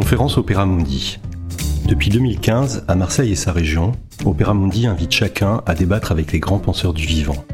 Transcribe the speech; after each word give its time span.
Conférence 0.00 0.38
Opéra 0.38 0.64
Mundi. 0.64 1.18
Depuis 1.84 2.08
2015, 2.08 2.84
à 2.88 2.94
Marseille 2.94 3.32
et 3.32 3.36
sa 3.36 3.52
région, 3.52 3.92
Opéra 4.24 4.54
Mundi 4.54 4.86
invite 4.86 5.12
chacun 5.12 5.60
à 5.66 5.74
débattre 5.74 6.10
avec 6.10 6.32
les 6.32 6.40
grands 6.40 6.58
penseurs 6.58 6.94
du 6.94 7.04
vivant. 7.04 7.44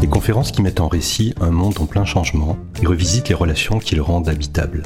Des 0.00 0.08
conférences 0.08 0.50
qui 0.50 0.60
mettent 0.60 0.80
en 0.80 0.88
récit 0.88 1.34
un 1.40 1.52
monde 1.52 1.78
en 1.78 1.86
plein 1.86 2.04
changement 2.04 2.58
et 2.82 2.86
revisitent 2.86 3.28
les 3.28 3.34
relations 3.36 3.78
qui 3.78 3.94
le 3.94 4.02
rendent 4.02 4.28
habitable. 4.28 4.82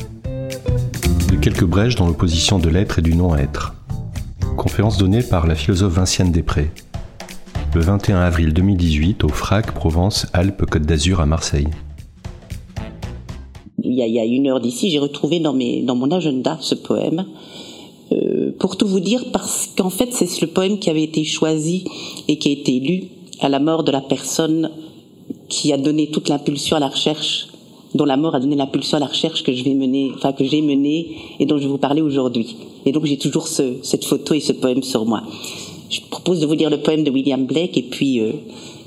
De 1.30 1.36
quelques 1.36 1.64
brèches 1.64 1.96
dans 1.96 2.06
l'opposition 2.06 2.58
de 2.58 2.68
l'être 2.68 2.98
et 2.98 3.02
du 3.02 3.14
non-être. 3.14 3.74
Conférence 4.58 4.98
donnée 4.98 5.22
par 5.22 5.46
la 5.46 5.54
philosophe 5.54 5.94
Vinciane 5.94 6.30
Després. 6.30 6.70
Le 7.74 7.80
21 7.80 8.20
avril 8.20 8.52
2018 8.52 9.24
au 9.24 9.30
FRAC 9.30 9.72
Provence 9.72 10.26
Alpes 10.34 10.66
Côte 10.66 10.82
d'Azur 10.82 11.22
à 11.22 11.26
Marseille 11.26 11.70
il 13.92 14.12
y 14.12 14.20
a, 14.20 14.24
une 14.24 14.48
heure 14.48 14.60
d'ici, 14.60 14.90
j'ai 14.90 14.98
retrouvé 14.98 15.40
dans, 15.40 15.54
mon 15.54 16.10
agenda 16.10 16.58
ce 16.60 16.74
poème. 16.74 17.26
Euh, 18.12 18.52
pour 18.58 18.76
tout 18.76 18.86
vous 18.86 19.00
dire, 19.00 19.24
parce 19.32 19.70
qu'en 19.76 19.90
fait, 19.90 20.12
c'est 20.12 20.40
le 20.40 20.48
poème 20.48 20.78
qui 20.78 20.90
avait 20.90 21.02
été 21.02 21.24
choisi 21.24 21.84
et 22.28 22.38
qui 22.38 22.48
a 22.48 22.52
été 22.52 22.78
lu 22.78 23.04
à 23.40 23.48
la 23.48 23.58
mort 23.58 23.84
de 23.84 23.92
la 23.92 24.00
personne 24.00 24.70
qui 25.48 25.72
a 25.72 25.76
donné 25.76 26.08
toute 26.08 26.28
l'impulsion 26.28 26.76
à 26.76 26.80
la 26.80 26.88
recherche, 26.88 27.48
dont 27.94 28.04
la 28.04 28.16
mort 28.16 28.34
a 28.34 28.40
donné 28.40 28.56
l'impulsion 28.56 28.96
à 28.96 29.00
la 29.00 29.06
recherche 29.06 29.42
que 29.42 29.52
je 29.52 29.64
vais 29.64 30.32
que 30.32 30.44
j'ai 30.44 30.62
menée 30.62 31.16
et 31.38 31.46
dont 31.46 31.58
je 31.58 31.64
vais 31.64 31.68
vous 31.68 31.78
parler 31.78 32.02
aujourd'hui. 32.02 32.56
Et 32.86 32.92
donc 32.92 33.04
j'ai 33.04 33.18
toujours 33.18 33.48
ce, 33.48 33.76
cette 33.82 34.04
photo 34.04 34.34
et 34.34 34.40
ce 34.40 34.52
poème 34.52 34.82
sur 34.82 35.04
moi. 35.04 35.22
Je 35.90 36.00
propose 36.10 36.40
de 36.40 36.46
vous 36.46 36.54
lire 36.54 36.70
le 36.70 36.80
poème 36.80 37.04
de 37.04 37.10
William 37.10 37.44
Blake 37.44 37.76
et 37.76 37.82
puis 37.82 38.20
euh, 38.20 38.32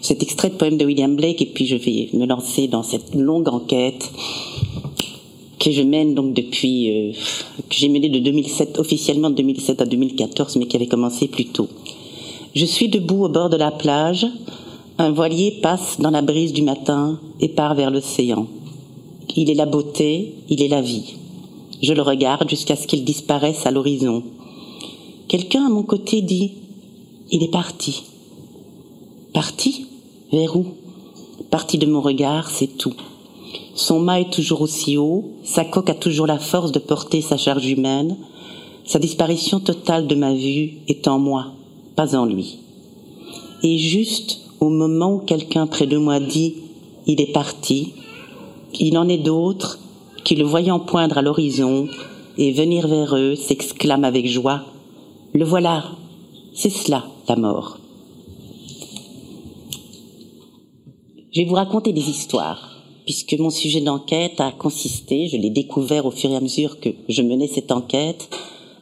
cet 0.02 0.23
extrait 0.23 0.50
de 0.50 0.56
poème 0.56 0.78
de 0.78 0.86
William 0.86 1.16
Blake 1.16 1.42
et 1.42 1.45
puis 1.45 1.67
je 1.67 1.76
vais 1.76 2.09
me 2.14 2.26
lancer 2.26 2.67
dans 2.67 2.84
cette 2.84 3.14
longue 3.14 3.48
enquête 3.48 4.12
que 5.66 5.71
je 5.71 5.81
mène 5.81 6.13
donc 6.13 6.35
depuis, 6.35 6.91
euh, 6.91 7.11
que 7.67 7.75
j'ai 7.75 7.89
mené 7.89 8.09
de 8.09 8.19
2007, 8.19 8.77
officiellement 8.77 9.31
de 9.31 9.35
2007 9.35 9.81
à 9.81 9.85
2014, 9.85 10.58
mais 10.58 10.67
qui 10.67 10.75
avait 10.75 10.85
commencé 10.85 11.27
plus 11.27 11.45
tôt. 11.45 11.67
Je 12.53 12.66
suis 12.66 12.88
debout 12.88 13.25
au 13.25 13.30
bord 13.30 13.49
de 13.49 13.58
la 13.58 13.71
plage, 13.71 14.27
un 14.99 15.09
voilier 15.09 15.59
passe 15.63 15.99
dans 15.99 16.11
la 16.11 16.21
brise 16.21 16.53
du 16.53 16.61
matin 16.61 17.19
et 17.41 17.49
part 17.49 17.73
vers 17.73 17.89
l'océan. 17.89 18.45
Il 19.36 19.49
est 19.49 19.55
la 19.55 19.66
beauté, 19.66 20.36
il 20.49 20.61
est 20.61 20.67
la 20.67 20.81
vie. 20.81 21.16
Je 21.81 21.93
le 21.93 22.03
regarde 22.03 22.47
jusqu'à 22.47 22.75
ce 22.75 22.86
qu'il 22.86 23.03
disparaisse 23.03 23.66
à 23.66 23.71
l'horizon. 23.71 24.21
Quelqu'un 25.27 25.66
à 25.66 25.69
mon 25.69 25.83
côté 25.83 26.21
dit, 26.21 26.52
il 27.31 27.41
est 27.41 27.52
parti. 27.52 28.03
Parti? 29.33 29.88
Vers 30.31 30.55
où 30.55 30.67
Parti 31.49 31.80
de 31.80 31.88
mon 31.88 32.02
regard, 32.02 32.52
c'est 32.52 32.77
tout. 32.77 32.93
Son 33.73 34.00
mât 34.00 34.22
est 34.22 34.34
toujours 34.34 34.61
aussi 34.61 34.98
haut, 34.98 35.31
sa 35.44 35.66
coque 35.66 35.89
a 35.89 35.94
toujours 35.95 36.28
la 36.28 36.39
force 36.39 36.72
de 36.72 36.80
porter 36.80 37.22
sa 37.22 37.38
charge 37.38 37.66
humaine, 37.67 38.17
sa 38.86 39.00
disparition 39.00 39.59
totale 39.59 40.08
de 40.08 40.16
ma 40.16 40.34
vue 40.34 40.73
est 40.88 41.08
en 41.08 41.20
moi, 41.20 41.48
pas 41.95 42.16
en 42.16 42.26
lui. 42.26 42.59
Et 43.64 43.78
juste 43.78 44.42
au 44.59 44.70
moment 44.70 45.16
où 45.16 45.20
quelqu'un 45.20 45.67
près 45.67 45.88
de 45.88 45.98
moi 45.98 46.20
dit 46.20 46.56
il 47.08 47.22
est 47.22 47.31
parti, 47.31 47.94
il 48.80 48.98
en 48.98 49.08
est 49.08 49.17
d'autres 49.17 49.80
qui, 50.23 50.36
le 50.36 50.45
voyant 50.45 50.80
poindre 50.80 51.17
à 51.17 51.22
l'horizon 51.22 51.88
et 52.38 52.52
venir 52.52 52.88
vers 52.88 53.16
eux, 53.16 53.36
s'exclament 53.36 54.06
avec 54.06 54.28
joie 54.28 54.61
Le 55.33 55.45
voilà, 55.45 55.83
c'est 56.53 56.70
cela 56.70 57.06
la 57.28 57.36
mort. 57.36 57.78
Je 61.31 61.42
vais 61.42 61.48
vous 61.48 61.56
raconter 61.56 61.92
des 61.92 62.09
histoires 62.09 62.75
puisque 63.06 63.38
mon 63.38 63.52
sujet 63.52 63.81
d'enquête 63.81 64.42
a 64.42 64.52
consisté, 64.52 65.28
je 65.28 65.38
l'ai 65.38 65.52
découvert 65.52 66.06
au 66.06 66.11
fur 66.11 66.31
et 66.31 66.36
à 66.36 66.42
mesure 66.42 66.80
que 66.80 66.89
je 67.08 67.22
menais 67.22 67.48
cette 67.48 67.72
enquête, 67.72 68.30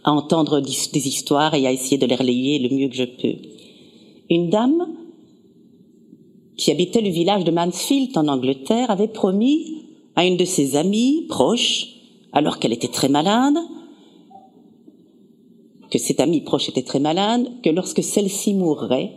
à 0.03 0.11
entendre 0.11 0.59
des 0.61 1.07
histoires 1.07 1.53
et 1.53 1.67
à 1.67 1.71
essayer 1.71 1.97
de 1.97 2.05
les 2.05 2.15
relayer 2.15 2.59
le 2.59 2.75
mieux 2.75 2.87
que 2.87 2.95
je 2.95 3.03
peux. 3.03 3.35
Une 4.29 4.49
dame 4.49 4.87
qui 6.57 6.71
habitait 6.71 7.01
le 7.01 7.09
village 7.09 7.43
de 7.43 7.51
Mansfield 7.51 8.17
en 8.17 8.27
Angleterre 8.27 8.91
avait 8.91 9.07
promis 9.07 9.83
à 10.15 10.25
une 10.25 10.37
de 10.37 10.45
ses 10.45 10.75
amies 10.75 11.25
proches, 11.27 11.87
alors 12.31 12.59
qu'elle 12.59 12.73
était 12.73 12.87
très 12.87 13.09
malade, 13.09 13.57
que 15.91 15.99
cette 15.99 16.19
amie 16.19 16.41
proche 16.41 16.69
était 16.69 16.83
très 16.83 16.99
malade, 16.99 17.47
que 17.61 17.69
lorsque 17.69 18.03
celle-ci 18.03 18.53
mourrait, 18.53 19.11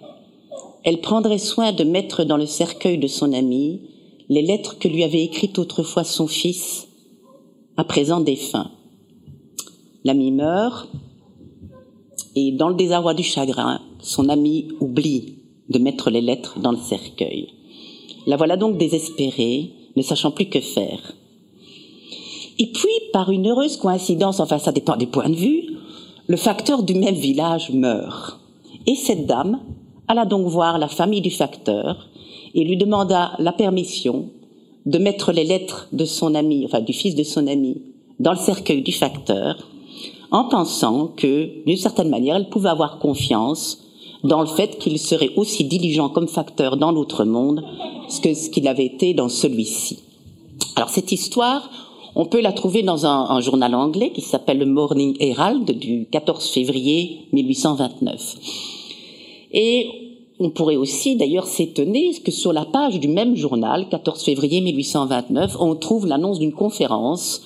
elle 0.84 1.00
prendrait 1.00 1.38
soin 1.38 1.73
de 1.73 1.84
mettre 1.84 2.25
dans 2.25 2.37
le 2.37 2.47
cercueil 2.47 2.99
de 2.99 3.06
son 3.06 3.33
amie 3.33 3.81
les 4.28 4.42
lettres 4.42 4.78
que 4.78 4.88
lui 4.88 5.04
avait 5.04 5.22
écrites 5.22 5.59
autrefois 5.59 6.04
son 6.04 6.26
fils, 6.26 6.88
à 7.76 7.84
présent 7.84 8.20
défunt. 8.20 8.70
L'ami 10.04 10.32
meurt, 10.32 10.88
et 12.34 12.53
dans 12.53 12.69
le 12.69 12.75
désarroi 12.75 13.14
du 13.14 13.22
chagrin, 13.22 13.81
son 14.00 14.28
ami 14.28 14.69
oublie 14.81 15.38
de 15.69 15.78
mettre 15.78 16.10
les 16.10 16.20
lettres 16.20 16.59
dans 16.60 16.72
le 16.72 16.78
cercueil. 16.78 17.48
La 18.26 18.37
voilà 18.37 18.56
donc 18.56 18.76
désespérée, 18.76 19.70
ne 19.97 20.03
sachant 20.03 20.31
plus 20.31 20.48
que 20.48 20.60
faire. 20.60 21.14
Et 22.58 22.72
puis, 22.72 22.93
par 23.12 23.31
une 23.31 23.48
heureuse 23.48 23.76
coïncidence, 23.76 24.41
enfin 24.41 24.58
ça 24.58 24.72
dépend 24.72 24.97
des 24.97 25.06
points 25.06 25.28
de 25.28 25.34
vue, 25.34 25.76
le 26.26 26.37
facteur 26.37 26.82
du 26.82 26.94
même 26.94 27.14
village 27.14 27.70
meurt. 27.70 28.41
Et 28.87 28.94
cette 28.94 29.26
dame 29.26 29.60
alla 30.08 30.25
donc 30.25 30.47
voir 30.47 30.78
la 30.78 30.88
famille 30.88 31.20
du 31.20 31.31
facteur 31.31 32.08
et 32.56 32.65
lui 32.65 32.77
demanda 32.77 33.33
la 33.39 33.53
permission 33.53 34.31
de 34.87 34.99
mettre 34.99 35.31
les 35.31 35.44
lettres 35.44 35.89
de 35.93 36.05
son 36.05 36.34
ami, 36.34 36.65
enfin 36.65 36.81
du 36.81 36.93
fils 36.93 37.15
de 37.15 37.22
son 37.22 37.47
ami, 37.47 37.83
dans 38.19 38.33
le 38.33 38.39
cercueil 38.39 38.83
du 38.83 38.93
facteur, 38.93 39.69
en 40.31 40.44
pensant 40.44 41.09
que, 41.09 41.65
d'une 41.67 41.77
certaine 41.77 42.09
manière, 42.09 42.37
elle 42.37 42.49
pouvait 42.49 42.71
avoir 42.71 42.99
confiance 42.99 43.83
dans 44.25 44.41
le 44.41 44.47
fait 44.47 44.78
qu'il 44.78 44.99
serait 44.99 45.31
aussi 45.37 45.65
diligent 45.65 46.09
comme 46.09 46.28
facteur 46.28 46.77
dans 46.77 46.91
l'autre 46.91 47.25
monde 47.25 47.62
que 48.22 48.34
ce 48.34 48.50
qu'il 48.50 48.67
avait 48.67 48.87
été 48.87 49.15
dans 49.15 49.28
celui-ci. 49.28 49.99
Alors 50.75 50.88
cette 50.88 51.12
histoire, 51.12 51.71
on 52.15 52.25
peut 52.25 52.41
la 52.41 52.53
trouver 52.53 52.83
dans 52.83 53.05
un, 53.06 53.41
journal 53.41 53.75
anglais 53.75 54.11
qui 54.12 54.23
s'appelle 54.23 54.59
le 54.59 54.67
Morning 54.67 55.17
Herald 55.21 55.71
du 55.71 56.06
14 56.11 56.49
février 56.49 57.27
1829. 57.33 58.37
Et 59.53 60.06
on 60.39 60.51
pourrait 60.51 60.77
aussi 60.77 61.17
d'ailleurs 61.17 61.47
s'étonner 61.47 62.13
que 62.25 62.31
sur 62.31 62.53
la 62.53 62.65
page 62.65 63.01
du 63.01 63.09
même 63.09 63.37
journal, 63.37 63.89
14 63.89 64.23
février 64.23 64.61
1829, 64.61 65.57
on 65.61 65.75
trouve 65.77 66.07
l'annonce 66.07 66.39
d'une 66.39 66.53
conférence 66.53 67.43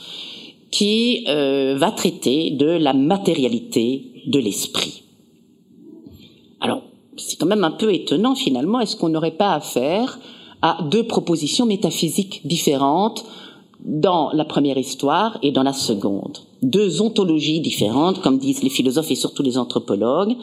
qui 0.70 1.24
euh, 1.28 1.76
va 1.76 1.90
traiter 1.90 2.50
de 2.50 2.66
la 2.66 2.92
matérialité 2.92 4.22
de 4.26 4.38
l'esprit. 4.38 5.02
Alors, 6.60 6.82
c'est 7.16 7.38
quand 7.38 7.46
même 7.46 7.64
un 7.64 7.70
peu 7.70 7.92
étonnant 7.92 8.34
finalement, 8.34 8.80
est-ce 8.80 8.96
qu'on 8.96 9.08
n'aurait 9.08 9.30
pas 9.30 9.54
affaire 9.54 10.18
à 10.62 10.78
deux 10.90 11.04
propositions 11.04 11.66
métaphysiques 11.66 12.46
différentes 12.46 13.24
dans 13.80 14.30
la 14.32 14.44
première 14.44 14.78
histoire 14.78 15.38
et 15.42 15.52
dans 15.52 15.62
la 15.62 15.72
seconde? 15.72 16.38
Deux 16.62 17.00
ontologies 17.00 17.60
différentes, 17.60 18.20
comme 18.20 18.38
disent 18.38 18.62
les 18.62 18.70
philosophes 18.70 19.10
et 19.10 19.14
surtout 19.16 19.42
les 19.42 19.56
anthropologues, 19.56 20.36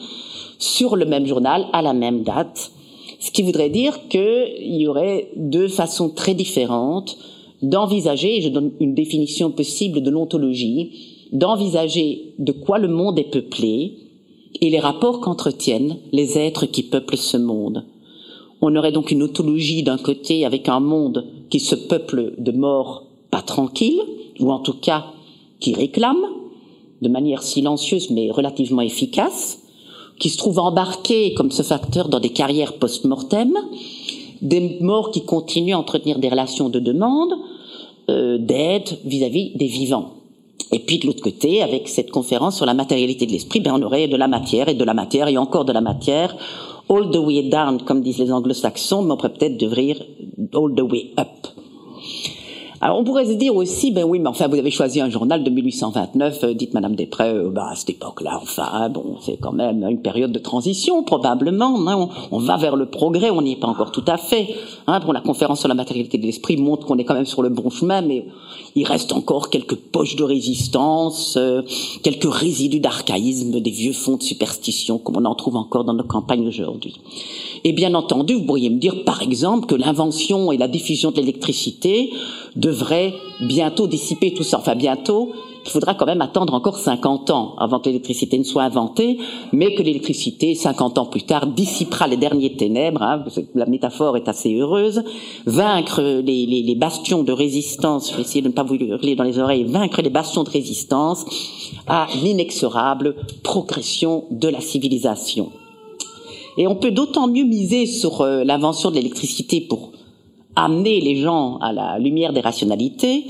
sur 0.60 0.96
le 0.96 1.06
même 1.06 1.26
journal 1.26 1.68
à 1.74 1.82
la 1.82 1.94
même 1.94 2.24
date, 2.24 2.72
ce 3.20 3.32
qui 3.32 3.44
voudrait 3.44 3.70
dire 3.70 4.08
qu'il 4.10 4.76
y 4.76 4.88
aurait 4.88 5.30
deux 5.36 5.68
façons 5.68 6.10
très 6.10 6.34
différentes 6.34 7.18
d'envisager, 7.62 8.38
et 8.38 8.42
je 8.42 8.50
donne 8.50 8.72
une 8.80 8.94
définition 8.94 9.52
possible 9.52 10.02
de 10.02 10.12
l'ontologie, 10.12 10.92
d'envisager 11.32 12.34
de 12.38 12.52
quoi 12.52 12.78
le 12.78 12.88
monde 12.88 13.20
est 13.20 13.32
peuplé 13.32 13.94
et 14.62 14.70
les 14.70 14.80
rapports 14.80 15.20
qu'entretiennent 15.20 15.98
les 16.12 16.38
êtres 16.38 16.66
qui 16.66 16.84
peuplent 16.84 17.18
ce 17.18 17.38
monde. 17.38 17.86
On 18.62 18.76
aurait 18.76 18.92
donc 18.92 19.12
une 19.12 19.24
ontologie 19.24 19.84
d'un 19.84 19.98
côté 19.98 20.46
avec 20.46 20.70
un 20.70 20.80
monde 20.80 21.26
qui 21.50 21.60
se 21.60 21.76
peuple 21.76 22.34
de 22.38 22.52
morts 22.52 23.06
pas 23.30 23.42
tranquilles, 23.42 24.02
ou 24.40 24.52
en 24.52 24.60
tout 24.60 24.74
cas 24.74 25.06
qui 25.60 25.74
réclament, 25.74 26.28
de 27.02 27.10
manière 27.10 27.44
silencieuse 27.44 28.10
mais 28.10 28.32
relativement 28.32 28.82
efficace, 28.82 29.60
qui 30.20 30.30
se 30.30 30.38
trouvent 30.38 30.60
embarqués 30.60 31.34
comme 31.34 31.52
ce 31.52 31.62
facteur 31.62 32.10
dans 32.10 32.20
des 32.20 32.30
carrières 32.30 32.74
post-mortem, 32.74 33.54
des 34.42 34.78
morts 34.82 35.12
qui 35.12 35.26
continuent 35.26 35.76
à 35.76 35.80
entretenir 35.80 36.20
des 36.20 36.30
relations 36.30 36.70
de 36.70 36.80
demande, 36.80 37.34
euh, 38.10 38.38
d'aide 38.38 38.98
vis-à-vis 39.06 39.52
des 39.56 39.68
vivants. 39.68 40.14
Et 40.72 40.80
puis 40.80 40.98
de 41.00 41.08
l'autre 41.08 41.22
côté, 41.22 41.62
avec 41.62 41.88
cette 41.88 42.12
conférence 42.12 42.58
sur 42.58 42.66
la 42.66 42.74
matérialité 42.74 43.26
de 43.26 43.32
l'esprit, 43.32 43.60
ben 43.60 43.74
on 43.74 43.82
aurait 43.82 44.08
de 44.08 44.18
la 44.18 44.28
matière 44.28 44.68
et 44.70 44.74
de 44.74 44.84
la 44.84 44.94
matière 44.94 45.28
et 45.28 45.38
encore 45.38 45.66
de 45.66 45.72
la 45.72 45.82
matière, 45.82 46.36
all 46.90 47.10
the 47.12 47.18
way 47.18 47.44
down, 47.44 47.82
comme 47.82 48.02
disent 48.02 48.20
les 48.20 48.32
anglo-saxons, 48.32 49.04
mais 49.04 49.14
on 49.14 49.18
pourrait 49.18 49.34
peut-être 49.34 49.58
devenir 49.58 50.02
all 50.54 50.74
the 50.76 50.82
way 50.82 51.14
up. 51.18 51.48
Alors 52.80 53.00
on 53.00 53.04
pourrait 53.04 53.26
se 53.26 53.34
dire 53.34 53.56
aussi, 53.56 53.90
ben 53.90 54.04
oui, 54.04 54.20
mais 54.20 54.30
enfin 54.30 54.48
vous 54.48 54.56
avez 54.56 54.70
choisi 54.70 55.02
un 55.02 55.10
journal 55.10 55.44
de 55.44 55.50
1829, 55.50 56.44
euh, 56.44 56.54
dites 56.54 56.76
Madame 56.76 56.96
Després, 56.96 57.34
euh, 57.34 57.50
bah 57.50 57.70
à 57.72 57.76
cette 57.76 57.90
époque-là, 57.90 58.40
enfin 58.40 58.88
bon, 58.90 59.16
c'est 59.22 59.38
quand 59.38 59.52
même 59.52 59.84
une 59.84 60.02
période 60.02 60.32
de 60.32 60.38
transition 60.38 61.02
probablement. 61.02 61.88
Hein, 61.88 62.10
on, 62.32 62.38
va 62.38 62.56
vers 62.58 62.76
le 62.76 62.86
progrès, 62.86 63.32
on 63.32 63.42
n'y 63.42 63.54
est 63.54 63.60
pas 63.60 63.68
encore 63.68 63.92
tout 63.92 64.04
à 64.08 64.18
fait. 64.18 64.56
Hein, 64.86 65.00
la 65.12 65.22
conférence 65.22 65.60
sur 65.60 65.68
la 65.68 65.74
matérialité 65.74 66.20
de 66.20 66.24
l'esprit 66.24 66.58
montre 66.58 66.86
qu'on 66.86 67.00
est 67.00 67.04
quand 67.04 67.16
même 67.16 67.26
sur 67.26 67.42
le 67.42 67.50
bon 67.50 67.72
chemin, 67.72 68.02
mais 68.02 68.26
il 68.76 68.86
reste 68.86 69.12
encore 69.12 69.50
quelques 69.50 69.76
poches 69.76 70.16
de 70.16 70.24
résistance, 70.24 71.36
euh, 71.36 71.64
quelques 72.04 72.32
résidus 72.32 72.80
d'archaïsme, 72.80 73.60
des 73.60 73.72
vieux 73.72 73.94
fonds 73.94 74.18
de 74.18 74.24
superstition 74.24 75.00
comme 75.00 75.18
on 75.18 75.26
en 75.26 75.34
trouve 75.34 75.56
encore 75.56 75.84
dans 75.84 75.94
nos 75.94 76.04
campagnes 76.04 76.48
aujourd'hui. 76.48 76.94
Et 77.64 77.74
bien 77.74 77.96
entendu, 77.96 78.36
vous 78.36 78.44
pourriez 78.44 78.70
me 78.70 78.80
dire 78.80 79.04
par 79.04 79.24
exemple 79.24 79.66
que 79.66 79.76
l'invention 79.76 80.52
et 80.52 80.58
la 80.58 80.68
diffusion 80.68 81.10
de 81.10 81.18
l'électricité 81.18 82.12
devrait 82.68 83.14
bientôt 83.40 83.88
dissiper 83.88 84.34
tout 84.34 84.44
ça. 84.44 84.60
Enfin, 84.60 84.76
bientôt, 84.76 85.32
il 85.66 85.72
faudra 85.72 85.94
quand 85.96 86.06
même 86.06 86.22
attendre 86.22 86.54
encore 86.54 86.78
50 86.78 87.30
ans 87.30 87.56
avant 87.58 87.80
que 87.80 87.86
l'électricité 87.86 88.38
ne 88.38 88.44
soit 88.44 88.64
inventée, 88.64 89.18
mais 89.54 89.74
que 89.74 89.84
l'électricité, 89.84 90.54
50 90.54 90.98
ans 90.98 91.06
plus 91.06 91.24
tard, 91.24 91.48
dissipera 91.48 92.08
les 92.08 92.18
derniers 92.18 92.56
ténèbres, 92.56 93.02
hein, 93.02 93.24
la 93.56 93.66
métaphore 93.66 94.18
est 94.18 94.28
assez 94.28 94.54
heureuse, 94.54 95.04
vaincre 95.46 96.02
les, 96.02 96.46
les, 96.46 96.76
bastions 96.76 97.24
de 97.24 97.32
résistance, 97.32 98.12
je 98.12 98.16
vais 98.16 98.22
essayer 98.22 98.42
de 98.42 98.48
ne 98.48 98.54
pas 98.54 98.64
vous 98.64 98.76
hurler 98.76 99.16
dans 99.16 99.24
les 99.24 99.40
oreilles, 99.40 99.64
vaincre 99.64 100.02
les 100.02 100.10
bastions 100.10 100.44
de 100.44 100.50
résistance 100.50 101.26
à 101.88 102.08
l'inexorable 102.22 103.16
progression 103.44 104.26
de 104.32 104.48
la 104.48 104.62
civilisation. 104.62 105.52
Et 106.58 106.68
on 106.68 106.76
peut 106.76 106.92
d'autant 106.92 107.28
mieux 107.28 107.46
miser 107.46 107.86
sur 107.86 108.22
euh, 108.22 108.44
l'invention 108.44 108.90
de 108.90 108.96
l'électricité 108.96 109.62
pour 109.62 109.92
amener 110.58 111.00
les 111.00 111.18
gens 111.18 111.58
à 111.60 111.72
la 111.72 112.00
lumière 112.00 112.34
des 112.34 112.42
rationalités 112.42 113.26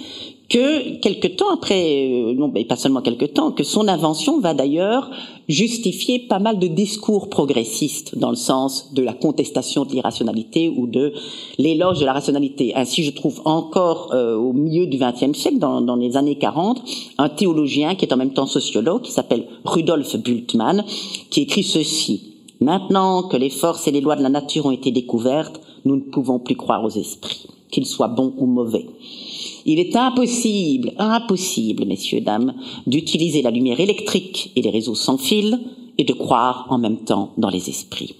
que 0.49 0.99
quelque 0.99 1.27
temps 1.27 1.49
après, 1.53 2.07
euh, 2.07 2.33
non, 2.33 2.47
mais 2.47 2.63
pas 2.63 2.77
seulement 2.77 3.01
quelque 3.01 3.25
temps, 3.25 3.51
que 3.51 3.63
son 3.63 3.87
invention 3.89 4.39
va 4.39 4.53
d'ailleurs 4.53 5.09
justifier 5.49 6.19
pas 6.19 6.39
mal 6.39 6.57
de 6.57 6.67
discours 6.67 7.29
progressistes 7.29 8.17
dans 8.17 8.29
le 8.29 8.37
sens 8.37 8.93
de 8.93 9.01
la 9.01 9.13
contestation 9.13 9.83
de 9.83 9.91
l'irrationalité 9.91 10.69
ou 10.69 10.87
de 10.87 11.13
l'éloge 11.57 11.99
de 11.99 12.05
la 12.05 12.13
rationalité. 12.13 12.73
Ainsi, 12.75 13.03
je 13.03 13.11
trouve 13.11 13.41
encore 13.43 14.11
euh, 14.13 14.37
au 14.37 14.53
milieu 14.53 14.87
du 14.87 14.97
XXe 14.97 15.37
siècle, 15.37 15.59
dans, 15.59 15.81
dans, 15.81 15.97
les 15.97 16.15
années 16.15 16.37
40, 16.37 16.81
un 17.17 17.29
théologien 17.29 17.95
qui 17.95 18.05
est 18.05 18.13
en 18.13 18.17
même 18.17 18.33
temps 18.33 18.45
sociologue, 18.45 19.01
qui 19.01 19.11
s'appelle 19.11 19.47
Rudolf 19.65 20.15
Bultmann, 20.15 20.85
qui 21.29 21.41
écrit 21.41 21.63
ceci. 21.63 22.35
Maintenant 22.61 23.23
que 23.23 23.37
les 23.37 23.49
forces 23.49 23.87
et 23.87 23.91
les 23.91 24.01
lois 24.01 24.15
de 24.15 24.23
la 24.23 24.29
nature 24.29 24.65
ont 24.65 24.71
été 24.71 24.91
découvertes, 24.91 25.59
nous 25.87 25.95
ne 25.95 26.01
pouvons 26.01 26.39
plus 26.39 26.55
croire 26.55 26.83
aux 26.83 26.89
esprits, 26.89 27.47
qu'ils 27.71 27.85
soient 27.85 28.09
bons 28.09 28.33
ou 28.37 28.45
mauvais. 28.45 28.85
Il 29.65 29.79
est 29.79 29.95
impossible, 29.95 30.91
impossible, 30.97 31.85
messieurs, 31.85 32.21
dames, 32.21 32.53
d'utiliser 32.85 33.41
la 33.41 33.51
lumière 33.51 33.79
électrique 33.79 34.51
et 34.55 34.61
les 34.61 34.69
réseaux 34.69 34.95
sans 34.95 35.17
fil 35.17 35.59
et 35.97 36.03
de 36.03 36.13
croire 36.13 36.67
en 36.69 36.77
même 36.77 36.97
temps 36.97 37.31
dans 37.37 37.49
les 37.49 37.69
esprits. 37.69 38.15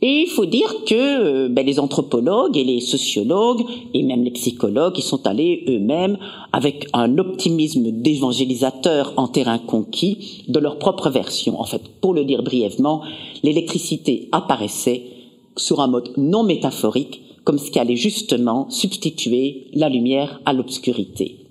Et 0.00 0.20
il 0.20 0.28
faut 0.28 0.46
dire 0.46 0.84
que 0.86 0.94
euh, 0.94 1.48
ben, 1.48 1.66
les 1.66 1.80
anthropologues 1.80 2.56
et 2.56 2.62
les 2.62 2.80
sociologues 2.80 3.64
et 3.94 4.04
même 4.04 4.22
les 4.22 4.30
psychologues, 4.30 4.96
ils 4.96 5.02
sont 5.02 5.26
allés 5.26 5.64
eux-mêmes 5.66 6.18
avec 6.52 6.86
un 6.92 7.18
optimisme 7.18 7.90
d'évangélisateur 7.90 9.12
en 9.16 9.26
terrain 9.26 9.58
conquis 9.58 10.44
de 10.46 10.60
leur 10.60 10.78
propre 10.78 11.10
version. 11.10 11.60
En 11.60 11.64
fait, 11.64 11.82
pour 12.00 12.14
le 12.14 12.24
dire 12.24 12.44
brièvement, 12.44 13.02
l'électricité 13.42 14.28
apparaissait 14.30 15.17
sur 15.58 15.80
un 15.80 15.88
mode 15.88 16.12
non 16.16 16.42
métaphorique, 16.42 17.20
comme 17.44 17.58
ce 17.58 17.70
qui 17.70 17.78
allait 17.78 17.96
justement 17.96 18.70
substituer 18.70 19.68
la 19.74 19.88
lumière 19.88 20.40
à 20.44 20.52
l'obscurité. 20.52 21.46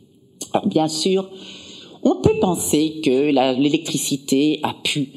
Alors 0.54 0.68
bien 0.68 0.88
sûr, 0.88 1.30
on 2.04 2.15
peut 2.15 2.39
penser 2.39 3.01
que 3.04 3.31
l'électricité 3.59 4.59
a 4.63 4.74
pu 4.83 5.09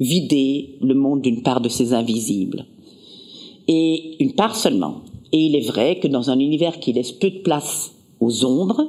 vider 0.00 0.76
le 0.80 0.94
monde 0.94 1.22
d'une 1.22 1.42
part 1.42 1.60
de 1.60 1.68
ses 1.68 1.92
invisibles, 1.92 2.66
et 3.66 4.16
une 4.20 4.32
part 4.32 4.56
seulement. 4.56 5.02
Et 5.32 5.38
il 5.38 5.56
est 5.56 5.66
vrai 5.66 5.98
que 5.98 6.08
dans 6.08 6.30
un 6.30 6.38
univers 6.38 6.80
qui 6.80 6.92
laisse 6.92 7.12
peu 7.12 7.30
de 7.30 7.40
place 7.40 7.92
aux 8.20 8.44
ombres, 8.44 8.88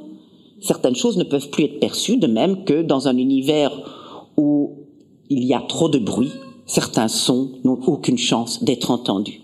certaines 0.60 0.94
choses 0.94 1.18
ne 1.18 1.24
peuvent 1.24 1.50
plus 1.50 1.64
être 1.64 1.80
perçues, 1.80 2.16
de 2.16 2.26
même 2.26 2.64
que 2.64 2.82
dans 2.82 3.08
un 3.08 3.16
univers 3.16 3.72
où 4.36 4.72
il 5.28 5.44
y 5.44 5.52
a 5.52 5.60
trop 5.60 5.88
de 5.88 5.98
bruit, 5.98 6.32
certains 6.66 7.08
sons 7.08 7.50
n'ont 7.64 7.80
aucune 7.86 8.18
chance 8.18 8.62
d'être 8.62 8.90
entendus. 8.90 9.40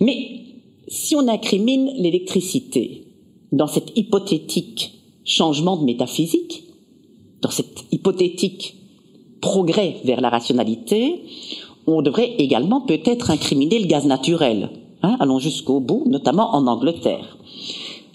Mais 0.00 0.40
si 0.88 1.14
on 1.14 1.28
incrimine 1.28 1.90
l'électricité 1.96 3.04
dans 3.52 3.66
cet 3.66 3.96
hypothétique 3.96 4.92
changement 5.24 5.76
de 5.76 5.84
métaphysique, 5.84 6.64
dans 7.42 7.50
cet 7.50 7.84
hypothétique 7.92 8.76
progrès 9.40 9.96
vers 10.04 10.20
la 10.20 10.30
rationalité, 10.30 11.22
on 11.86 12.02
devrait 12.02 12.34
également 12.38 12.80
peut-être 12.80 13.30
incriminer 13.30 13.78
le 13.78 13.86
gaz 13.86 14.06
naturel. 14.06 14.70
Hein, 15.02 15.16
allons 15.20 15.38
jusqu'au 15.38 15.80
bout, 15.80 16.04
notamment 16.06 16.54
en 16.54 16.66
Angleterre. 16.66 17.38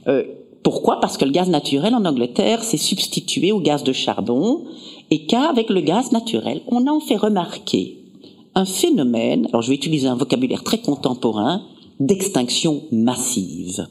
Euh, 0.07 0.23
pourquoi? 0.63 0.99
Parce 0.99 1.17
que 1.17 1.25
le 1.25 1.31
gaz 1.31 1.49
naturel 1.49 1.95
en 1.95 2.05
Angleterre 2.05 2.63
s'est 2.63 2.77
substitué 2.77 3.51
au 3.51 3.59
gaz 3.59 3.83
de 3.83 3.93
charbon 3.93 4.65
et 5.11 5.25
qu'avec 5.25 5.69
le 5.69 5.81
gaz 5.81 6.11
naturel, 6.11 6.61
on 6.67 6.87
a 6.87 6.91
en 6.91 6.99
fait 6.99 7.17
remarquer 7.17 7.97
un 8.55 8.65
phénomène, 8.65 9.47
alors 9.49 9.61
je 9.61 9.69
vais 9.69 9.75
utiliser 9.75 10.07
un 10.07 10.15
vocabulaire 10.15 10.63
très 10.63 10.79
contemporain, 10.79 11.63
d'extinction 11.99 12.83
massive, 12.91 13.87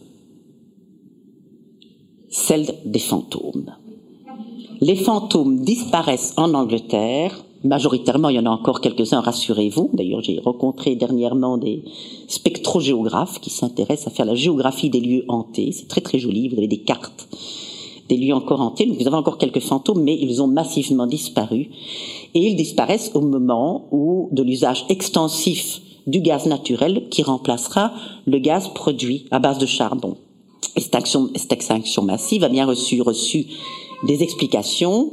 celle 2.29 2.75
des 2.85 2.99
fantômes. 2.99 3.75
Les 4.81 4.97
fantômes 4.97 5.65
disparaissent 5.65 6.35
en 6.37 6.53
Angleterre, 6.55 7.45
majoritairement, 7.63 8.29
il 8.29 8.37
y 8.37 8.39
en 8.39 8.47
a 8.47 8.51
encore 8.51 8.81
quelques-uns, 8.81 9.21
rassurez-vous. 9.21 9.91
D'ailleurs, 9.95 10.23
j'ai 10.23 10.39
rencontré 10.41 10.97
dernièrement 10.97 11.57
des 11.57 11.85
spectrogéographes 12.29 13.41
qui 13.41 13.51
s'intéressent 13.51 14.09
à 14.09 14.11
faire 14.11 14.27
la 14.27 14.35
géographie 14.35 14.91
des 14.91 15.01
lieux 15.01 15.25
hantés. 15.29 15.73
C'est 15.73 15.89
très 15.89 16.01
très 16.01 16.19
joli, 16.19 16.49
vous 16.49 16.59
avez 16.59 16.69
des 16.69 16.83
cartes 16.83 17.29
des 18.09 18.17
lieux 18.17 18.35
encore 18.35 18.61
hantés. 18.61 18.87
Donc 18.87 18.99
vous 18.99 19.07
avez 19.07 19.17
encore 19.17 19.39
quelques 19.39 19.61
fantômes, 19.61 20.03
mais 20.03 20.17
ils 20.21 20.43
ont 20.43 20.47
massivement 20.47 21.07
disparu. 21.07 21.71
Et 22.35 22.49
ils 22.49 22.57
disparaissent 22.57 23.11
au 23.15 23.21
moment 23.21 23.89
où 23.93 24.29
de 24.33 24.43
l'usage 24.43 24.85
extensif 24.89 25.81
du 26.07 26.21
gaz 26.21 26.47
naturel 26.47 27.09
qui 27.11 27.23
remplacera 27.23 27.93
le 28.27 28.39
gaz 28.39 28.69
produit 28.75 29.27
à 29.31 29.39
base 29.39 29.59
de 29.59 29.67
charbon. 29.67 30.17
cette, 30.77 30.95
action, 30.95 31.31
extinction 31.35 32.03
massive 32.03 32.45
a 32.45 32.49
bien 32.49 32.67
reçu, 32.67 33.01
reçu 33.01 33.47
des 34.07 34.23
explications, 34.23 35.13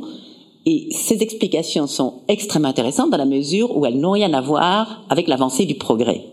et 0.65 0.89
ces 0.91 1.23
explications 1.23 1.87
sont 1.87 2.21
extrêmement 2.27 2.67
intéressantes 2.67 3.09
dans 3.09 3.17
la 3.17 3.25
mesure 3.25 3.75
où 3.75 3.85
elles 3.85 3.99
n'ont 3.99 4.11
rien 4.11 4.33
à 4.33 4.41
voir 4.41 5.03
avec 5.09 5.27
l'avancée 5.27 5.65
du 5.65 5.75
progrès. 5.75 6.25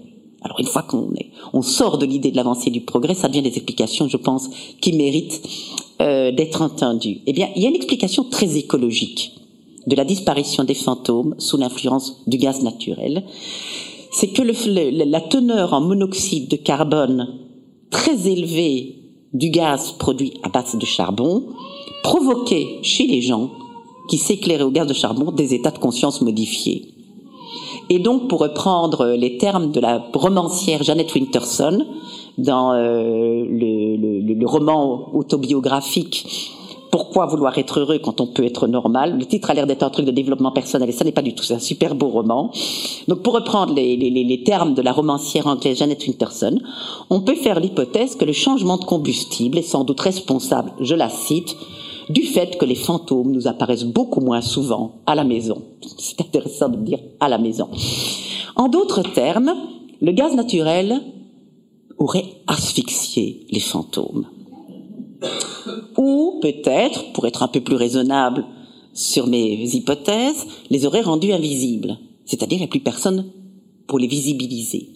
Alors 0.43 0.61
une 0.61 0.67
fois 0.67 0.83
qu'on 0.83 1.11
on 1.53 1.63
sort 1.63 1.99
de 1.99 2.07
l'idée 2.07 2.31
de 2.31 2.37
l'avancée 2.37 2.71
du 2.71 2.83
progrès, 2.83 3.15
ça 3.15 3.29
devient 3.29 3.43
des 3.43 3.57
explications, 3.57 4.09
je 4.09 4.17
pense, 4.17 4.49
qui 4.81 4.93
méritent 4.93 5.41
euh, 6.01 6.31
d'être 6.31 6.63
entendues. 6.63 7.21
Eh 7.27 7.33
bien, 7.33 7.49
il 7.57 7.63
y 7.63 7.67
a 7.67 7.69
une 7.69 7.75
explication 7.75 8.25
très 8.25 8.57
écologique 8.57 9.33
de 9.87 9.97
la 9.97 10.05
disparition 10.05 10.65
des 10.65 10.75
fantômes 10.75 11.35
sous 11.39 11.57
l'influence 11.57 12.23
du 12.27 12.37
gaz 12.37 12.63
naturel. 12.63 13.25
C'est 14.11 14.29
que 14.29 14.43
la 14.43 15.21
teneur 15.21 15.73
en 15.73 15.81
monoxyde 15.81 16.51
de 16.51 16.57
carbone 16.57 17.29
très 17.91 18.29
élevée 18.29 18.97
du 19.33 19.51
gaz 19.51 19.93
produit 19.93 20.35
à 20.43 20.49
base 20.49 20.77
de 20.77 20.87
charbon 20.87 21.45
provoquait 22.03 22.79
chez 22.83 23.07
les 23.07 23.21
gens 23.21 23.51
qui 24.09 24.19
s'éclairaient 24.19 24.65
au 24.65 24.71
gaz 24.71 24.87
de 24.87 24.95
charbon 24.95 25.33
des 25.33 25.55
états 25.55 25.71
de 25.71 25.79
conscience 25.79 26.23
modifiés. 26.23 26.95
Et 27.91 27.99
donc, 27.99 28.29
pour 28.29 28.41
reprendre 28.41 29.09
les 29.09 29.39
termes 29.39 29.71
de 29.71 29.81
la 29.81 30.05
romancière 30.13 30.83
Janet 30.83 31.15
Winterson, 31.15 31.87
dans 32.39 32.73
euh, 32.73 33.45
le, 33.45 34.47
roman 34.47 35.11
autobiographique 35.15 36.53
pourquoi 36.91 37.27
vouloir 37.27 37.57
être 37.59 37.81
heureux 37.81 37.99
quand 37.99 38.21
on 38.21 38.27
peut 38.27 38.45
être 38.45 38.67
normal? 38.67 39.19
Le 39.19 39.27
titre 39.27 39.51
a 39.51 39.55
l'air 39.55 39.67
d'être 39.67 39.83
un 39.83 39.91
truc 39.91 40.07
de 40.07 40.11
développement 40.11 40.53
personnel 40.53 40.89
et 40.89 40.93
ça 40.93 41.05
n'est 41.05 41.13
pas 41.13 41.23
du 41.23 41.35
tout. 41.35 41.45
C'est 41.45 41.55
un 41.55 41.59
super 41.59 41.95
beau 41.95 42.09
roman. 42.09 42.51
Donc 43.09 43.23
pour 43.23 43.35
reprendre 43.35 43.75
les, 43.75 43.97
les, 43.97 44.11
les 44.11 44.43
termes 44.43 44.75
de 44.75 44.83
la 44.83 44.93
romancière 44.93 45.47
anglaise 45.47 45.79
Janet 45.79 46.05
Winterson, 46.07 46.59
on 47.11 47.21
peut 47.21 47.35
faire 47.35 47.61
l'hypothèse 47.61 48.17
que 48.17 48.25
le 48.25 48.33
changement 48.33 48.77
de 48.77 48.85
combustible 48.85 49.59
est 49.59 49.63
sans 49.63 49.85
doute 49.85 50.01
responsable, 50.01 50.73
je 50.81 50.95
la 50.95 51.09
cite, 51.09 51.57
du 52.09 52.23
fait 52.23 52.57
que 52.57 52.65
les 52.65 52.75
fantômes 52.75 53.33
nous 53.33 53.49
apparaissent 53.49 53.85
beaucoup 53.85 54.21
moins 54.21 54.41
souvent 54.41 55.03
à 55.07 55.15
la 55.15 55.25
maison. 55.25 55.63
C'est 55.99 56.21
intéressant 56.21 56.69
de 56.69 56.77
dire 56.77 57.01
à 57.21 57.29
la 57.29 57.39
maison. 57.39 57.69
En 58.57 58.69
d'autres 58.69 59.03
termes, 59.03 59.55
le 60.01 60.13
gaz 60.13 60.35
naturel 60.35 61.01
aurait 61.99 62.27
asphyxié 62.47 63.47
les 63.51 63.61
fantômes. 63.61 64.27
Ou 65.97 66.39
peut-être, 66.41 67.13
pour 67.13 67.27
être 67.27 67.43
un 67.43 67.49
peu 67.49 67.61
plus 67.61 67.77
raisonnable 67.77 68.45
sur 68.93 69.27
mes 69.27 69.75
hypothèses, 69.75 70.47
les 70.71 70.87
aurait 70.87 71.03
rendus 71.03 71.33
invisibles. 71.33 71.99
C'est-à-dire, 72.25 72.59
il 72.59 72.63
n'y 72.63 72.67
a 72.67 72.69
plus 72.69 72.81
personne 72.81 73.31
pour 73.87 73.99
les 73.99 74.07
visibiliser. 74.07 74.91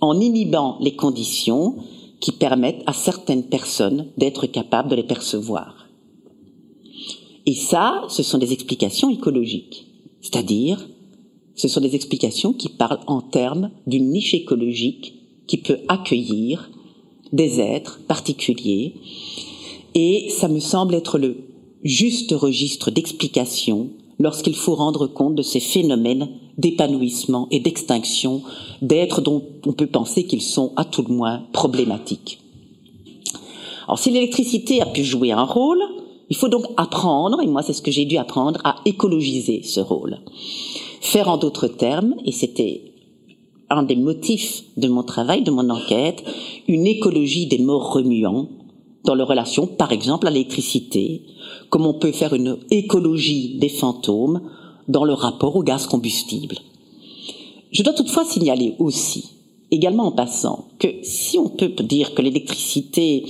En 0.00 0.20
inhibant 0.20 0.78
les 0.80 0.94
conditions, 0.94 1.76
qui 2.20 2.32
permettent 2.32 2.82
à 2.86 2.92
certaines 2.92 3.44
personnes 3.44 4.06
d'être 4.16 4.46
capables 4.46 4.88
de 4.88 4.96
les 4.96 5.02
percevoir. 5.02 5.86
Et 7.44 7.54
ça, 7.54 8.02
ce 8.08 8.22
sont 8.22 8.38
des 8.38 8.52
explications 8.52 9.10
écologiques. 9.10 9.86
C'est-à-dire, 10.20 10.88
ce 11.54 11.68
sont 11.68 11.80
des 11.80 11.94
explications 11.94 12.52
qui 12.52 12.68
parlent 12.68 13.00
en 13.06 13.20
termes 13.20 13.70
d'une 13.86 14.10
niche 14.10 14.34
écologique 14.34 15.14
qui 15.46 15.58
peut 15.58 15.78
accueillir 15.88 16.70
des 17.32 17.60
êtres 17.60 18.00
particuliers. 18.08 18.94
Et 19.98 20.28
ça 20.28 20.48
me 20.48 20.60
semble 20.60 20.94
être 20.94 21.18
le 21.18 21.38
juste 21.82 22.32
registre 22.32 22.90
d'explication 22.90 23.88
lorsqu'il 24.18 24.54
faut 24.54 24.74
rendre 24.74 25.06
compte 25.06 25.34
de 25.34 25.42
ces 25.42 25.58
phénomènes 25.58 26.28
d'épanouissement 26.58 27.48
et 27.50 27.60
d'extinction 27.60 28.42
d'êtres 28.82 29.22
dont 29.22 29.42
on 29.64 29.72
peut 29.72 29.86
penser 29.86 30.24
qu'ils 30.24 30.42
sont 30.42 30.72
à 30.76 30.84
tout 30.84 31.02
le 31.02 31.14
moins 31.14 31.44
problématiques. 31.54 32.40
Alors 33.86 33.98
si 33.98 34.10
l'électricité 34.10 34.82
a 34.82 34.86
pu 34.86 35.02
jouer 35.02 35.32
un 35.32 35.44
rôle, 35.44 35.80
il 36.28 36.36
faut 36.36 36.48
donc 36.48 36.66
apprendre, 36.76 37.40
et 37.40 37.46
moi 37.46 37.62
c'est 37.62 37.72
ce 37.72 37.80
que 37.80 37.90
j'ai 37.90 38.04
dû 38.04 38.18
apprendre, 38.18 38.60
à 38.64 38.76
écologiser 38.84 39.62
ce 39.62 39.80
rôle. 39.80 40.18
Faire 41.00 41.30
en 41.30 41.38
d'autres 41.38 41.68
termes, 41.68 42.16
et 42.26 42.32
c'était 42.32 42.92
un 43.70 43.82
des 43.82 43.96
motifs 43.96 44.64
de 44.76 44.88
mon 44.88 45.04
travail, 45.04 45.42
de 45.42 45.50
mon 45.50 45.70
enquête, 45.70 46.22
une 46.68 46.86
écologie 46.86 47.46
des 47.46 47.58
morts 47.58 47.94
remuants 47.94 48.48
dans 49.06 49.14
leur 49.14 49.28
relation, 49.28 49.66
par 49.66 49.92
exemple, 49.92 50.26
à 50.26 50.30
l'électricité, 50.30 51.22
comme 51.70 51.86
on 51.86 51.94
peut 51.94 52.12
faire 52.12 52.34
une 52.34 52.58
écologie 52.70 53.56
des 53.58 53.68
fantômes 53.70 54.42
dans 54.88 55.04
le 55.04 55.14
rapport 55.14 55.56
au 55.56 55.62
gaz 55.62 55.86
combustible. 55.86 56.56
Je 57.72 57.82
dois 57.82 57.94
toutefois 57.94 58.24
signaler 58.24 58.74
aussi, 58.78 59.30
également 59.70 60.06
en 60.06 60.12
passant, 60.12 60.68
que 60.78 60.88
si 61.02 61.38
on 61.38 61.48
peut 61.48 61.68
dire 61.68 62.14
que 62.14 62.22
l'électricité 62.22 63.24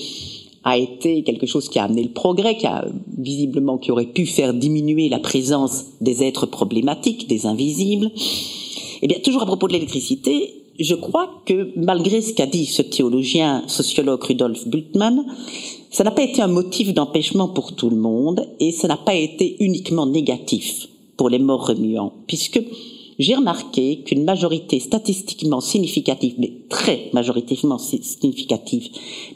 a 0.64 0.76
été 0.76 1.22
quelque 1.22 1.46
chose 1.46 1.68
qui 1.68 1.78
a 1.78 1.84
amené 1.84 2.02
le 2.02 2.10
progrès, 2.10 2.56
qui 2.56 2.66
a 2.66 2.86
visiblement 3.16 3.78
qui 3.78 3.92
aurait 3.92 4.06
pu 4.06 4.26
faire 4.26 4.52
diminuer 4.52 5.08
la 5.08 5.20
présence 5.20 5.84
des 6.00 6.24
êtres 6.24 6.46
problématiques, 6.46 7.28
des 7.28 7.46
invisibles, 7.46 8.10
eh 9.02 9.06
bien, 9.06 9.18
toujours 9.22 9.42
à 9.42 9.46
propos 9.46 9.68
de 9.68 9.74
l'électricité, 9.74 10.65
je 10.78 10.94
crois 10.94 11.42
que 11.46 11.72
malgré 11.76 12.20
ce 12.20 12.34
qu'a 12.34 12.46
dit 12.46 12.66
ce 12.66 12.82
théologien 12.82 13.64
sociologue 13.68 14.22
Rudolf 14.22 14.66
Bultmann, 14.66 15.24
ça 15.90 16.04
n'a 16.04 16.10
pas 16.10 16.22
été 16.22 16.42
un 16.42 16.48
motif 16.48 16.92
d'empêchement 16.92 17.48
pour 17.48 17.74
tout 17.74 17.90
le 17.90 17.96
monde 17.96 18.46
et 18.60 18.72
ça 18.72 18.88
n'a 18.88 18.96
pas 18.96 19.14
été 19.14 19.56
uniquement 19.64 20.06
négatif 20.06 20.88
pour 21.16 21.30
les 21.30 21.38
morts 21.38 21.66
remuants, 21.66 22.12
puisque 22.26 22.60
j'ai 23.18 23.34
remarqué 23.34 24.02
qu'une 24.04 24.24
majorité 24.24 24.78
statistiquement 24.78 25.60
significative, 25.60 26.34
mais 26.38 26.52
très 26.68 27.08
majoritairement 27.14 27.78
significative, 27.78 28.88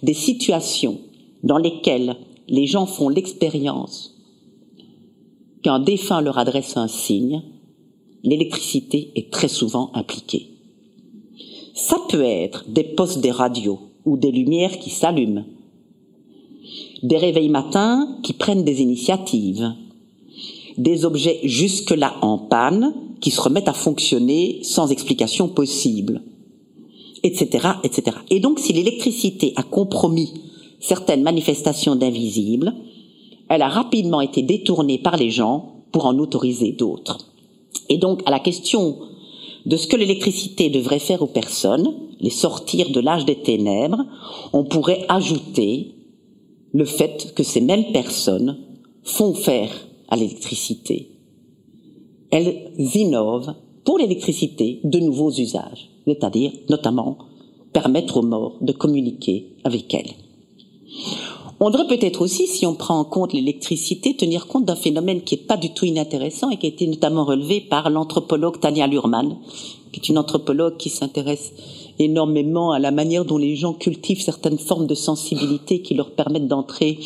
des 0.02 0.14
situations 0.14 1.00
dans 1.42 1.58
lesquelles 1.58 2.16
les 2.48 2.66
gens 2.66 2.86
font 2.86 3.08
l'expérience 3.08 4.16
qu'un 5.62 5.78
défunt 5.78 6.20
leur 6.20 6.38
adresse 6.38 6.76
un 6.76 6.88
signe, 6.88 7.42
l'électricité 8.22 9.12
est 9.14 9.30
très 9.30 9.48
souvent 9.48 9.90
impliquée. 9.94 10.49
Ça 11.80 11.96
peut 12.10 12.22
être 12.22 12.66
des 12.68 12.84
postes 12.84 13.20
des 13.20 13.30
radios 13.30 13.80
ou 14.04 14.18
des 14.18 14.30
lumières 14.30 14.78
qui 14.78 14.90
s'allument, 14.90 15.46
des 17.02 17.16
réveils 17.16 17.48
matins 17.48 18.18
qui 18.22 18.34
prennent 18.34 18.64
des 18.64 18.82
initiatives, 18.82 19.72
des 20.76 21.06
objets 21.06 21.40
jusque-là 21.42 22.16
en 22.20 22.36
panne 22.36 22.92
qui 23.22 23.30
se 23.30 23.40
remettent 23.40 23.68
à 23.68 23.72
fonctionner 23.72 24.58
sans 24.62 24.92
explication 24.92 25.48
possible, 25.48 26.20
etc., 27.22 27.68
etc. 27.82 28.14
Et 28.28 28.40
donc, 28.40 28.58
si 28.58 28.74
l'électricité 28.74 29.54
a 29.56 29.62
compromis 29.62 30.34
certaines 30.80 31.22
manifestations 31.22 31.96
d'invisibles, 31.96 32.74
elle 33.48 33.62
a 33.62 33.68
rapidement 33.68 34.20
été 34.20 34.42
détournée 34.42 34.98
par 34.98 35.16
les 35.16 35.30
gens 35.30 35.76
pour 35.92 36.04
en 36.04 36.18
autoriser 36.18 36.72
d'autres. 36.72 37.30
Et 37.88 37.96
donc, 37.96 38.20
à 38.26 38.30
la 38.30 38.38
question 38.38 38.98
de 39.66 39.76
ce 39.76 39.86
que 39.86 39.96
l'électricité 39.96 40.70
devrait 40.70 40.98
faire 40.98 41.22
aux 41.22 41.26
personnes, 41.26 41.92
les 42.20 42.30
sortir 42.30 42.90
de 42.90 43.00
l'âge 43.00 43.24
des 43.24 43.36
ténèbres, 43.36 44.04
on 44.52 44.64
pourrait 44.64 45.04
ajouter 45.08 45.94
le 46.72 46.84
fait 46.84 47.32
que 47.34 47.42
ces 47.42 47.60
mêmes 47.60 47.92
personnes 47.92 48.58
font 49.02 49.34
faire 49.34 49.70
à 50.08 50.16
l'électricité. 50.16 51.10
Elles 52.30 52.72
innovent 52.94 53.54
pour 53.84 53.98
l'électricité 53.98 54.80
de 54.84 54.98
nouveaux 54.98 55.32
usages, 55.32 55.90
c'est-à-dire 56.06 56.52
notamment 56.68 57.18
permettre 57.72 58.18
aux 58.18 58.22
morts 58.22 58.58
de 58.60 58.72
communiquer 58.72 59.56
avec 59.64 59.92
elles. 59.94 60.14
On 61.62 61.68
devrait 61.68 61.98
peut-être 61.98 62.22
aussi, 62.22 62.46
si 62.46 62.64
on 62.64 62.74
prend 62.74 62.98
en 62.98 63.04
compte 63.04 63.34
l'électricité, 63.34 64.16
tenir 64.16 64.46
compte 64.46 64.64
d'un 64.64 64.76
phénomène 64.76 65.20
qui 65.20 65.36
n'est 65.36 65.42
pas 65.42 65.58
du 65.58 65.74
tout 65.74 65.84
inintéressant 65.84 66.48
et 66.48 66.56
qui 66.56 66.64
a 66.64 66.70
été 66.70 66.86
notamment 66.86 67.26
relevé 67.26 67.60
par 67.60 67.90
l'anthropologue 67.90 68.58
Tania 68.58 68.86
Lurman, 68.86 69.36
qui 69.92 70.00
est 70.00 70.08
une 70.08 70.16
anthropologue 70.16 70.78
qui 70.78 70.88
s'intéresse 70.88 71.52
énormément 71.98 72.72
à 72.72 72.78
la 72.78 72.90
manière 72.90 73.26
dont 73.26 73.36
les 73.36 73.56
gens 73.56 73.74
cultivent 73.74 74.22
certaines 74.22 74.58
formes 74.58 74.86
de 74.86 74.94
sensibilité 74.94 75.82
qui 75.82 75.92
leur 75.92 76.12
permettent 76.12 76.48
d'entrer 76.48 76.98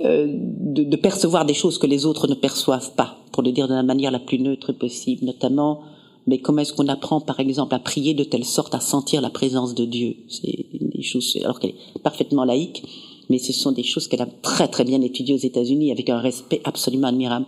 euh, 0.00 0.26
de, 0.26 0.82
de, 0.82 0.96
percevoir 0.96 1.44
des 1.44 1.52
choses 1.52 1.76
que 1.76 1.86
les 1.86 2.06
autres 2.06 2.28
ne 2.28 2.34
perçoivent 2.34 2.94
pas, 2.94 3.18
pour 3.30 3.42
le 3.42 3.52
dire 3.52 3.68
de 3.68 3.74
la 3.74 3.82
manière 3.82 4.10
la 4.10 4.20
plus 4.20 4.38
neutre 4.38 4.72
possible, 4.72 5.26
notamment, 5.26 5.82
mais 6.26 6.38
comment 6.38 6.62
est-ce 6.62 6.72
qu'on 6.72 6.88
apprend, 6.88 7.20
par 7.20 7.40
exemple, 7.40 7.74
à 7.74 7.78
prier 7.78 8.14
de 8.14 8.24
telle 8.24 8.46
sorte 8.46 8.74
à 8.74 8.80
sentir 8.80 9.20
la 9.20 9.28
présence 9.28 9.74
de 9.74 9.84
Dieu? 9.84 10.16
C'est 10.28 10.64
des 10.72 11.02
choses, 11.02 11.36
alors 11.44 11.60
qu'elle 11.60 11.72
est 11.72 12.02
parfaitement 12.02 12.44
laïque, 12.44 12.82
mais 13.30 13.38
ce 13.38 13.52
sont 13.52 13.72
des 13.72 13.82
choses 13.82 14.08
qu'elle 14.08 14.20
a 14.20 14.28
très 14.42 14.68
très 14.68 14.84
bien 14.84 15.00
étudiées 15.00 15.34
aux 15.34 15.38
États-Unis 15.38 15.92
avec 15.92 16.10
un 16.10 16.18
respect 16.18 16.60
absolument 16.64 17.08
admirable. 17.08 17.46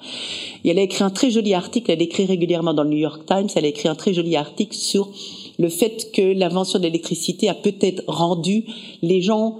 Et 0.65 0.71
elle 0.71 0.79
a 0.79 0.83
écrit 0.83 1.05
un 1.05 1.11
très 1.11 1.31
joli 1.31 1.53
article, 1.53 1.91
elle 1.91 2.01
écrit 2.01 2.25
régulièrement 2.25 2.73
dans 2.73 2.85
le 2.85 2.91
New 2.91 2.99
York 2.99 3.27
Times, 3.27 3.49
elle 3.55 3.67
a 3.67 3.69
écrit 3.69 3.89
un 3.89 3.95
très 3.95 4.15
joli 4.15 4.37
article 4.37 4.75
sur 4.75 5.11
le 5.59 5.69
fait 5.69 6.11
que 6.13 6.23
l'invention 6.23 6.79
de 6.79 6.85
l'électricité 6.85 7.49
a 7.49 7.55
peut-être 7.55 8.03
rendu 8.07 8.65
les 9.03 9.21
gens 9.21 9.59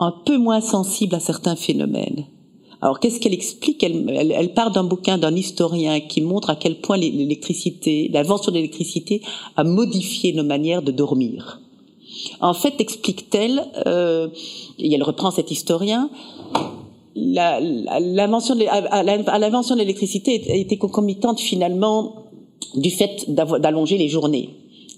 un 0.00 0.14
peu 0.24 0.38
moins 0.38 0.60
sensibles 0.60 1.14
à 1.14 1.20
certains 1.20 1.56
phénomènes. 1.56 2.26
Alors 2.80 3.00
qu'est-ce 3.00 3.18
qu'elle 3.18 3.34
explique? 3.34 3.82
Elle, 3.82 4.10
elle, 4.10 4.52
part 4.52 4.70
d'un 4.70 4.84
bouquin 4.84 5.16
d'un 5.16 5.34
historien 5.34 6.00
qui 6.00 6.20
montre 6.20 6.50
à 6.50 6.56
quel 6.56 6.80
point 6.80 6.98
l'électricité, 6.98 8.10
l'invention 8.12 8.52
de 8.52 8.56
l'électricité 8.56 9.22
a 9.56 9.64
modifié 9.64 10.34
nos 10.34 10.44
manières 10.44 10.82
de 10.82 10.92
dormir. 10.92 11.60
En 12.40 12.54
fait, 12.54 12.74
explique-t-elle, 12.78 13.64
euh, 13.86 14.28
et 14.78 14.92
elle 14.92 15.02
reprend 15.02 15.30
cet 15.30 15.50
historien, 15.50 16.10
l'invention 17.16 18.54
de 18.54 19.78
l'électricité 19.78 20.58
été 20.58 20.78
concomitante 20.78 21.40
finalement 21.40 22.24
du 22.74 22.90
fait 22.90 23.26
d'allonger 23.28 23.98
les 23.98 24.08
journées 24.08 24.50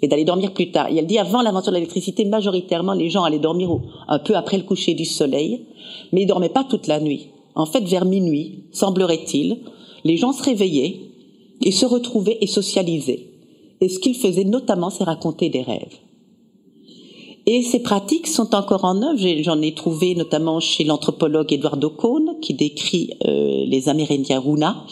et 0.03 0.09
d'aller 0.09 0.25
dormir 0.25 0.53
plus 0.53 0.71
tard. 0.71 0.91
Et 0.91 0.97
elle 0.97 1.07
dit 1.07 1.19
avant 1.19 1.43
l'invention 1.43 1.73
de 1.73 1.77
l'électricité, 1.77 2.25
majoritairement 2.25 2.95
les 2.95 3.11
gens 3.11 3.25
allaient 3.25 3.39
dormir 3.39 3.71
un 4.09 4.19
peu 4.19 4.35
après 4.35 4.57
le 4.57 4.65
coucher 4.65 4.95
du 4.95 5.05
soleil, 5.05 5.67
mais 6.13 6.23
ils 6.23 6.27
dormaient 6.27 6.49
pas 6.49 6.65
toute 6.65 6.87
la 6.87 7.01
nuit. 7.01 7.29
En 7.55 7.67
fait, 7.67 7.85
vers 7.85 8.05
minuit, 8.05 8.65
semblerait-il, 8.73 9.59
les 10.05 10.17
gens 10.17 10.33
se 10.33 10.43
réveillaient 10.43 11.01
et 11.63 11.73
se 11.73 11.87
retrouvaient 11.87 12.39
et 12.41 12.47
socialisaient. 12.47 13.31
Et 13.81 13.89
ce 13.89 13.99
qu'ils 13.99 14.17
faisaient 14.17 14.45
notamment, 14.45 14.91
c'est 14.91 15.05
raconter 15.05 15.49
des 15.49 15.63
rêves. 15.63 15.99
Et 17.49 17.63
ces 17.63 17.79
pratiques 17.79 18.27
sont 18.27 18.57
encore 18.57 18.85
en 18.85 19.01
œuvre. 19.03 19.21
J'en 19.43 19.63
ai 19.63 19.73
trouvé 19.73 20.17
notamment 20.17 20.59
chez 20.59 20.83
l'anthropologue 20.83 21.53
Eduardo 21.53 21.91
Cohn, 21.91 22.37
qui 22.43 22.55
décrit 22.55 23.11
euh, 23.25 23.65
les 23.67 23.89
Amérindiens 23.89 24.41
Runa 24.41 24.85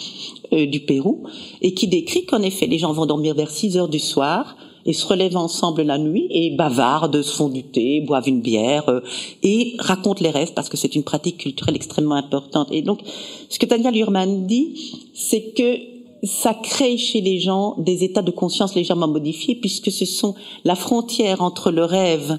euh, 0.52 0.66
du 0.66 0.78
Pérou, 0.78 1.24
et 1.62 1.74
qui 1.74 1.88
décrit 1.88 2.26
qu'en 2.26 2.42
effet, 2.42 2.66
les 2.66 2.78
gens 2.78 2.92
vont 2.92 3.06
dormir 3.06 3.34
vers 3.34 3.50
6 3.50 3.76
heures 3.76 3.88
du 3.88 3.98
soir, 3.98 4.56
et 4.86 4.92
se 4.92 5.04
relèvent 5.06 5.36
ensemble 5.36 5.82
la 5.82 5.98
nuit 5.98 6.28
et 6.30 6.50
bavardent, 6.50 7.22
se 7.22 7.34
font 7.34 7.48
du 7.48 7.64
thé, 7.64 8.00
boivent 8.02 8.28
une 8.28 8.40
bière 8.40 8.88
euh, 8.88 9.00
et 9.42 9.74
racontent 9.78 10.22
les 10.22 10.30
rêves 10.30 10.52
parce 10.54 10.68
que 10.68 10.76
c'est 10.76 10.94
une 10.94 11.04
pratique 11.04 11.38
culturelle 11.38 11.74
extrêmement 11.74 12.14
importante. 12.14 12.68
Et 12.70 12.82
donc, 12.82 13.00
ce 13.48 13.58
que 13.58 13.66
Tania 13.66 13.90
Lurman 13.90 14.46
dit, 14.46 15.08
c'est 15.14 15.54
que 15.56 15.93
ça 16.24 16.54
crée 16.54 16.96
chez 16.96 17.20
les 17.20 17.38
gens 17.38 17.76
des 17.78 18.04
états 18.04 18.22
de 18.22 18.30
conscience 18.30 18.74
légèrement 18.74 19.08
modifiés 19.08 19.54
puisque 19.54 19.90
ce 19.90 20.04
sont 20.04 20.34
la 20.64 20.74
frontière 20.74 21.42
entre 21.42 21.70
le 21.70 21.84
rêve 21.84 22.38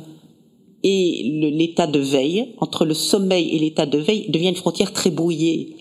et 0.84 1.52
l'état 1.52 1.88
de 1.88 2.00
veille, 2.00 2.54
entre 2.60 2.86
le 2.86 2.94
sommeil 2.94 3.50
et 3.50 3.60
l'état 3.60 3.88
de 3.88 3.98
veille, 3.98 4.30
devient 4.30 4.50
une 4.50 4.56
frontière 4.56 4.94
très 4.94 5.10
brouillée. 5.10 5.78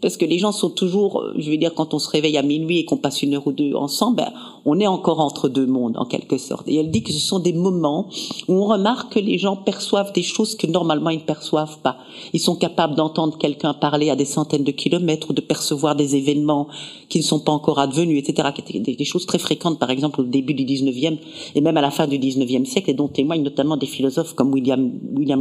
Parce 0.00 0.16
que 0.16 0.24
les 0.24 0.38
gens 0.38 0.52
sont 0.52 0.70
toujours, 0.70 1.24
je 1.36 1.50
veux 1.50 1.56
dire, 1.56 1.74
quand 1.74 1.94
on 1.94 1.98
se 1.98 2.08
réveille 2.08 2.36
à 2.36 2.42
minuit 2.42 2.78
et 2.78 2.84
qu'on 2.84 2.96
passe 2.96 3.22
une 3.22 3.34
heure 3.34 3.46
ou 3.46 3.52
deux 3.52 3.74
ensemble, 3.74 4.16
ben, 4.16 4.32
on 4.68 4.78
est 4.80 4.86
encore 4.86 5.20
entre 5.20 5.48
deux 5.48 5.66
mondes 5.66 5.96
en 5.96 6.04
quelque 6.04 6.36
sorte. 6.36 6.68
Et 6.68 6.76
elle 6.76 6.90
dit 6.90 7.02
que 7.02 7.12
ce 7.12 7.18
sont 7.18 7.38
des 7.38 7.54
moments 7.54 8.08
où 8.48 8.54
on 8.54 8.66
remarque 8.66 9.14
que 9.14 9.18
les 9.18 9.38
gens 9.38 9.56
perçoivent 9.56 10.12
des 10.12 10.22
choses 10.22 10.56
que 10.56 10.66
normalement 10.66 11.08
ils 11.08 11.20
ne 11.20 11.22
perçoivent 11.22 11.78
pas. 11.78 11.96
Ils 12.34 12.40
sont 12.40 12.54
capables 12.54 12.94
d'entendre 12.94 13.38
quelqu'un 13.38 13.72
parler 13.72 14.10
à 14.10 14.16
des 14.16 14.26
centaines 14.26 14.64
de 14.64 14.70
kilomètres 14.70 15.30
ou 15.30 15.32
de 15.32 15.40
percevoir 15.40 15.96
des 15.96 16.16
événements 16.16 16.68
qui 17.08 17.18
ne 17.18 17.24
sont 17.24 17.40
pas 17.40 17.52
encore 17.52 17.78
advenus, 17.78 18.22
etc. 18.22 18.48
Des, 18.74 19.04
choses 19.04 19.24
très 19.24 19.38
fréquentes, 19.38 19.78
par 19.78 19.90
exemple, 19.90 20.20
au 20.20 20.24
début 20.24 20.52
du 20.52 20.64
19e 20.64 21.16
et 21.54 21.60
même 21.62 21.78
à 21.78 21.80
la 21.80 21.90
fin 21.90 22.06
du 22.06 22.18
19e 22.18 22.66
siècle, 22.66 22.90
et 22.90 22.94
dont 22.94 23.08
témoignent 23.08 23.42
notamment 23.42 23.78
des 23.78 23.86
philosophes 23.86 24.34
comme 24.34 24.52
William, 24.52 24.90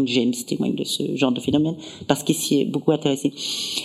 James 0.05 0.34
témoignent 0.48 0.75
de 0.75 0.86
ce 0.86 1.15
genre 1.17 1.34
de 1.34 1.41
phénomène, 1.41 1.75
parce 2.07 2.24
qu'il 2.24 2.36
s'y 2.36 2.62
est 2.62 2.65
beaucoup 2.65 2.93
intéressé. 2.93 3.34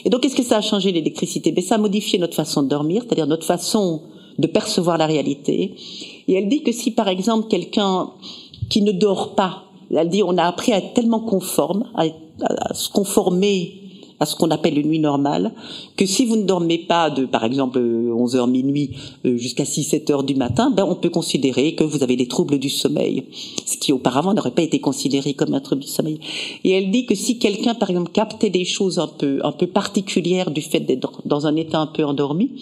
Et 0.04 0.10
donc, 0.10 0.20
qu'est-ce 0.20 0.36
que 0.36 0.44
ça 0.44 0.58
a 0.58 0.60
changé 0.60 0.92
l'électricité? 0.92 1.50
Ben, 1.50 1.64
Ça 1.64 1.74
a 1.74 1.78
modifié 1.78 2.20
notre 2.20 2.36
façon 2.36 2.62
de 2.62 2.68
dormir, 2.68 3.02
c'est-à-dire 3.02 3.26
notre 3.26 3.46
façon 3.46 4.02
de 4.38 4.46
percevoir 4.46 4.98
la 4.98 5.06
réalité. 5.06 5.74
Et 6.28 6.34
elle 6.34 6.48
dit 6.48 6.62
que 6.62 6.72
si, 6.72 6.90
par 6.90 7.08
exemple, 7.08 7.48
quelqu'un 7.48 8.10
qui 8.68 8.82
ne 8.82 8.92
dort 8.92 9.34
pas, 9.34 9.64
elle 9.90 10.08
dit 10.08 10.22
on 10.22 10.38
a 10.38 10.44
appris 10.44 10.72
à 10.72 10.78
être 10.78 10.94
tellement 10.94 11.20
conforme, 11.20 11.84
à, 11.94 12.04
à 12.46 12.74
se 12.74 12.88
conformer 12.90 13.81
à 14.22 14.26
ce 14.26 14.36
qu'on 14.36 14.50
appelle 14.52 14.78
une 14.78 14.86
nuit 14.86 15.00
normale, 15.00 15.52
que 15.96 16.06
si 16.06 16.24
vous 16.24 16.36
ne 16.36 16.44
dormez 16.44 16.78
pas 16.78 17.10
de, 17.10 17.24
par 17.24 17.42
exemple, 17.44 17.80
11 17.80 18.36
heures 18.36 18.46
minuit 18.46 18.90
euh, 19.26 19.36
jusqu'à 19.36 19.64
6, 19.64 19.82
7 19.82 20.10
heures 20.10 20.22
du 20.22 20.36
matin, 20.36 20.70
ben, 20.70 20.86
on 20.88 20.94
peut 20.94 21.10
considérer 21.10 21.74
que 21.74 21.82
vous 21.82 22.04
avez 22.04 22.14
des 22.14 22.28
troubles 22.28 22.58
du 22.58 22.70
sommeil. 22.70 23.24
Ce 23.66 23.76
qui 23.76 23.92
auparavant 23.92 24.32
n'aurait 24.32 24.52
pas 24.52 24.62
été 24.62 24.78
considéré 24.78 25.34
comme 25.34 25.54
un 25.54 25.60
trouble 25.60 25.82
du 25.82 25.88
sommeil. 25.88 26.20
Et 26.62 26.70
elle 26.70 26.92
dit 26.92 27.04
que 27.04 27.16
si 27.16 27.38
quelqu'un, 27.38 27.74
par 27.74 27.90
exemple, 27.90 28.12
captait 28.12 28.50
des 28.50 28.64
choses 28.64 29.00
un 29.00 29.08
peu, 29.08 29.40
un 29.42 29.50
peu 29.50 29.66
particulières 29.66 30.52
du 30.52 30.62
fait 30.62 30.80
d'être 30.80 31.20
dans 31.24 31.48
un 31.48 31.56
état 31.56 31.80
un 31.80 31.88
peu 31.88 32.04
endormi, 32.04 32.52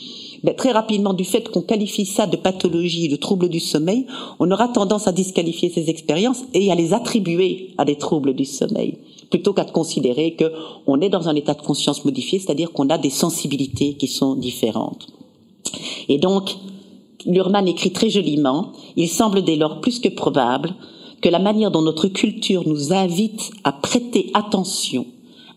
ben, 0.43 0.55
très 0.55 0.73
rapidement, 0.73 1.12
du 1.12 1.25
fait 1.25 1.47
qu'on 1.50 1.61
qualifie 1.61 2.07
ça 2.07 2.26
de 2.26 2.38
pathologie, 2.38 3.09
de 3.09 3.17
trouble 3.17 3.50
du 3.50 3.61
sommeil, 3.61 4.07
on 4.38 4.50
aura 4.50 4.69
tendance 4.69 5.07
à 5.07 5.12
disqualifier 5.12 5.69
ces 5.69 5.90
expériences 5.90 6.43
et 6.55 6.73
à 6.73 6.75
les 6.75 6.95
attribuer 6.95 7.75
à 7.76 7.85
des 7.85 7.97
troubles 7.97 8.33
du 8.33 8.47
sommeil 8.47 8.97
plutôt 9.30 9.52
qu'à 9.52 9.64
considérer 9.64 10.37
qu'on 10.37 11.00
est 11.00 11.08
dans 11.08 11.28
un 11.28 11.37
état 11.37 11.54
de 11.54 11.62
conscience 11.62 12.04
modifié, 12.04 12.38
c'est-à-dire 12.38 12.72
qu'on 12.72 12.90
a 12.90 12.99
des 12.99 13.10
sensibilités 13.10 13.94
qui 13.94 14.08
sont 14.08 14.34
différentes. 14.34 15.06
Et 16.08 16.18
donc, 16.18 16.56
Lurman 17.26 17.68
écrit 17.68 17.92
très 17.92 18.10
joliment, 18.10 18.72
il 18.96 19.08
semble 19.08 19.42
dès 19.42 19.56
lors 19.56 19.80
plus 19.80 20.00
que 20.00 20.08
probable 20.08 20.75
que 21.20 21.28
la 21.28 21.38
manière 21.38 21.70
dont 21.70 21.82
notre 21.82 22.08
culture 22.08 22.66
nous 22.66 22.92
invite 22.92 23.52
à 23.62 23.72
prêter 23.72 24.30
attention 24.34 25.06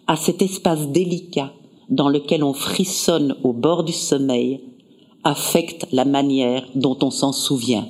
à 0.07 0.15
cet 0.15 0.41
espace 0.41 0.87
délicat 0.89 1.51
dans 1.89 2.09
lequel 2.09 2.43
on 2.43 2.53
frissonne 2.53 3.35
au 3.43 3.53
bord 3.53 3.83
du 3.83 3.93
sommeil 3.93 4.61
affecte 5.23 5.87
la 5.91 6.05
manière 6.05 6.67
dont 6.75 6.97
on 7.01 7.11
s'en 7.11 7.31
souvient. 7.31 7.87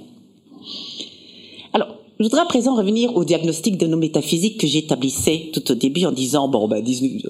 Je 2.24 2.30
voudrais 2.30 2.44
à 2.44 2.46
présent 2.46 2.74
revenir 2.74 3.18
au 3.18 3.26
diagnostic 3.26 3.78
de 3.78 3.86
nos 3.86 3.98
métaphysiques 3.98 4.58
que 4.58 4.66
j'établissais 4.66 5.50
tout 5.52 5.70
au 5.70 5.76
début 5.76 6.06
en 6.06 6.14
disant, 6.14 6.48
bon, 6.48 6.70
ben, 6.70 6.82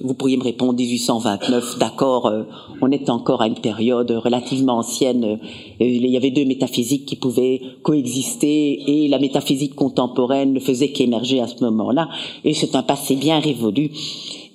vous 0.04 0.14
pourriez 0.14 0.36
me 0.36 0.44
répondre 0.44 0.74
1829, 0.74 1.80
d'accord, 1.80 2.26
euh, 2.26 2.44
on 2.80 2.92
est 2.92 3.10
encore 3.10 3.42
à 3.42 3.48
une 3.48 3.58
période 3.58 4.12
relativement 4.12 4.78
ancienne, 4.78 5.24
euh, 5.24 5.36
il 5.80 6.06
y 6.06 6.16
avait 6.16 6.30
deux 6.30 6.44
métaphysiques 6.44 7.06
qui 7.06 7.16
pouvaient 7.16 7.60
coexister 7.82 8.84
et 8.86 9.08
la 9.08 9.18
métaphysique 9.18 9.74
contemporaine 9.74 10.52
ne 10.52 10.60
faisait 10.60 10.92
qu'émerger 10.92 11.40
à 11.40 11.48
ce 11.48 11.64
moment-là, 11.64 12.08
et 12.44 12.54
c'est 12.54 12.76
un 12.76 12.84
passé 12.84 13.16
bien 13.16 13.40
révolu, 13.40 13.90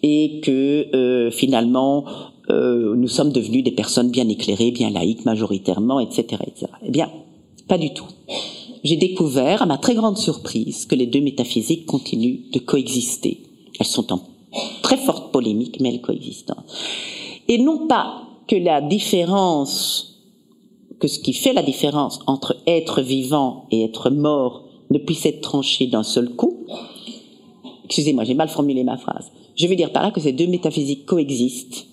et 0.04 0.40
que 0.42 0.96
euh, 0.96 1.32
finalement, 1.32 2.06
nous 2.50 3.10
sommes 3.10 3.34
devenus 3.34 3.66
des 3.66 3.72
personnes 3.72 4.10
bien 4.10 4.28
éclairées, 4.30 4.72
bien 4.72 4.90
laïques 4.90 5.26
majoritairement, 5.26 6.00
etc., 6.00 6.42
etc. 6.48 6.68
Eh 6.84 6.92
bien, 6.92 7.10
pas 7.68 7.78
du 7.78 7.94
tout 7.94 8.08
j'ai 8.84 8.96
découvert, 8.96 9.62
à 9.62 9.66
ma 9.66 9.78
très 9.78 9.96
grande 9.96 10.18
surprise, 10.18 10.86
que 10.86 10.96
les 10.96 11.08
deux 11.08 11.22
métaphysiques 11.22 11.86
continuent 11.86 12.50
de 12.52 12.60
coexister. 12.60 13.44
Elles 13.80 13.86
sont 13.86 14.12
en 14.14 14.22
très 14.82 14.98
forte 14.98 15.32
polémique, 15.32 15.80
mais 15.80 15.90
elles 15.90 16.02
coexistent. 16.02 16.54
Et 17.48 17.58
non 17.58 17.88
pas 17.88 18.24
que 18.48 18.56
la 18.56 18.82
différence, 18.82 20.22
que 21.00 21.08
ce 21.08 21.20
qui 21.20 21.34
fait 21.34 21.54
la 21.54 21.64
différence 21.64 22.20
entre 22.28 22.58
être 22.68 23.02
vivant 23.02 23.66
et 23.72 23.84
être 23.84 24.10
mort 24.10 24.66
ne 24.90 24.98
puisse 24.98 25.26
être 25.26 25.42
tranché 25.42 25.88
d'un 25.88 26.04
seul 26.04 26.30
coup. 26.30 26.66
Excusez-moi, 27.86 28.24
j'ai 28.24 28.34
mal 28.34 28.50
formulé 28.50 28.84
ma 28.84 28.98
phrase. 28.98 29.32
Je 29.56 29.68
veux 29.68 29.76
dire 29.76 29.92
par 29.92 30.04
là 30.04 30.12
que 30.12 30.22
ces 30.22 30.32
deux 30.32 30.48
métaphysiques 30.48 31.06
coexistent 31.06 31.86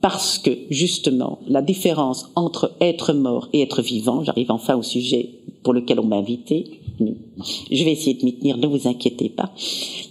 parce 0.00 0.38
que 0.38 0.50
justement 0.70 1.40
la 1.46 1.62
différence 1.62 2.30
entre 2.34 2.72
être 2.80 3.12
mort 3.12 3.48
et 3.52 3.60
être 3.60 3.82
vivant, 3.82 4.24
j'arrive 4.24 4.50
enfin 4.50 4.76
au 4.76 4.82
sujet 4.82 5.30
pour 5.62 5.72
lequel 5.72 6.00
on 6.00 6.04
m'a 6.04 6.16
invité, 6.16 6.80
je 6.98 7.84
vais 7.84 7.92
essayer 7.92 8.14
de 8.14 8.24
m'y 8.24 8.38
tenir, 8.38 8.56
ne 8.56 8.66
vous 8.66 8.88
inquiétez 8.88 9.28
pas, 9.28 9.52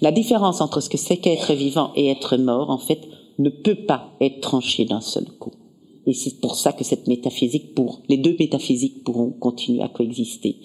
la 0.02 0.12
différence 0.12 0.62
entre 0.62 0.82
ce 0.82 0.90
que 0.90 0.98
c'est 0.98 1.18
qu'être 1.18 1.54
vivant 1.54 1.92
et 1.96 2.08
être 2.08 2.38
mort, 2.38 2.70
en 2.70 2.78
fait, 2.78 3.00
ne 3.38 3.50
peut 3.50 3.86
pas 3.88 4.12
être 4.22 4.42
tranchée 4.42 4.86
d'un 4.86 5.02
seul 5.02 5.26
coup. 5.40 5.52
Et 6.06 6.14
c'est 6.14 6.40
pour 6.40 6.56
ça 6.56 6.74
que 6.74 6.84
cette 6.84 7.08
métaphysique, 7.08 7.76
pour 7.76 8.02
les 8.10 8.18
deux 8.18 8.36
métaphysiques 8.40 9.04
pourront 9.04 9.32
continuer 9.32 9.82
à 9.82 9.90
coexister. 9.90 10.58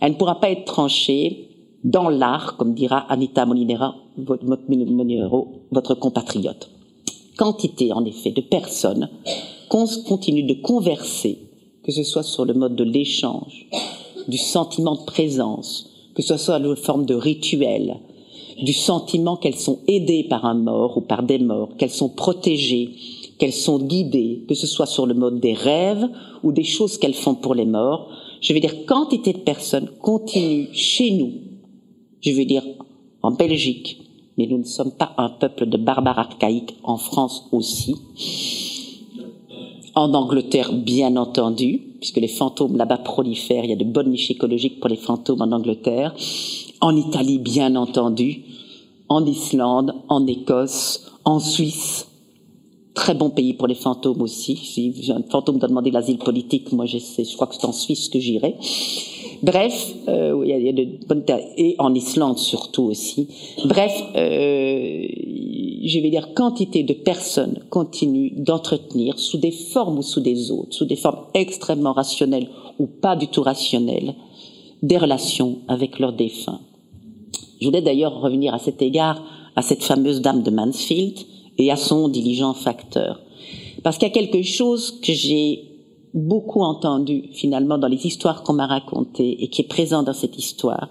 Elle 0.00 0.12
ne 0.12 0.16
pourra 0.16 0.40
pas 0.40 0.50
être 0.50 0.64
tranchée 0.64 1.48
dans 1.84 2.08
l'art, 2.08 2.56
comme 2.56 2.74
dira 2.74 2.98
Anita 3.10 3.46
Molinera, 3.46 3.94
votre, 4.18 5.94
compatriote 5.94 6.70
quantité, 7.40 7.90
en 7.94 8.04
effet, 8.04 8.32
de 8.32 8.42
personnes 8.42 9.08
continuent 9.70 10.46
de 10.46 10.60
converser, 10.60 11.38
que 11.82 11.90
ce 11.90 12.02
soit 12.02 12.22
sur 12.22 12.44
le 12.44 12.52
mode 12.52 12.76
de 12.76 12.84
l'échange, 12.84 13.66
du 14.28 14.38
sentiment 14.38 14.94
de 14.94 15.04
présence, 15.04 15.90
que 16.14 16.22
ce 16.22 16.36
soit 16.36 16.60
sous 16.60 16.76
forme 16.76 17.06
de 17.06 17.14
rituel, 17.14 18.00
du 18.62 18.72
sentiment 18.72 19.36
qu'elles 19.36 19.56
sont 19.56 19.78
aidées 19.86 20.24
par 20.24 20.44
un 20.44 20.54
mort 20.54 20.98
ou 20.98 21.00
par 21.00 21.22
des 21.22 21.38
morts, 21.38 21.76
qu'elles 21.78 21.90
sont 21.90 22.08
protégées, 22.08 22.90
qu'elles 23.38 23.52
sont 23.52 23.78
guidées, 23.78 24.44
que 24.48 24.54
ce 24.54 24.66
soit 24.66 24.86
sur 24.86 25.06
le 25.06 25.14
mode 25.14 25.40
des 25.40 25.54
rêves 25.54 26.06
ou 26.42 26.52
des 26.52 26.64
choses 26.64 26.98
qu'elles 26.98 27.14
font 27.14 27.34
pour 27.34 27.54
les 27.54 27.64
morts. 27.64 28.08
Je 28.40 28.52
veux 28.52 28.60
dire, 28.60 28.86
quantité 28.86 29.32
de 29.32 29.38
personnes 29.38 29.88
continuent 30.00 30.68
chez 30.72 31.10
nous, 31.12 31.32
je 32.20 32.32
veux 32.32 32.44
dire 32.44 32.64
en 33.22 33.30
Belgique, 33.32 33.98
mais 34.36 34.46
nous 34.46 34.58
ne 34.58 34.64
sommes 34.64 34.92
pas 34.92 35.12
un 35.18 35.28
peuple 35.28 35.66
de 35.66 35.76
barbares 35.76 36.18
archaïques 36.18 36.76
en 36.82 36.96
France 36.96 37.46
aussi. 37.52 37.96
En 39.94 40.14
Angleterre, 40.14 40.72
bien 40.72 41.16
entendu, 41.16 41.80
puisque 41.98 42.18
les 42.18 42.28
fantômes 42.28 42.76
là-bas 42.76 42.98
prolifèrent, 42.98 43.64
il 43.64 43.70
y 43.70 43.72
a 43.72 43.76
de 43.76 43.84
bonnes 43.84 44.10
niches 44.10 44.30
écologiques 44.30 44.78
pour 44.80 44.88
les 44.88 44.96
fantômes 44.96 45.42
en 45.42 45.52
Angleterre. 45.52 46.14
En 46.80 46.96
Italie, 46.96 47.38
bien 47.38 47.74
entendu. 47.76 48.42
En 49.08 49.26
Islande, 49.26 49.94
en 50.08 50.26
Écosse, 50.26 51.10
en 51.24 51.40
Suisse. 51.40 52.06
Très 52.94 53.14
bon 53.14 53.30
pays 53.30 53.54
pour 53.54 53.66
les 53.66 53.74
fantômes 53.74 54.22
aussi. 54.22 54.56
Si 54.56 55.12
un 55.12 55.22
fantôme 55.28 55.58
doit 55.58 55.68
demander 55.68 55.90
l'asile 55.90 56.18
politique, 56.18 56.72
moi 56.72 56.86
je, 56.86 56.98
sais, 56.98 57.24
je 57.24 57.34
crois 57.34 57.46
que 57.46 57.54
c'est 57.54 57.64
en 57.64 57.72
Suisse 57.72 58.08
que 58.08 58.20
j'irai. 58.20 58.56
Bref, 59.42 59.94
euh, 60.08 60.42
il 60.44 60.50
y 60.50 60.68
a, 60.68 60.72
de 60.72 61.06
bonnes 61.06 61.24
et 61.56 61.74
en 61.78 61.94
Islande 61.94 62.38
surtout 62.38 62.84
aussi. 62.84 63.28
Bref, 63.64 63.92
euh, 64.14 65.06
je 65.84 65.98
vais 66.00 66.10
dire 66.10 66.34
quantité 66.34 66.82
de 66.82 66.92
personnes 66.92 67.60
continuent 67.70 68.32
d'entretenir 68.36 69.18
sous 69.18 69.38
des 69.38 69.50
formes 69.50 69.98
ou 69.98 70.02
sous 70.02 70.20
des 70.20 70.50
autres, 70.50 70.74
sous 70.74 70.84
des 70.84 70.96
formes 70.96 71.26
extrêmement 71.34 71.92
rationnelles 71.92 72.48
ou 72.78 72.86
pas 72.86 73.16
du 73.16 73.28
tout 73.28 73.42
rationnelles, 73.42 74.14
des 74.82 74.98
relations 74.98 75.58
avec 75.68 75.98
leurs 75.98 76.12
défunts. 76.12 76.60
Je 77.60 77.66
voulais 77.66 77.82
d'ailleurs 77.82 78.20
revenir 78.20 78.54
à 78.54 78.58
cet 78.58 78.82
égard 78.82 79.22
à 79.56 79.62
cette 79.62 79.82
fameuse 79.82 80.20
dame 80.20 80.42
de 80.42 80.50
Mansfield 80.50 81.18
et 81.58 81.70
à 81.70 81.76
son 81.76 82.08
diligent 82.08 82.54
facteur. 82.54 83.20
Parce 83.82 83.98
qu'il 83.98 84.08
y 84.08 84.10
a 84.10 84.14
quelque 84.14 84.42
chose 84.42 85.00
que 85.00 85.12
j'ai 85.12 85.69
beaucoup 86.14 86.62
entendu 86.62 87.24
finalement 87.32 87.78
dans 87.78 87.88
les 87.88 88.06
histoires 88.06 88.42
qu'on 88.42 88.54
m'a 88.54 88.66
racontées 88.66 89.42
et 89.42 89.48
qui 89.48 89.62
est 89.62 89.68
présent 89.68 90.02
dans 90.02 90.12
cette 90.12 90.38
histoire 90.38 90.88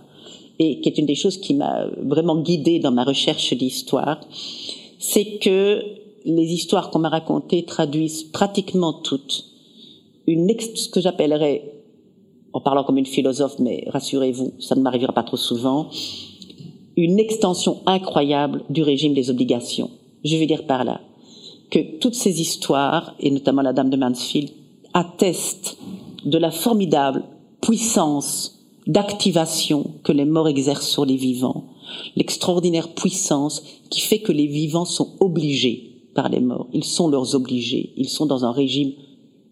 et 0.60 0.82
qui 0.82 0.90
est 0.90 0.98
une 0.98 1.06
des 1.06 1.16
choses 1.16 1.38
qui 1.38 1.54
m'a 1.54 1.86
vraiment 2.02 2.38
guidée 2.42 2.80
dans 2.80 2.92
ma 2.92 3.04
recherche 3.04 3.54
d'histoire, 3.54 4.20
c'est 5.00 5.38
que 5.40 5.82
les 6.26 6.54
histoires 6.54 6.90
qu'on 6.90 7.00
m'a 7.00 7.10
racontées 7.10 7.64
traduisent 7.64 8.24
pratiquement 8.24 8.94
toutes 8.94 9.46
une 10.28 10.48
ce 10.76 10.90
que 10.90 11.02
j'appellerais, 11.02 11.74
en 12.54 12.62
parlant 12.62 12.84
comme 12.84 12.98
une 12.98 13.06
philosophe, 13.06 13.58
mais 13.60 13.86
rassurez-vous, 13.88 14.54
ça 14.60 14.76
ne 14.76 14.82
m'arrivera 14.82 15.14
pas 15.14 15.24
trop 15.24 15.38
souvent, 15.38 15.90
une 16.98 17.20
extension 17.20 17.80
incroyable 17.86 18.64
du 18.70 18.84
régime 18.84 19.14
des 19.14 19.30
obligations. 19.30 19.90
Je 20.24 20.38
veux 20.38 20.46
dire 20.46 20.66
par 20.68 20.84
là 20.84 21.02
que 21.72 21.98
toutes 22.00 22.16
ces 22.16 22.42
histoires, 22.42 23.16
et 23.20 23.32
notamment 23.32 23.62
la 23.62 23.74
Dame 23.74 23.90
de 23.90 23.98
Mansfield, 23.98 24.52
atteste 24.94 25.78
de 26.26 26.38
la 26.38 26.52
formidable 26.52 27.24
puissance 27.62 28.60
d'activation 28.88 29.92
que 30.04 30.12
les 30.12 30.26
morts 30.26 30.48
exercent 30.48 30.90
sur 30.90 31.06
les 31.06 31.16
vivants, 31.16 31.66
l'extraordinaire 32.16 32.94
puissance 32.94 33.64
qui 33.90 34.02
fait 34.02 34.20
que 34.20 34.32
les 34.32 34.48
vivants 34.48 34.86
sont 34.86 35.16
obligés 35.20 35.90
par 36.16 36.30
les 36.30 36.40
morts. 36.40 36.68
Ils 36.74 36.84
sont 36.84 37.08
leurs 37.08 37.36
obligés, 37.36 37.94
ils 37.98 38.10
sont 38.10 38.26
dans 38.26 38.46
un 38.46 38.52
régime 38.52 38.94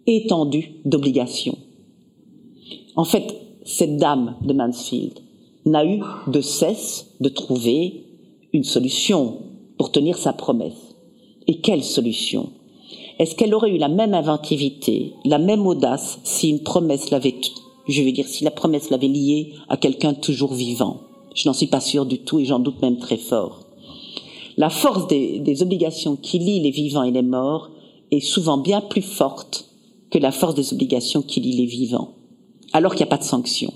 étendu 0.07 0.71
d'obligation. 0.85 1.57
En 2.95 3.03
fait, 3.03 3.35
cette 3.63 3.97
dame 3.97 4.35
de 4.41 4.53
Mansfield 4.53 5.19
n'a 5.65 5.85
eu 5.85 6.01
de 6.27 6.41
cesse 6.41 7.07
de 7.19 7.29
trouver 7.29 8.05
une 8.53 8.63
solution 8.63 9.39
pour 9.77 9.91
tenir 9.91 10.17
sa 10.17 10.33
promesse. 10.33 10.95
Et 11.45 11.59
quelle 11.59 11.83
solution? 11.83 12.49
Est-ce 13.19 13.35
qu'elle 13.35 13.55
aurait 13.55 13.71
eu 13.71 13.77
la 13.77 13.87
même 13.87 14.13
inventivité, 14.13 15.13
la 15.25 15.39
même 15.39 15.65
audace 15.65 16.19
si 16.23 16.49
une 16.49 16.61
promesse 16.61 17.09
l'avait, 17.09 17.35
je 17.87 18.01
veux 18.03 18.11
dire, 18.11 18.27
si 18.27 18.43
la 18.43 18.51
promesse 18.51 18.91
l'avait 18.91 19.07
liée 19.07 19.53
à 19.69 19.77
quelqu'un 19.77 20.13
toujours 20.13 20.53
vivant? 20.53 21.01
Je 21.33 21.47
n'en 21.47 21.53
suis 21.53 21.67
pas 21.67 21.79
sûre 21.79 22.05
du 22.05 22.19
tout 22.19 22.39
et 22.39 22.45
j'en 22.45 22.59
doute 22.59 22.81
même 22.81 22.97
très 22.97 23.17
fort. 23.17 23.67
La 24.55 24.69
force 24.69 25.07
des, 25.07 25.61
obligations 25.61 26.15
qui 26.15 26.39
lient 26.39 26.61
les 26.61 26.71
vivants 26.71 27.03
et 27.03 27.11
les 27.11 27.21
morts 27.21 27.69
est 28.11 28.19
souvent 28.19 28.57
bien 28.57 28.81
plus 28.81 29.03
forte 29.03 29.69
que 30.09 30.17
la 30.17 30.31
force 30.31 30.55
des 30.55 30.73
obligations 30.73 31.21
qui 31.21 31.41
lient 31.41 31.57
les 31.57 31.65
vivants, 31.65 32.13
alors 32.73 32.93
qu'il 32.93 33.05
n'y 33.05 33.09
a 33.09 33.15
pas 33.15 33.17
de 33.17 33.23
sanction. 33.23 33.73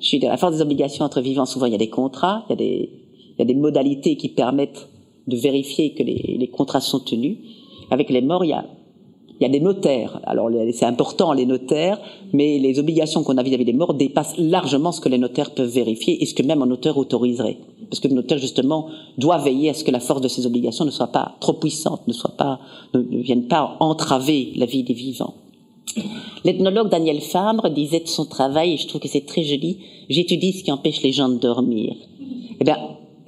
Je 0.00 0.06
suis 0.06 0.18
de 0.18 0.26
la 0.26 0.36
force 0.36 0.56
des 0.56 0.62
obligations 0.62 1.04
entre 1.04 1.20
vivants, 1.20 1.46
souvent 1.46 1.66
il 1.66 1.72
y 1.72 1.74
a 1.74 1.78
des 1.78 1.88
contrats, 1.88 2.44
il 2.48 2.50
y 2.50 2.52
a 2.52 2.56
des, 2.56 2.90
il 3.30 3.38
y 3.38 3.42
a 3.42 3.44
des 3.46 3.54
modalités 3.54 4.16
qui 4.16 4.28
permettent 4.28 4.88
de 5.26 5.36
vérifier 5.36 5.94
que 5.94 6.02
les, 6.02 6.36
les 6.38 6.48
contrats 6.48 6.80
sont 6.80 7.00
tenus. 7.00 7.38
Avec 7.90 8.10
les 8.10 8.20
morts, 8.20 8.44
il 8.44 8.48
y 8.48 8.52
a, 8.52 8.64
il 9.40 9.42
y 9.42 9.46
a 9.46 9.48
des 9.48 9.60
notaires. 9.60 10.20
Alors 10.24 10.50
c'est 10.72 10.84
important 10.84 11.32
les 11.32 11.46
notaires, 11.46 12.00
mais 12.32 12.58
les 12.58 12.78
obligations 12.78 13.22
qu'on 13.22 13.38
a 13.38 13.42
vis-à-vis 13.42 13.64
des 13.64 13.72
morts 13.72 13.94
dépassent 13.94 14.36
largement 14.38 14.92
ce 14.92 15.00
que 15.00 15.08
les 15.08 15.18
notaires 15.18 15.52
peuvent 15.54 15.70
vérifier 15.70 16.22
et 16.22 16.26
ce 16.26 16.34
que 16.34 16.42
même 16.42 16.62
un 16.62 16.66
notaire 16.66 16.98
autoriserait. 16.98 17.58
Parce 17.88 18.00
que 18.00 18.08
le 18.08 18.14
notaire 18.14 18.38
justement 18.38 18.88
doit 19.16 19.38
veiller 19.38 19.70
à 19.70 19.74
ce 19.74 19.84
que 19.84 19.90
la 19.90 20.00
force 20.00 20.20
de 20.20 20.28
ses 20.28 20.46
obligations 20.46 20.84
ne 20.84 20.90
soit 20.90 21.12
pas 21.12 21.36
trop 21.40 21.54
puissante, 21.54 22.06
ne 22.06 22.12
soit 22.12 22.36
pas, 22.36 22.60
ne, 22.94 23.00
ne 23.00 23.22
vienne 23.22 23.46
pas 23.46 23.76
entraver 23.80 24.52
la 24.56 24.66
vie 24.66 24.82
des 24.82 24.94
vivants. 24.94 25.34
L'ethnologue 26.44 26.90
Daniel 26.90 27.20
Fabre 27.20 27.70
disait 27.70 28.00
de 28.00 28.08
son 28.08 28.26
travail, 28.26 28.74
et 28.74 28.76
je 28.76 28.86
trouve 28.86 29.00
que 29.00 29.08
c'est 29.08 29.26
très 29.26 29.42
joli, 29.42 29.78
j'étudie 30.08 30.52
ce 30.52 30.64
qui 30.64 30.72
empêche 30.72 31.02
les 31.02 31.12
gens 31.12 31.28
de 31.28 31.38
dormir. 31.38 31.94
Eh 32.60 32.64
bien, 32.64 32.76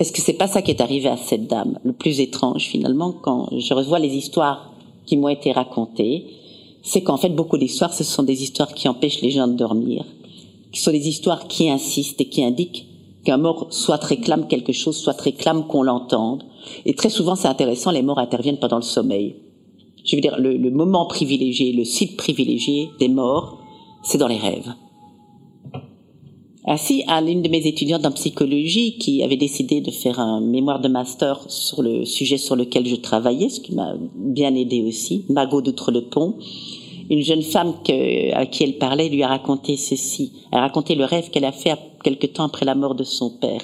est-ce 0.00 0.12
que 0.12 0.20
c'est 0.20 0.32
pas 0.32 0.48
ça 0.48 0.62
qui 0.62 0.72
est 0.72 0.80
arrivé 0.80 1.08
à 1.08 1.16
cette 1.16 1.46
dame 1.46 1.78
Le 1.84 1.92
plus 1.92 2.18
étrange, 2.18 2.64
finalement, 2.64 3.12
quand 3.12 3.48
je 3.56 3.72
revois 3.72 4.00
les 4.00 4.14
histoires 4.14 4.72
qui 5.06 5.16
m'ont 5.16 5.28
été 5.28 5.52
racontées, 5.52 6.24
c'est 6.82 7.02
qu'en 7.02 7.16
fait, 7.16 7.28
beaucoup 7.28 7.58
d'histoires, 7.58 7.94
ce 7.94 8.02
sont 8.02 8.24
des 8.24 8.42
histoires 8.42 8.74
qui 8.74 8.88
empêchent 8.88 9.20
les 9.20 9.30
gens 9.30 9.46
de 9.46 9.54
dormir, 9.54 10.04
qui 10.72 10.80
sont 10.80 10.90
des 10.90 11.08
histoires 11.08 11.46
qui 11.46 11.70
insistent 11.70 12.20
et 12.20 12.28
qui 12.28 12.42
indiquent 12.42 12.86
qu'un 13.24 13.36
mort 13.36 13.68
soit 13.70 14.02
réclame 14.02 14.48
quelque 14.48 14.72
chose, 14.72 14.96
soit 14.96 15.20
réclame 15.20 15.66
qu'on 15.68 15.84
l'entende. 15.84 16.42
Et 16.86 16.94
très 16.94 17.10
souvent, 17.10 17.36
c'est 17.36 17.48
intéressant, 17.48 17.90
les 17.90 18.02
morts 18.02 18.18
interviennent 18.18 18.58
pendant 18.58 18.76
le 18.76 18.82
sommeil 18.82 19.36
je 20.04 20.16
veux 20.16 20.22
dire, 20.22 20.38
le, 20.38 20.70
moment 20.70 21.06
privilégié, 21.06 21.72
le 21.72 21.84
site 21.84 22.16
privilégié 22.16 22.90
des 22.98 23.08
morts, 23.08 23.58
c'est 24.02 24.18
dans 24.18 24.28
les 24.28 24.38
rêves. 24.38 24.72
Ainsi, 26.66 27.04
à 27.08 27.20
l'une 27.22 27.40
de 27.40 27.48
mes 27.48 27.66
étudiantes 27.66 28.04
en 28.04 28.12
psychologie 28.12 28.98
qui 28.98 29.22
avait 29.22 29.36
décidé 29.36 29.80
de 29.80 29.90
faire 29.90 30.20
un 30.20 30.40
mémoire 30.40 30.80
de 30.80 30.88
master 30.88 31.40
sur 31.48 31.82
le 31.82 32.04
sujet 32.04 32.36
sur 32.36 32.54
lequel 32.54 32.86
je 32.86 32.96
travaillais, 32.96 33.48
ce 33.48 33.60
qui 33.60 33.74
m'a 33.74 33.94
bien 34.14 34.54
aidé 34.54 34.82
aussi, 34.82 35.24
Margot 35.30 35.62
d'Outre-le-Pont, 35.62 36.34
une 37.08 37.22
jeune 37.22 37.42
femme 37.42 37.74
à 38.34 38.46
qui 38.46 38.62
elle 38.62 38.78
parlait 38.78 39.08
lui 39.08 39.22
a 39.22 39.28
raconté 39.28 39.76
ceci. 39.76 40.32
Elle 40.52 40.58
a 40.58 40.62
raconté 40.62 40.94
le 40.94 41.04
rêve 41.04 41.30
qu'elle 41.30 41.46
a 41.46 41.52
fait 41.52 41.76
quelque 42.04 42.26
temps 42.26 42.44
après 42.44 42.64
la 42.64 42.74
mort 42.74 42.94
de 42.94 43.04
son 43.04 43.30
père. 43.30 43.62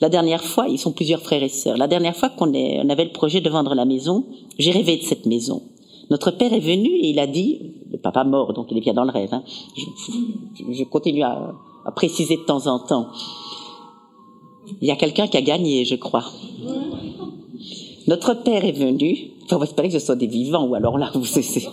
La 0.00 0.08
dernière 0.08 0.42
fois, 0.42 0.66
ils 0.68 0.78
sont 0.78 0.90
plusieurs 0.90 1.20
frères 1.20 1.42
et 1.42 1.48
sœurs. 1.48 1.76
La 1.76 1.86
dernière 1.86 2.16
fois 2.16 2.30
qu'on 2.30 2.52
on 2.52 2.88
avait 2.88 3.04
le 3.04 3.12
projet 3.12 3.40
de 3.40 3.48
vendre 3.48 3.74
la 3.74 3.84
maison, 3.84 4.24
j'ai 4.58 4.72
rêvé 4.72 4.96
de 4.96 5.02
cette 5.02 5.26
maison. 5.26 5.62
Notre 6.10 6.32
père 6.32 6.52
est 6.52 6.60
venu 6.60 6.88
et 6.88 7.10
il 7.10 7.20
a 7.20 7.26
dit, 7.26 7.72
le 7.90 7.98
papa 7.98 8.24
mort, 8.24 8.52
donc 8.52 8.66
il 8.70 8.78
est 8.78 8.80
bien 8.80 8.94
dans 8.94 9.04
le 9.04 9.12
rêve. 9.12 9.32
Hein, 9.32 9.44
je, 10.70 10.84
continue 10.84 11.22
à, 11.22 11.54
à, 11.84 11.92
préciser 11.92 12.36
de 12.36 12.42
temps 12.42 12.66
en 12.66 12.78
temps. 12.78 13.08
Il 14.80 14.88
y 14.88 14.90
a 14.90 14.96
quelqu'un 14.96 15.26
qui 15.26 15.36
a 15.36 15.42
gagné, 15.42 15.84
je 15.84 15.96
crois. 15.96 16.24
Notre 18.06 18.34
père 18.34 18.64
est 18.64 18.72
venu. 18.72 19.30
Enfin, 19.44 19.56
on 19.56 19.58
va 19.58 19.64
espérer 19.64 19.88
que 19.88 19.98
ce 19.98 20.04
soit 20.04 20.16
des 20.16 20.26
vivants, 20.26 20.64
ou 20.64 20.74
alors 20.74 20.98
là, 20.98 21.10
vous 21.14 21.24
savez. 21.24 21.68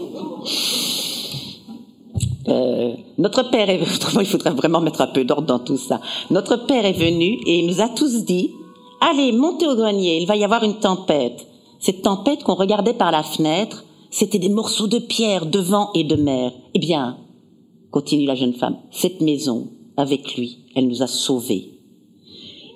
Euh, 2.48 2.94
notre 3.18 3.50
père 3.50 3.70
est, 3.70 3.80
il 4.20 4.26
faudrait 4.26 4.52
vraiment 4.52 4.82
mettre 4.82 5.02
un 5.02 5.08
peu 5.08 5.24
d'ordre 5.24 5.48
dans 5.48 5.60
tout 5.60 5.78
ça. 5.78 6.02
Notre 6.32 6.66
père 6.66 6.86
est 6.86 6.94
venu 6.94 7.40
et 7.46 7.60
il 7.60 7.68
nous 7.68 7.82
a 7.82 7.90
tous 7.90 8.26
dit, 8.26 8.52
allez, 9.02 9.32
montez 9.32 9.68
au 9.68 9.76
grenier, 9.76 10.18
il 10.20 10.28
va 10.28 10.36
y 10.36 10.44
avoir 10.44 10.64
une 10.64 10.80
tempête. 10.80 11.48
Cette 11.80 12.02
tempête 12.02 12.44
qu'on 12.44 12.56
regardait 12.56 12.94
par 12.94 13.12
la 13.12 13.24
fenêtre, 13.24 13.86
c'était 14.10 14.40
des 14.40 14.50
morceaux 14.50 14.88
de 14.88 15.00
pierre 15.00 15.46
de 15.46 15.60
vent 15.60 15.92
et 15.94 16.04
de 16.04 16.16
mer. 16.16 16.52
Eh 16.74 16.80
bien, 16.80 17.18
continue 17.92 18.26
la 18.26 18.36
jeune 18.36 18.54
femme, 18.54 18.78
cette 18.92 19.22
maison, 19.22 19.68
avec 20.00 20.36
lui, 20.38 20.60
elle 20.76 20.88
nous 20.88 21.04
a 21.04 21.08
sauvés. 21.08 21.70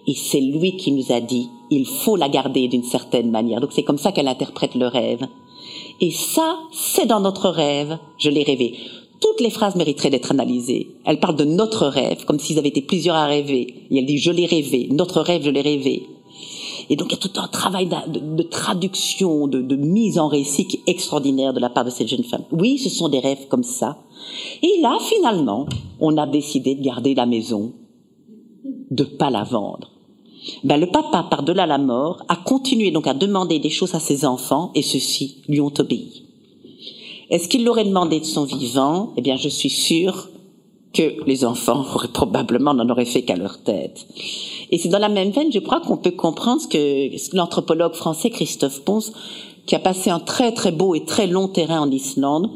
Et 0.07 0.15
c'est 0.15 0.41
lui 0.41 0.75
qui 0.75 0.91
nous 0.91 1.11
a 1.11 1.21
dit, 1.21 1.47
il 1.69 1.85
faut 1.85 2.15
la 2.15 2.29
garder 2.29 2.67
d'une 2.67 2.83
certaine 2.83 3.31
manière. 3.31 3.61
Donc 3.61 3.71
c'est 3.71 3.83
comme 3.83 3.97
ça 3.97 4.11
qu'elle 4.11 4.27
interprète 4.27 4.75
le 4.75 4.87
rêve. 4.87 5.25
Et 6.01 6.11
ça, 6.11 6.57
c'est 6.71 7.05
dans 7.05 7.21
notre 7.21 7.49
rêve. 7.49 7.97
Je 8.17 8.29
l'ai 8.29 8.43
rêvé 8.43 8.75
toutes 9.23 9.39
les 9.39 9.49
phrases 9.51 9.77
mériteraient 9.77 10.09
d'être 10.09 10.31
analysées. 10.31 10.89
Elle 11.05 11.21
parle 11.21 11.37
de 11.37 11.45
notre 11.45 11.87
rêve, 11.87 12.25
comme 12.25 12.39
s'ils 12.39 12.59
avaient 12.59 12.67
été 12.67 12.81
plusieurs 12.81 13.15
à 13.15 13.25
rêver. 13.25 13.73
Et 13.89 13.99
elle 13.99 14.05
dit, 14.05 14.17
je 14.17 14.31
l'ai 14.31 14.45
rêvé, 14.45 14.89
notre 14.91 15.21
rêve, 15.21 15.43
je 15.45 15.49
l'ai 15.49 15.61
rêvé. 15.61 16.03
Et 16.89 16.95
donc 16.95 17.07
il 17.09 17.15
y 17.15 17.15
a 17.15 17.27
tout 17.27 17.39
un 17.39 17.47
travail 17.47 17.87
de, 17.87 18.43
traduction, 18.43 19.47
de, 19.47 19.61
de, 19.61 19.75
mise 19.75 20.17
en 20.19 20.27
récit 20.27 20.67
qui 20.67 20.77
est 20.77 20.91
extraordinaire 20.91 21.53
de 21.53 21.59
la 21.59 21.69
part 21.69 21.85
de 21.85 21.89
cette 21.89 22.07
jeune 22.07 22.23
femme. 22.23 22.43
Oui, 22.51 22.77
ce 22.77 22.89
sont 22.89 23.09
des 23.09 23.19
rêves 23.19 23.47
comme 23.49 23.63
ça. 23.63 23.97
Et 24.61 24.81
là, 24.81 24.97
finalement, 25.01 25.65
on 25.99 26.17
a 26.17 26.27
décidé 26.27 26.75
de 26.75 26.83
garder 26.83 27.15
la 27.15 27.25
maison, 27.25 27.73
de 28.91 29.03
pas 29.03 29.29
la 29.29 29.43
vendre. 29.43 29.91
Ben, 30.63 30.77
le 30.77 30.87
papa, 30.87 31.27
par-delà 31.29 31.65
la 31.65 31.77
mort, 31.77 32.23
a 32.27 32.35
continué 32.35 32.91
donc 32.91 33.07
à 33.07 33.13
demander 33.13 33.59
des 33.59 33.69
choses 33.69 33.95
à 33.95 33.99
ses 33.99 34.25
enfants 34.25 34.71
et 34.75 34.81
ceux-ci 34.81 35.37
lui 35.47 35.61
ont 35.61 35.73
obéi. 35.77 36.23
Est-ce 37.29 37.47
qu'il 37.47 37.63
l'aurait 37.63 37.85
demandé 37.85 38.19
de 38.19 38.25
son 38.25 38.43
vivant? 38.43 39.13
Eh 39.17 39.21
bien, 39.21 39.37
je 39.37 39.49
suis 39.49 39.69
sûre 39.69 40.29
que 40.93 41.25
les 41.25 41.43
enfants 41.43 41.85
auraient 41.95 42.07
probablement 42.07 42.73
n'en 42.73 42.87
auraient 42.89 43.05
fait 43.05 43.23
qu'à 43.23 43.35
leur 43.35 43.57
tête. 43.57 44.05
Et 44.69 44.77
c'est 44.77 44.89
dans 44.89 44.99
la 44.99 45.09
même 45.09 45.31
veine, 45.31 45.51
je 45.51 45.59
crois 45.59 45.81
qu'on 45.81 45.97
peut 45.97 46.11
comprendre 46.11 46.61
ce 46.61 46.67
que 46.67 47.35
l'anthropologue 47.35 47.93
français 47.93 48.29
Christophe 48.29 48.81
Ponce 48.81 49.11
qui 49.65 49.75
a 49.75 49.79
passé 49.79 50.09
un 50.09 50.19
très 50.19 50.51
très 50.51 50.71
beau 50.71 50.93
et 50.93 51.05
très 51.05 51.25
long 51.25 51.47
terrain 51.47 51.79
en 51.79 51.89
Islande, 51.89 52.49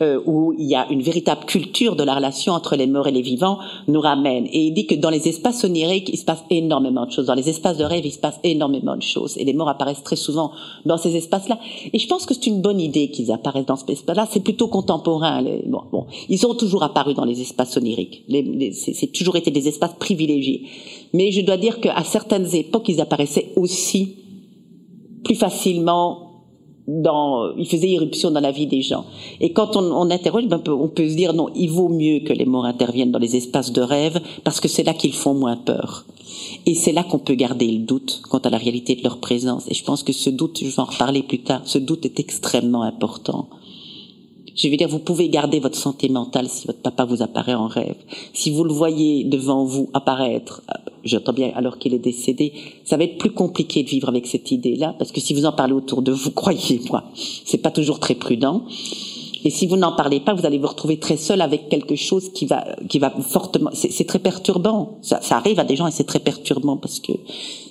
euh, 0.00 0.20
où 0.24 0.54
il 0.58 0.66
y 0.66 0.74
a 0.74 0.90
une 0.90 1.02
véritable 1.02 1.44
culture 1.44 1.94
de 1.94 2.02
la 2.02 2.14
relation 2.14 2.54
entre 2.54 2.74
les 2.74 2.86
morts 2.86 3.06
et 3.06 3.10
les 3.10 3.20
vivants, 3.20 3.58
nous 3.86 4.00
ramène. 4.00 4.46
Et 4.46 4.66
il 4.66 4.72
dit 4.72 4.86
que 4.86 4.94
dans 4.94 5.10
les 5.10 5.28
espaces 5.28 5.62
oniriques, 5.64 6.08
il 6.10 6.16
se 6.16 6.24
passe 6.24 6.42
énormément 6.48 7.04
de 7.04 7.10
choses. 7.10 7.26
Dans 7.26 7.34
les 7.34 7.50
espaces 7.50 7.76
de 7.76 7.84
rêve, 7.84 8.06
il 8.06 8.12
se 8.12 8.18
passe 8.18 8.40
énormément 8.44 8.96
de 8.96 9.02
choses. 9.02 9.36
Et 9.36 9.44
les 9.44 9.52
morts 9.52 9.68
apparaissent 9.68 10.02
très 10.02 10.16
souvent 10.16 10.52
dans 10.86 10.96
ces 10.96 11.16
espaces-là. 11.16 11.58
Et 11.92 11.98
je 11.98 12.06
pense 12.08 12.24
que 12.24 12.32
c'est 12.32 12.46
une 12.46 12.62
bonne 12.62 12.80
idée 12.80 13.10
qu'ils 13.10 13.30
apparaissent 13.30 13.66
dans 13.66 13.76
ces 13.76 13.92
espaces-là. 13.92 14.26
C'est 14.30 14.42
plutôt 14.42 14.68
contemporain. 14.68 15.42
Bon, 15.66 15.82
bon, 15.92 16.06
ils 16.30 16.46
ont 16.46 16.54
toujours 16.54 16.82
apparu 16.82 17.12
dans 17.12 17.26
les 17.26 17.42
espaces 17.42 17.76
oniriques. 17.76 18.24
C'est 18.72 19.12
toujours 19.12 19.36
été 19.36 19.50
des 19.50 19.68
espaces 19.68 19.94
privilégiés. 19.98 20.62
Mais 21.12 21.30
je 21.30 21.42
dois 21.42 21.58
dire 21.58 21.80
qu'à 21.80 22.02
certaines 22.04 22.54
époques, 22.54 22.88
ils 22.88 23.02
apparaissaient 23.02 23.52
aussi 23.56 24.16
plus 25.24 25.34
facilement 25.34 26.27
dans, 26.88 27.54
il 27.56 27.68
faisait 27.68 27.88
irruption 27.88 28.30
dans 28.30 28.40
la 28.40 28.50
vie 28.50 28.66
des 28.66 28.80
gens. 28.80 29.04
Et 29.40 29.52
quand 29.52 29.76
on, 29.76 29.84
on 29.92 30.10
interroge, 30.10 30.46
ben, 30.46 30.60
on 30.66 30.88
peut 30.88 31.08
se 31.08 31.14
dire 31.14 31.34
non, 31.34 31.50
il 31.54 31.68
vaut 31.68 31.90
mieux 31.90 32.20
que 32.20 32.32
les 32.32 32.46
morts 32.46 32.64
interviennent 32.64 33.12
dans 33.12 33.18
les 33.18 33.36
espaces 33.36 33.72
de 33.72 33.82
rêve 33.82 34.20
parce 34.42 34.58
que 34.58 34.68
c'est 34.68 34.82
là 34.82 34.94
qu'ils 34.94 35.12
font 35.12 35.34
moins 35.34 35.56
peur. 35.56 36.06
Et 36.64 36.74
c'est 36.74 36.92
là 36.92 37.04
qu'on 37.04 37.18
peut 37.18 37.34
garder 37.34 37.70
le 37.70 37.78
doute 37.78 38.22
quant 38.30 38.38
à 38.38 38.50
la 38.50 38.58
réalité 38.58 38.96
de 38.96 39.02
leur 39.02 39.18
présence. 39.18 39.70
Et 39.70 39.74
je 39.74 39.84
pense 39.84 40.02
que 40.02 40.12
ce 40.12 40.30
doute, 40.30 40.58
je 40.60 40.66
vais 40.66 40.80
en 40.80 40.84
reparler 40.84 41.22
plus 41.22 41.40
tard, 41.40 41.60
ce 41.64 41.78
doute 41.78 42.06
est 42.06 42.20
extrêmement 42.20 42.82
important. 42.82 43.48
Je 44.58 44.66
veux 44.68 44.76
dire, 44.76 44.88
vous 44.88 44.98
pouvez 44.98 45.28
garder 45.28 45.60
votre 45.60 45.78
santé 45.78 46.08
mentale 46.08 46.48
si 46.48 46.66
votre 46.66 46.80
papa 46.80 47.04
vous 47.04 47.22
apparaît 47.22 47.54
en 47.54 47.68
rêve. 47.68 47.94
Si 48.32 48.50
vous 48.50 48.64
le 48.64 48.72
voyez 48.72 49.22
devant 49.22 49.64
vous 49.64 49.88
apparaître, 49.94 50.62
euh, 50.68 50.90
j'entends 51.04 51.32
bien 51.32 51.52
alors 51.54 51.78
qu'il 51.78 51.94
est 51.94 52.00
décédé, 52.00 52.52
ça 52.84 52.96
va 52.96 53.04
être 53.04 53.18
plus 53.18 53.30
compliqué 53.30 53.84
de 53.84 53.88
vivre 53.88 54.08
avec 54.08 54.26
cette 54.26 54.50
idée-là, 54.50 54.96
parce 54.98 55.12
que 55.12 55.20
si 55.20 55.32
vous 55.32 55.46
en 55.46 55.52
parlez 55.52 55.74
autour 55.74 56.02
de 56.02 56.10
vous, 56.10 56.30
croyez-moi, 56.34 57.04
c'est 57.14 57.62
pas 57.62 57.70
toujours 57.70 58.00
très 58.00 58.16
prudent. 58.16 58.64
Et 59.44 59.50
si 59.50 59.68
vous 59.68 59.76
n'en 59.76 59.92
parlez 59.92 60.18
pas, 60.18 60.34
vous 60.34 60.44
allez 60.44 60.58
vous 60.58 60.66
retrouver 60.66 60.98
très 60.98 61.16
seul 61.16 61.40
avec 61.40 61.68
quelque 61.68 61.94
chose 61.94 62.32
qui 62.32 62.44
va, 62.44 62.66
qui 62.88 62.98
va 62.98 63.10
fortement. 63.10 63.70
C'est 63.72 64.06
très 64.08 64.18
perturbant. 64.18 64.98
Ça, 65.02 65.20
ça, 65.22 65.36
arrive 65.36 65.60
à 65.60 65.64
des 65.64 65.76
gens 65.76 65.86
et 65.86 65.92
c'est 65.92 66.02
très 66.02 66.18
perturbant 66.18 66.76
parce 66.76 66.98
que 66.98 67.12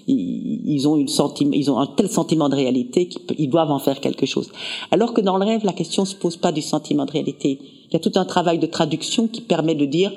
ils, 0.08 0.88
ont 0.88 0.96
une 0.96 1.08
ils 1.54 1.70
ont 1.70 1.80
un 1.80 1.88
tel 1.88 2.10
sentiment 2.10 2.50
de 2.50 2.56
réalité 2.56 3.08
qu'ils 3.08 3.50
doivent 3.50 3.72
en 3.72 3.80
faire 3.80 4.00
quelque 4.00 4.26
chose. 4.26 4.50
Alors 4.92 5.14
que 5.14 5.22
dans 5.22 5.38
le 5.38 5.46
rêve, 5.46 5.66
la 5.66 5.74
question 5.74 6.06
se 6.06 6.16
pose 6.16 6.38
pas 6.38 6.52
du 6.52 6.62
sentiment 6.62 7.06
de 7.06 7.12
réalité. 7.12 7.60
Il 7.90 7.94
y 7.94 7.96
a 7.96 8.00
tout 8.00 8.14
un 8.16 8.26
travail 8.26 8.58
de 8.60 8.68
traduction 8.68 9.28
qui 9.28 9.42
permet 9.42 9.76
de 9.76 9.86
dire 9.86 10.12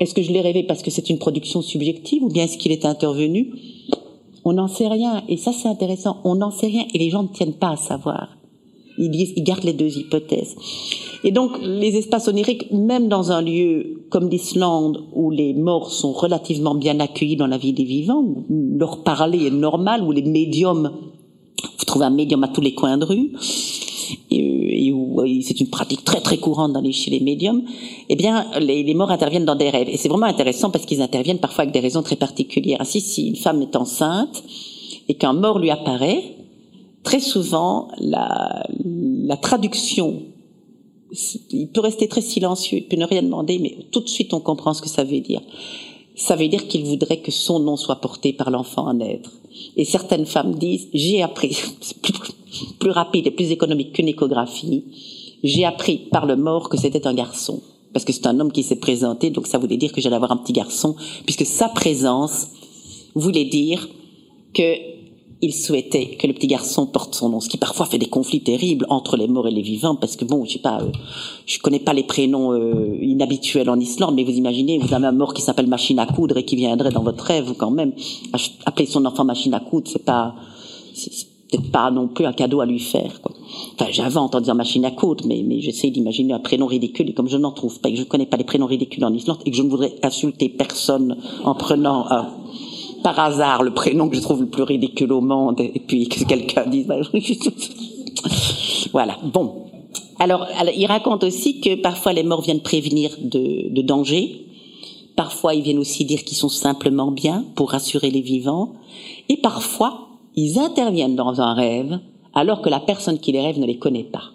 est-ce 0.00 0.14
que 0.14 0.22
je 0.22 0.32
l'ai 0.32 0.40
rêvé 0.40 0.62
parce 0.62 0.82
que 0.82 0.90
c'est 0.90 1.10
une 1.10 1.18
production 1.18 1.62
subjective 1.62 2.22
ou 2.22 2.28
bien 2.28 2.44
est-ce 2.44 2.58
qu'il 2.58 2.72
est 2.72 2.84
intervenu? 2.84 3.52
On 4.44 4.54
n'en 4.54 4.68
sait 4.68 4.88
rien. 4.88 5.22
Et 5.28 5.36
ça, 5.36 5.52
c'est 5.52 5.68
intéressant. 5.68 6.16
On 6.24 6.36
n'en 6.36 6.50
sait 6.50 6.66
rien 6.66 6.84
et 6.92 6.98
les 6.98 7.10
gens 7.10 7.22
ne 7.22 7.28
tiennent 7.28 7.54
pas 7.54 7.70
à 7.70 7.76
savoir 7.76 8.36
ils, 9.04 9.42
gardent 9.42 9.64
les 9.64 9.72
deux 9.72 9.98
hypothèses. 9.98 10.56
Et 11.24 11.30
donc, 11.30 11.52
les 11.62 11.96
espaces 11.96 12.28
oniriques, 12.28 12.70
même 12.72 13.08
dans 13.08 13.30
un 13.30 13.42
lieu 13.42 14.04
comme 14.10 14.28
l'Islande, 14.28 15.04
où 15.14 15.30
les 15.30 15.54
morts 15.54 15.90
sont 15.90 16.12
relativement 16.12 16.74
bien 16.74 16.98
accueillis 17.00 17.36
dans 17.36 17.46
la 17.46 17.58
vie 17.58 17.72
des 17.72 17.84
vivants, 17.84 18.24
où 18.24 18.44
leur 18.76 19.02
parler 19.04 19.46
est 19.46 19.50
normal, 19.50 20.02
où 20.02 20.10
les 20.10 20.22
médiums, 20.22 20.90
vous 21.78 21.84
trouvez 21.84 22.06
un 22.06 22.10
médium 22.10 22.42
à 22.42 22.48
tous 22.48 22.60
les 22.60 22.74
coins 22.74 22.98
de 22.98 23.04
rue, 23.04 23.32
et, 24.30 24.92
où 24.92 25.22
c'est 25.42 25.60
une 25.60 25.68
pratique 25.68 26.04
très 26.04 26.20
très 26.20 26.38
courante 26.38 26.72
dans 26.72 26.80
les, 26.80 26.92
chez 26.92 27.10
les 27.10 27.20
médiums, 27.20 27.62
eh 28.08 28.16
bien, 28.16 28.46
les 28.60 28.94
morts 28.94 29.10
interviennent 29.10 29.44
dans 29.44 29.54
des 29.54 29.70
rêves. 29.70 29.88
Et 29.88 29.96
c'est 29.96 30.08
vraiment 30.08 30.26
intéressant 30.26 30.70
parce 30.70 30.86
qu'ils 30.86 31.02
interviennent 31.02 31.38
parfois 31.38 31.62
avec 31.62 31.72
des 31.72 31.80
raisons 31.80 32.02
très 32.02 32.16
particulières. 32.16 32.80
Ainsi, 32.80 33.00
si 33.00 33.28
une 33.28 33.36
femme 33.36 33.62
est 33.62 33.76
enceinte 33.76 34.42
et 35.08 35.14
qu'un 35.14 35.32
mort 35.32 35.58
lui 35.58 35.70
apparaît, 35.70 36.36
très 37.02 37.20
souvent, 37.20 37.88
la, 37.98 38.64
la 38.84 39.36
traduction 39.36 40.22
il 41.50 41.68
peut 41.68 41.80
rester 41.80 42.08
très 42.08 42.20
silencieux, 42.20 42.78
il 42.78 42.88
peut 42.88 42.96
ne 42.96 43.04
rien 43.04 43.22
demander, 43.22 43.58
mais 43.58 43.76
tout 43.90 44.00
de 44.00 44.08
suite 44.08 44.32
on 44.32 44.40
comprend 44.40 44.72
ce 44.72 44.82
que 44.82 44.88
ça 44.88 45.04
veut 45.04 45.20
dire. 45.20 45.42
Ça 46.14 46.36
veut 46.36 46.48
dire 46.48 46.68
qu'il 46.68 46.84
voudrait 46.84 47.20
que 47.20 47.30
son 47.30 47.58
nom 47.58 47.76
soit 47.76 47.96
porté 47.96 48.32
par 48.32 48.50
l'enfant 48.50 48.86
à 48.86 48.94
naître. 48.94 49.30
Et 49.76 49.84
certaines 49.84 50.26
femmes 50.26 50.54
disent, 50.54 50.88
j'ai 50.92 51.22
appris, 51.22 51.54
c'est 51.80 52.00
plus, 52.00 52.12
plus, 52.78 52.90
rapide 52.90 53.26
et 53.26 53.30
plus 53.30 53.50
économique 53.50 53.92
qu'une 53.92 54.08
échographie, 54.08 54.84
j'ai 55.42 55.64
appris 55.64 55.98
par 55.98 56.26
le 56.26 56.36
mort 56.36 56.68
que 56.68 56.76
c'était 56.76 57.06
un 57.06 57.14
garçon. 57.14 57.62
Parce 57.92 58.04
que 58.06 58.12
c'est 58.12 58.26
un 58.26 58.40
homme 58.40 58.52
qui 58.52 58.62
s'est 58.62 58.76
présenté, 58.76 59.30
donc 59.30 59.46
ça 59.46 59.58
voulait 59.58 59.76
dire 59.76 59.92
que 59.92 60.00
j'allais 60.00 60.16
avoir 60.16 60.32
un 60.32 60.38
petit 60.38 60.54
garçon, 60.54 60.96
puisque 61.26 61.44
sa 61.44 61.68
présence 61.68 62.48
voulait 63.14 63.44
dire 63.44 63.86
que 64.54 65.01
il 65.42 65.52
souhaitait 65.52 66.16
que 66.18 66.28
le 66.28 66.32
petit 66.32 66.46
garçon 66.46 66.86
porte 66.86 67.16
son 67.16 67.28
nom, 67.28 67.40
ce 67.40 67.48
qui 67.48 67.58
parfois 67.58 67.84
fait 67.86 67.98
des 67.98 68.06
conflits 68.06 68.42
terribles 68.42 68.86
entre 68.88 69.16
les 69.16 69.26
morts 69.26 69.48
et 69.48 69.50
les 69.50 69.60
vivants, 69.60 69.96
parce 69.96 70.14
que 70.14 70.24
bon, 70.24 70.44
je 70.44 70.52
sais 70.52 70.58
pas, 70.60 70.80
euh, 70.80 70.92
je 71.46 71.58
connais 71.58 71.80
pas 71.80 71.92
les 71.92 72.04
prénoms 72.04 72.52
euh, 72.52 72.96
inhabituels 73.02 73.68
en 73.68 73.78
Islande, 73.80 74.14
mais 74.14 74.22
vous 74.22 74.36
imaginez, 74.36 74.78
vous 74.78 74.94
avez 74.94 75.06
un 75.06 75.12
mort 75.12 75.34
qui 75.34 75.42
s'appelle 75.42 75.66
machine 75.66 75.98
à 75.98 76.06
coudre 76.06 76.36
et 76.36 76.44
qui 76.44 76.54
viendrait 76.54 76.92
dans 76.92 77.02
votre 77.02 77.24
rêve 77.24 77.54
quand 77.58 77.72
même. 77.72 77.92
Appeler 78.64 78.86
son 78.86 79.04
enfant 79.04 79.24
machine 79.24 79.52
à 79.52 79.60
coudre, 79.60 79.90
c'est 79.90 80.04
pas, 80.04 80.36
c'est 80.94 81.10
peut-être 81.50 81.72
pas 81.72 81.90
non 81.90 82.06
plus 82.06 82.24
un 82.24 82.32
cadeau 82.32 82.60
à 82.60 82.66
lui 82.66 82.78
faire. 82.78 83.20
Quoi. 83.20 83.32
Enfin, 83.74 83.90
j'invente 83.90 84.36
en 84.36 84.40
disant 84.40 84.54
machine 84.54 84.84
à 84.84 84.92
coudre, 84.92 85.24
mais, 85.26 85.44
j'essaie 85.60 85.90
d'imaginer 85.90 86.34
un 86.34 86.38
prénom 86.38 86.66
ridicule, 86.66 87.10
et 87.10 87.14
comme 87.14 87.28
je 87.28 87.36
n'en 87.36 87.50
trouve 87.50 87.80
pas, 87.80 87.88
et 87.88 87.94
que 87.94 87.98
je 87.98 88.04
connais 88.04 88.26
pas 88.26 88.36
les 88.36 88.44
prénoms 88.44 88.66
ridicules 88.66 89.04
en 89.04 89.12
Islande, 89.12 89.38
et 89.44 89.50
que 89.50 89.56
je 89.56 89.62
ne 89.62 89.68
voudrais 89.68 89.94
insulter 90.04 90.48
personne 90.48 91.16
en 91.44 91.56
prenant 91.56 92.06
un 92.10 92.28
par 93.02 93.18
hasard 93.18 93.62
le 93.62 93.74
prénom 93.74 94.08
que 94.08 94.16
je 94.16 94.22
trouve 94.22 94.42
le 94.42 94.48
plus 94.48 94.62
ridicule 94.62 95.12
au 95.12 95.20
monde 95.20 95.60
et 95.60 95.82
puis 95.86 96.08
que 96.08 96.24
quelqu'un 96.24 96.66
dise 96.66 96.86
bah, 96.86 96.96
voilà 98.92 99.18
bon. 99.22 99.66
Alors, 100.18 100.46
il 100.76 100.86
raconte 100.86 101.24
aussi 101.24 101.60
que 101.60 101.74
parfois 101.74 102.12
les 102.12 102.22
morts 102.22 102.42
viennent 102.42 102.62
prévenir 102.62 103.10
de, 103.20 103.74
de 103.74 103.82
danger 103.82 104.46
parfois 105.16 105.54
ils 105.54 105.62
viennent 105.62 105.78
aussi 105.78 106.04
dire 106.04 106.24
qu'ils 106.24 106.36
sont 106.36 106.48
simplement 106.48 107.10
bien 107.10 107.44
pour 107.54 107.70
rassurer 107.70 108.10
les 108.10 108.20
vivants. 108.20 108.74
Et 109.28 109.36
parfois 109.36 110.08
ils 110.34 110.58
interviennent 110.58 111.16
dans 111.16 111.40
un 111.40 111.54
rêve 111.54 112.00
alors 112.34 112.62
que 112.62 112.70
la 112.70 112.80
personne 112.80 113.18
qui 113.18 113.32
les 113.32 113.40
rêve 113.40 113.58
ne 113.58 113.66
les 113.66 113.78
connaît 113.78 114.04
pas. 114.04 114.30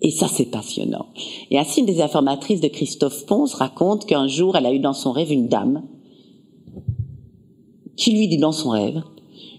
Et 0.00 0.12
ça, 0.12 0.28
c'est 0.28 0.50
passionnant. 0.50 1.06
Et 1.50 1.58
ainsi, 1.58 1.80
une 1.80 1.86
des 1.86 2.00
informatrices 2.00 2.60
de 2.60 2.68
Christophe 2.68 3.26
Pons 3.26 3.52
raconte 3.52 4.06
qu'un 4.06 4.28
jour, 4.28 4.56
elle 4.56 4.66
a 4.66 4.72
eu 4.72 4.78
dans 4.78 4.92
son 4.92 5.10
rêve 5.10 5.32
une 5.32 5.48
dame 5.48 5.82
qui 7.98 8.12
lui 8.12 8.28
dit 8.28 8.38
dans 8.38 8.52
son 8.52 8.70
rêve, 8.70 9.02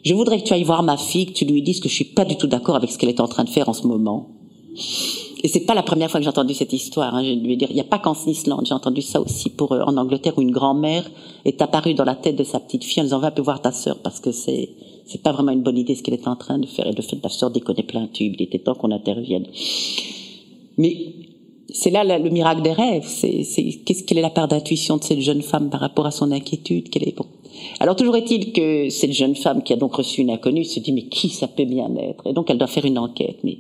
je 0.04 0.14
voudrais 0.14 0.40
que 0.40 0.46
tu 0.46 0.54
ailles 0.54 0.64
voir 0.64 0.82
ma 0.82 0.98
fille, 0.98 1.28
que 1.28 1.34
tu 1.34 1.46
lui 1.46 1.62
dises 1.62 1.80
que 1.80 1.90
je 1.90 1.94
suis 1.94 2.06
pas 2.06 2.26
du 2.26 2.38
tout 2.38 2.48
d'accord 2.48 2.76
avec 2.76 2.90
ce 2.90 2.98
qu'elle 2.98 3.10
est 3.10 3.20
en 3.20 3.28
train 3.28 3.44
de 3.44 3.50
faire 3.50 3.70
en 3.70 3.74
ce 3.74 3.86
moment. 3.86 4.30
Et 5.44 5.48
c'est 5.48 5.66
pas 5.66 5.74
la 5.74 5.84
première 5.84 6.10
fois 6.10 6.20
que 6.20 6.24
j'ai 6.24 6.30
entendu 6.30 6.54
cette 6.54 6.74
histoire. 6.74 7.16
Hein. 7.16 7.24
Je 7.24 7.32
lui 7.32 7.56
dire, 7.58 7.70
il 7.70 7.76
n'y 7.76 7.82
a 7.82 7.86
pas 7.86 8.00
qu'en 8.00 8.16
Islande. 8.28 8.66
J'ai 8.66 8.74
entendu 8.74 9.02
ça 9.02 9.22
aussi 9.22 9.50
pour 9.50 9.72
euh, 9.72 9.82
en 9.84 9.96
Angleterre 9.98 10.38
où 10.38 10.42
une 10.42 10.52
grand-mère 10.52 11.10
est 11.46 11.62
apparue 11.62 11.94
dans 11.94 12.04
la 12.04 12.16
tête 12.16 12.36
de 12.36 12.44
sa 12.44 12.60
petite 12.60 12.84
fille 12.84 13.02
en 13.02 13.06
disant 13.06 13.20
va 13.20 13.32
peu 13.32 13.42
voir 13.42 13.62
ta 13.62 13.72
sœur 13.72 14.00
parce 14.00 14.20
que 14.20 14.32
c'est 14.32 14.70
c'est 15.06 15.24
pas 15.24 15.32
vraiment 15.32 15.52
une 15.52 15.64
bonne 15.64 15.78
idée 15.78 15.96
ce 15.96 16.04
qu'elle 16.04 16.14
est 16.14 16.28
en 16.28 16.36
train 16.36 16.60
de 16.60 16.68
faire. 16.68 16.86
Et 16.88 16.94
de 16.94 17.02
fait, 17.02 17.16
ta 17.16 17.30
sœur 17.30 17.52
déconne 17.52 17.82
plein 17.84 18.08
tube. 18.08 18.36
Il 18.38 18.44
était 18.44 18.60
temps 18.60 18.76
qu'on 18.76 18.92
intervienne. 18.92 19.48
Mais 20.78 20.94
c'est 21.74 21.90
là 21.90 22.04
le 22.04 22.30
miracle 22.30 22.62
des 22.62 22.74
rêves. 22.74 23.06
C'est, 23.08 23.44
qu'est-ce 23.86 24.04
quelle 24.04 24.20
est 24.20 24.22
la 24.22 24.30
part 24.30 24.48
d'intuition 24.48 24.98
de 24.98 25.04
cette 25.04 25.22
jeune 25.22 25.42
femme 25.42 25.70
par 25.70 25.80
rapport 25.80 26.06
à 26.06 26.12
son 26.12 26.32
inquiétude? 26.32 26.90
Quelle 26.90 27.08
est 27.08 27.18
bon. 27.18 27.26
Alors 27.80 27.96
toujours 27.96 28.16
est-il 28.16 28.52
que 28.54 28.90
cette 28.90 29.14
jeune 29.14 29.36
femme 29.36 29.64
qui 29.64 29.74
a 29.74 29.76
donc 29.76 29.96
reçu 29.96 30.22
une 30.22 30.32
inconnue 30.32 30.66
se 30.66 30.80
dit 30.80 30.92
mais 30.92 31.04
qui 31.04 31.30
ça 31.30 31.48
peut 31.48 31.66
bien 31.66 31.94
être? 31.96 32.28
Et 32.28 32.34
donc 32.34 32.50
elle 32.50 32.58
doit 32.58 32.68
faire 32.68 32.86
une 32.86 32.98
enquête, 32.98 33.38
mais 33.44 33.58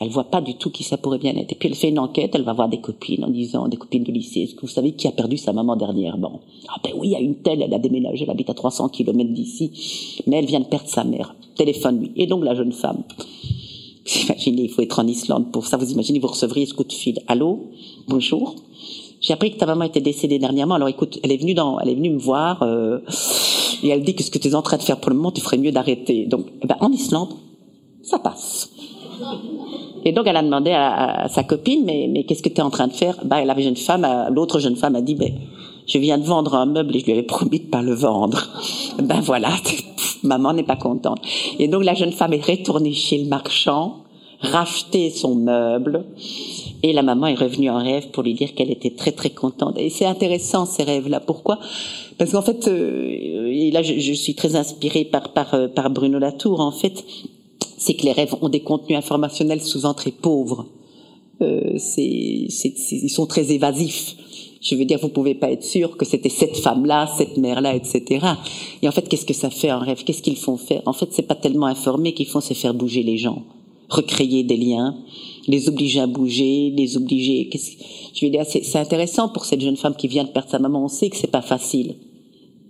elle 0.00 0.08
voit 0.08 0.24
pas 0.24 0.40
du 0.40 0.54
tout 0.54 0.70
qui 0.70 0.82
ça 0.84 0.96
pourrait 0.96 1.18
bien 1.18 1.34
être. 1.36 1.52
Et 1.52 1.54
puis 1.54 1.68
elle 1.68 1.74
fait 1.74 1.88
une 1.88 1.98
enquête, 1.98 2.32
elle 2.34 2.42
va 2.42 2.52
voir 2.52 2.68
des 2.68 2.80
copines 2.80 3.24
en 3.24 3.30
disant 3.30 3.68
des 3.68 3.76
copines 3.76 4.04
de 4.04 4.12
lycée, 4.12 4.42
est-ce 4.42 4.54
que 4.54 4.62
vous 4.62 4.68
savez 4.68 4.92
qui 4.92 5.08
a 5.08 5.12
perdu 5.12 5.36
sa 5.36 5.52
maman 5.52 5.76
dernièrement? 5.76 6.40
Ah 6.68 6.80
ben 6.82 6.92
oui, 6.96 7.08
il 7.08 7.12
y 7.12 7.16
a 7.16 7.20
une 7.20 7.36
telle, 7.36 7.62
elle 7.62 7.74
a 7.74 7.78
déménagé, 7.78 8.24
elle 8.24 8.30
habite 8.30 8.50
à 8.50 8.54
300 8.54 8.88
kilomètres 8.90 9.32
d'ici, 9.32 10.22
mais 10.26 10.36
elle 10.36 10.46
vient 10.46 10.60
de 10.60 10.66
perdre 10.66 10.88
sa 10.88 11.04
mère. 11.04 11.34
Téléphone-lui. 11.56 12.12
Et 12.16 12.26
donc 12.26 12.44
la 12.44 12.54
jeune 12.54 12.72
femme 12.72 13.04
vous 14.06 14.20
imaginez, 14.20 14.62
il 14.62 14.68
faut 14.68 14.82
être 14.82 15.00
en 15.00 15.06
Islande 15.06 15.50
pour 15.50 15.66
ça. 15.66 15.76
Vous 15.76 15.90
imaginez, 15.90 16.20
vous 16.20 16.28
recevriez 16.28 16.66
ce 16.66 16.74
coup 16.74 16.84
de 16.84 16.92
fil. 16.92 17.18
Allô, 17.26 17.70
bonjour? 18.06 18.54
J'ai 19.26 19.32
appris 19.32 19.50
que 19.50 19.56
ta 19.58 19.66
maman 19.66 19.82
était 19.82 20.00
décédée 20.00 20.38
dernièrement. 20.38 20.76
Alors 20.76 20.86
écoute, 20.86 21.18
elle 21.24 21.32
est 21.32 21.36
venue 21.36 21.54
dans, 21.54 21.80
elle 21.80 21.88
est 21.88 21.96
venue 21.96 22.10
me 22.10 22.18
voir 22.18 22.62
euh, 22.62 23.00
et 23.82 23.88
elle 23.88 24.04
dit 24.04 24.14
que 24.14 24.22
ce 24.22 24.30
que 24.30 24.38
tu 24.38 24.46
es 24.46 24.54
en 24.54 24.62
train 24.62 24.76
de 24.76 24.82
faire 24.82 25.00
pour 25.00 25.10
le 25.10 25.16
moment, 25.16 25.32
tu 25.32 25.40
ferais 25.40 25.58
mieux 25.58 25.72
d'arrêter. 25.72 26.26
Donc, 26.26 26.46
eh 26.62 26.66
ben, 26.68 26.76
en 26.78 26.92
Islande, 26.92 27.30
ça 28.02 28.20
passe. 28.20 28.70
Et 30.04 30.12
donc 30.12 30.28
elle 30.28 30.36
a 30.36 30.42
demandé 30.42 30.70
à, 30.70 31.26
sa 31.28 31.42
copine, 31.42 31.82
mais, 31.84 32.06
mais 32.08 32.22
qu'est-ce 32.22 32.42
que 32.42 32.48
tu 32.48 32.58
es 32.58 32.60
en 32.60 32.70
train 32.70 32.86
de 32.86 32.92
faire? 32.92 33.18
Ben, 33.24 33.44
la 33.44 33.58
jeune 33.58 33.74
femme, 33.74 34.06
l'autre 34.30 34.60
jeune 34.60 34.76
femme 34.76 34.94
a 34.94 35.00
dit, 35.00 35.16
ben, 35.16 35.32
je 35.88 35.98
viens 35.98 36.18
de 36.18 36.24
vendre 36.24 36.54
un 36.54 36.66
meuble 36.66 36.94
et 36.94 37.00
je 37.00 37.06
lui 37.06 37.12
avais 37.12 37.24
promis 37.24 37.58
de 37.58 37.66
pas 37.66 37.82
le 37.82 37.94
vendre. 37.94 38.46
Ben 39.02 39.20
voilà, 39.20 39.50
maman 40.22 40.52
n'est 40.52 40.62
pas 40.62 40.76
contente. 40.76 41.18
Et 41.58 41.66
donc 41.66 41.82
la 41.82 41.94
jeune 41.94 42.12
femme 42.12 42.32
est 42.32 42.46
retournée 42.46 42.92
chez 42.92 43.18
le 43.18 43.28
marchand, 43.28 44.04
racheté 44.40 45.10
son 45.10 45.34
meuble, 45.34 46.04
et 46.82 46.92
la 46.92 47.02
maman 47.02 47.26
est 47.26 47.34
revenue 47.34 47.70
en 47.70 47.78
rêve 47.82 48.10
pour 48.10 48.22
lui 48.22 48.34
dire 48.34 48.54
qu'elle 48.54 48.70
était 48.70 48.90
très 48.90 49.12
très 49.12 49.30
contente. 49.30 49.76
Et 49.78 49.90
c'est 49.90 50.06
intéressant 50.06 50.66
ces 50.66 50.82
rêves-là. 50.82 51.20
Pourquoi? 51.20 51.58
Parce 52.18 52.32
qu'en 52.32 52.42
fait, 52.42 52.68
euh, 52.68 53.46
et 53.50 53.70
là 53.70 53.82
je, 53.82 54.12
suis 54.12 54.34
très 54.34 54.56
inspirée 54.56 55.04
par, 55.04 55.32
par, 55.32 55.54
euh, 55.54 55.68
par 55.68 55.90
Bruno 55.90 56.18
Latour, 56.18 56.60
en 56.60 56.72
fait, 56.72 57.04
c'est 57.78 57.94
que 57.94 58.04
les 58.04 58.12
rêves 58.12 58.34
ont 58.40 58.48
des 58.48 58.60
contenus 58.60 58.98
informationnels 58.98 59.62
souvent 59.62 59.94
très 59.94 60.12
pauvres. 60.12 60.66
Euh, 61.42 61.78
ils 61.98 63.10
sont 63.10 63.26
très 63.26 63.52
évasifs. 63.52 64.16
Je 64.62 64.74
veux 64.74 64.84
dire, 64.84 64.98
vous 64.98 65.10
pouvez 65.10 65.34
pas 65.34 65.50
être 65.50 65.64
sûr 65.64 65.96
que 65.96 66.04
c'était 66.04 66.30
cette 66.30 66.56
femme-là, 66.56 67.08
cette 67.16 67.36
mère-là, 67.36 67.76
etc. 67.76 68.26
Et 68.82 68.88
en 68.88 68.90
fait, 68.90 69.08
qu'est-ce 69.08 69.26
que 69.26 69.34
ça 69.34 69.50
fait 69.50 69.70
en 69.70 69.78
rêve? 69.78 70.02
Qu'est-ce 70.04 70.22
qu'ils 70.22 70.36
font 70.36 70.56
faire? 70.56 70.82
En 70.86 70.92
fait, 70.92 71.08
c'est 71.12 71.22
pas 71.22 71.34
tellement 71.34 71.66
informer 71.66 72.14
qu'ils 72.14 72.26
font, 72.26 72.40
c'est 72.40 72.54
faire 72.54 72.74
bouger 72.74 73.02
les 73.02 73.16
gens, 73.16 73.44
recréer 73.88 74.42
des 74.42 74.56
liens, 74.56 74.96
les 75.46 75.68
obliger 75.68 76.00
à 76.00 76.06
bouger, 76.06 76.72
les 76.76 76.96
obliger. 76.96 77.50
Je 78.14 78.24
veux 78.24 78.30
dire, 78.30 78.44
c'est 78.46 78.78
intéressant 78.78 79.28
pour 79.28 79.44
cette 79.44 79.60
jeune 79.60 79.76
femme 79.76 79.94
qui 79.94 80.08
vient 80.08 80.24
de 80.24 80.30
perdre 80.30 80.50
sa 80.50 80.58
maman. 80.58 80.84
On 80.84 80.88
sait 80.88 81.08
que 81.08 81.16
c'est 81.16 81.30
pas 81.30 81.42
facile, 81.42 81.96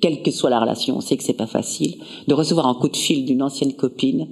quelle 0.00 0.22
que 0.22 0.31
soit 0.31 0.50
la 0.50 0.61
relation. 0.61 0.96
On 0.96 1.00
sait 1.00 1.16
que 1.16 1.22
c'est 1.22 1.33
pas 1.33 1.46
facile 1.46 1.96
de 2.26 2.35
recevoir 2.35 2.66
un 2.66 2.74
coup 2.74 2.88
de 2.88 2.96
fil 2.96 3.24
d'une 3.24 3.42
ancienne 3.42 3.72
copine 3.72 4.29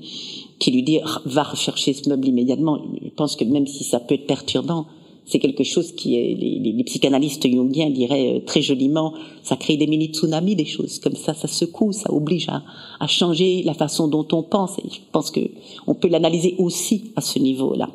qui 0.58 0.70
lui 0.70 0.82
dit 0.82 0.98
va 1.24 1.42
rechercher 1.42 1.92
ce 1.92 2.08
meuble 2.08 2.28
immédiatement. 2.28 2.78
Je 3.02 3.10
pense 3.10 3.36
que 3.36 3.44
même 3.44 3.66
si 3.66 3.84
ça 3.84 4.00
peut 4.00 4.14
être 4.14 4.26
perturbant, 4.26 4.86
c'est 5.26 5.38
quelque 5.38 5.64
chose 5.64 5.92
qui 5.92 6.10
les, 6.10 6.60
les, 6.60 6.84
psychanalystes 6.84 7.48
jungiens 7.48 7.88
diraient 7.88 8.36
euh, 8.36 8.40
très 8.44 8.60
joliment, 8.60 9.14
ça 9.42 9.56
crée 9.56 9.76
des 9.76 9.86
mini-tsunamis, 9.86 10.54
des 10.54 10.66
choses 10.66 10.98
comme 10.98 11.16
ça, 11.16 11.32
ça 11.32 11.48
secoue, 11.48 11.92
ça 11.92 12.12
oblige 12.12 12.48
à, 12.48 12.62
à 13.00 13.06
changer 13.06 13.62
la 13.62 13.74
façon 13.74 14.06
dont 14.06 14.26
on 14.32 14.42
pense. 14.42 14.78
Et 14.78 14.88
je 14.90 15.00
pense 15.12 15.30
que 15.30 15.40
on 15.86 15.94
peut 15.94 16.08
l'analyser 16.08 16.56
aussi 16.58 17.12
à 17.16 17.22
ce 17.22 17.38
niveau-là. 17.38 17.88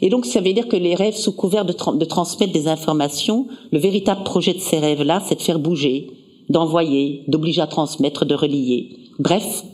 Et 0.00 0.08
donc, 0.08 0.24
ça 0.24 0.40
veut 0.40 0.52
dire 0.52 0.68
que 0.68 0.76
les 0.76 0.94
rêves, 0.94 1.16
sous 1.16 1.32
couvert 1.32 1.66
de, 1.66 1.74
de 1.98 2.04
transmettre 2.04 2.52
des 2.52 2.68
informations, 2.68 3.46
le 3.70 3.78
véritable 3.78 4.24
projet 4.24 4.54
de 4.54 4.60
ces 4.60 4.78
rêves-là, 4.78 5.22
c'est 5.26 5.36
de 5.36 5.42
faire 5.42 5.58
bouger, 5.58 6.08
d'envoyer, 6.48 7.22
d'obliger 7.28 7.60
à 7.60 7.66
transmettre, 7.66 8.24
de 8.24 8.34
relier. 8.34 8.96
Bref, 9.18 9.64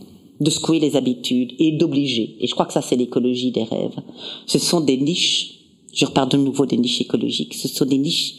de 0.40 0.50
secouer 0.50 0.80
les 0.80 0.96
habitudes 0.96 1.52
et 1.58 1.72
d'obliger. 1.72 2.36
Et 2.40 2.46
je 2.46 2.54
crois 2.54 2.66
que 2.66 2.72
ça, 2.72 2.82
c'est 2.82 2.96
l'écologie 2.96 3.50
des 3.50 3.64
rêves. 3.64 4.00
Ce 4.46 4.58
sont 4.58 4.80
des 4.80 4.96
niches 4.96 5.57
je 5.98 6.06
repars 6.06 6.28
de 6.28 6.36
nouveau 6.36 6.64
des 6.64 6.76
niches 6.76 7.00
écologiques. 7.00 7.54
Ce 7.54 7.66
sont 7.66 7.84
des 7.84 7.98
niches. 7.98 8.36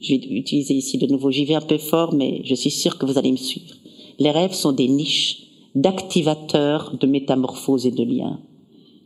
Je 0.00 0.14
vais 0.14 0.20
utiliser 0.30 0.74
ici 0.74 0.98
de 0.98 1.06
nouveau. 1.08 1.32
J'y 1.32 1.44
vais 1.44 1.56
un 1.56 1.60
peu 1.60 1.78
fort, 1.78 2.14
mais 2.14 2.42
je 2.44 2.54
suis 2.54 2.70
sûr 2.70 2.96
que 2.96 3.06
vous 3.06 3.18
allez 3.18 3.32
me 3.32 3.36
suivre. 3.36 3.74
Les 4.20 4.30
rêves 4.30 4.54
sont 4.54 4.70
des 4.70 4.86
niches 4.86 5.48
d'activateurs 5.74 6.96
de 6.96 7.08
métamorphose 7.08 7.86
et 7.86 7.90
de 7.90 8.04
liens. 8.04 8.38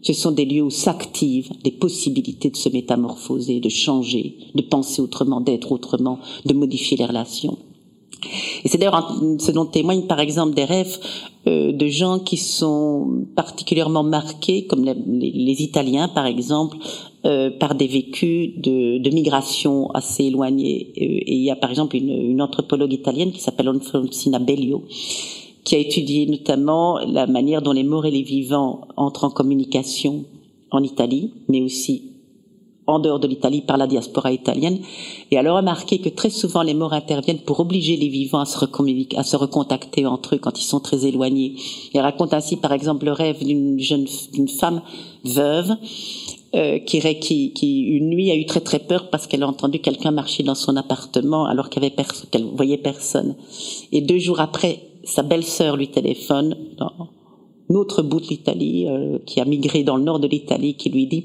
Ce 0.03 0.12
sont 0.12 0.33
des 0.33 0.44
lieux 0.44 0.62
où 0.62 0.68
s'activent 0.68 1.53
les 1.64 1.70
possibilités 1.70 2.50
de 2.50 2.57
se 2.57 2.68
métamorphoser, 2.68 3.61
de 3.61 3.70
changer, 3.70 4.37
de 4.55 4.61
penser 4.61 5.00
autrement, 5.00 5.40
d'être 5.40 5.72
autrement, 5.72 6.18
de 6.44 6.53
modifier 6.53 6.98
les 6.98 7.07
relations. 7.07 7.57
Et 8.62 8.68
c'est 8.68 8.77
d'ailleurs 8.79 9.18
ce 9.38 9.50
dont 9.53 9.66
témoignent 9.66 10.07
par 10.07 10.20
exemple 10.20 10.55
des 10.55 10.64
rêves 10.64 10.98
euh, 11.46 11.72
de 11.72 11.88
gens 11.88 12.18
qui 12.18 12.37
sont 12.37 13.27
particulièrement 13.35 14.03
marqués, 14.03 14.66
comme 14.66 14.85
les, 14.85 15.62
Italiens 15.62 16.09
par 16.09 16.27
exemple, 16.27 16.77
euh, 17.27 17.51
par 17.51 17.75
des 17.75 17.87
vécus 17.87 18.51
de, 18.57 19.11
migration 19.11 19.91
assez 19.93 20.25
éloignés. 20.25 20.93
Et 20.95 21.35
il 21.35 21.43
y 21.43 21.51
a 21.51 21.57
par 21.57 21.71
exemple 21.71 21.97
une, 21.97 22.11
une 22.11 22.43
anthropologue 22.43 22.93
italienne 22.93 23.33
qui 23.33 23.41
s'appelle 23.41 23.69
Alfonsina 23.69 24.39
Bellio, 24.39 24.85
qui 25.65 25.75
a 25.75 25.79
étudié 25.79 26.27
notamment 26.27 26.99
la 26.99 27.27
manière 27.27 27.63
dont 27.63 27.73
les 27.73 27.85
morts 27.85 28.07
et 28.07 28.11
les 28.11 28.23
vivants 28.23 28.89
entrent 28.97 29.25
en 29.25 29.31
communication 29.31 30.25
en 30.71 30.83
Italie, 30.83 31.33
mais 31.49 31.63
aussi 31.63 32.15
en 32.87 32.99
dehors 32.99 33.19
de 33.19 33.27
l'Italie 33.27 33.63
par 33.63 33.77
la 33.77 33.87
diaspora 33.87 34.31
italienne. 34.33 34.79
Et 35.31 35.37
elle 35.37 35.47
a 35.47 35.55
remarqué 35.55 35.99
que 35.99 36.09
très 36.09 36.31
souvent 36.31 36.63
les 36.63 36.75
morts 36.75 36.93
interviennent 36.93 37.39
pour 37.39 37.61
obliger 37.61 37.97
les 37.97 38.09
vivants 38.09 38.41
à 38.41 38.45
se, 38.45 38.59
à 39.17 39.23
se 39.23 39.37
recontacter 39.37 40.07
entre 40.07 40.35
eux 40.35 40.39
quand 40.39 40.61
ils 40.61 40.65
sont 40.65 40.81
très 40.81 41.07
éloignés. 41.07 41.57
Elle 41.95 42.03
raconte 42.03 42.35
ainsi 42.35 42.57
par 42.57 42.73
exemple 42.73 43.07
le 43.07 43.13
rêve 43.13 43.43
d'une 43.43 43.79
jeune 43.81 44.07
d'une 44.33 44.49
femme 44.49 44.83
veuve 45.25 45.71
euh, 46.55 46.79
qui, 46.79 47.01
qui, 47.21 47.53
qui, 47.53 47.83
une 47.83 48.09
nuit 48.09 48.31
a 48.31 48.37
eu 48.37 48.47
très 48.47 48.61
très 48.61 48.79
peur 48.79 49.11
parce 49.11 49.27
qu'elle 49.27 49.43
a 49.43 49.49
entendu 49.49 49.81
quelqu'un 49.81 50.11
marcher 50.11 50.43
dans 50.43 50.55
son 50.55 50.77
appartement 50.77 51.47
alors 51.47 51.69
qu'elle 51.71 51.90
qu'elle 52.31 52.45
voyait 52.45 52.79
personne. 52.79 53.37
Et 53.93 54.01
deux 54.01 54.19
jours 54.19 54.40
après, 54.40 54.81
sa 55.05 55.23
belle-sœur 55.23 55.77
lui 55.77 55.88
téléphone 55.88 56.57
dans 56.79 57.09
autre 57.71 58.03
bout 58.03 58.21
de 58.21 58.27
l'Italie, 58.27 58.87
euh, 58.88 59.19
qui 59.27 59.40
a 59.40 59.45
migré 59.45 59.83
dans 59.83 59.97
le 59.97 60.05
nord 60.05 60.21
de 60.21 60.29
l'Italie, 60.29 60.75
qui 60.75 60.90
lui 60.90 61.07
dit 61.07 61.25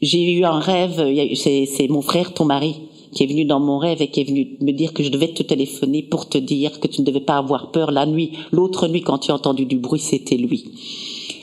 j'ai 0.00 0.32
eu 0.32 0.44
un 0.44 0.58
rêve, 0.58 1.02
c'est 1.34 1.88
mon 1.88 2.02
frère, 2.02 2.34
ton 2.34 2.44
mari, 2.44 2.74
qui 3.14 3.24
est 3.24 3.26
venu 3.26 3.44
dans 3.44 3.60
mon 3.60 3.78
rêve 3.78 4.02
et 4.02 4.08
qui 4.08 4.20
est 4.20 4.24
venu 4.24 4.56
me 4.60 4.72
dire 4.72 4.92
que 4.92 5.02
je 5.02 5.08
devais 5.08 5.28
te 5.28 5.42
téléphoner 5.42 6.02
pour 6.02 6.28
te 6.28 6.36
dire 6.36 6.80
que 6.80 6.88
tu 6.88 7.00
ne 7.00 7.06
devais 7.06 7.20
pas 7.20 7.38
avoir 7.38 7.70
peur 7.70 7.90
la 7.90 8.04
nuit. 8.04 8.32
L'autre 8.52 8.88
nuit, 8.88 9.02
quand 9.02 9.18
tu 9.18 9.30
as 9.30 9.34
entendu 9.34 9.64
du 9.66 9.78
bruit, 9.78 10.00
c'était 10.00 10.36
lui. 10.36 10.64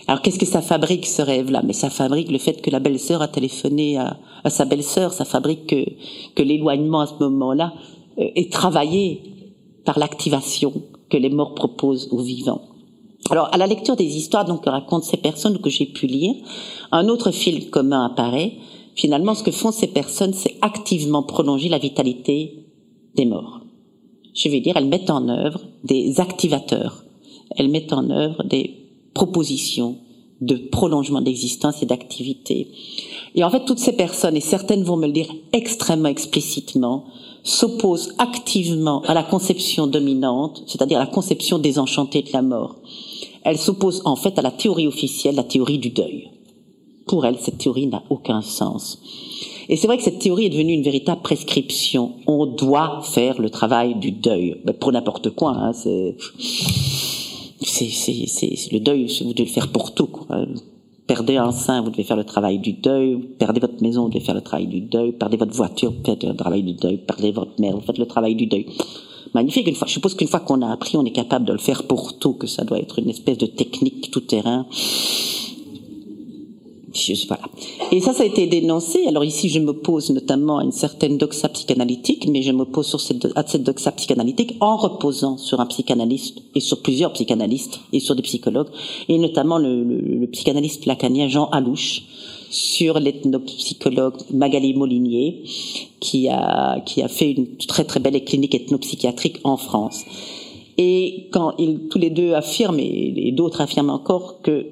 Alors 0.07 0.21
qu'est-ce 0.21 0.39
que 0.39 0.45
ça 0.45 0.61
fabrique 0.61 1.05
ce 1.05 1.21
rêve-là? 1.21 1.61
Mais 1.65 1.73
ça 1.73 1.89
fabrique 1.89 2.31
le 2.31 2.37
fait 2.37 2.61
que 2.61 2.69
la 2.69 2.79
belle-sœur 2.79 3.21
a 3.21 3.27
téléphoné 3.27 3.97
à, 3.97 4.17
sa 4.49 4.65
belle-sœur. 4.65 5.13
Ça 5.13 5.25
fabrique 5.25 5.67
que, 6.35 6.43
l'éloignement 6.43 7.01
à 7.01 7.07
ce 7.07 7.13
moment-là 7.19 7.73
euh, 8.17 8.25
est 8.35 8.51
travaillé 8.51 9.21
par 9.85 9.99
l'activation 9.99 10.73
que 11.09 11.17
les 11.17 11.29
morts 11.29 11.55
proposent 11.55 12.09
aux 12.11 12.21
vivants. 12.21 12.61
Alors, 13.29 13.49
à 13.51 13.57
la 13.57 13.67
lecture 13.67 13.95
des 13.95 14.17
histoires 14.17 14.45
donc, 14.45 14.63
que 14.63 14.69
racontent 14.69 15.05
ces 15.05 15.17
personnes 15.17 15.59
que 15.59 15.69
j'ai 15.69 15.85
pu 15.85 16.07
lire, 16.07 16.33
un 16.91 17.07
autre 17.07 17.31
fil 17.31 17.69
commun 17.69 18.05
apparaît. 18.05 18.53
Finalement, 18.95 19.35
ce 19.35 19.43
que 19.43 19.51
font 19.51 19.71
ces 19.71 19.87
personnes, 19.87 20.33
c'est 20.33 20.57
activement 20.61 21.23
prolonger 21.23 21.69
la 21.69 21.77
vitalité 21.77 22.65
des 23.15 23.25
morts. 23.25 23.61
Je 24.33 24.49
vais 24.49 24.59
dire, 24.59 24.75
elles 24.77 24.87
mettent 24.87 25.09
en 25.09 25.29
œuvre 25.29 25.61
des 25.83 26.19
activateurs. 26.19 27.03
Elles 27.55 27.69
mettent 27.69 27.93
en 27.93 28.09
œuvre 28.09 28.43
des 28.43 28.80
propositions 29.13 29.97
de 30.41 30.55
prolongement 30.55 31.21
d'existence 31.21 31.83
et 31.83 31.85
d'activité. 31.85 32.67
Et 33.35 33.43
en 33.43 33.49
fait, 33.49 33.63
toutes 33.65 33.79
ces 33.79 33.93
personnes, 33.93 34.35
et 34.35 34.41
certaines 34.41 34.83
vont 34.83 34.97
me 34.97 35.05
le 35.05 35.13
dire 35.13 35.31
extrêmement 35.53 36.09
explicitement, 36.09 37.05
s'opposent 37.43 38.13
activement 38.17 39.01
à 39.03 39.13
la 39.13 39.23
conception 39.23 39.87
dominante, 39.87 40.63
c'est-à-dire 40.67 40.99
la 40.99 41.07
conception 41.07 41.59
désenchantée 41.59 42.23
de 42.23 42.33
la 42.33 42.41
mort. 42.41 42.77
Elle 43.43 43.57
s'oppose 43.57 44.01
en 44.05 44.15
fait 44.15 44.37
à 44.37 44.41
la 44.41 44.51
théorie 44.51 44.87
officielle, 44.87 45.35
la 45.35 45.43
théorie 45.43 45.79
du 45.79 45.89
deuil. 45.89 46.29
Pour 47.07 47.25
elle, 47.25 47.37
cette 47.39 47.57
théorie 47.57 47.87
n'a 47.87 48.03
aucun 48.09 48.41
sens. 48.41 48.99
Et 49.69 49.75
c'est 49.75 49.87
vrai 49.87 49.97
que 49.97 50.03
cette 50.03 50.19
théorie 50.19 50.45
est 50.47 50.49
devenue 50.49 50.73
une 50.73 50.83
véritable 50.83 51.21
prescription. 51.21 52.13
On 52.27 52.45
doit 52.45 53.01
faire 53.03 53.39
le 53.39 53.49
travail 53.49 53.95
du 53.95 54.11
deuil. 54.11 54.57
Mais 54.65 54.73
pour 54.73 54.91
n'importe 54.91 55.29
quoi, 55.31 55.51
hein, 55.55 55.73
c'est, 55.73 56.15
c'est, 57.71 58.27
c'est, 58.27 58.71
le 58.71 58.79
deuil, 58.79 59.07
vous 59.23 59.33
devez 59.33 59.45
le 59.45 59.53
faire 59.53 59.71
pour 59.71 59.93
tout. 59.93 60.09
Perdez 61.07 61.37
un 61.37 61.51
sein, 61.51 61.81
vous 61.81 61.89
devez 61.89 62.03
faire 62.03 62.17
le 62.17 62.23
travail 62.23 62.59
du 62.59 62.73
deuil. 62.73 63.17
Perdez 63.39 63.59
votre 63.59 63.81
maison, 63.81 64.03
vous 64.03 64.09
devez 64.09 64.23
faire 64.23 64.35
le 64.35 64.41
travail 64.41 64.67
du 64.67 64.81
deuil. 64.81 65.11
Perdez 65.13 65.37
votre 65.37 65.53
voiture, 65.53 65.91
vous 65.91 66.03
faites 66.05 66.23
le 66.23 66.35
travail 66.35 66.63
du 66.63 66.73
deuil. 66.73 66.97
Perdez 66.97 67.31
votre 67.31 67.59
mère, 67.59 67.75
vous 67.75 67.81
faites 67.81 67.97
le 67.97 68.05
travail 68.05 68.35
du 68.35 68.47
deuil 68.47 68.65
magnifique. 69.33 69.67
Une 69.67 69.75
fois, 69.75 69.87
je 69.87 69.93
suppose 69.93 70.15
qu'une 70.15 70.27
fois 70.27 70.39
qu'on 70.39 70.61
a 70.61 70.71
appris, 70.71 70.97
on 70.97 71.05
est 71.05 71.11
capable 71.11 71.45
de 71.45 71.53
le 71.53 71.59
faire 71.59 71.83
pour 71.83 72.17
tout, 72.17 72.33
que 72.33 72.47
ça 72.47 72.63
doit 72.63 72.79
être 72.79 72.99
une 72.99 73.09
espèce 73.09 73.37
de 73.37 73.45
technique 73.45 74.11
tout 74.11 74.21
terrain. 74.21 74.65
Et 77.91 77.99
ça, 78.01 78.13
ça 78.13 78.23
a 78.23 78.25
été 78.25 78.47
dénoncé. 78.47 79.05
Alors 79.07 79.23
ici, 79.23 79.49
je 79.49 79.59
m'oppose 79.59 80.09
notamment 80.11 80.59
à 80.59 80.63
une 80.63 80.71
certaine 80.71 81.17
doxa 81.17 81.49
psychanalytique, 81.49 82.27
mais 82.27 82.41
je 82.41 82.51
m'oppose 82.51 82.87
sur 82.87 82.99
cette, 82.99 83.27
à 83.35 83.45
cette 83.45 83.63
doxa 83.63 83.91
psychanalytique 83.91 84.55
en 84.59 84.77
reposant 84.77 85.37
sur 85.37 85.59
un 85.59 85.65
psychanalyste 85.65 86.39
et 86.55 86.59
sur 86.59 86.81
plusieurs 86.81 87.13
psychanalystes 87.13 87.79
et 87.93 87.99
sur 87.99 88.15
des 88.15 88.23
psychologues, 88.23 88.69
et 89.09 89.17
notamment 89.17 89.57
le 89.57 90.25
psychanalyste 90.31 90.85
lacanien 90.85 91.27
Jean 91.27 91.45
Alouche, 91.49 92.03
sur 92.51 92.99
l'ethnopsychologue 92.99 94.17
Magali 94.31 94.73
Molinier, 94.73 95.43
qui 95.99 96.27
a, 96.27 96.81
qui 96.81 97.01
a 97.01 97.07
fait 97.07 97.31
une 97.31 97.55
très 97.55 97.85
très 97.85 97.99
belle 97.99 98.23
clinique 98.25 98.53
ethnopsychiatrique 98.53 99.39
en 99.45 99.57
France. 99.57 100.03
Et 100.77 101.29
quand 101.31 101.53
ils, 101.57 101.87
tous 101.89 101.97
les 101.97 102.09
deux 102.09 102.33
affirment, 102.33 102.79
et, 102.79 103.31
d'autres 103.31 103.61
affirment 103.61 103.91
encore, 103.91 104.41
que 104.41 104.65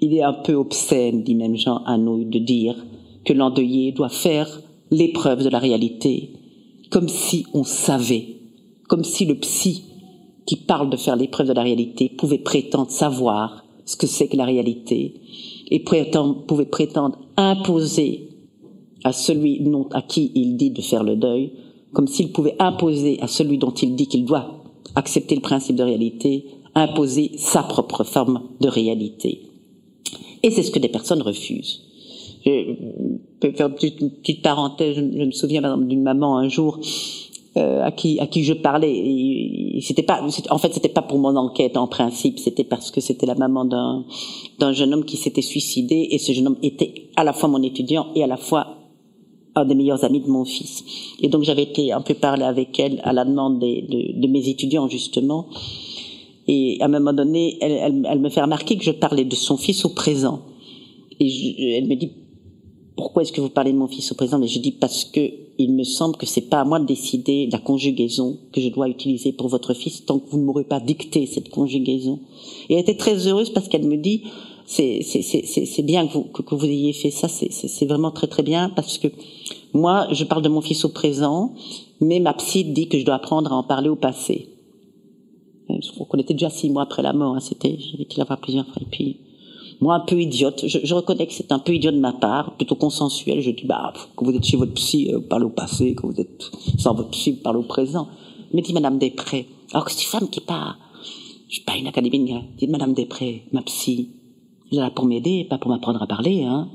il 0.00 0.14
est 0.14 0.22
un 0.22 0.32
peu 0.32 0.54
obscène, 0.54 1.22
dit 1.22 1.34
même 1.34 1.56
Jean 1.56 1.82
Hanouille, 1.84 2.26
de 2.26 2.38
dire 2.38 2.76
que 3.24 3.32
l'endeuillé 3.32 3.92
doit 3.92 4.08
faire 4.08 4.62
l'épreuve 4.90 5.44
de 5.44 5.48
la 5.48 5.58
réalité, 5.58 6.30
comme 6.90 7.08
si 7.08 7.46
on 7.54 7.64
savait, 7.64 8.36
comme 8.88 9.04
si 9.04 9.24
le 9.24 9.36
psy 9.36 9.84
qui 10.46 10.56
parle 10.56 10.90
de 10.90 10.96
faire 10.96 11.16
l'épreuve 11.16 11.48
de 11.48 11.52
la 11.52 11.62
réalité 11.62 12.08
pouvait 12.08 12.38
prétendre 12.38 12.90
savoir 12.90 13.64
ce 13.84 13.96
que 13.96 14.06
c'est 14.06 14.28
que 14.28 14.36
la 14.36 14.44
réalité, 14.44 15.14
et 15.70 15.80
pouvait 15.80 16.64
prétendre 16.66 17.18
imposer 17.36 18.28
à 19.04 19.12
celui 19.12 19.60
dont, 19.60 19.88
à 19.92 20.02
qui 20.02 20.32
il 20.34 20.56
dit 20.56 20.70
de 20.70 20.82
faire 20.82 21.04
le 21.04 21.16
deuil, 21.16 21.52
comme 21.92 22.06
s'il 22.06 22.32
pouvait 22.32 22.56
imposer 22.58 23.18
à 23.20 23.26
celui 23.26 23.58
dont 23.58 23.70
il 23.70 23.94
dit 23.94 24.06
qu'il 24.06 24.24
doit 24.24 24.62
accepter 24.94 25.34
le 25.34 25.40
principe 25.40 25.76
de 25.76 25.82
réalité, 25.82 26.46
imposer 26.74 27.32
sa 27.36 27.62
propre 27.62 28.04
forme 28.04 28.42
de 28.60 28.68
réalité. 28.68 29.49
Et 30.42 30.50
c'est 30.50 30.62
ce 30.62 30.70
que 30.70 30.78
des 30.78 30.88
personnes 30.88 31.22
refusent. 31.22 31.82
Je 32.44 32.74
peux 33.40 33.52
faire 33.52 33.68
une 33.68 34.10
petite, 34.10 34.42
parenthèse. 34.42 34.96
Je, 34.96 35.24
me 35.24 35.30
souviens 35.30 35.76
d'une 35.76 36.02
maman 36.02 36.38
un 36.38 36.48
jour 36.48 36.80
euh, 37.56 37.82
à 37.84 37.90
qui 37.90 38.18
à 38.18 38.26
qui 38.26 38.44
je 38.44 38.54
parlais. 38.54 39.80
C'était 39.82 40.02
pas, 40.02 40.22
en 40.50 40.58
fait, 40.58 40.72
c'était 40.72 40.88
pas 40.88 41.02
pour 41.02 41.18
mon 41.18 41.36
enquête 41.36 41.76
en 41.76 41.86
principe. 41.86 42.38
C'était 42.38 42.64
parce 42.64 42.90
que 42.90 43.00
c'était 43.00 43.26
la 43.26 43.34
maman 43.34 43.64
d'un 43.64 44.04
d'un 44.58 44.72
jeune 44.72 44.94
homme 44.94 45.04
qui 45.04 45.16
s'était 45.16 45.42
suicidé 45.42 46.08
et 46.10 46.18
ce 46.18 46.32
jeune 46.32 46.46
homme 46.46 46.58
était 46.62 47.10
à 47.16 47.24
la 47.24 47.32
fois 47.32 47.48
mon 47.48 47.62
étudiant 47.62 48.06
et 48.14 48.22
à 48.22 48.26
la 48.26 48.38
fois 48.38 48.76
un 49.54 49.64
des 49.64 49.74
meilleurs 49.74 50.04
amis 50.04 50.20
de 50.20 50.28
mon 50.28 50.44
fils. 50.44 50.84
Et 51.20 51.28
donc 51.28 51.42
j'avais 51.42 51.64
été 51.64 51.92
un 51.92 52.00
peu 52.00 52.14
parler 52.14 52.44
avec 52.44 52.78
elle 52.78 53.00
à 53.04 53.12
la 53.12 53.24
demande 53.24 53.58
de, 53.58 54.20
de, 54.20 54.26
mes 54.28 54.48
étudiants 54.48 54.88
justement. 54.88 55.46
Et 56.52 56.78
à 56.80 56.86
un 56.86 56.88
moment 56.88 57.12
donné, 57.12 57.58
elle, 57.60 57.70
elle, 57.70 58.06
elle, 58.10 58.18
me 58.18 58.28
fait 58.28 58.42
remarquer 58.42 58.76
que 58.76 58.82
je 58.82 58.90
parlais 58.90 59.24
de 59.24 59.36
son 59.36 59.56
fils 59.56 59.84
au 59.84 59.90
présent. 59.90 60.42
Et 61.20 61.28
je, 61.28 61.62
elle 61.76 61.86
me 61.86 61.94
dit 61.94 62.10
pourquoi 62.96 63.22
est-ce 63.22 63.32
que 63.32 63.40
vous 63.40 63.50
parlez 63.50 63.72
de 63.72 63.78
mon 63.78 63.86
fils 63.86 64.10
au 64.10 64.16
présent? 64.16 64.38
Mais 64.38 64.48
je 64.48 64.58
dis 64.58 64.72
parce 64.72 65.04
que 65.04 65.20
il 65.58 65.72
me 65.72 65.84
semble 65.84 66.16
que 66.16 66.26
c'est 66.26 66.48
pas 66.50 66.60
à 66.60 66.64
moi 66.64 66.80
de 66.80 66.86
décider 66.86 67.48
la 67.52 67.58
conjugaison 67.58 68.38
que 68.52 68.60
je 68.60 68.68
dois 68.68 68.88
utiliser 68.88 69.32
pour 69.32 69.48
votre 69.48 69.74
fils 69.74 70.04
tant 70.04 70.18
que 70.18 70.28
vous 70.28 70.38
ne 70.38 70.44
m'aurez 70.44 70.64
pas 70.64 70.80
dicté 70.80 71.24
cette 71.26 71.50
conjugaison. 71.50 72.18
Et 72.68 72.74
elle 72.74 72.80
était 72.80 72.96
très 72.96 73.28
heureuse 73.28 73.50
parce 73.50 73.68
qu'elle 73.68 73.86
me 73.86 73.96
dit 73.96 74.24
c'est 74.66 75.82
bien 75.82 76.06
que 76.08 76.12
vous, 76.14 76.24
que, 76.24 76.54
vous 76.54 76.66
ayez 76.66 76.92
fait 76.92 77.10
ça, 77.10 77.28
c'est 77.28 77.86
vraiment 77.86 78.10
très 78.10 78.26
très 78.26 78.42
bien 78.42 78.70
parce 78.70 78.98
que 78.98 79.08
moi, 79.72 80.08
je 80.10 80.24
parle 80.24 80.42
de 80.42 80.48
mon 80.48 80.60
fils 80.60 80.84
au 80.84 80.88
présent, 80.88 81.54
mais 82.00 82.20
ma 82.20 82.34
psy 82.34 82.64
dit 82.64 82.88
que 82.88 82.98
je 82.98 83.04
dois 83.04 83.14
apprendre 83.14 83.52
à 83.52 83.56
en 83.56 83.62
parler 83.62 83.88
au 83.88 83.96
passé. 83.96 84.48
Qu'on 86.08 86.18
était 86.18 86.34
déjà 86.34 86.50
six 86.50 86.70
mois 86.70 86.82
après 86.82 87.02
la 87.02 87.12
mort, 87.12 87.36
hein, 87.36 87.40
c'était, 87.40 87.78
j'avais 87.78 88.04
été 88.04 88.16
la 88.18 88.24
voir 88.24 88.40
plusieurs 88.40 88.66
fois, 88.66 88.82
et 88.82 88.86
puis 88.90 89.16
moi 89.80 89.94
un 89.94 90.00
peu 90.00 90.20
idiote, 90.20 90.66
je, 90.66 90.94
reconnais 90.94 91.26
que 91.26 91.32
c'est 91.32 91.52
un 91.52 91.58
peu 91.58 91.74
idiot 91.74 91.90
de 91.90 91.98
ma 91.98 92.12
part, 92.12 92.56
plutôt 92.56 92.74
consensuel, 92.74 93.40
je 93.40 93.50
dis, 93.50 93.64
bah, 93.64 93.92
quand 94.14 94.26
vous 94.26 94.34
êtes 94.34 94.44
chez 94.44 94.56
votre 94.56 94.74
psy, 94.74 95.10
euh, 95.12 95.20
parlez 95.20 95.46
au 95.46 95.50
passé, 95.50 95.94
quand 95.94 96.08
vous 96.08 96.20
êtes 96.20 96.50
sans 96.78 96.94
votre 96.94 97.10
psy, 97.10 97.32
parlez 97.32 97.60
au 97.60 97.62
présent. 97.62 98.08
Mais 98.52 98.62
dit 98.62 98.72
Madame 98.72 98.98
Després, 98.98 99.46
alors 99.72 99.84
que 99.84 99.92
c'est 99.92 100.02
une 100.02 100.08
femme 100.08 100.28
qui 100.28 100.40
est 100.40 100.44
pas, 100.44 100.76
je 101.48 101.54
suis 101.54 101.64
pas 101.64 101.76
une 101.76 101.86
académique, 101.86 102.32
dit 102.58 102.66
Madame 102.66 102.92
Després, 102.92 103.42
ma 103.52 103.62
psy, 103.62 104.10
elle 104.70 104.78
est 104.78 104.80
là 104.82 104.90
pour 104.90 105.06
m'aider, 105.06 105.44
pas 105.48 105.58
pour 105.58 105.70
m'apprendre 105.70 106.02
à 106.02 106.06
parler. 106.06 106.44
Hein. 106.44 106.68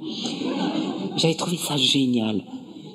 J'avais 1.15 1.35
trouvé 1.35 1.57
ça 1.57 1.77
génial. 1.77 2.41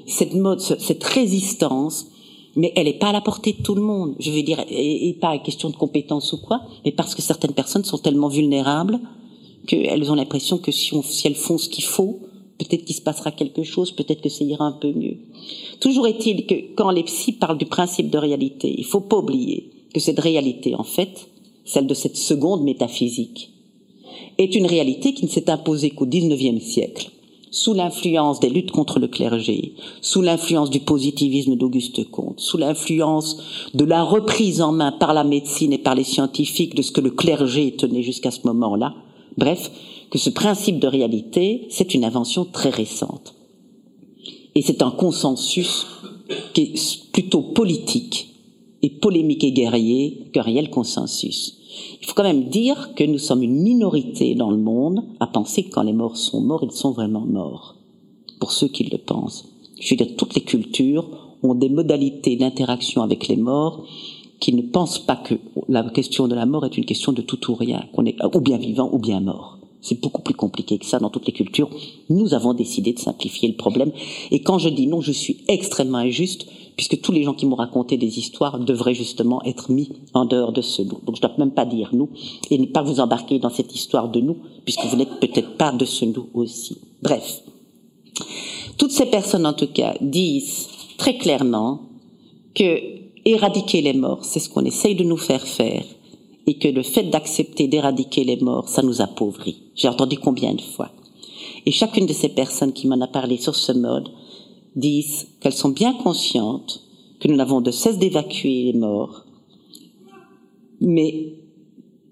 Cette 0.06 0.34
mode, 0.34 0.60
cette 0.60 1.04
résistance, 1.04 2.08
mais 2.56 2.72
elle 2.76 2.86
n'est 2.86 2.98
pas 2.98 3.08
à 3.08 3.12
la 3.12 3.20
portée 3.20 3.52
de 3.52 3.62
tout 3.62 3.74
le 3.74 3.82
monde. 3.82 4.14
Je 4.18 4.30
veux 4.30 4.42
dire, 4.42 4.64
et, 4.68 5.16
pas 5.20 5.30
à 5.30 5.38
question 5.38 5.70
de 5.70 5.76
compétence 5.76 6.32
ou 6.32 6.38
quoi, 6.38 6.62
mais 6.84 6.92
parce 6.92 7.14
que 7.14 7.22
certaines 7.22 7.52
personnes 7.52 7.84
sont 7.84 7.98
tellement 7.98 8.28
vulnérables 8.28 8.98
qu'elles 9.66 10.10
ont 10.10 10.14
l'impression 10.14 10.58
que 10.58 10.72
si 10.72 10.92
elles 11.24 11.34
font 11.34 11.58
ce 11.58 11.68
qu'il 11.68 11.84
faut, 11.84 12.20
peut-être 12.58 12.84
qu'il 12.84 12.96
se 12.96 13.02
passera 13.02 13.30
quelque 13.30 13.62
chose, 13.62 13.92
peut-être 13.92 14.20
que 14.20 14.28
ça 14.28 14.44
ira 14.44 14.64
un 14.64 14.72
peu 14.72 14.92
mieux. 14.92 15.18
Toujours 15.80 16.06
est-il 16.06 16.46
que 16.46 16.74
quand 16.74 16.90
les 16.90 17.04
psys 17.04 17.32
parlent 17.32 17.58
du 17.58 17.66
principe 17.66 18.10
de 18.10 18.18
réalité, 18.18 18.74
il 18.76 18.84
faut 18.84 19.00
pas 19.00 19.18
oublier 19.18 19.70
que 19.94 20.00
cette 20.00 20.20
réalité, 20.20 20.74
en 20.74 20.84
fait, 20.84 21.28
celle 21.64 21.86
de 21.86 21.94
cette 21.94 22.16
seconde 22.16 22.62
métaphysique, 22.62 23.50
est 24.38 24.54
une 24.54 24.66
réalité 24.66 25.12
qui 25.12 25.24
ne 25.24 25.30
s'est 25.30 25.50
imposée 25.50 25.90
qu'au 25.90 26.06
XIXe 26.06 26.62
siècle, 26.62 27.10
sous 27.50 27.74
l'influence 27.74 28.40
des 28.40 28.48
luttes 28.48 28.70
contre 28.70 28.98
le 28.98 29.08
clergé, 29.08 29.74
sous 30.00 30.22
l'influence 30.22 30.70
du 30.70 30.80
positivisme 30.80 31.56
d'Auguste 31.56 32.10
Comte, 32.10 32.40
sous 32.40 32.56
l'influence 32.56 33.38
de 33.74 33.84
la 33.84 34.02
reprise 34.02 34.60
en 34.60 34.72
main 34.72 34.92
par 34.92 35.14
la 35.14 35.24
médecine 35.24 35.72
et 35.72 35.78
par 35.78 35.94
les 35.94 36.04
scientifiques 36.04 36.74
de 36.74 36.82
ce 36.82 36.92
que 36.92 37.00
le 37.00 37.10
clergé 37.10 37.72
tenait 37.72 38.02
jusqu'à 38.02 38.30
ce 38.30 38.46
moment-là. 38.46 38.94
Bref, 39.36 39.70
que 40.10 40.18
ce 40.18 40.30
principe 40.30 40.78
de 40.78 40.86
réalité, 40.86 41.66
c'est 41.70 41.94
une 41.94 42.04
invention 42.04 42.44
très 42.44 42.70
récente. 42.70 43.34
Et 44.54 44.62
c'est 44.62 44.82
un 44.82 44.90
consensus 44.90 45.86
qui 46.54 46.62
est 46.62 47.12
plutôt 47.12 47.42
politique 47.42 48.34
et 48.82 48.90
polémique 48.90 49.44
et 49.44 49.52
guerrier 49.52 50.30
qu'un 50.32 50.42
réel 50.42 50.70
consensus. 50.70 51.59
Il 52.00 52.06
faut 52.06 52.14
quand 52.14 52.22
même 52.22 52.48
dire 52.48 52.94
que 52.94 53.04
nous 53.04 53.18
sommes 53.18 53.42
une 53.42 53.62
minorité 53.62 54.34
dans 54.34 54.50
le 54.50 54.56
monde 54.56 55.04
à 55.20 55.26
penser 55.26 55.64
que 55.64 55.70
quand 55.70 55.82
les 55.82 55.92
morts 55.92 56.16
sont 56.16 56.40
morts, 56.40 56.64
ils 56.64 56.72
sont 56.72 56.92
vraiment 56.92 57.26
morts. 57.26 57.76
Pour 58.38 58.52
ceux 58.52 58.68
qui 58.68 58.84
le 58.84 58.98
pensent. 58.98 59.46
Je 59.80 59.90
veux 59.90 59.96
dire, 59.96 60.16
toutes 60.16 60.34
les 60.34 60.40
cultures 60.42 61.36
ont 61.42 61.54
des 61.54 61.68
modalités 61.68 62.36
d'interaction 62.36 63.02
avec 63.02 63.28
les 63.28 63.36
morts 63.36 63.84
qui 64.40 64.54
ne 64.54 64.62
pensent 64.62 64.98
pas 64.98 65.16
que 65.16 65.34
la 65.68 65.82
question 65.90 66.26
de 66.26 66.34
la 66.34 66.46
mort 66.46 66.64
est 66.64 66.76
une 66.78 66.86
question 66.86 67.12
de 67.12 67.22
tout 67.22 67.50
ou 67.50 67.54
rien, 67.54 67.84
qu'on 67.92 68.06
est 68.06 68.16
ou 68.34 68.40
bien 68.40 68.56
vivant 68.56 68.88
ou 68.92 68.98
bien 68.98 69.20
mort. 69.20 69.58
C'est 69.82 70.00
beaucoup 70.00 70.22
plus 70.22 70.34
compliqué 70.34 70.78
que 70.78 70.84
ça 70.84 70.98
dans 70.98 71.10
toutes 71.10 71.26
les 71.26 71.32
cultures. 71.32 71.70
Nous 72.08 72.34
avons 72.34 72.52
décidé 72.52 72.92
de 72.92 72.98
simplifier 72.98 73.48
le 73.48 73.56
problème. 73.56 73.92
Et 74.30 74.42
quand 74.42 74.58
je 74.58 74.68
dis 74.68 74.86
non, 74.86 75.00
je 75.00 75.12
suis 75.12 75.38
extrêmement 75.48 75.98
injuste 75.98 76.46
puisque 76.76 77.00
tous 77.00 77.12
les 77.12 77.22
gens 77.22 77.34
qui 77.34 77.46
m'ont 77.46 77.56
raconté 77.56 77.96
des 77.96 78.18
histoires 78.18 78.58
devraient 78.58 78.94
justement 78.94 79.42
être 79.44 79.70
mis 79.70 79.90
en 80.14 80.24
dehors 80.24 80.52
de 80.52 80.62
ce 80.62 80.82
nous. 80.82 81.00
Donc 81.04 81.16
je 81.16 81.22
ne 81.22 81.28
dois 81.28 81.36
même 81.38 81.52
pas 81.52 81.66
dire 81.66 81.90
nous, 81.92 82.08
et 82.50 82.58
ne 82.58 82.66
pas 82.66 82.82
vous 82.82 83.00
embarquer 83.00 83.38
dans 83.38 83.50
cette 83.50 83.74
histoire 83.74 84.08
de 84.08 84.20
nous, 84.20 84.36
puisque 84.64 84.84
vous 84.86 84.96
n'êtes 84.96 85.20
peut-être 85.20 85.56
pas 85.56 85.72
de 85.72 85.84
ce 85.84 86.04
nous 86.04 86.28
aussi. 86.34 86.78
Bref, 87.02 87.42
toutes 88.78 88.92
ces 88.92 89.06
personnes 89.06 89.46
en 89.46 89.52
tout 89.52 89.68
cas 89.68 89.94
disent 90.00 90.68
très 90.96 91.16
clairement 91.16 91.82
que 92.54 92.78
éradiquer 93.24 93.82
les 93.82 93.92
morts, 93.92 94.24
c'est 94.24 94.40
ce 94.40 94.48
qu'on 94.48 94.64
essaye 94.64 94.94
de 94.94 95.04
nous 95.04 95.16
faire 95.16 95.46
faire, 95.46 95.84
et 96.46 96.54
que 96.58 96.68
le 96.68 96.82
fait 96.82 97.04
d'accepter 97.04 97.68
d'éradiquer 97.68 98.24
les 98.24 98.36
morts, 98.36 98.68
ça 98.68 98.82
nous 98.82 99.02
appauvrit. 99.02 99.58
J'ai 99.74 99.88
entendu 99.88 100.18
combien 100.18 100.54
de 100.54 100.62
fois? 100.62 100.90
Et 101.66 101.70
chacune 101.70 102.06
de 102.06 102.12
ces 102.12 102.30
personnes 102.30 102.72
qui 102.72 102.86
m'en 102.86 103.00
a 103.00 103.06
parlé 103.06 103.36
sur 103.36 103.54
ce 103.54 103.72
mode 103.72 104.08
disent 104.76 105.28
qu'elles 105.40 105.52
sont 105.52 105.70
bien 105.70 105.94
conscientes 105.94 106.84
que 107.20 107.28
nous 107.28 107.36
n'avons 107.36 107.60
de 107.60 107.70
cesse 107.70 107.98
d'évacuer 107.98 108.64
les 108.64 108.78
morts, 108.78 109.26
mais 110.80 111.34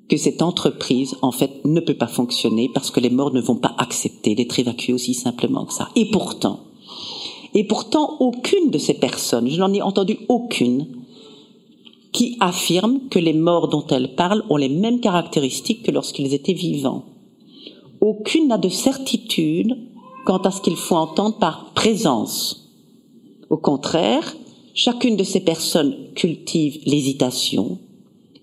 que 0.08 0.16
cette 0.16 0.42
entreprise, 0.42 1.16
en 1.22 1.32
fait, 1.32 1.64
ne 1.64 1.80
peut 1.80 1.96
pas 1.96 2.06
fonctionner 2.06 2.70
parce 2.72 2.90
que 2.90 3.00
les 3.00 3.10
morts 3.10 3.32
ne 3.32 3.40
vont 3.40 3.56
pas 3.56 3.74
accepter 3.78 4.34
d'être 4.34 4.58
évacués 4.58 4.92
aussi 4.92 5.14
simplement 5.14 5.66
que 5.66 5.72
ça. 5.72 5.88
Et 5.96 6.10
pourtant, 6.10 6.60
et 7.54 7.64
pourtant, 7.64 8.16
aucune 8.20 8.70
de 8.70 8.78
ces 8.78 8.94
personnes, 8.94 9.48
je 9.48 9.58
n'en 9.58 9.72
ai 9.72 9.82
entendu 9.82 10.18
aucune, 10.28 10.86
qui 12.12 12.36
affirme 12.40 13.08
que 13.10 13.18
les 13.18 13.32
morts 13.32 13.68
dont 13.68 13.86
elles 13.88 14.14
parlent 14.14 14.44
ont 14.48 14.56
les 14.56 14.68
mêmes 14.68 15.00
caractéristiques 15.00 15.82
que 15.82 15.90
lorsqu'ils 15.90 16.34
étaient 16.34 16.52
vivants. 16.52 17.04
Aucune 18.00 18.48
n'a 18.48 18.58
de 18.58 18.68
certitude 18.68 19.76
quant 20.28 20.42
à 20.42 20.50
ce 20.50 20.60
qu'il 20.60 20.76
faut 20.76 20.94
entendre 20.94 21.38
par 21.38 21.72
présence. 21.72 22.68
Au 23.48 23.56
contraire, 23.56 24.36
chacune 24.74 25.16
de 25.16 25.24
ces 25.24 25.40
personnes 25.40 25.96
cultive 26.14 26.80
l'hésitation, 26.84 27.78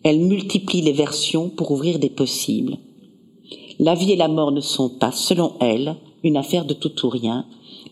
elle 0.01 0.19
multiplie 0.19 0.81
les 0.81 0.93
versions 0.93 1.47
pour 1.47 1.69
ouvrir 1.69 1.99
des 1.99 2.09
possibles. 2.09 2.79
La 3.77 3.93
vie 3.93 4.13
et 4.13 4.15
la 4.15 4.27
mort 4.27 4.51
ne 4.51 4.61
sont 4.61 4.89
pas, 4.89 5.11
selon 5.11 5.53
elle, 5.61 5.95
une 6.23 6.37
affaire 6.37 6.65
de 6.65 6.73
tout 6.73 7.05
ou 7.05 7.09
rien. 7.09 7.45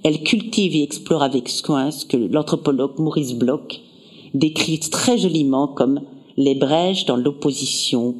Elle 0.03 0.23
cultive 0.23 0.75
et 0.75 0.81
explore 0.81 1.21
avec 1.21 1.47
soin 1.47 1.91
ce 1.91 2.07
que 2.07 2.17
l'anthropologue 2.17 2.97
Maurice 2.97 3.35
Bloch 3.35 3.79
décrit 4.33 4.79
très 4.79 5.19
joliment 5.19 5.67
comme 5.67 6.01
les 6.35 6.55
brèches 6.55 7.05
dans 7.05 7.17
l'opposition 7.17 8.15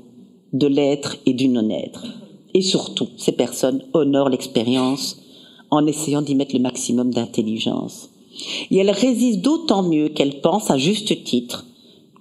de 0.54 0.68
l'être 0.68 1.18
et 1.26 1.34
du 1.34 1.48
non-être. 1.48 2.06
Et 2.54 2.62
surtout, 2.62 3.08
ces 3.18 3.32
personnes 3.32 3.84
honorent 3.94 4.30
l'expérience 4.30 5.23
en 5.74 5.88
essayant 5.88 6.22
d'y 6.22 6.36
mettre 6.36 6.56
le 6.56 6.62
maximum 6.62 7.12
d'intelligence. 7.12 8.10
Et 8.72 8.78
elle 8.78 8.92
résiste 8.92 9.42
d'autant 9.42 9.84
mieux 9.84 10.10
qu'elle 10.10 10.42
pense 10.42 10.72
à 10.72 10.78
juste 10.78 11.24
titre 11.24 11.66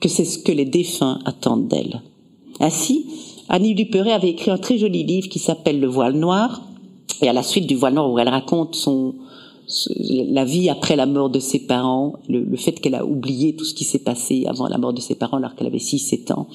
que 0.00 0.08
c'est 0.08 0.24
ce 0.24 0.38
que 0.38 0.52
les 0.52 0.64
défunts 0.64 1.20
attendent 1.24 1.68
d'elle. 1.68 2.02
Ainsi, 2.60 3.06
Annie 3.48 3.74
Duperet 3.74 4.12
avait 4.12 4.30
écrit 4.30 4.50
un 4.50 4.58
très 4.58 4.78
joli 4.78 5.04
livre 5.04 5.28
qui 5.28 5.38
s'appelle 5.38 5.80
Le 5.80 5.86
voile 5.86 6.16
noir, 6.16 6.62
et 7.22 7.28
à 7.28 7.32
la 7.32 7.42
suite 7.42 7.66
du 7.66 7.76
voile 7.76 7.94
noir 7.94 8.10
où 8.10 8.18
elle 8.18 8.28
raconte 8.28 8.74
son, 8.74 9.14
la 10.08 10.44
vie 10.44 10.68
après 10.68 10.96
la 10.96 11.06
mort 11.06 11.30
de 11.30 11.38
ses 11.38 11.60
parents, 11.60 12.14
le, 12.28 12.40
le 12.40 12.56
fait 12.56 12.72
qu'elle 12.72 12.94
a 12.94 13.04
oublié 13.04 13.54
tout 13.54 13.64
ce 13.64 13.74
qui 13.74 13.84
s'est 13.84 14.00
passé 14.00 14.44
avant 14.46 14.66
la 14.68 14.78
mort 14.78 14.92
de 14.92 15.00
ses 15.00 15.14
parents 15.14 15.36
alors 15.36 15.54
qu'elle 15.54 15.68
avait 15.68 15.78
6-7 15.78 16.32
ans, 16.32 16.48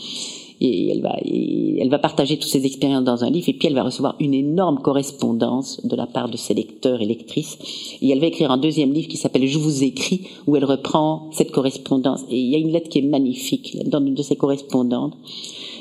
et 0.60 0.90
elle 0.90 1.02
va, 1.02 1.16
elle 1.24 1.90
va 1.90 2.00
partager 2.00 2.38
toutes 2.38 2.50
ses 2.50 2.66
expériences 2.66 3.04
dans 3.04 3.24
un 3.24 3.30
livre 3.30 3.50
et 3.50 3.54
puis 3.54 3.68
elle 3.68 3.76
va 3.76 3.84
recevoir 3.84 4.16
une 4.20 4.34
énorme 4.34 4.80
correspondance 4.80 5.86
de 5.86 5.96
la 5.96 6.08
part 6.08 6.30
de 6.30 6.38
ses 6.38 6.54
lecteurs 6.54 7.02
et 7.02 7.06
lectrices. 7.06 7.58
Et 8.02 8.10
elle 8.10 8.20
va 8.20 8.28
écrire 8.28 8.52
un 8.52 8.58
deuxième 8.58 8.92
livre 8.92 9.08
qui 9.08 9.18
s'appelle 9.18 9.48
Je 9.48 9.60
vous 9.60 9.84
écris 9.84 10.28
où 10.48 10.56
elle 10.56 10.66
reprend 10.66 11.30
cette 11.32 11.52
correspondance. 11.52 12.22
Et 12.30 12.40
il 12.40 12.50
y 12.50 12.56
a 12.56 12.60
une 12.60 12.72
lettre 12.72 12.90
qui 12.90 13.00
est 13.00 13.04
magnifique 13.04 13.78
dans 13.86 14.04
une 14.04 14.16
de 14.16 14.24
ses 14.24 14.36
correspondantes 14.36 15.16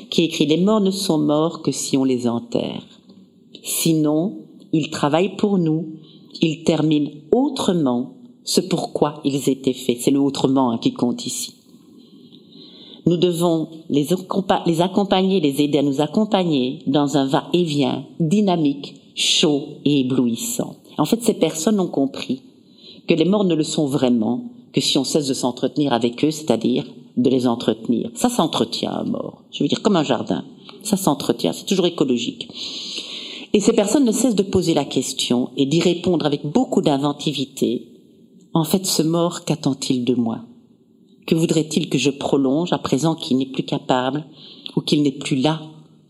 qui 0.09 0.23
écrit 0.23 0.45
les 0.45 0.57
morts 0.57 0.81
ne 0.81 0.91
sont 0.91 1.17
morts 1.17 1.61
que 1.61 1.71
si 1.71 1.97
on 1.97 2.03
les 2.03 2.27
enterre. 2.27 2.83
Sinon 3.63 4.37
ils 4.73 4.89
travaillent 4.89 5.35
pour 5.37 5.57
nous. 5.57 5.93
Ils 6.41 6.63
terminent 6.63 7.09
autrement 7.31 8.13
ce 8.43 8.61
pourquoi 8.61 9.21
ils 9.25 9.49
étaient 9.49 9.73
faits 9.73 9.97
c'est 10.01 10.11
le 10.11 10.19
autrement 10.19 10.71
hein, 10.71 10.77
qui 10.77 10.93
compte 10.93 11.25
ici 11.25 11.56
nous 13.07 13.15
devons 13.15 13.69
les, 13.89 14.11
accompagner, 14.81 15.39
les 15.39 15.61
aider 15.61 15.77
à 15.77 15.81
nous 15.81 16.01
accompagner 16.01 16.79
dans 16.87 17.15
un 17.15 17.25
va-et-vient 17.25 18.03
dynamique, 18.19 18.95
chaud 19.15 19.63
et 19.85 20.01
éblouissant. 20.01 20.75
En 20.97 21.05
fait, 21.05 21.23
ces 21.23 21.35
personnes 21.35 21.79
ont 21.79 21.87
compris 21.87 22.41
que 23.07 23.13
les 23.13 23.23
morts 23.23 23.45
ne 23.45 23.55
le 23.55 23.63
sont 23.63 23.85
vraiment 23.85 24.43
que 24.73 24.81
si 24.81 24.97
on 24.97 25.05
cesse 25.05 25.27
de 25.27 25.33
s'entretenir 25.33 25.93
avec 25.93 26.25
eux, 26.25 26.31
c'est-à-dire 26.31 26.83
de 27.15 27.29
les 27.29 27.47
entretenir. 27.47 28.11
Ça 28.13 28.27
s'entretient 28.27 28.91
un 28.91 29.05
mort. 29.05 29.43
Je 29.51 29.63
veux 29.63 29.69
dire, 29.69 29.81
comme 29.81 29.95
un 29.95 30.03
jardin. 30.03 30.43
Ça 30.83 30.97
s'entretient. 30.97 31.53
C'est 31.53 31.65
toujours 31.65 31.85
écologique. 31.85 32.49
Et 33.53 33.61
ces 33.61 33.71
personnes 33.73 34.03
ne 34.03 34.11
cessent 34.11 34.35
de 34.35 34.43
poser 34.43 34.73
la 34.73 34.85
question 34.85 35.51
et 35.55 35.65
d'y 35.65 35.79
répondre 35.79 36.25
avec 36.25 36.45
beaucoup 36.45 36.81
d'inventivité. 36.81 37.87
En 38.53 38.65
fait, 38.65 38.85
ce 38.85 39.01
mort, 39.01 39.45
qu'attend-il 39.45 40.03
de 40.03 40.13
moi? 40.13 40.41
Que 41.27 41.35
voudrait-il 41.35 41.89
que 41.89 41.97
je 41.97 42.09
prolonge 42.09 42.73
à 42.73 42.79
présent 42.79 43.13
qu'il 43.13 43.37
n'est 43.37 43.45
plus 43.45 43.63
capable 43.63 44.25
ou 44.75 44.81
qu'il 44.81 45.03
n'est 45.03 45.11
plus 45.11 45.35
là 45.35 45.61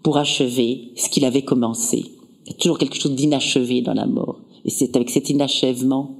pour 0.03 0.17
achever 0.17 0.91
ce 0.95 1.09
qu'il 1.09 1.25
avait 1.25 1.41
commencé? 1.41 2.05
Il 2.45 2.51
y 2.51 2.53
a 2.53 2.57
toujours 2.57 2.77
quelque 2.77 2.95
chose 2.95 3.15
d'inachevé 3.15 3.81
dans 3.81 3.95
la 3.95 4.05
mort. 4.05 4.39
Et 4.63 4.69
c'est 4.69 4.95
avec 4.95 5.09
cet 5.09 5.29
inachèvement, 5.29 6.19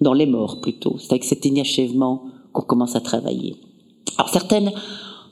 dans 0.00 0.12
les 0.12 0.26
morts 0.26 0.60
plutôt, 0.60 0.96
c'est 0.98 1.12
avec 1.12 1.24
cet 1.24 1.46
inachèvement 1.46 2.24
qu'on 2.52 2.62
commence 2.62 2.94
à 2.94 3.00
travailler. 3.00 3.56
Alors 4.18 4.28
certaines 4.28 4.72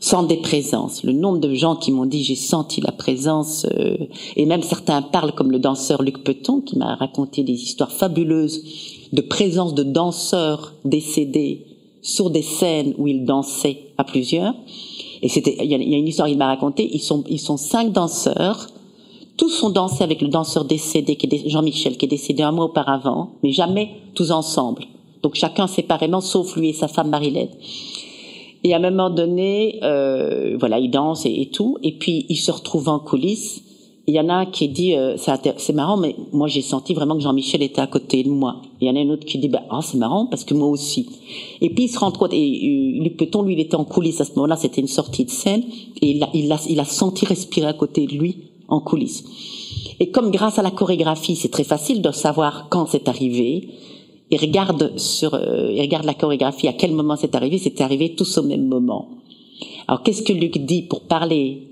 sentent 0.01 0.29
des 0.29 0.39
présences. 0.39 1.05
Le 1.05 1.13
nombre 1.13 1.39
de 1.39 1.55
gens 1.55 1.77
qui 1.77 1.93
m'ont 1.93 2.07
dit 2.07 2.25
j'ai 2.25 2.35
senti 2.35 2.81
la 2.81 2.93
présence, 2.93 3.67
euh, 3.79 3.97
et 4.37 4.47
même 4.47 4.63
certains 4.63 5.03
parlent 5.03 5.35
comme 5.35 5.53
le 5.53 5.59
danseur 5.59 6.03
Luc 6.03 6.25
Peton 6.25 6.61
qui 6.61 6.79
m'a 6.79 6.95
raconté 6.95 7.45
des 7.45 7.53
histoires 7.53 7.93
fabuleuses 7.93 8.65
de 9.13 9.21
présence 9.21 9.75
de 9.75 9.83
danseurs 9.83 10.73
décédés 10.85 11.67
sur 12.03 12.31
des 12.31 12.43
scènes 12.43 12.95
où 12.99 13.07
il 13.07 13.25
dansait 13.25 13.79
à 13.97 14.05
plusieurs. 14.05 14.55
Et 15.23 15.29
c'était, 15.29 15.57
il 15.61 15.71
y, 15.71 15.75
a, 15.75 15.79
une 15.79 16.09
histoire 16.09 16.29
qu'il 16.29 16.37
m'a 16.37 16.49
racontée. 16.49 16.89
Ils 16.93 17.01
sont, 17.01 17.25
ils 17.29 17.39
sont 17.39 17.57
cinq 17.57 17.93
danseurs. 17.93 18.67
Tous 19.37 19.63
ont 19.63 19.71
dansé 19.71 20.03
avec 20.03 20.21
le 20.21 20.29
danseur 20.29 20.65
décédé, 20.65 21.17
qui 21.17 21.27
est 21.27 21.49
Jean-Michel, 21.49 21.97
qui 21.97 22.07
est 22.07 22.09
décédé 22.09 22.43
un 22.43 22.53
mois 22.53 22.67
auparavant, 22.67 23.31
mais 23.43 23.53
jamais 23.53 23.91
tous 24.15 24.33
ensemble. 24.33 24.85
Donc 25.23 25.37
chacun 25.37 25.69
séparément, 25.69 26.21
sauf 26.21 26.57
lui 26.57 26.71
et 26.71 26.73
sa 26.73 26.89
femme 26.89 27.09
Marilène. 27.09 27.51
Et 28.65 28.75
à 28.75 28.77
un 28.77 28.91
moment 28.91 29.11
donné, 29.11 29.79
euh, 29.83 30.57
voilà, 30.59 30.79
ils 30.79 30.91
dansent 30.91 31.25
et, 31.25 31.41
et, 31.41 31.47
tout. 31.47 31.79
Et 31.83 31.93
puis 31.93 32.27
ils 32.29 32.37
se 32.37 32.51
retrouvent 32.51 32.89
en 32.89 32.99
coulisses 32.99 33.63
il 34.13 34.17
y 34.17 34.21
en 34.21 34.29
a 34.29 34.45
qui 34.45 34.69
dit 34.69 34.95
euh, 34.95 35.17
c'est 35.17 35.73
marrant 35.73 35.97
mais 35.97 36.15
moi 36.33 36.47
j'ai 36.47 36.61
senti 36.61 36.93
vraiment 36.93 37.15
que 37.15 37.23
Jean-Michel 37.23 37.63
était 37.63 37.81
à 37.81 37.87
côté 37.87 38.23
de 38.23 38.29
moi. 38.29 38.61
Il 38.79 38.87
y 38.87 38.91
en 38.91 38.95
a 38.95 38.99
un 38.99 39.09
autre 39.09 39.25
qui 39.25 39.39
dit 39.39 39.49
bah 39.49 39.63
ah, 39.71 39.81
c'est 39.83 39.97
marrant 39.97 40.27
parce 40.27 40.45
que 40.45 40.53
moi 40.53 40.69
aussi. 40.69 41.09
Et 41.63 41.71
puis 41.71 41.85
il 41.85 41.89
se 41.89 41.99
rend 41.99 42.13
compte 42.13 42.35
et 42.35 42.99
Luc 43.01 43.17
Peton 43.17 43.43
lui 43.43 43.55
il 43.55 43.61
était 43.61 43.75
en 43.75 43.87
coulisses 43.87 44.21
à 44.21 44.27
ce 44.27 44.33
moment-là 44.35 44.57
c'était 44.57 44.83
une 44.83 44.87
sortie 44.87 45.25
de 45.25 45.31
scène 45.31 45.65
et 46.03 46.21
il 46.35 46.53
a 46.53 46.85
senti 46.85 47.25
respirer 47.25 47.69
à 47.69 47.73
côté 47.73 48.07
de 48.07 48.13
lui 48.13 48.51
en 48.69 48.81
coulisses. 48.81 49.25
Et 49.99 50.11
comme 50.11 50.31
grâce 50.31 50.59
à 50.59 50.63
la 50.63 50.71
chorégraphie 50.71 51.35
c'est 51.35 51.51
très 51.51 51.65
facile 51.65 52.03
de 52.03 52.13
savoir 52.13 52.69
quand 52.69 52.85
c'est 52.85 53.09
arrivé 53.09 53.71
il 54.31 54.39
regarde 54.39 54.99
sur 54.99 55.33
euh, 55.33 55.73
il 55.73 55.81
regarde 55.81 56.05
la 56.05 56.15
chorégraphie 56.15 56.69
à 56.69 56.75
quel 56.75 56.93
moment 56.93 57.17
c'est 57.17 57.35
arrivé 57.35 57.57
c'est 57.57 57.81
arrivé 57.81 58.15
tous 58.15 58.37
au 58.37 58.43
même 58.43 58.67
moment. 58.67 59.09
Alors 59.89 60.03
qu'est-ce 60.03 60.23
que 60.23 60.35
Luc 60.35 60.59
dit 60.59 60.83
pour 60.83 61.01
parler 61.01 61.72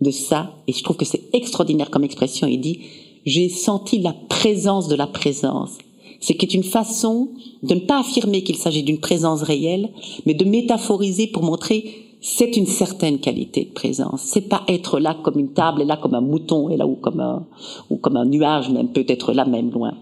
de 0.00 0.10
ça 0.10 0.54
Et 0.66 0.72
je 0.72 0.82
trouve 0.82 0.96
que 0.96 1.04
c'est 1.04 1.22
extraordinaire 1.32 1.90
comme 1.90 2.04
expression. 2.04 2.46
Il 2.46 2.60
dit 2.60 2.80
j'ai 3.26 3.48
senti 3.48 3.98
la 3.98 4.14
présence 4.28 4.88
de 4.88 4.94
la 4.94 5.06
présence. 5.06 5.76
C'est 6.20 6.34
qui 6.34 6.46
est 6.46 6.54
une 6.54 6.64
façon 6.64 7.28
de 7.62 7.74
ne 7.74 7.80
pas 7.80 8.00
affirmer 8.00 8.42
qu'il 8.42 8.56
s'agit 8.56 8.82
d'une 8.82 8.98
présence 8.98 9.42
réelle, 9.42 9.90
mais 10.26 10.34
de 10.34 10.44
métaphoriser 10.44 11.26
pour 11.26 11.42
montrer 11.42 12.08
c'est 12.20 12.56
une 12.56 12.66
certaine 12.66 13.20
qualité 13.20 13.64
de 13.64 13.72
présence. 13.72 14.22
C'est 14.22 14.48
pas 14.48 14.62
être 14.66 14.98
là 14.98 15.16
comme 15.22 15.38
une 15.38 15.52
table 15.52 15.82
et 15.82 15.84
là 15.84 15.96
comme 15.96 16.14
un 16.14 16.20
mouton 16.20 16.68
et 16.68 16.76
là 16.76 16.86
ou 16.86 16.96
comme 16.96 17.20
un, 17.20 17.46
ou 17.90 17.96
comme 17.96 18.16
un 18.16 18.24
nuage 18.24 18.70
même 18.70 18.88
peut 18.88 19.04
être 19.08 19.32
là 19.32 19.44
même 19.44 19.70
loin. 19.70 19.94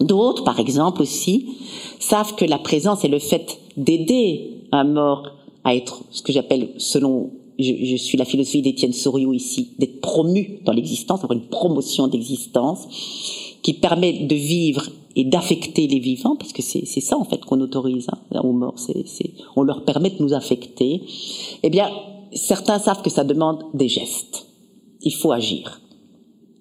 D'autres, 0.00 0.44
par 0.44 0.58
exemple 0.58 1.02
aussi, 1.02 1.48
savent 1.98 2.34
que 2.34 2.44
la 2.44 2.58
présence 2.58 3.04
est 3.04 3.08
le 3.08 3.18
fait 3.18 3.58
d'aider 3.76 4.50
un 4.72 4.84
mort 4.84 5.28
à 5.64 5.74
être 5.74 6.02
ce 6.10 6.22
que 6.22 6.32
j'appelle, 6.32 6.70
selon, 6.78 7.30
je, 7.62 7.96
suis 7.96 8.18
la 8.18 8.24
philosophie 8.24 8.62
d'Étienne 8.62 8.92
Soriot 8.92 9.32
ici, 9.32 9.72
d'être 9.78 10.00
promu 10.00 10.60
dans 10.64 10.72
l'existence, 10.72 11.22
avoir 11.24 11.38
une 11.38 11.48
promotion 11.48 12.08
d'existence 12.08 12.86
qui 13.62 13.74
permet 13.74 14.24
de 14.24 14.34
vivre 14.34 14.88
et 15.14 15.24
d'affecter 15.24 15.86
les 15.86 15.98
vivants, 15.98 16.36
parce 16.36 16.52
que 16.52 16.62
c'est 16.62 16.86
ça 16.86 17.18
en 17.18 17.24
fait 17.24 17.44
qu'on 17.44 17.60
autorise 17.60 18.06
hein, 18.10 18.40
aux 18.42 18.52
morts, 18.52 18.76
on 19.56 19.62
leur 19.62 19.84
permet 19.84 20.10
de 20.10 20.22
nous 20.22 20.32
affecter. 20.32 21.02
Eh 21.62 21.70
bien, 21.70 21.90
certains 22.32 22.78
savent 22.78 23.02
que 23.02 23.10
ça 23.10 23.24
demande 23.24 23.64
des 23.74 23.88
gestes. 23.88 24.46
Il 25.02 25.14
faut 25.14 25.32
agir. 25.32 25.80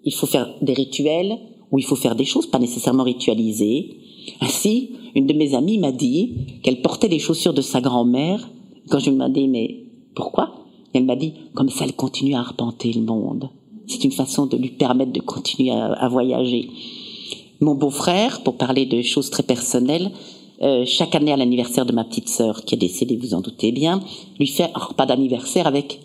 Il 0.04 0.14
faut 0.14 0.26
faire 0.26 0.54
des 0.62 0.74
rituels, 0.74 1.38
ou 1.72 1.80
il 1.80 1.86
faut 1.86 1.96
faire 1.96 2.16
des 2.16 2.26
choses 2.26 2.48
pas 2.48 2.60
nécessairement 2.60 3.04
ritualisées. 3.04 3.98
Ainsi, 4.42 4.92
une 5.16 5.26
de 5.26 5.34
mes 5.34 5.56
amies 5.56 5.78
m'a 5.78 5.92
dit 5.92 6.60
qu'elle 6.64 6.82
portait 6.82 7.08
les 7.08 7.20
chaussures 7.20 7.54
de 7.54 7.62
sa 7.62 7.82
grand-mère. 7.82 8.50
Quand 8.90 9.00
je 9.00 9.06
lui 9.06 9.12
ai 9.12 9.14
demandé, 9.14 9.48
mais 9.48 9.86
pourquoi? 10.14 10.61
Elle 10.94 11.06
m'a 11.06 11.16
dit, 11.16 11.34
comme 11.54 11.70
ça, 11.70 11.86
elle 11.86 11.96
continue 11.96 12.36
à 12.36 12.40
arpenter 12.40 12.92
le 12.94 13.02
monde. 13.02 13.50
C'est 13.88 14.04
une 14.04 14.12
façon 14.12 14.46
de 14.46 14.58
lui 14.58 14.70
permettre 14.70 15.12
de 15.12 15.20
continuer 15.20 15.72
à, 15.72 16.08
voyager. 16.10 16.70
Mon 17.60 17.76
beau-frère, 17.76 18.42
pour 18.44 18.58
parler 18.58 18.86
de 18.86 19.02
choses 19.02 19.30
très 19.30 19.44
personnelles, 19.44 20.12
euh, 20.62 20.86
chaque 20.86 21.16
année 21.16 21.32
à 21.32 21.38
l'anniversaire 21.38 21.86
de 21.86 21.92
ma 21.92 22.04
petite 22.04 22.30
sœur, 22.30 22.64
qui 22.64 22.76
est 22.76 22.78
décédée, 22.78 23.18
vous 23.18 23.34
en 23.34 23.42
doutez 23.42 23.72
bien, 23.72 24.02
lui 24.40 24.48
fait 24.48 24.70
un 24.76 24.80
repas 24.80 25.06
d'anniversaire 25.06 25.68
avec 25.68 26.00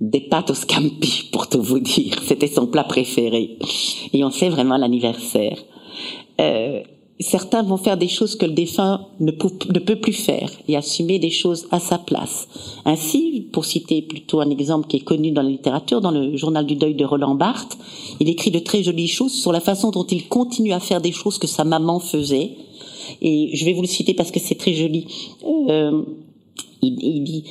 des 0.00 0.20
pâtes 0.20 0.50
au 0.50 0.54
scampi, 0.54 1.28
pour 1.32 1.48
tout 1.48 1.62
vous 1.62 1.80
dire. 1.80 2.14
C'était 2.22 2.48
son 2.48 2.66
plat 2.66 2.84
préféré. 2.84 3.58
Et 4.12 4.24
on 4.24 4.30
fait 4.30 4.48
vraiment 4.48 4.76
l'anniversaire. 4.76 5.58
Euh, 6.40 6.82
certains 7.20 7.62
vont 7.62 7.76
faire 7.76 7.96
des 7.96 8.08
choses 8.08 8.36
que 8.36 8.46
le 8.46 8.52
défunt 8.52 9.06
ne 9.20 9.30
peut, 9.30 9.96
plus 9.96 10.12
faire 10.12 10.50
et 10.68 10.76
assumer 10.76 11.18
des 11.18 11.30
choses 11.30 11.66
à 11.70 11.80
sa 11.80 11.98
place. 11.98 12.48
Ainsi, 12.84 13.48
pour 13.52 13.64
citer 13.64 14.02
plutôt 14.02 14.40
un 14.40 14.50
exemple 14.50 14.86
qui 14.86 14.98
est 14.98 15.04
connu 15.04 15.30
dans 15.30 15.42
la 15.42 15.50
littérature, 15.50 16.00
dans 16.00 16.10
le 16.10 16.36
journal 16.36 16.66
du 16.66 16.76
deuil 16.76 16.94
de 16.94 17.04
Roland 17.04 17.34
Barthes, 17.34 17.78
il 18.20 18.28
écrit 18.28 18.50
de 18.50 18.58
très 18.58 18.82
jolies 18.82 19.08
choses 19.08 19.32
sur 19.32 19.52
la 19.52 19.60
façon 19.60 19.90
dont 19.90 20.04
il 20.04 20.28
continue 20.28 20.72
à 20.72 20.80
faire 20.80 21.00
des 21.00 21.12
choses 21.12 21.38
que 21.38 21.46
sa 21.46 21.64
maman 21.64 22.00
faisait. 22.00 22.52
Et 23.22 23.50
je 23.54 23.64
vais 23.64 23.72
vous 23.72 23.82
le 23.82 23.88
citer 23.88 24.14
parce 24.14 24.30
que 24.30 24.40
c'est 24.40 24.56
très 24.56 24.74
joli. 24.74 25.06
Euh, 25.44 26.02
il, 26.82 27.02
il 27.02 27.24
dit 27.24 27.44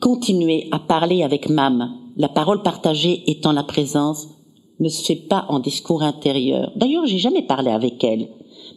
continuer 0.00 0.68
à 0.70 0.78
parler 0.78 1.24
avec 1.24 1.48
Mam, 1.48 1.92
la 2.16 2.28
parole 2.28 2.62
partagée 2.62 3.24
étant 3.26 3.52
la 3.52 3.64
présence, 3.64 4.28
ne 4.80 4.88
se 4.88 5.04
fait 5.04 5.16
pas 5.16 5.46
en 5.48 5.58
discours 5.58 6.02
intérieur. 6.02 6.70
D'ailleurs, 6.76 7.06
j'ai 7.06 7.18
jamais 7.18 7.42
parlé 7.42 7.70
avec 7.70 8.02
elle, 8.04 8.28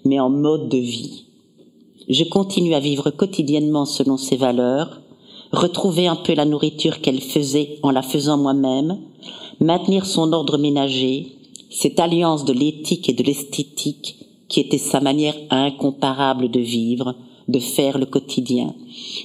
mais 0.05 0.19
en 0.19 0.29
mode 0.29 0.69
de 0.69 0.77
vie. 0.77 1.25
Je 2.09 2.23
continue 2.23 2.73
à 2.73 2.79
vivre 2.79 3.09
quotidiennement 3.11 3.85
selon 3.85 4.17
ses 4.17 4.35
valeurs, 4.35 5.01
retrouver 5.51 6.07
un 6.07 6.15
peu 6.15 6.33
la 6.33 6.45
nourriture 6.45 7.01
qu'elle 7.01 7.21
faisait 7.21 7.79
en 7.83 7.91
la 7.91 8.01
faisant 8.01 8.37
moi-même, 8.37 8.99
maintenir 9.59 10.05
son 10.05 10.33
ordre 10.33 10.57
ménager, 10.57 11.27
cette 11.69 11.99
alliance 11.99 12.45
de 12.45 12.53
l'éthique 12.53 13.07
et 13.09 13.13
de 13.13 13.23
l'esthétique 13.23 14.17
qui 14.49 14.59
était 14.59 14.77
sa 14.77 14.99
manière 14.99 15.35
incomparable 15.49 16.51
de 16.51 16.59
vivre, 16.59 17.15
de 17.47 17.59
faire 17.59 17.97
le 17.97 18.05
quotidien. 18.05 18.75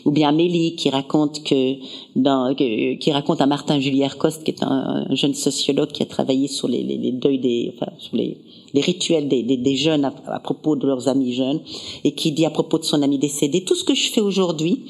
Ou 0.05 0.11
bien 0.11 0.29
Amélie 0.29 0.77
qui 0.77 0.91
raconte 0.91 1.43
que, 1.43 1.75
dans, 2.15 2.55
qui 2.55 3.13
raconte 3.13 3.41
à 3.41 3.47
Martin 3.47 3.81
Julière 3.81 4.19
Coste, 4.19 4.45
qui 4.45 4.53
est 4.53 4.63
un, 4.63 5.07
jeune 5.11 5.35
sociologue 5.35 5.91
qui 5.91 6.03
a 6.03 6.07
travaillé 6.07 6.47
sur 6.47 6.69
les, 6.69 6.83
les, 6.83 6.97
les 6.97 7.13
deuils 7.13 7.41
des, 7.41 7.75
enfin, 7.75 7.93
sur 7.99 8.17
les, 8.17 8.39
les 8.77 8.83
rituels 8.83 9.27
des, 9.27 9.77
jeunes 9.77 10.05
à, 10.05 10.39
propos 10.39 10.77
de 10.77 10.87
leurs 10.87 11.09
amis 11.09 11.33
jeunes, 11.33 11.63
et 12.05 12.13
qui 12.13 12.31
dit 12.31 12.45
à 12.45 12.51
propos 12.51 12.79
de 12.79 12.85
son 12.85 13.01
ami 13.01 13.19
décédé, 13.19 13.65
tout 13.65 13.75
ce 13.75 13.85
que 13.85 13.95
je 13.95 14.11
fais 14.11 14.21
aujourd'hui, 14.21 14.85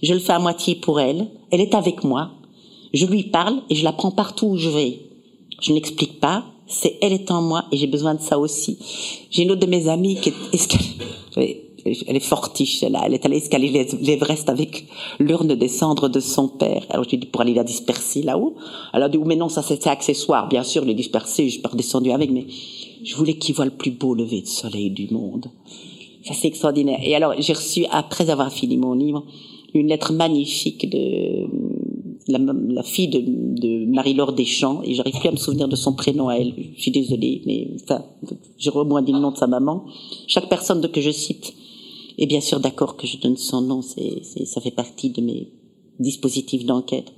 je 0.00 0.14
le 0.14 0.20
fais 0.20 0.32
à 0.32 0.38
moitié 0.38 0.76
pour 0.76 1.00
elle, 1.00 1.26
elle 1.50 1.60
est 1.60 1.74
avec 1.74 2.04
moi, 2.04 2.30
je 2.94 3.04
lui 3.04 3.24
parle 3.24 3.62
et 3.68 3.74
je 3.74 3.82
la 3.82 3.92
prends 3.92 4.12
partout 4.12 4.46
où 4.46 4.56
je 4.56 4.68
vais. 4.68 5.00
Je 5.60 5.70
ne 5.70 5.74
l'explique 5.74 6.20
pas, 6.20 6.44
c'est 6.68 6.98
elle 7.02 7.12
est 7.12 7.32
en 7.32 7.42
moi 7.42 7.64
et 7.72 7.76
j'ai 7.76 7.88
besoin 7.88 8.14
de 8.14 8.20
ça 8.20 8.38
aussi. 8.38 8.78
J'ai 9.30 9.42
une 9.42 9.50
autre 9.50 9.60
de 9.60 9.66
mes 9.66 9.88
amies 9.88 10.20
qui 10.20 10.28
est, 10.28 11.61
elle 11.84 12.16
est 12.16 12.20
fortiche, 12.20 12.78
celle-là. 12.78 13.02
Elle 13.06 13.14
est 13.14 13.24
allée 13.26 13.38
escalader 13.38 13.86
l'Everest 14.00 14.48
avec 14.48 14.86
l'urne 15.18 15.54
des 15.54 15.68
cendres 15.68 16.08
de 16.08 16.20
son 16.20 16.48
père. 16.48 16.84
Alors 16.90 17.04
je 17.04 17.10
lui 17.10 17.16
ai 17.16 17.20
dit 17.20 17.26
pour 17.26 17.40
aller 17.40 17.54
la 17.54 17.64
disperser 17.64 18.22
là-haut. 18.22 18.54
Elle 18.92 19.02
a 19.02 19.08
dit, 19.08 19.18
mais 19.18 19.36
non, 19.36 19.48
ça 19.48 19.62
c'était 19.62 19.90
accessoire. 19.90 20.48
Bien 20.48 20.62
sûr, 20.62 20.84
les 20.84 20.94
disperser, 20.94 21.46
je 21.46 21.52
suis 21.52 21.60
pas 21.60 21.70
redescendu 21.70 22.10
avec, 22.10 22.30
mais 22.30 22.46
je 23.02 23.16
voulais 23.16 23.34
qu'il 23.34 23.54
voit 23.54 23.64
le 23.64 23.72
plus 23.72 23.90
beau 23.90 24.14
lever 24.14 24.42
de 24.42 24.46
soleil 24.46 24.90
du 24.90 25.08
monde. 25.12 25.46
Ça 26.24 26.34
c'est 26.34 26.48
extraordinaire. 26.48 27.00
Et 27.02 27.14
alors 27.14 27.34
j'ai 27.38 27.52
reçu, 27.52 27.84
après 27.90 28.30
avoir 28.30 28.52
fini 28.52 28.76
mon 28.76 28.94
livre, 28.94 29.24
une 29.74 29.88
lettre 29.88 30.12
magnifique 30.12 30.88
de 30.88 31.46
la, 32.28 32.82
fille 32.82 33.08
de, 33.08 33.20
de 33.20 33.86
Marie-Laure 33.86 34.32
Deschamps, 34.32 34.82
et 34.84 34.94
j'arrive 34.94 35.18
plus 35.18 35.28
à 35.28 35.32
me 35.32 35.36
souvenir 35.36 35.68
de 35.68 35.76
son 35.76 35.94
prénom 35.94 36.28
à 36.28 36.36
elle. 36.36 36.54
Je 36.76 36.80
suis 36.80 36.90
désolée, 36.90 37.42
mais 37.46 37.68
enfin, 37.82 38.04
j'ai 38.58 38.70
au 38.70 38.84
moins 38.84 39.02
dit 39.02 39.12
le 39.12 39.18
nom 39.18 39.32
de 39.32 39.36
sa 39.36 39.46
maman. 39.46 39.84
Chaque 40.28 40.48
personne 40.48 40.86
que 40.88 41.00
je 41.00 41.10
cite 41.10 41.54
et 42.18 42.26
bien 42.26 42.40
sûr 42.40 42.60
d'accord 42.60 42.96
que 42.96 43.06
je 43.06 43.18
donne 43.18 43.36
son 43.36 43.60
nom, 43.60 43.82
c'est, 43.82 44.22
ça 44.44 44.60
fait 44.60 44.70
partie 44.70 45.10
de 45.10 45.20
mes 45.20 45.48
dispositifs 45.98 46.64
d'enquête. 46.64 47.12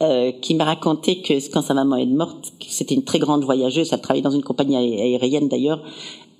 Euh, 0.00 0.30
qui 0.30 0.54
m'a 0.54 0.64
raconté 0.64 1.22
que 1.22 1.34
quand 1.50 1.60
sa 1.60 1.74
maman 1.74 1.96
est 1.96 2.06
morte, 2.06 2.52
c'était 2.68 2.94
une 2.94 3.02
très 3.02 3.18
grande 3.18 3.42
voyageuse, 3.42 3.92
elle 3.92 4.00
travaillait 4.00 4.22
dans 4.22 4.30
une 4.30 4.44
compagnie 4.44 4.76
aérienne 4.76 5.48
d'ailleurs, 5.48 5.82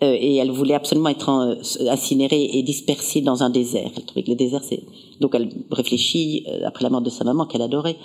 euh, 0.00 0.16
et 0.16 0.36
elle 0.36 0.52
voulait 0.52 0.74
absolument 0.74 1.08
être 1.08 1.28
euh, 1.28 1.90
incinérée 1.90 2.50
et 2.52 2.62
dispersée 2.62 3.20
dans 3.20 3.42
un 3.42 3.50
désert. 3.50 3.90
Elle 3.96 4.04
trouvait 4.04 4.22
que 4.22 4.30
le 4.30 4.36
désert, 4.36 4.62
c'est... 4.62 4.84
Donc 5.20 5.34
elle 5.34 5.48
réfléchit, 5.72 6.44
euh, 6.46 6.60
après 6.66 6.84
la 6.84 6.90
mort 6.90 7.00
de 7.00 7.10
sa 7.10 7.24
maman, 7.24 7.46
qu'elle 7.46 7.62
adorait, 7.62 7.96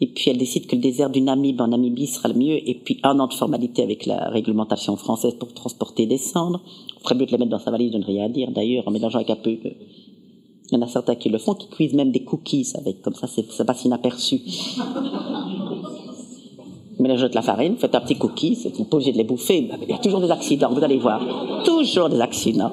et 0.00 0.06
puis 0.08 0.30
elle 0.30 0.36
décide 0.36 0.66
que 0.66 0.76
le 0.76 0.82
désert 0.82 1.08
du 1.10 1.20
Namib 1.22 1.60
en 1.60 1.68
Namibie 1.68 2.06
sera 2.06 2.28
le 2.28 2.34
mieux, 2.34 2.68
et 2.68 2.74
puis 2.74 2.98
un 3.02 3.18
an 3.18 3.26
de 3.28 3.34
formalité 3.34 3.82
avec 3.82 4.04
la 4.06 4.28
réglementation 4.28 4.96
française 4.96 5.34
pour 5.38 5.52
transporter 5.54 6.06
des 6.06 6.18
cendres. 6.18 6.60
Il 6.98 7.02
ferait 7.02 7.14
mieux 7.14 7.26
de 7.26 7.30
les 7.32 7.38
mettre 7.38 7.50
dans 7.50 7.58
sa 7.58 7.70
valise, 7.70 7.92
je 7.92 7.98
ne 7.98 8.04
rien 8.04 8.28
dire 8.28 8.50
d'ailleurs, 8.50 8.86
en 8.86 8.90
mélangeant 8.90 9.18
avec 9.18 9.30
un 9.30 9.36
peu... 9.36 9.50
Il 10.68 10.72
y 10.72 10.76
en 10.76 10.82
a 10.82 10.88
certains 10.88 11.14
qui 11.14 11.28
le 11.28 11.38
font, 11.38 11.54
qui 11.54 11.68
cuisent 11.68 11.94
même 11.94 12.10
des 12.10 12.24
cookies 12.24 12.72
avec, 12.74 13.00
comme 13.00 13.14
ça, 13.14 13.28
ça 13.28 13.64
passe 13.64 13.84
inaperçu. 13.84 14.40
Mélangez 16.98 17.28
de 17.28 17.34
la 17.34 17.42
farine, 17.42 17.76
faites 17.76 17.94
un 17.94 18.00
petit 18.00 18.16
cookie, 18.16 18.56
c'est 18.56 18.70
pas 18.70 18.96
obligé 18.96 19.12
de 19.12 19.18
les 19.18 19.24
bouffer. 19.24 19.68
Il 19.82 19.88
y 19.88 19.92
a 19.92 19.98
toujours 19.98 20.20
des 20.20 20.30
accidents, 20.30 20.72
vous 20.72 20.82
allez 20.82 20.96
voir. 20.96 21.62
Toujours 21.64 22.08
des 22.08 22.20
accidents. 22.20 22.72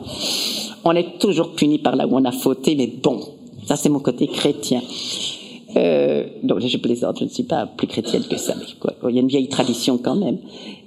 On 0.86 0.92
est 0.94 1.20
toujours 1.20 1.52
puni 1.52 1.78
par 1.78 1.96
là 1.96 2.08
où 2.08 2.16
on 2.16 2.26
a 2.26 2.32
fauté, 2.32 2.76
mais 2.76 2.88
bon, 2.88 3.20
ça 3.66 3.76
c'est 3.76 3.90
mon 3.90 4.00
côté 4.00 4.28
chrétien. 4.28 4.82
Euh, 5.76 6.26
donc 6.44 6.60
je 6.60 6.78
plaisante, 6.78 7.20
je 7.20 7.24
ne 7.24 7.30
suis 7.30 7.44
pas 7.44 7.66
plus 7.66 7.88
chrétienne 7.88 8.24
que 8.30 8.38
ça, 8.38 8.54
mais 8.56 8.66
il 9.10 9.16
y 9.16 9.18
a 9.18 9.22
une 9.22 9.28
vieille 9.28 9.50
tradition 9.50 9.98
quand 9.98 10.16
même. 10.16 10.38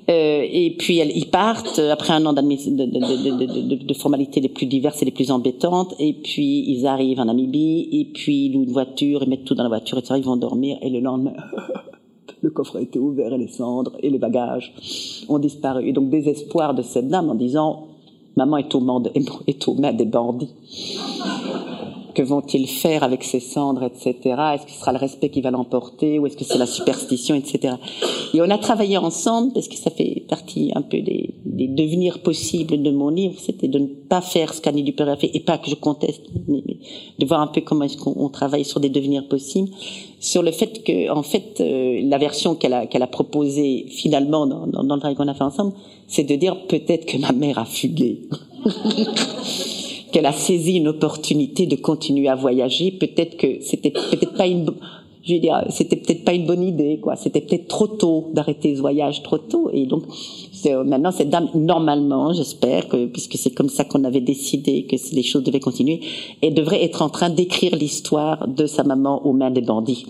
Euh, 0.08 0.46
et 0.48 0.76
puis 0.78 0.98
elles, 0.98 1.10
ils 1.16 1.26
partent 1.26 1.80
après 1.80 2.12
un 2.12 2.24
an 2.26 2.32
de, 2.32 3.84
de, 3.84 3.94
formalités 3.94 4.40
les 4.40 4.48
plus 4.48 4.66
diverses 4.66 5.02
et 5.02 5.04
les 5.04 5.10
plus 5.10 5.32
embêtantes. 5.32 5.94
Et 5.98 6.12
puis 6.12 6.64
ils 6.70 6.86
arrivent 6.86 7.18
en 7.18 7.24
Namibie, 7.24 7.88
et 7.92 8.04
puis 8.14 8.46
ils 8.46 8.52
louent 8.52 8.64
une 8.64 8.72
voiture, 8.72 9.24
ils 9.24 9.28
mettent 9.28 9.44
tout 9.44 9.56
dans 9.56 9.64
la 9.64 9.68
voiture, 9.68 9.98
et 9.98 10.04
ça, 10.04 10.16
ils 10.16 10.24
vont 10.24 10.36
dormir. 10.36 10.78
Et 10.82 10.90
le 10.90 11.00
lendemain, 11.00 11.34
le 12.42 12.50
coffre 12.50 12.76
a 12.76 12.80
été 12.80 13.00
ouvert 13.00 13.32
et 13.32 13.38
les 13.38 13.48
cendres 13.48 13.96
et 14.00 14.10
les 14.10 14.18
bagages 14.18 14.72
ont 15.28 15.40
disparu. 15.40 15.88
Et 15.88 15.92
donc 15.92 16.10
désespoir 16.10 16.74
de 16.74 16.82
cette 16.82 17.08
dame 17.08 17.28
en 17.28 17.34
disant, 17.34 17.88
maman 18.36 18.58
est 18.58 18.74
aux 18.74 19.02
est 19.46 19.68
aux 19.68 19.74
mains 19.74 19.92
des 19.92 20.04
bandits 20.04 20.54
que 22.16 22.22
vont-ils 22.22 22.66
faire 22.66 23.02
avec 23.02 23.22
ces 23.22 23.40
cendres, 23.40 23.82
etc. 23.82 24.14
Est-ce 24.54 24.64
que 24.64 24.72
ce 24.72 24.80
sera 24.80 24.92
le 24.92 24.98
respect 24.98 25.28
qui 25.28 25.42
va 25.42 25.50
l'emporter 25.50 26.18
ou 26.18 26.26
est-ce 26.26 26.36
que 26.38 26.44
c'est 26.44 26.56
la 26.56 26.66
superstition, 26.66 27.34
etc. 27.34 27.74
Et 28.32 28.40
on 28.40 28.48
a 28.48 28.56
travaillé 28.56 28.96
ensemble 28.96 29.52
parce 29.52 29.68
que 29.68 29.76
ça 29.76 29.90
fait 29.90 30.24
partie 30.26 30.72
un 30.74 30.80
peu 30.80 31.02
des, 31.02 31.34
des 31.44 31.68
devenirs 31.68 32.20
possibles 32.20 32.82
de 32.82 32.90
mon 32.90 33.10
livre, 33.10 33.34
c'était 33.38 33.68
de 33.68 33.78
ne 33.78 33.86
pas 33.86 34.22
faire 34.22 34.54
ce 34.54 34.62
qu'Annie 34.62 34.82
Dupéret 34.82 35.12
a 35.12 35.16
fait 35.16 35.30
et 35.34 35.40
pas 35.40 35.58
que 35.58 35.68
je 35.68 35.74
conteste, 35.74 36.22
mais, 36.48 36.62
de 37.18 37.26
voir 37.26 37.42
un 37.42 37.48
peu 37.48 37.60
comment 37.60 37.84
est-ce 37.84 37.98
qu'on 37.98 38.30
travaille 38.30 38.64
sur 38.64 38.80
des 38.80 38.88
devenirs 38.88 39.28
possibles, 39.28 39.68
sur 40.18 40.42
le 40.42 40.52
fait 40.52 40.82
que, 40.84 41.10
en 41.10 41.22
fait, 41.22 41.60
euh, 41.60 42.00
la 42.02 42.16
version 42.16 42.54
qu'elle 42.54 42.72
a, 42.72 42.86
qu'elle 42.86 43.02
a 43.02 43.06
proposée 43.08 43.86
finalement 43.90 44.46
dans, 44.46 44.66
dans 44.66 44.94
le 44.94 45.00
travail 45.00 45.16
qu'on 45.16 45.28
a 45.28 45.34
fait 45.34 45.44
ensemble, 45.44 45.74
c'est 46.08 46.24
de 46.24 46.34
dire 46.34 46.66
peut-être 46.66 47.04
que 47.04 47.18
ma 47.18 47.32
mère 47.32 47.58
a 47.58 47.66
fugué. 47.66 48.22
qu'elle 50.12 50.26
a 50.26 50.32
saisi 50.32 50.76
une 50.76 50.88
opportunité 50.88 51.66
de 51.66 51.76
continuer 51.76 52.28
à 52.28 52.34
voyager. 52.34 52.90
Peut-être 52.90 53.36
que 53.36 53.60
c'était 53.60 53.90
peut-être 53.90 54.34
pas 54.34 54.46
une 54.46 54.66
je 55.26 55.34
veux 55.34 55.40
dire, 55.40 55.64
c'était 55.70 55.96
peut-être 55.96 56.24
pas 56.24 56.32
une 56.32 56.46
bonne 56.46 56.62
idée, 56.62 57.00
quoi. 57.02 57.16
C'était 57.16 57.40
peut-être 57.40 57.66
trop 57.66 57.88
tôt 57.88 58.30
d'arrêter 58.32 58.76
ce 58.76 58.80
voyage 58.80 59.24
trop 59.24 59.38
tôt. 59.38 59.70
Et 59.72 59.84
donc, 59.84 60.04
euh, 60.66 60.84
maintenant, 60.84 61.10
cette 61.10 61.30
dame, 61.30 61.48
normalement, 61.54 62.32
j'espère 62.32 62.86
que, 62.88 63.06
puisque 63.06 63.36
c'est 63.36 63.50
comme 63.50 63.68
ça 63.68 63.82
qu'on 63.84 64.04
avait 64.04 64.20
décidé 64.20 64.84
que 64.84 64.94
les 65.12 65.22
choses 65.24 65.42
devaient 65.42 65.58
continuer, 65.58 66.00
elle 66.42 66.54
devrait 66.54 66.84
être 66.84 67.02
en 67.02 67.08
train 67.08 67.28
d'écrire 67.28 67.74
l'histoire 67.74 68.46
de 68.46 68.66
sa 68.66 68.84
maman 68.84 69.26
aux 69.26 69.32
mains 69.32 69.50
des 69.50 69.62
bandits. 69.62 70.06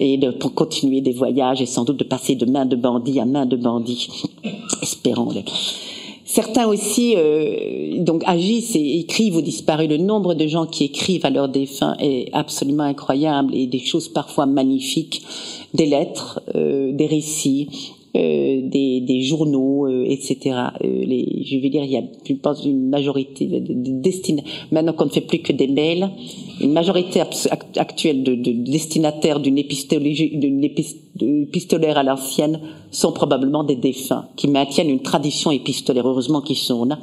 Et 0.00 0.16
de, 0.18 0.32
pour 0.32 0.52
continuer 0.54 1.00
des 1.00 1.12
voyages 1.12 1.62
et 1.62 1.66
sans 1.66 1.84
doute 1.84 1.98
de 1.98 2.04
passer 2.04 2.34
de 2.34 2.44
main 2.44 2.66
de 2.66 2.74
bandit 2.74 3.20
à 3.20 3.24
main 3.24 3.46
de 3.46 3.56
bandit. 3.56 4.08
Espérons-le. 4.82 5.42
Certains 6.36 6.66
aussi 6.66 7.14
euh, 7.16 8.04
donc 8.04 8.22
agissent 8.26 8.76
et 8.76 8.98
écrivent 8.98 9.36
ou 9.36 9.40
disparaissent. 9.40 9.88
Le 9.88 9.96
nombre 9.96 10.34
de 10.34 10.46
gens 10.46 10.66
qui 10.66 10.84
écrivent 10.84 11.24
à 11.24 11.30
leurs 11.30 11.48
défunts 11.48 11.96
est 11.98 12.28
absolument 12.34 12.82
incroyable 12.82 13.54
et 13.54 13.66
des 13.66 13.78
choses 13.78 14.10
parfois 14.10 14.44
magnifiques, 14.44 15.22
des 15.72 15.86
lettres, 15.86 16.42
euh, 16.54 16.92
des 16.92 17.06
récits, 17.06 17.94
des, 18.16 19.00
des, 19.00 19.22
journaux, 19.22 19.86
euh, 19.86 20.04
etc. 20.06 20.56
Euh, 20.84 21.04
je 21.44 21.62
veux 21.62 21.68
dire, 21.68 21.84
il 21.84 21.90
y 21.90 21.96
a, 21.96 22.02
une 22.64 22.88
majorité 22.88 23.46
de, 23.46 23.74
Maintenant 24.70 24.92
qu'on 24.92 25.06
ne 25.06 25.10
fait 25.10 25.20
plus 25.20 25.40
que 25.40 25.52
des 25.52 25.66
mails, 25.66 26.10
une 26.60 26.72
majorité 26.72 27.20
actuelle 27.20 28.22
de, 28.22 28.34
de 28.34 28.52
destinataires 28.52 29.40
d'une 29.40 29.58
épistolaire 29.58 31.98
à 31.98 32.02
l'ancienne 32.02 32.60
sont 32.90 33.12
probablement 33.12 33.64
des 33.64 33.76
défunts 33.76 34.26
qui 34.36 34.48
maintiennent 34.48 34.90
une 34.90 35.02
tradition 35.02 35.50
épistolaire. 35.50 36.08
Heureusement 36.08 36.40
qu'ils 36.40 36.56
sont 36.56 36.84
là. 36.84 36.98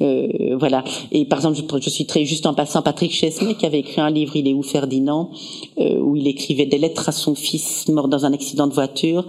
Euh, 0.00 0.56
voilà. 0.58 0.84
Et 1.12 1.24
par 1.24 1.38
exemple, 1.38 1.56
je, 1.56 1.90
je, 1.90 2.02
très 2.04 2.24
juste 2.24 2.46
en 2.46 2.54
passant 2.54 2.82
Patrick 2.82 3.12
Chesnay 3.12 3.54
qui 3.54 3.66
avait 3.66 3.80
écrit 3.80 4.00
un 4.00 4.10
livre, 4.10 4.36
Il 4.36 4.48
est 4.48 4.52
où 4.52 4.62
Ferdinand, 4.62 5.30
euh, 5.78 5.98
où 5.98 6.16
il 6.16 6.26
écrivait 6.26 6.66
des 6.66 6.78
lettres 6.78 7.08
à 7.08 7.12
son 7.12 7.34
fils 7.34 7.88
mort 7.88 8.08
dans 8.08 8.26
un 8.26 8.32
accident 8.32 8.66
de 8.66 8.74
voiture, 8.74 9.24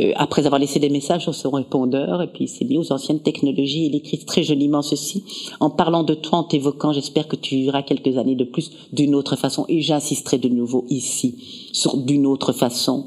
euh, 0.00 0.12
après 0.16 0.46
avoir 0.46 0.51
laissé 0.58 0.78
des 0.78 0.88
messages 0.88 1.22
sur 1.22 1.34
son 1.34 1.50
répondeur, 1.50 2.22
et 2.22 2.26
puis 2.26 2.44
il 2.44 2.48
s'est 2.48 2.64
mis 2.64 2.78
aux 2.78 2.92
anciennes 2.92 3.20
technologies. 3.20 3.86
Il 3.86 3.96
écrit 3.96 4.18
très 4.18 4.42
joliment 4.42 4.82
ceci, 4.82 5.24
en 5.60 5.70
parlant 5.70 6.02
de 6.02 6.14
toi, 6.14 6.38
en 6.40 6.44
t'évoquant, 6.44 6.92
j'espère 6.92 7.28
que 7.28 7.36
tu 7.36 7.56
vivras 7.56 7.82
quelques 7.82 8.16
années 8.18 8.36
de 8.36 8.44
plus 8.44 8.70
d'une 8.92 9.14
autre 9.14 9.36
façon. 9.36 9.64
Et 9.68 9.80
j'insisterai 9.80 10.38
de 10.38 10.48
nouveau 10.48 10.84
ici 10.88 11.68
sur 11.72 11.96
d'une 11.96 12.26
autre 12.26 12.52
façon. 12.52 13.06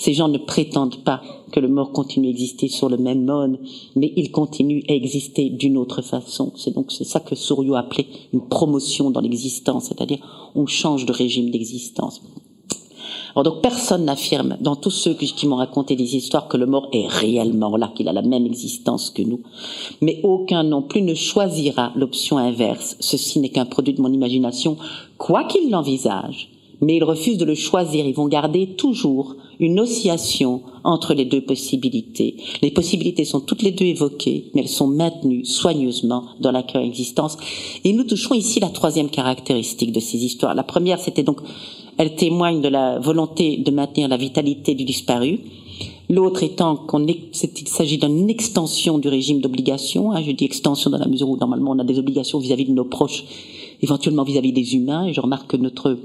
Ces 0.00 0.14
gens 0.14 0.28
ne 0.28 0.38
prétendent 0.38 1.04
pas 1.04 1.20
que 1.52 1.60
le 1.60 1.68
mort 1.68 1.92
continue 1.92 2.28
à 2.28 2.30
exister 2.30 2.68
sur 2.68 2.88
le 2.88 2.96
même 2.96 3.24
mode, 3.24 3.58
mais 3.96 4.12
il 4.16 4.30
continue 4.30 4.82
à 4.88 4.94
exister 4.94 5.50
d'une 5.50 5.76
autre 5.76 6.00
façon. 6.00 6.52
C'est 6.56 6.74
donc 6.74 6.90
c'est 6.90 7.04
ça 7.04 7.20
que 7.20 7.34
Souriau 7.34 7.74
appelait 7.74 8.06
une 8.32 8.48
promotion 8.48 9.10
dans 9.10 9.20
l'existence, 9.20 9.88
c'est-à-dire 9.88 10.50
on 10.54 10.66
change 10.66 11.04
de 11.04 11.12
régime 11.12 11.50
d'existence. 11.50 12.22
Alors 13.34 13.44
donc 13.44 13.62
personne 13.62 14.04
n'affirme 14.04 14.56
dans 14.60 14.76
tous 14.76 14.90
ceux 14.90 15.14
qui 15.14 15.46
m'ont 15.46 15.56
raconté 15.56 15.96
des 15.96 16.16
histoires 16.16 16.48
que 16.48 16.56
le 16.56 16.66
mort 16.66 16.88
est 16.92 17.06
réellement 17.06 17.76
là, 17.76 17.92
qu'il 17.94 18.08
a 18.08 18.12
la 18.12 18.22
même 18.22 18.46
existence 18.46 19.10
que 19.10 19.22
nous. 19.22 19.40
Mais 20.00 20.20
aucun 20.22 20.62
non 20.62 20.82
plus 20.82 21.02
ne 21.02 21.14
choisira 21.14 21.92
l'option 21.96 22.38
inverse. 22.38 22.96
Ceci 23.00 23.40
n'est 23.40 23.50
qu'un 23.50 23.66
produit 23.66 23.94
de 23.94 24.02
mon 24.02 24.12
imagination, 24.12 24.76
quoi 25.18 25.44
qu'il 25.44 25.70
l'envisage. 25.70 26.48
Mais 26.80 26.96
ils 26.96 27.04
refusent 27.04 27.36
de 27.36 27.44
le 27.44 27.54
choisir. 27.54 28.06
Ils 28.06 28.14
vont 28.14 28.28
garder 28.28 28.68
toujours 28.68 29.36
une 29.58 29.78
oscillation 29.78 30.62
entre 30.82 31.12
les 31.12 31.26
deux 31.26 31.42
possibilités. 31.42 32.36
Les 32.62 32.70
possibilités 32.70 33.26
sont 33.26 33.40
toutes 33.40 33.62
les 33.62 33.70
deux 33.70 33.84
évoquées, 33.84 34.50
mais 34.54 34.62
elles 34.62 34.68
sont 34.68 34.86
maintenues 34.86 35.44
soigneusement 35.44 36.24
dans 36.40 36.52
la 36.52 36.62
coexistence. 36.62 37.36
Et 37.84 37.92
nous 37.92 38.04
touchons 38.04 38.34
ici 38.34 38.60
la 38.60 38.70
troisième 38.70 39.10
caractéristique 39.10 39.92
de 39.92 40.00
ces 40.00 40.24
histoires. 40.24 40.54
La 40.54 40.62
première, 40.62 40.98
c'était 40.98 41.22
donc 41.22 41.40
elle 42.00 42.14
témoigne 42.14 42.62
de 42.62 42.68
la 42.68 42.98
volonté 42.98 43.58
de 43.58 43.70
maintenir 43.70 44.08
la 44.08 44.16
vitalité 44.16 44.74
du 44.74 44.84
disparu. 44.84 45.38
L'autre 46.08 46.42
étant 46.42 46.74
qu'il 46.74 47.68
s'agit 47.68 47.98
d'une 47.98 48.30
extension 48.30 48.98
du 48.98 49.08
régime 49.08 49.42
d'obligation. 49.42 50.10
Hein, 50.10 50.22
je 50.26 50.30
dis 50.30 50.46
extension 50.46 50.88
dans 50.88 50.96
la 50.96 51.06
mesure 51.06 51.28
où 51.28 51.36
normalement 51.36 51.72
on 51.72 51.78
a 51.78 51.84
des 51.84 51.98
obligations 51.98 52.38
vis-à-vis 52.38 52.64
de 52.64 52.72
nos 52.72 52.86
proches, 52.86 53.24
éventuellement 53.82 54.24
vis-à-vis 54.24 54.54
des 54.54 54.74
humains. 54.76 55.04
Et 55.08 55.12
je 55.12 55.20
remarque 55.20 55.50
que 55.50 55.58
notre 55.58 55.98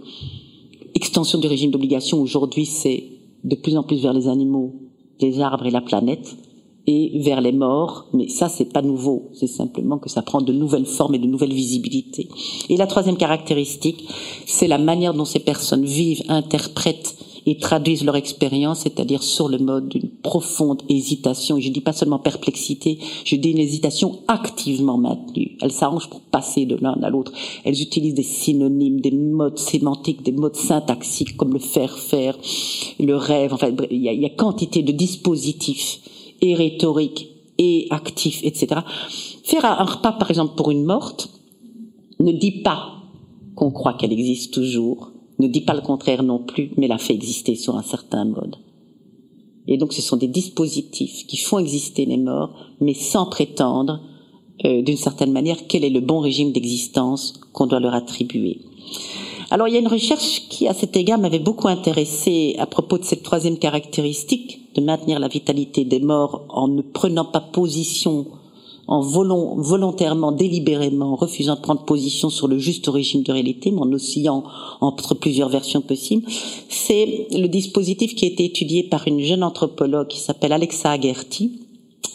extension 0.95 1.39
du 1.39 1.47
régime 1.47 1.71
d'obligation 1.71 2.21
aujourd'hui, 2.21 2.65
c'est 2.65 3.05
de 3.45 3.55
plus 3.55 3.77
en 3.77 3.83
plus 3.83 4.01
vers 4.01 4.11
les 4.11 4.27
animaux, 4.27 4.75
les 5.21 5.39
arbres 5.39 5.65
et 5.65 5.71
la 5.71 5.79
planète 5.79 6.35
et 6.87 7.19
vers 7.19 7.41
les 7.41 7.51
morts, 7.51 8.07
mais 8.13 8.29
ça 8.29 8.49
c'est 8.49 8.71
pas 8.71 8.81
nouveau, 8.81 9.29
c'est 9.33 9.47
simplement 9.47 9.97
que 9.97 10.09
ça 10.09 10.21
prend 10.21 10.41
de 10.41 10.53
nouvelles 10.53 10.85
formes 10.85 11.15
et 11.15 11.19
de 11.19 11.27
nouvelles 11.27 11.53
visibilités. 11.53 12.29
Et 12.69 12.77
la 12.77 12.87
troisième 12.87 13.17
caractéristique, 13.17 14.07
c'est 14.45 14.67
la 14.67 14.77
manière 14.77 15.13
dont 15.13 15.25
ces 15.25 15.39
personnes 15.39 15.85
vivent, 15.85 16.23
interprètent 16.27 17.15
et 17.45 17.57
traduisent 17.57 18.03
leur 18.03 18.15
expérience, 18.15 18.79
c'est-à-dire 18.79 19.21
sur 19.21 19.47
le 19.47 19.59
mode 19.59 19.89
d'une 19.89 20.09
profonde 20.09 20.81
hésitation. 20.89 21.57
Et 21.57 21.61
je 21.61 21.71
dis 21.71 21.81
pas 21.81 21.93
seulement 21.93 22.19
perplexité, 22.19 22.97
je 23.23 23.35
dis 23.35 23.51
une 23.51 23.59
hésitation 23.59 24.19
activement 24.27 24.97
maintenue. 24.97 25.57
Elles 25.61 25.71
s'arrangent 25.71 26.09
pour 26.09 26.21
passer 26.21 26.65
de 26.65 26.75
l'un 26.75 26.93
à 27.03 27.09
l'autre. 27.09 27.31
Elles 27.63 27.81
utilisent 27.81 28.15
des 28.15 28.23
synonymes, 28.23 28.99
des 28.99 29.11
modes 29.11 29.59
sémantiques, 29.59 30.23
des 30.23 30.31
modes 30.31 30.55
syntaxiques 30.55 31.37
comme 31.37 31.53
le 31.53 31.59
faire 31.59 31.97
faire, 31.99 32.37
le 32.99 33.15
rêve. 33.15 33.53
Enfin, 33.53 33.69
il 33.91 34.01
y 34.01 34.15
y 34.15 34.25
a 34.25 34.29
quantité 34.29 34.81
de 34.81 34.91
dispositifs 34.91 35.99
et 36.49 36.55
rhétorique 36.55 37.29
et 37.57 37.87
actif, 37.89 38.41
etc. 38.43 38.81
Faire 39.43 39.65
un 39.65 39.83
repas, 39.83 40.11
par 40.13 40.29
exemple, 40.29 40.55
pour 40.55 40.71
une 40.71 40.83
morte, 40.83 41.29
ne 42.19 42.31
dit 42.31 42.61
pas 42.61 42.95
qu'on 43.55 43.71
croit 43.71 43.93
qu'elle 43.93 44.13
existe 44.13 44.53
toujours, 44.53 45.11
ne 45.39 45.47
dit 45.47 45.61
pas 45.61 45.73
le 45.73 45.81
contraire 45.81 46.23
non 46.23 46.39
plus, 46.39 46.71
mais 46.77 46.87
la 46.87 46.97
fait 46.97 47.13
exister 47.13 47.55
sur 47.55 47.77
un 47.77 47.83
certain 47.83 48.25
mode. 48.25 48.57
Et 49.67 49.77
donc 49.77 49.93
ce 49.93 50.01
sont 50.01 50.17
des 50.17 50.27
dispositifs 50.27 51.25
qui 51.25 51.37
font 51.37 51.59
exister 51.59 52.05
les 52.05 52.17
morts, 52.17 52.53
mais 52.79 52.93
sans 52.93 53.25
prétendre, 53.25 54.01
euh, 54.63 54.81
d'une 54.81 54.97
certaine 54.97 55.31
manière, 55.31 55.67
quel 55.67 55.83
est 55.83 55.89
le 55.89 56.01
bon 56.01 56.19
régime 56.19 56.51
d'existence 56.51 57.33
qu'on 57.51 57.67
doit 57.67 57.79
leur 57.79 57.93
attribuer. 57.93 58.61
Alors 59.49 59.67
il 59.67 59.73
y 59.73 59.77
a 59.77 59.79
une 59.79 59.87
recherche 59.87 60.47
qui, 60.49 60.67
à 60.67 60.73
cet 60.73 60.95
égard, 60.95 61.19
m'avait 61.19 61.39
beaucoup 61.39 61.67
intéressé 61.67 62.55
à 62.59 62.65
propos 62.65 62.97
de 62.97 63.03
cette 63.03 63.23
troisième 63.23 63.57
caractéristique 63.57 64.64
de 64.75 64.81
maintenir 64.81 65.19
la 65.19 65.27
vitalité 65.27 65.85
des 65.85 65.99
morts 65.99 66.45
en 66.49 66.67
ne 66.67 66.81
prenant 66.81 67.25
pas 67.25 67.39
position, 67.39 68.25
en 68.87 69.01
volontairement, 69.01 70.31
délibérément, 70.31 71.15
refusant 71.15 71.55
de 71.55 71.61
prendre 71.61 71.85
position 71.85 72.29
sur 72.29 72.47
le 72.47 72.59
juste 72.59 72.87
régime 72.87 73.23
de 73.23 73.31
réalité, 73.31 73.71
mais 73.71 73.81
en 73.81 73.91
oscillant 73.91 74.43
entre 74.79 75.15
plusieurs 75.15 75.49
versions 75.49 75.81
possibles. 75.81 76.27
C'est 76.69 77.27
le 77.31 77.47
dispositif 77.47 78.13
qui 78.13 78.25
a 78.25 78.27
été 78.27 78.45
étudié 78.45 78.83
par 78.83 79.07
une 79.07 79.21
jeune 79.21 79.43
anthropologue 79.43 80.07
qui 80.07 80.19
s'appelle 80.19 80.51
Alexa 80.51 80.91
Agerty, 80.91 81.61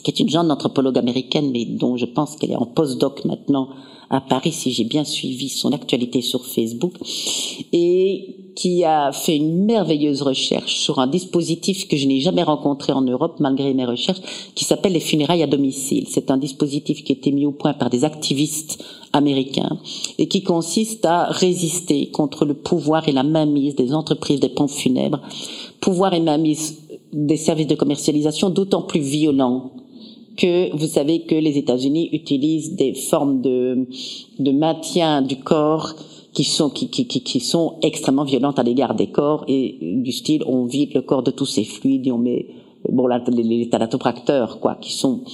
qui 0.05 0.11
est 0.11 0.21
une 0.21 0.29
jeune 0.29 0.51
anthropologue 0.51 0.99
américaine, 0.99 1.51
mais 1.51 1.65
dont 1.65 1.97
je 1.97 2.07
pense 2.07 2.37
qu'elle 2.37 2.53
est 2.53 2.57
en 2.57 2.67
postdoc 2.67 3.25
maintenant 3.25 3.69
à 4.11 4.21
Paris, 4.21 4.53
si 4.53 4.73
j'ai 4.73 4.85
bien 4.85 5.05
suivi 5.05 5.49
son 5.49 5.73
actualité 5.73 6.21
sur 6.21 6.45
Facebook, 6.45 6.95
et 7.73 8.37
qui 8.57 8.85
a 8.85 9.13
fait 9.13 9.37
une 9.37 9.65
merveilleuse 9.65 10.23
recherche 10.23 10.75
sur 10.75 10.99
un 10.99 11.07
dispositif 11.07 11.87
que 11.89 11.97
je 11.97 12.07
n'ai 12.07 12.21
jamais 12.21 12.43
rencontré 12.43 12.93
en 12.93 13.03
Europe, 13.03 13.37
malgré 13.39 13.73
mes 13.73 13.87
recherches, 13.87 14.21
qui 14.55 14.65
s'appelle 14.65 14.93
les 14.93 15.01
funérailles 15.01 15.45
à 15.45 15.47
domicile. 15.47 16.07
C'est 16.11 16.31
un 16.31 16.37
dispositif 16.37 17.05
qui 17.05 17.13
a 17.13 17.17
été 17.17 17.31
mis 17.31 17.47
au 17.47 17.53
point 17.53 17.73
par 17.73 17.89
des 17.89 18.05
activistes 18.05 18.85
américains 19.13 19.79
et 20.19 20.29
qui 20.29 20.43
consiste 20.43 21.05
à 21.05 21.27
résister 21.27 22.11
contre 22.11 22.45
le 22.45 22.55
pouvoir 22.55 23.09
et 23.09 23.13
la 23.13 23.23
mainmise 23.23 23.77
des 23.77 23.95
entreprises 23.95 24.41
des 24.41 24.49
pompes 24.49 24.71
funèbres, 24.71 25.21
pouvoir 25.81 26.15
et 26.15 26.21
mainmise 26.21 26.79
des 27.13 27.37
services 27.37 27.67
de 27.67 27.75
commercialisation 27.77 28.51
d'autant 28.51 28.83
plus 28.83 29.01
violents 29.01 29.73
que 30.41 30.75
vous 30.77 30.87
savez 30.87 31.23
que 31.23 31.35
les 31.35 31.59
États-Unis 31.59 32.09
utilisent 32.13 32.75
des 32.75 32.95
formes 32.95 33.41
de, 33.41 33.87
de 34.39 34.53
maintien 34.53 35.23
du 35.23 35.37
corps 35.37 35.95
qui 36.33 36.45
sont 36.45 36.71
qui, 36.71 36.89
qui, 36.89 37.07
qui, 37.07 37.41
sont 37.41 37.79
extrêmement 37.83 38.25
violentes 38.25 38.59
à 38.59 38.63
l'égard 38.63 38.95
des 38.95 39.09
corps 39.09 39.45
et 39.49 39.77
du 39.81 40.13
style 40.13 40.43
on 40.47 40.65
vide 40.65 40.95
le 40.95 41.03
corps 41.03 41.23
de 41.23 41.31
tous 41.31 41.47
ses 41.47 41.65
fluides 41.65 42.07
et 42.07 42.13
on 42.13 42.19
met 42.19 42.47
bon 42.89 43.07
là, 43.07 43.23
les, 43.29 43.43
les 43.43 43.69
thanatopracteurs 43.69 44.61
quoi 44.61 44.77
qui 44.77 44.93
sont 44.93 45.25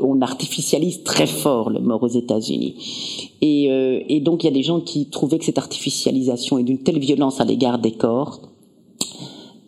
on 0.00 0.20
artificialise 0.20 1.02
très 1.02 1.26
fort 1.26 1.70
le 1.70 1.80
mort 1.80 2.02
aux 2.02 2.08
États-Unis. 2.08 3.30
Et, 3.40 3.70
euh, 3.70 4.00
et 4.08 4.20
donc 4.20 4.44
il 4.44 4.46
y 4.46 4.50
a 4.50 4.52
des 4.52 4.62
gens 4.62 4.80
qui 4.80 5.06
trouvaient 5.06 5.38
que 5.38 5.44
cette 5.44 5.58
artificialisation 5.58 6.58
est 6.58 6.62
d'une 6.62 6.78
telle 6.78 6.98
violence 6.98 7.40
à 7.40 7.44
l'égard 7.44 7.78
des 7.78 7.92
corps 7.92 8.51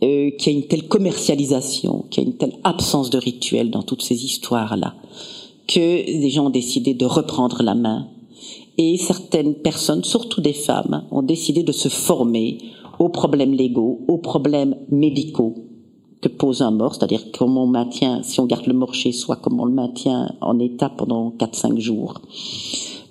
euh, 0.04 0.30
qu'il 0.32 0.52
y 0.52 0.56
a 0.56 0.58
une 0.58 0.66
telle 0.66 0.86
commercialisation, 0.86 2.04
qu'il 2.10 2.22
y 2.22 2.26
a 2.26 2.28
une 2.28 2.36
telle 2.36 2.56
absence 2.62 3.08
de 3.08 3.18
rituel 3.18 3.70
dans 3.70 3.82
toutes 3.82 4.02
ces 4.02 4.24
histoires-là, 4.24 4.94
que 5.66 5.80
les 5.80 6.28
gens 6.30 6.46
ont 6.46 6.50
décidé 6.50 6.92
de 6.92 7.06
reprendre 7.06 7.62
la 7.62 7.74
main. 7.74 8.08
Et 8.76 8.98
certaines 8.98 9.54
personnes, 9.54 10.04
surtout 10.04 10.42
des 10.42 10.52
femmes, 10.52 11.04
ont 11.10 11.22
décidé 11.22 11.62
de 11.62 11.72
se 11.72 11.88
former 11.88 12.58
aux 12.98 13.08
problèmes 13.08 13.54
légaux, 13.54 14.00
aux 14.06 14.18
problèmes 14.18 14.76
médicaux 14.90 15.54
que 16.20 16.28
pose 16.28 16.60
un 16.60 16.70
mort, 16.70 16.94
c'est-à-dire 16.94 17.30
comment 17.32 17.64
on 17.64 17.66
maintient, 17.66 18.22
si 18.22 18.40
on 18.40 18.46
garde 18.46 18.66
le 18.66 18.74
mort 18.74 18.94
chez 18.94 19.12
soi, 19.12 19.36
comment 19.36 19.62
on 19.62 19.66
le 19.66 19.74
maintient 19.74 20.34
en 20.40 20.58
état 20.58 20.90
pendant 20.90 21.30
4-5 21.38 21.78
jours 21.78 22.20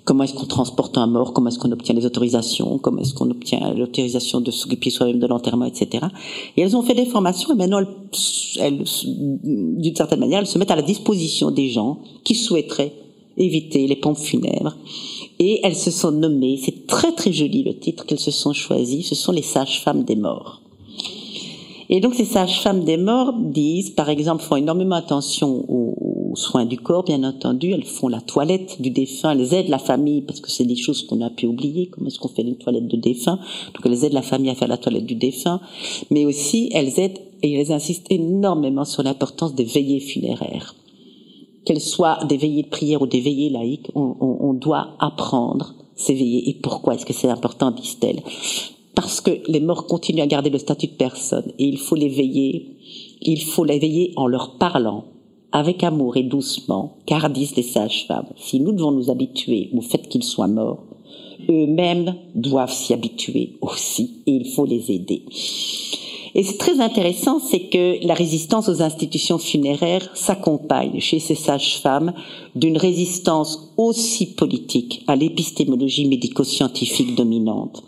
Comment 0.04 0.24
est-ce 0.24 0.34
qu'on 0.34 0.44
transporte 0.44 0.98
un 0.98 1.06
mort? 1.06 1.32
Comment 1.32 1.48
est-ce 1.48 1.58
qu'on 1.58 1.72
obtient 1.72 1.94
les 1.94 2.04
autorisations? 2.04 2.78
Comment 2.78 3.00
est-ce 3.00 3.14
qu'on 3.14 3.30
obtient 3.30 3.72
l'autorisation 3.72 4.40
de 4.42 4.50
s'occuper 4.50 4.90
soi-même 4.90 5.18
de 5.18 5.26
l'enterrement, 5.26 5.64
etc. 5.64 6.06
Et 6.56 6.60
elles 6.60 6.76
ont 6.76 6.82
fait 6.82 6.94
des 6.94 7.06
formations 7.06 7.54
et 7.54 7.56
maintenant, 7.56 7.80
elles, 8.60 8.84
d'une 9.04 9.96
certaine 9.96 10.20
manière, 10.20 10.40
elles 10.40 10.46
se 10.46 10.58
mettent 10.58 10.70
à 10.70 10.76
la 10.76 10.82
disposition 10.82 11.50
des 11.50 11.70
gens 11.70 12.00
qui 12.22 12.34
souhaiteraient 12.34 12.92
éviter 13.38 13.86
les 13.86 13.96
pompes 13.96 14.18
funèbres. 14.18 14.76
Et 15.38 15.60
elles 15.62 15.74
se 15.74 15.90
sont 15.90 16.12
nommées, 16.12 16.60
c'est 16.62 16.86
très 16.86 17.12
très 17.12 17.32
joli 17.32 17.62
le 17.62 17.76
titre 17.76 18.04
qu'elles 18.06 18.20
se 18.20 18.30
sont 18.30 18.52
choisies, 18.52 19.02
ce 19.02 19.14
sont 19.14 19.32
les 19.32 19.42
sages-femmes 19.42 20.04
des 20.04 20.16
morts. 20.16 20.60
Et 21.88 22.00
donc 22.00 22.14
ces 22.14 22.24
sages-femmes 22.24 22.84
des 22.84 22.96
morts 22.96 23.34
disent, 23.38 23.90
par 23.90 24.08
exemple, 24.08 24.42
font 24.42 24.56
énormément 24.56 24.96
attention 24.96 25.64
aux, 25.68 25.94
soins 26.34 26.64
du 26.64 26.78
corps, 26.78 27.04
bien 27.04 27.24
entendu, 27.24 27.72
elles 27.72 27.84
font 27.84 28.08
la 28.08 28.20
toilette 28.20 28.80
du 28.80 28.90
défunt, 28.90 29.32
elles 29.32 29.54
aident 29.54 29.68
la 29.68 29.78
famille, 29.78 30.22
parce 30.22 30.40
que 30.40 30.50
c'est 30.50 30.64
des 30.64 30.76
choses 30.76 31.06
qu'on 31.06 31.20
a 31.20 31.30
pu 31.30 31.46
oublier, 31.46 31.86
comment 31.86 32.06
est-ce 32.06 32.18
qu'on 32.18 32.28
fait 32.28 32.42
une 32.42 32.56
toilette 32.56 32.88
de 32.88 32.96
défunt, 32.96 33.38
donc 33.74 33.86
elles 33.86 34.04
aident 34.04 34.12
la 34.12 34.22
famille 34.22 34.50
à 34.50 34.54
faire 34.54 34.68
la 34.68 34.78
toilette 34.78 35.06
du 35.06 35.14
défunt, 35.14 35.60
mais 36.10 36.24
aussi 36.26 36.70
elles 36.72 36.98
aident, 36.98 37.18
et 37.42 37.52
elles 37.52 37.72
insistent 37.72 38.10
énormément 38.10 38.84
sur 38.84 39.02
l'importance 39.02 39.54
des 39.54 39.64
veillées 39.64 40.00
funéraires. 40.00 40.74
Qu'elles 41.64 41.80
soient 41.80 42.18
des 42.28 42.36
veillées 42.36 42.62
de 42.62 42.68
prière 42.68 43.02
ou 43.02 43.06
des 43.06 43.20
veillées 43.20 43.50
laïques, 43.50 43.90
on, 43.94 44.16
on 44.20 44.54
doit 44.54 44.96
apprendre 44.98 45.74
ces 45.96 46.14
veillées. 46.14 46.48
Et 46.48 46.54
pourquoi 46.54 46.94
est-ce 46.94 47.06
que 47.06 47.12
c'est 47.12 47.28
important, 47.28 47.70
disent-elles? 47.70 48.22
Parce 48.94 49.20
que 49.20 49.30
les 49.48 49.60
morts 49.60 49.86
continuent 49.86 50.22
à 50.22 50.26
garder 50.26 50.50
le 50.50 50.58
statut 50.58 50.86
de 50.86 50.92
personne. 50.92 51.52
Et 51.58 51.64
il 51.66 51.78
faut 51.78 51.96
les 51.96 52.08
veiller, 52.08 52.76
il 53.22 53.42
faut 53.42 53.64
les 53.64 53.78
veiller 53.78 54.12
en 54.16 54.26
leur 54.26 54.56
parlant 54.56 55.04
avec 55.54 55.84
amour 55.84 56.18
et 56.18 56.24
doucement, 56.24 56.98
car 57.06 57.30
disent 57.30 57.56
les 57.56 57.62
sages-femmes, 57.62 58.28
si 58.36 58.60
nous 58.60 58.72
devons 58.72 58.90
nous 58.90 59.08
habituer 59.08 59.70
au 59.72 59.80
fait 59.80 60.08
qu'ils 60.08 60.24
soient 60.24 60.48
morts, 60.48 60.82
eux-mêmes 61.48 62.16
doivent 62.34 62.72
s'y 62.72 62.92
habituer 62.92 63.56
aussi 63.62 64.22
et 64.26 64.32
il 64.32 64.50
faut 64.50 64.66
les 64.66 64.90
aider. 64.90 65.22
Et 66.34 66.42
c'est 66.42 66.58
très 66.58 66.80
intéressant, 66.80 67.38
c'est 67.38 67.68
que 67.68 68.04
la 68.04 68.14
résistance 68.14 68.68
aux 68.68 68.82
institutions 68.82 69.38
funéraires 69.38 70.10
s'accompagne 70.14 70.98
chez 70.98 71.20
ces 71.20 71.36
sages-femmes 71.36 72.12
d'une 72.56 72.76
résistance 72.76 73.72
aussi 73.76 74.34
politique 74.34 75.04
à 75.06 75.14
l'épistémologie 75.14 76.08
médico-scientifique 76.08 77.14
dominante 77.14 77.84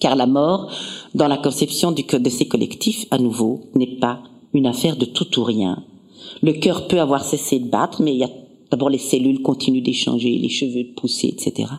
car 0.00 0.16
la 0.16 0.26
mort, 0.26 0.70
dans 1.14 1.28
la 1.28 1.38
conception 1.38 1.90
du 1.92 2.02
de 2.02 2.30
ces 2.30 2.46
collectifs, 2.46 3.06
à 3.10 3.18
nouveau, 3.18 3.60
n'est 3.74 3.96
pas 3.98 4.20
une 4.52 4.66
affaire 4.66 4.96
de 4.96 5.06
tout 5.06 5.38
ou 5.40 5.44
rien. 5.44 5.82
Le 6.42 6.52
cœur 6.52 6.88
peut 6.88 7.00
avoir 7.00 7.24
cessé 7.24 7.58
de 7.58 7.68
battre, 7.68 8.02
mais 8.02 8.14
il 8.14 8.18
y 8.18 8.24
a 8.24 8.30
d'abord 8.70 8.90
les 8.90 8.98
cellules 8.98 9.42
continuent 9.42 9.82
d'échanger, 9.82 10.38
les 10.38 10.48
cheveux 10.48 10.84
de 10.84 10.94
pousser, 10.94 11.28
etc. 11.28 11.70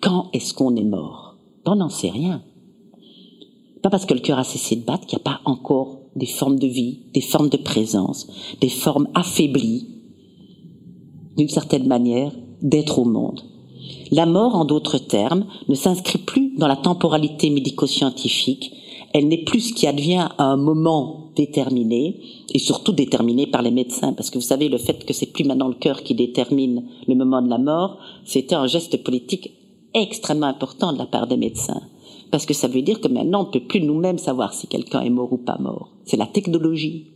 Quand 0.00 0.30
est-ce 0.32 0.54
qu'on 0.54 0.76
est 0.76 0.84
mort? 0.84 1.36
On 1.66 1.76
n'en 1.76 1.88
sait 1.88 2.10
rien. 2.10 2.42
Pas 3.82 3.90
parce 3.90 4.06
que 4.06 4.14
le 4.14 4.20
cœur 4.20 4.38
a 4.38 4.44
cessé 4.44 4.76
de 4.76 4.84
battre 4.84 5.06
qu'il 5.06 5.18
n'y 5.18 5.22
a 5.22 5.30
pas 5.30 5.40
encore 5.44 6.00
des 6.16 6.26
formes 6.26 6.58
de 6.58 6.66
vie, 6.66 7.00
des 7.14 7.20
formes 7.20 7.48
de 7.48 7.56
présence, 7.56 8.28
des 8.60 8.68
formes 8.68 9.08
affaiblies, 9.14 9.88
d'une 11.36 11.48
certaine 11.48 11.86
manière, 11.86 12.32
d'être 12.60 12.98
au 12.98 13.04
monde. 13.04 13.42
La 14.10 14.26
mort, 14.26 14.54
en 14.54 14.64
d'autres 14.64 14.98
termes, 14.98 15.46
ne 15.68 15.74
s'inscrit 15.74 16.18
plus 16.18 16.56
dans 16.56 16.68
la 16.68 16.76
temporalité 16.76 17.50
médico-scientifique. 17.50 18.72
Elle 19.14 19.28
n'est 19.28 19.44
plus 19.44 19.60
ce 19.60 19.74
qui 19.74 19.86
advient 19.86 20.28
à 20.38 20.44
un 20.44 20.56
moment 20.56 21.30
déterminé, 21.36 22.20
et 22.52 22.58
surtout 22.58 22.92
déterminé 22.92 23.46
par 23.46 23.62
les 23.62 23.70
médecins, 23.70 24.12
parce 24.12 24.30
que 24.30 24.38
vous 24.38 24.44
savez, 24.44 24.68
le 24.68 24.78
fait 24.78 25.04
que 25.04 25.12
c'est 25.12 25.32
plus 25.32 25.44
maintenant 25.44 25.68
le 25.68 25.74
cœur 25.74 26.02
qui 26.02 26.14
détermine 26.14 26.84
le 27.06 27.14
moment 27.14 27.42
de 27.42 27.48
la 27.48 27.58
mort, 27.58 27.98
c'était 28.24 28.54
un 28.54 28.66
geste 28.66 29.02
politique 29.02 29.52
extrêmement 29.94 30.46
important 30.46 30.92
de 30.92 30.98
la 30.98 31.06
part 31.06 31.26
des 31.26 31.36
médecins. 31.36 31.82
Parce 32.30 32.46
que 32.46 32.54
ça 32.54 32.68
veut 32.68 32.82
dire 32.82 33.00
que 33.00 33.08
maintenant, 33.08 33.42
on 33.42 33.46
ne 33.46 33.50
peut 33.50 33.66
plus 33.66 33.80
nous-mêmes 33.80 34.18
savoir 34.18 34.54
si 34.54 34.66
quelqu'un 34.66 35.00
est 35.02 35.10
mort 35.10 35.32
ou 35.32 35.38
pas 35.38 35.58
mort. 35.58 35.90
C'est 36.04 36.16
la 36.16 36.26
technologie. 36.26 37.08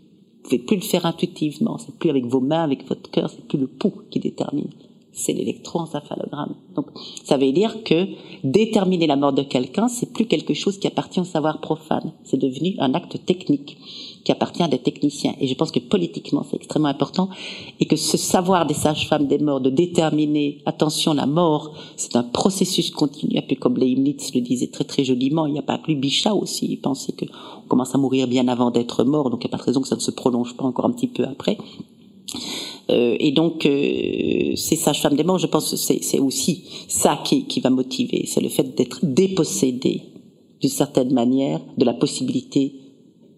Vous 0.45 0.51
ne 0.53 0.59
pouvez 0.59 0.59
plus 0.59 0.77
le 0.77 0.83
faire 0.83 1.07
intuitivement. 1.07 1.79
C'est 1.79 1.97
plus 1.99 2.11
avec 2.11 2.27
vos 2.27 2.41
mains, 2.41 2.65
avec 2.65 2.87
votre 2.87 3.11
cœur, 3.11 3.31
c'est 3.31 3.47
plus 3.49 3.59
le 3.59 3.67
pouls 3.67 4.03
qui 4.11 4.21
détermine 4.21 4.69
c'est 5.17 5.33
l'électroencéphalogramme. 5.33 6.55
Donc, 6.77 6.87
ça 7.25 7.39
veut 7.39 7.51
dire 7.51 7.83
que 7.83 8.07
déterminer 8.45 9.07
la 9.07 9.17
mort 9.17 9.33
de 9.33 9.43
quelqu'un, 9.43 9.89
c'est 9.89 10.13
plus 10.13 10.27
quelque 10.27 10.53
chose 10.53 10.79
qui 10.79 10.87
appartient 10.87 11.21
au 11.21 11.25
savoir 11.25 11.61
profane. 11.61 12.13
C'est 12.23 12.37
devenu 12.37 12.77
un 12.79 12.93
acte 12.93 13.25
technique 13.25 13.79
qui 14.25 14.33
appartient 14.33 14.63
à 14.63 14.69
des 14.69 14.79
techniciens. 14.79 15.35
Et 15.41 15.47
je 15.47 15.55
pense 15.55 15.71
que 15.71 15.79
politiquement, 15.79 16.45
c'est 16.49 16.57
extrêmement 16.57 16.89
important 16.89 17.31
et 17.81 17.87
que 17.87 17.97
ce 17.97 18.17
savoir 18.17 18.67
des 18.67 18.75
sages-femmes 18.75 19.27
des 19.27 19.39
morts, 19.39 19.61
de 19.61 19.71
déterminer, 19.71 20.59
attention, 20.67 21.15
la 21.15 21.27
mort, 21.27 21.73
c'est 21.97 22.15
un 22.15 22.23
processus 22.23 22.91
continu, 22.91 23.39
un 23.39 23.43
peu 23.43 23.55
comme 23.55 23.79
Leibniz 23.79 24.35
le 24.35 24.41
disait 24.43 24.67
très 24.67 24.85
très 24.85 25.05
joliment. 25.05 25.47
Il 25.47 25.55
n'y 25.55 25.59
a 25.59 25.63
pas 25.63 25.79
plus 25.79 25.95
Bichat 25.95 26.35
aussi, 26.35 26.67
il 26.67 26.77
pensait 26.77 27.13
qu'on 27.13 27.69
commence 27.69 27.95
à 27.95 27.99
mourir 27.99 28.29
bien 28.29 28.49
avant 28.49 28.71
d'être 28.71 29.03
mort, 29.05 29.31
donc 29.31 29.45
il 29.45 29.47
n'y 29.47 29.55
a 29.55 29.57
pas 29.57 29.63
de 29.63 29.67
raison 29.67 29.81
que 29.81 29.89
ça 29.89 29.97
ne 29.97 30.01
se 30.01 30.11
prolonge 30.11 30.55
pas 30.57 30.65
encore 30.65 30.85
un 30.85 30.93
petit 30.93 31.07
peu 31.07 31.25
après. 31.25 31.57
Euh, 32.91 33.17
et 33.19 33.33
donc, 33.33 33.67
euh, 33.67 34.55
ces 34.57 34.77
sages-femmes 34.77 35.17
des 35.17 35.25
morts, 35.25 35.39
je 35.39 35.47
pense 35.47 35.71
que 35.71 35.77
c'est 35.77 36.19
aussi 36.19 36.65
ça 36.89 37.19
qui, 37.25 37.47
qui 37.47 37.61
va 37.61 37.71
motiver, 37.71 38.25
c'est 38.27 38.41
le 38.41 38.49
fait 38.49 38.77
d'être 38.77 39.01
dépossédé 39.03 40.03
d'une 40.61 40.71
certaine 40.71 41.13
manière 41.13 41.61
de 41.77 41.85
la 41.85 41.95
possibilité 41.95 42.75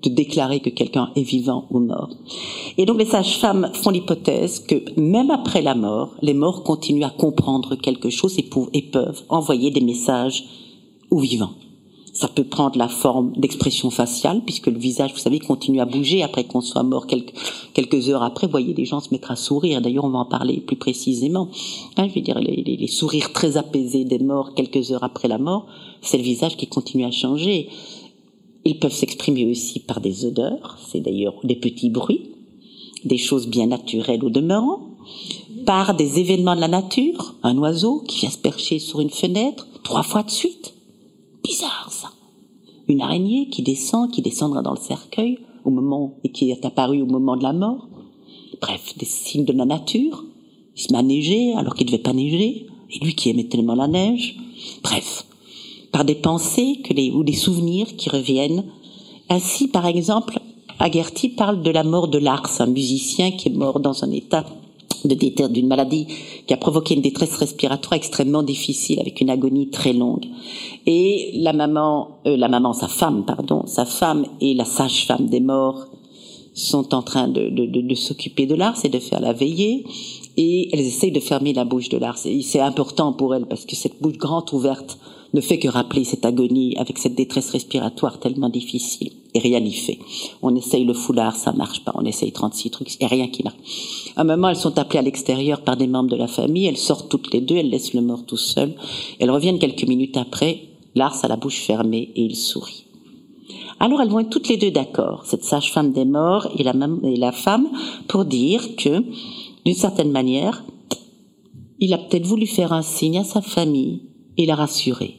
de 0.03 0.11
déclarer 0.11 0.61
que 0.61 0.71
quelqu'un 0.71 1.11
est 1.17 1.23
vivant 1.23 1.67
ou 1.71 1.81
mort. 1.81 2.11
Et 2.77 2.87
donc 2.87 2.99
les 2.99 3.07
sages-femmes 3.07 3.71
font 3.75 3.91
l'hypothèse 3.91 4.61
que 4.61 4.77
même 4.99 5.31
après 5.31 5.63
la 5.63 5.75
mort, 5.75 6.15
les 6.23 6.35
morts 6.35 6.63
continuent 6.63 7.05
à 7.05 7.11
comprendre 7.11 7.75
quelque 7.75 8.11
chose 8.11 8.39
et, 8.39 8.49
et 8.75 8.83
peuvent 8.83 9.23
envoyer 9.29 9.73
des 9.73 9.81
messages 9.81 10.45
aux 11.11 11.19
vivants. 11.19 11.55
Ça 12.19 12.27
peut 12.27 12.43
prendre 12.43 12.77
la 12.77 12.89
forme 12.89 13.31
d'expression 13.37 13.91
faciale, 13.91 14.43
puisque 14.45 14.67
le 14.67 14.77
visage, 14.77 15.13
vous 15.13 15.21
savez, 15.21 15.39
continue 15.39 15.81
à 15.81 15.85
bouger 15.85 16.25
après 16.25 16.43
qu'on 16.43 16.61
soit 16.61 16.83
mort. 16.83 17.07
Quelques, 17.07 17.33
quelques 17.75 18.09
heures 18.09 18.25
après, 18.25 18.49
vous 18.49 18.51
voyez, 18.51 18.75
les 18.75 18.87
gens 18.87 18.99
se 18.99 19.11
mettent 19.13 19.31
à 19.31 19.37
sourire. 19.37 19.81
D'ailleurs, 19.81 20.03
on 20.03 20.09
va 20.09 20.19
en 20.19 20.25
parler 20.25 20.57
plus 20.61 20.75
précisément. 20.75 21.49
Hein, 21.97 22.09
je 22.09 22.15
veux 22.17 22.21
dire, 22.21 22.41
les, 22.41 22.77
les, 22.77 22.87
sourires 22.89 23.33
très 23.33 23.57
apaisés 23.57 24.05
des 24.05 24.19
morts 24.19 24.55
quelques 24.55 24.91
heures 24.91 25.05
après 25.05 25.29
la 25.29 25.39
mort, 25.39 25.67
c'est 26.03 26.17
le 26.17 26.25
visage 26.25 26.57
qui 26.57 26.67
continue 26.67 27.05
à 27.05 27.13
changer. 27.13 27.69
Ils 28.65 28.81
peuvent 28.81 28.93
s'exprimer 28.93 29.49
aussi 29.49 29.79
par 29.79 30.01
des 30.01 30.25
odeurs, 30.25 30.77
c'est 30.85 30.99
d'ailleurs 30.99 31.37
des 31.45 31.55
petits 31.55 31.89
bruits, 31.89 32.33
des 33.05 33.19
choses 33.19 33.47
bien 33.47 33.69
naturelles 33.69 34.25
au 34.25 34.31
demeurant, 34.31 34.81
par 35.67 35.95
des 35.95 36.19
événements 36.19 36.57
de 36.57 36.63
la 36.63 36.67
nature, 36.67 37.37
un 37.45 37.57
oiseau 37.59 38.03
qui 38.09 38.19
vient 38.19 38.31
se 38.31 38.39
percher 38.39 38.81
sur 38.81 38.99
une 39.01 39.11
fenêtre 39.11 39.69
trois 39.85 40.03
fois 40.03 40.25
de 40.25 40.31
suite 40.31 40.75
bizarre 41.43 41.89
ça. 41.91 42.11
Une 42.89 43.01
araignée 43.01 43.49
qui 43.49 43.63
descend, 43.63 44.11
qui 44.11 44.23
descendra 44.23 44.63
dans 44.63 44.73
le 44.73 44.81
cercueil 44.81 45.39
au 45.65 45.71
moment 45.71 46.15
et 46.25 46.33
qui 46.33 46.51
est 46.51 46.65
apparue 46.65 47.03
au 47.03 47.07
moment 47.07 47.37
de 47.37 47.43
la 47.43 47.53
mort. 47.53 47.89
Bref, 48.61 48.97
des 48.97 49.07
signes 49.07 49.45
de 49.45 49.53
la 49.53 49.67
nature. 49.67 50.25
Il 50.77 50.83
se 50.83 50.93
met 50.93 50.99
à 50.99 51.03
neiger 51.03 51.55
alors 51.55 51.75
qu'il 51.75 51.87
ne 51.87 51.93
devait 51.93 52.03
pas 52.03 52.13
neiger. 52.13 52.67
Et 52.91 53.05
lui 53.05 53.15
qui 53.15 53.29
aimait 53.29 53.49
tellement 53.49 53.75
la 53.75 53.89
neige. 53.89 54.37
Bref, 54.83 55.27
par 55.93 56.05
des 56.05 56.15
pensées 56.15 56.81
que 56.83 56.95
les, 56.95 57.11
ou 57.11 57.25
des 57.25 57.35
souvenirs 57.35 57.97
qui 57.97 58.09
reviennent. 58.09 58.65
Ainsi, 59.29 59.69
par 59.69 59.87
exemple, 59.87 60.41
Agerty 60.79 61.31
parle 61.31 61.63
de 61.63 61.71
la 61.71 61.83
mort 61.83 62.09
de 62.09 62.19
Lars, 62.19 62.61
un 62.61 62.67
musicien 62.67 63.33
qui 63.33 63.49
est 63.49 63.53
mort 63.53 63.81
dans 63.81 64.05
un 64.05 64.11
état 64.13 64.47
d'une 65.05 65.67
maladie 65.67 66.07
qui 66.47 66.55
a 66.55 66.57
provoqué 66.57 66.95
une 66.95 67.03
détresse 67.03 67.37
respiratoire 67.37 67.95
extrêmement 67.95 68.43
difficile 68.43 69.01
avec 69.01 69.21
une 69.21 69.31
agonie 69.31 69.71
très 69.71 69.93
longue. 69.93 70.27
Et 70.87 71.31
la 71.35 71.53
maman, 71.53 72.19
euh, 72.27 72.37
la 72.37 72.49
maman, 72.49 72.73
sa 72.73 72.89
femme, 72.89 73.25
pardon, 73.25 73.67
sa 73.67 73.85
femme 73.85 74.27
et 74.41 74.55
la 74.55 74.65
sage-femme 74.65 75.27
des 75.27 75.41
morts 75.41 75.87
sont 76.55 76.95
en 76.95 77.03
train 77.03 77.29
de, 77.29 77.49
de, 77.51 77.67
de, 77.67 77.81
de 77.81 77.95
s'occuper 77.95 78.47
de 78.47 78.55
Lars 78.55 78.79
et 78.85 78.89
de 78.89 78.99
faire 78.99 79.21
la 79.21 79.33
veillée. 79.33 79.85
Et 80.37 80.69
elles 80.73 80.87
essayent 80.87 81.13
de 81.13 81.21
fermer 81.21 81.53
la 81.53 81.65
bouche 81.65 81.89
de 81.89 81.99
Lars. 81.99 82.19
Et 82.25 82.43
c'est 82.43 82.61
important 82.61 83.13
pour 83.13 83.35
elles 83.35 83.47
parce 83.47 83.65
que 83.65 83.77
cette 83.77 84.01
bouche 84.01 84.19
grande 84.19 84.53
ouverte 84.53 84.99
ne 85.35 85.41
fait 85.41 85.59
que 85.59 85.69
rappeler 85.69 86.05
cette 86.05 86.25
agonie 86.25 86.77
avec 86.77 86.99
cette 86.99 87.15
détresse 87.15 87.51
respiratoire 87.51 88.19
tellement 88.19 88.49
difficile. 88.49 89.13
Et 89.35 89.41
rien 89.41 89.61
n'y 89.61 89.75
fait. 89.75 89.99
On 90.43 90.55
essaye 90.57 90.85
le 90.85 90.95
foulard, 90.95 91.37
ça 91.37 91.53
marche 91.53 91.85
pas. 91.85 91.93
On 91.95 92.05
essaye 92.05 92.33
36 92.33 92.71
trucs, 92.71 92.97
et 93.01 93.07
rien 93.07 93.29
qui 93.29 93.43
marche. 93.43 93.57
À 94.17 94.23
un 94.23 94.25
moment, 94.25 94.49
elles 94.49 94.57
sont 94.57 94.79
appelées 94.79 95.01
à 95.01 95.03
l'extérieur 95.03 95.63
par 95.63 95.77
des 95.77 95.87
membres 95.87 96.11
de 96.11 96.17
la 96.17 96.29
famille. 96.29 96.67
Elles 96.67 96.79
sortent 96.79 97.11
toutes 97.11 97.33
les 97.33 97.41
deux, 97.41 97.57
elles 97.57 97.71
laissent 97.71 97.95
le 97.95 98.01
mort 98.01 98.25
tout 98.25 98.37
seul. 98.39 98.75
Elles 99.19 99.31
reviennent 99.31 99.59
quelques 99.59 99.87
minutes 99.87 100.17
après. 100.17 100.63
Lars 100.95 101.25
a 101.25 101.29
la 101.29 101.37
bouche 101.37 101.61
fermée 101.61 102.11
et 102.17 102.23
il 102.23 102.37
sourit. 102.37 102.85
Alors 103.81 104.01
elles 104.01 104.09
vont 104.09 104.19
être 104.19 104.31
toutes 104.31 104.49
les 104.49 104.57
deux 104.57 104.73
d'accord, 104.73 105.25
cette 105.25 105.45
sage-femme 105.45 105.93
des 105.93 106.05
morts 106.05 106.49
et 106.59 106.65
la, 106.65 106.75
et 107.05 107.17
la 107.17 107.33
femme, 107.33 107.69
pour 108.09 108.25
dire 108.25 108.75
que, 108.77 109.05
d'une 109.65 109.75
certaine 109.75 110.11
manière, 110.11 110.65
il 111.79 111.95
a 111.95 111.99
peut-être 111.99 112.27
voulu 112.27 112.47
faire 112.47 112.73
un 112.73 112.83
signe 112.83 113.19
à 113.19 113.25
sa 113.25 113.41
famille 113.41 114.03
et 114.39 114.47
la 114.47 114.55
rassurer. 114.55 115.17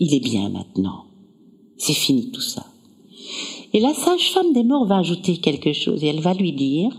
Il 0.00 0.12
est 0.14 0.20
bien 0.20 0.48
maintenant. 0.48 1.04
C'est 1.76 1.92
fini 1.92 2.30
tout 2.32 2.40
ça. 2.40 2.66
Et 3.72 3.80
la 3.80 3.94
sage-femme 3.94 4.52
des 4.52 4.64
morts 4.64 4.86
va 4.86 4.98
ajouter 4.98 5.36
quelque 5.36 5.72
chose 5.72 6.02
et 6.02 6.08
elle 6.08 6.20
va 6.20 6.34
lui 6.34 6.52
dire 6.52 6.90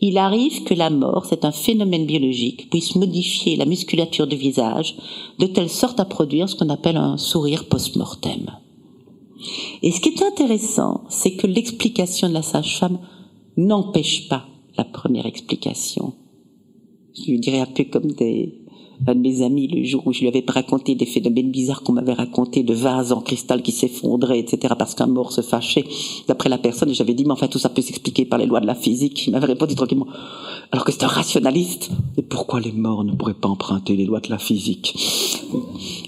il 0.00 0.16
arrive 0.16 0.64
que 0.64 0.72
la 0.72 0.88
mort, 0.88 1.26
c'est 1.26 1.44
un 1.44 1.52
phénomène 1.52 2.06
biologique, 2.06 2.70
puisse 2.70 2.94
modifier 2.96 3.56
la 3.56 3.66
musculature 3.66 4.26
du 4.26 4.36
visage 4.36 4.96
de 5.38 5.46
telle 5.46 5.68
sorte 5.68 6.00
à 6.00 6.06
produire 6.06 6.48
ce 6.48 6.56
qu'on 6.56 6.70
appelle 6.70 6.96
un 6.96 7.18
sourire 7.18 7.68
post-mortem. 7.68 8.46
Et 9.82 9.90
ce 9.90 10.00
qui 10.00 10.10
est 10.10 10.22
intéressant, 10.22 11.02
c'est 11.10 11.32
que 11.32 11.46
l'explication 11.46 12.28
de 12.28 12.34
la 12.34 12.42
sage-femme 12.42 12.98
n'empêche 13.56 14.28
pas 14.28 14.46
la 14.78 14.84
première 14.84 15.26
explication. 15.26 16.14
Je 17.14 17.34
dirais 17.34 17.60
un 17.60 17.66
peu 17.66 17.84
comme 17.84 18.12
des, 18.12 18.60
un 19.06 19.14
de 19.14 19.20
mes 19.20 19.42
amis 19.42 19.66
le 19.68 19.84
jour 19.84 20.06
où 20.06 20.12
je 20.12 20.20
lui 20.20 20.28
avais 20.28 20.44
raconté 20.46 20.94
des 20.94 21.06
phénomènes 21.06 21.50
bizarres 21.50 21.82
qu'on 21.82 21.92
m'avait 21.92 22.12
raconté 22.12 22.62
de 22.62 22.74
vases 22.74 23.12
en 23.12 23.20
cristal 23.20 23.62
qui 23.62 23.72
s'effondraient, 23.72 24.38
etc., 24.38 24.74
parce 24.78 24.94
qu'un 24.94 25.06
mort 25.06 25.32
se 25.32 25.40
fâchait. 25.40 25.84
D'après 26.28 26.48
la 26.48 26.58
personne, 26.58 26.92
j'avais 26.92 27.14
dit, 27.14 27.24
mais 27.24 27.32
enfin, 27.32 27.48
tout 27.48 27.58
ça 27.58 27.68
peut 27.68 27.82
s'expliquer 27.82 28.24
par 28.24 28.38
les 28.38 28.46
lois 28.46 28.60
de 28.60 28.66
la 28.66 28.74
physique. 28.74 29.26
Il 29.26 29.32
m'avait 29.32 29.46
répondu 29.46 29.74
tranquillement, 29.74 30.06
alors 30.70 30.84
que 30.84 30.92
c'est 30.92 31.04
un 31.04 31.08
rationaliste. 31.08 31.90
Et 32.16 32.22
pourquoi 32.22 32.60
les 32.60 32.72
morts 32.72 33.04
ne 33.04 33.12
pourraient 33.12 33.34
pas 33.34 33.48
emprunter 33.48 33.96
les 33.96 34.04
lois 34.04 34.20
de 34.20 34.30
la 34.30 34.38
physique? 34.38 34.94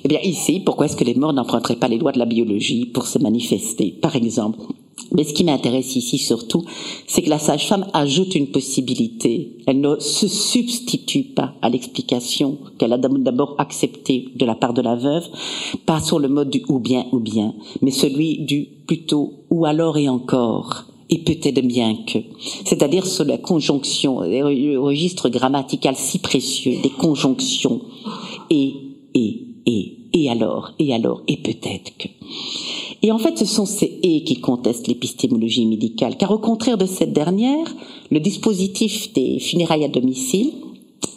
Eh 0.05 0.09
bien, 0.09 0.21
ici, 0.23 0.61
pourquoi 0.61 0.87
est-ce 0.87 0.97
que 0.97 1.05
les 1.05 1.15
morts 1.15 1.33
n'emprunteraient 1.33 1.77
pas 1.77 1.89
les 1.89 1.99
lois 1.99 2.13
de 2.13 2.19
la 2.19 2.27
biologie 2.27 2.87
pour 2.87 3.07
se 3.07 3.19
manifester? 3.19 3.91
Par 4.01 4.17
exemple, 4.17 4.59
mais 5.15 5.25
ce 5.25 5.33
qui 5.35 5.45
m'intéresse 5.45 5.97
ici 5.97 6.19
surtout, 6.19 6.65
c'est 7.07 7.23
que 7.23 7.31
la 7.31 7.39
sage-femme 7.39 7.87
ajoute 7.93 8.35
une 8.35 8.49
possibilité. 8.49 9.57
Elle 9.67 9.81
ne 9.81 9.99
se 9.99 10.29
substitue 10.29 11.25
pas 11.25 11.55
à 11.63 11.69
l'explication 11.69 12.59
qu'elle 12.79 12.93
a 12.93 12.99
d'abord 12.99 13.55
acceptée 13.59 14.29
de 14.35 14.45
la 14.45 14.55
part 14.55 14.73
de 14.73 14.83
la 14.83 14.97
veuve, 14.97 15.29
pas 15.87 16.01
sur 16.01 16.19
le 16.19 16.29
mode 16.29 16.51
du 16.51 16.63
ou 16.69 16.79
bien 16.79 17.07
ou 17.13 17.19
bien, 17.19 17.55
mais 17.81 17.91
celui 17.91 18.39
du 18.41 18.69
plutôt 18.87 19.45
ou 19.51 19.65
alors 19.65 19.99
et 19.99 20.09
encore 20.09 20.85
et 21.13 21.19
peut-être 21.19 21.61
bien 21.61 21.95
que. 22.07 22.19
C'est-à-dire 22.65 23.07
sur 23.07 23.25
la 23.25 23.37
conjonction, 23.37 24.21
le 24.23 24.79
registre 24.79 25.29
grammatical 25.29 25.95
si 25.95 26.19
précieux 26.19 26.81
des 26.83 26.89
conjonctions 26.89 27.83
et, 28.49 28.73
et, 29.15 29.43
et, 29.67 29.99
et 30.15 30.31
alors, 30.31 30.73
et 30.79 30.95
alors, 30.95 31.23
et 31.29 31.37
peut-être 31.37 31.97
que. 31.99 32.09
Et 33.03 33.11
en 33.11 33.19
fait, 33.19 33.37
ce 33.37 33.45
sont 33.45 33.67
ces 33.67 33.99
et 34.03 34.23
qui 34.25 34.41
contestent 34.41 34.87
l'épistémologie 34.87 35.67
médicale, 35.67 36.17
car 36.17 36.31
au 36.31 36.39
contraire 36.39 36.79
de 36.79 36.87
cette 36.87 37.13
dernière, 37.13 37.75
le 38.11 38.21
dispositif 38.21 39.13
des 39.13 39.41
funérailles 39.41 39.85
à 39.85 39.89
domicile 39.89 40.53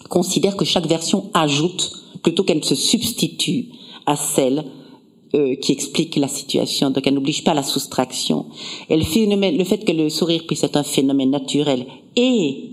considère 0.09 0.57
que 0.57 0.65
chaque 0.65 0.88
version 0.88 1.29
ajoute 1.33 1.91
plutôt 2.23 2.43
qu'elle 2.43 2.63
se 2.63 2.75
substitue 2.75 3.67
à 4.07 4.15
celle 4.15 4.65
euh, 5.36 5.55
qui 5.55 5.71
explique 5.71 6.15
la 6.15 6.27
situation. 6.27 6.89
Donc 6.89 7.05
elle 7.05 7.13
n'oblige 7.13 7.43
pas 7.43 7.53
la 7.53 7.63
soustraction. 7.63 8.47
Et 8.89 8.97
le 8.97 9.63
fait 9.63 9.86
que 9.86 9.91
le 9.91 10.09
sourire 10.09 10.45
puisse 10.47 10.63
être 10.63 10.77
un 10.77 10.83
phénomène 10.83 11.29
naturel 11.29 11.86
et 12.15 12.71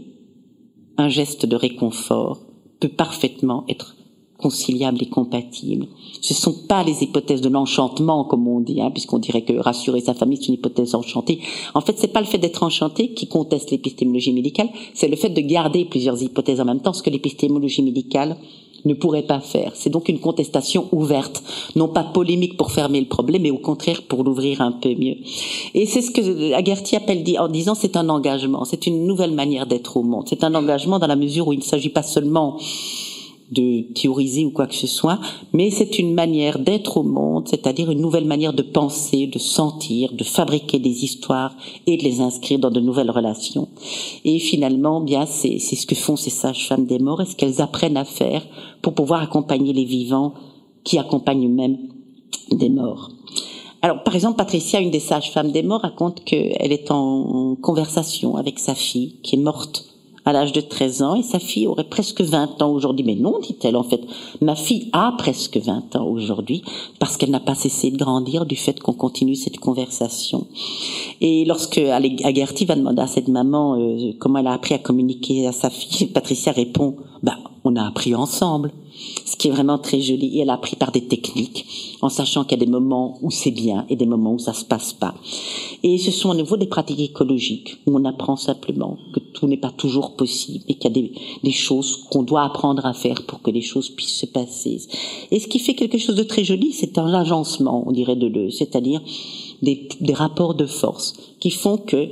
un 0.97 1.09
geste 1.09 1.45
de 1.45 1.57
réconfort 1.57 2.41
peut 2.81 2.89
parfaitement 2.89 3.65
être 3.69 3.97
conciliable 4.43 5.03
et 5.03 5.09
compatible. 5.09 5.87
Ce 6.21 6.35
ne 6.35 6.39
sont 6.39 6.67
pas 6.69 6.83
les 6.83 7.03
hypothèses 7.03 7.41
de 7.41 7.49
l'enchantement, 7.49 8.25
comme 8.25 8.47
on 8.49 8.61
dit, 8.61 8.81
hein, 8.81 8.91
puisqu'on 8.91 9.19
dirait 9.19 9.43
que 9.43 9.55
rassurer 9.55 10.01
sa 10.01 10.15
famille, 10.15 10.39
c'est 10.39 10.49
une 10.49 10.55
hypothèse 10.55 10.95
enchantée. 10.95 11.41
En 11.75 11.81
fait, 11.81 11.97
c'est 11.99 12.13
pas 12.13 12.21
le 12.21 12.27
fait 12.27 12.39
d'être 12.39 12.63
enchanté 12.63 13.15
qui 13.15 13.29
conteste 13.29 13.71
l'épistémologie 13.71 14.33
médicale, 14.33 14.69
c'est 14.95 15.09
le 15.09 15.17
fait 15.17 15.31
de 15.31 15.41
garder 15.41 15.85
plusieurs 15.85 16.21
hypothèses 16.23 16.61
en 16.61 16.65
même 16.65 16.81
temps, 16.81 16.93
ce 16.93 17.03
que 17.03 17.11
l'épistémologie 17.11 17.83
médicale 17.83 18.37
ne 18.85 18.95
pourrait 18.95 19.23
pas 19.23 19.41
faire. 19.41 19.73
C'est 19.75 19.91
donc 19.91 20.09
une 20.09 20.19
contestation 20.19 20.89
ouverte, 20.93 21.43
non 21.77 21.89
pas 21.89 22.05
polémique 22.05 22.57
pour 22.57 22.73
fermer 22.73 23.01
le 23.01 23.07
problème, 23.07 23.43
mais 23.43 23.51
au 23.51 23.59
contraire 23.59 24.03
pour 24.03 24.25
l'ouvrir 24.25 24.61
un 24.61 24.73
peu 24.73 24.95
mieux. 24.95 25.17
Et 25.75 25.87
c'est 25.87 26.03
ce 26.03 26.11
que 26.11 26.53
Aguerty 26.53 26.97
appelle 26.97 27.25
en 27.39 27.49
disant 27.49 27.75
c'est 27.75 27.97
un 27.97 28.09
engagement, 28.09 28.65
c'est 28.65 28.87
une 28.87 29.07
nouvelle 29.07 29.33
manière 29.33 29.67
d'être 29.67 29.97
au 29.97 30.03
monde. 30.03 30.25
C'est 30.29 30.45
un 30.45 30.55
engagement 30.55 30.99
dans 30.99 31.07
la 31.07 31.17
mesure 31.17 31.49
où 31.49 31.53
il 31.53 31.61
ne 31.61 31.65
s'agit 31.65 31.91
pas 31.91 32.03
seulement 32.03 32.59
de 33.53 33.93
théoriser 33.93 34.45
ou 34.45 34.51
quoi 34.51 34.67
que 34.67 34.75
ce 34.75 34.87
soit, 34.87 35.21
mais 35.53 35.71
c'est 35.71 35.99
une 35.99 36.15
manière 36.15 36.59
d'être 36.59 36.97
au 36.97 37.03
monde, 37.03 37.47
c'est-à-dire 37.49 37.91
une 37.91 38.01
nouvelle 38.01 38.25
manière 38.25 38.53
de 38.53 38.63
penser, 38.63 39.27
de 39.27 39.39
sentir, 39.39 40.13
de 40.15 40.25
fabriquer 40.25 40.79
des 40.79 41.05
histoires 41.05 41.55
et 41.87 41.97
de 41.97 42.03
les 42.03 42.21
inscrire 42.21 42.59
dans 42.59 42.71
de 42.71 42.81
nouvelles 42.81 43.11
relations. 43.11 43.69
Et 44.25 44.39
finalement, 44.39 45.01
bien, 45.01 45.27
c'est 45.27 45.59
ce 45.59 45.87
que 45.87 45.95
font 45.95 46.17
ces 46.17 46.31
sages-femmes 46.31 46.87
des 46.87 46.99
morts 46.99 47.21
et 47.21 47.27
ce 47.27 47.37
qu'elles 47.37 47.61
apprennent 47.61 47.97
à 47.97 48.05
faire 48.05 48.43
pour 48.81 48.95
pouvoir 48.95 49.23
accompagner 49.23 49.73
les 49.73 49.85
vivants 49.85 50.35
qui 50.85 50.99
accompagnent 50.99 51.47
eux-mêmes 51.47 51.79
des 52.51 52.71
morts. 52.71 53.11
Alors, 53.83 54.03
par 54.05 54.15
exemple, 54.15 54.37
Patricia, 54.37 54.81
une 54.81 54.91
des 54.91 55.01
sages-femmes 55.01 55.53
des 55.53 55.63
morts, 55.63 55.83
raconte 55.83 56.25
qu'elle 56.25 56.73
est 56.73 56.91
en 56.91 57.57
conversation 57.57 58.37
avec 58.37 58.59
sa 58.59 58.75
fille 58.75 59.17
qui 59.23 59.35
est 59.37 59.39
morte 59.39 59.92
à 60.25 60.33
l'âge 60.33 60.53
de 60.53 60.61
13 60.61 61.03
ans 61.03 61.15
et 61.15 61.23
sa 61.23 61.39
fille 61.39 61.67
aurait 61.67 61.85
presque 61.85 62.21
20 62.21 62.63
ans 62.63 62.71
aujourd'hui. 62.71 63.05
Mais 63.05 63.15
non, 63.15 63.39
dit-elle, 63.41 63.77
en 63.77 63.83
fait, 63.83 64.01
ma 64.41 64.55
fille 64.55 64.89
a 64.93 65.15
presque 65.19 65.57
20 65.57 65.97
ans 65.97 66.07
aujourd'hui 66.07 66.63
parce 66.99 67.17
qu'elle 67.17 67.31
n'a 67.31 67.41
pas 67.41 67.55
cessé 67.55 67.91
de 67.91 67.97
grandir 67.97 68.47
du 68.47 68.57
fait 68.57 68.79
qu'on 68.81 68.93
continue 68.93 69.35
cette 69.35 69.59
conversation. 69.59 70.47
Et 71.21 71.45
lorsque 71.45 71.79
Agerty 71.79 72.65
va 72.65 72.77
demander 72.77 73.03
à 73.03 73.07
cette 73.07 73.29
maman 73.29 73.77
euh, 73.79 74.13
comment 74.19 74.39
elle 74.39 74.47
a 74.47 74.53
appris 74.53 74.75
à 74.75 74.79
communiquer 74.79 75.47
à 75.47 75.53
sa 75.53 75.71
fille, 75.71 76.07
Patricia 76.15 76.53
répond, 76.53 76.97
bah, 77.23 77.39
on 77.65 77.77
a 77.77 77.87
appris 77.87 78.15
ensemble 78.15 78.73
ce 79.25 79.37
qui 79.37 79.49
est 79.49 79.51
vraiment 79.51 79.79
très 79.79 80.01
joli. 80.01 80.39
Et 80.39 80.41
elle 80.41 80.51
a 80.51 80.55
appris 80.55 80.77
par 80.77 80.93
des 80.93 81.07
techniques, 81.07 81.99
en 82.01 82.09
sachant 82.09 82.45
qu'il 82.45 82.59
y 82.59 82.63
a 82.63 82.65
des 82.65 82.71
moments 82.71 83.19
où 83.23 83.31
c'est 83.31 83.51
bien 83.51 83.87
et 83.89 83.97
des 83.97 84.07
moments 84.07 84.35
où 84.35 84.39
ça 84.39 84.53
se 84.53 84.65
passe 84.65 84.93
pas. 84.93 85.15
Et 85.83 85.99
ce 85.99 86.11
sont 86.11 86.31
au 86.31 86.35
niveau 86.35 86.57
des 86.57 86.67
pratiques 86.67 87.01
écologiques 87.01 87.79
où 87.87 87.97
on 87.97 88.05
apprend 88.05 88.37
simplement 88.37 88.99
que 89.13 89.21
tout 89.21 89.47
n'est 89.47 89.57
pas 89.57 89.71
toujours 89.71 90.17
possible 90.17 90.65
et 90.69 90.75
qu'il 90.75 90.97
y 90.97 90.99
a 90.99 91.09
des, 91.43 91.53
choses 91.53 92.05
qu'on 92.11 92.23
doit 92.23 92.45
apprendre 92.45 92.87
à 92.87 92.95
faire 92.95 93.27
pour 93.27 93.43
que 93.43 93.51
les 93.51 93.61
choses 93.61 93.91
puissent 93.91 94.21
se 94.21 94.27
passer. 94.27 94.81
Et 95.31 95.39
ce 95.39 95.49
qui 95.49 95.59
fait 95.59 95.75
quelque 95.75 95.99
chose 95.99 96.17
de 96.17 96.23
très 96.23 96.45
joli, 96.45 96.73
c'est 96.73 96.99
un 96.99 97.13
agencement, 97.13 97.85
on 97.87 97.93
dirait 97.93 98.17
de 98.17 98.27
le, 98.27 98.51
c'est-à-dire 98.51 99.03
des, 99.61 99.89
des 100.01 100.15
rapports 100.15 100.55
de 100.55 100.67
force 100.67 101.15
qui 101.41 101.51
font 101.51 101.77
que 101.77 102.09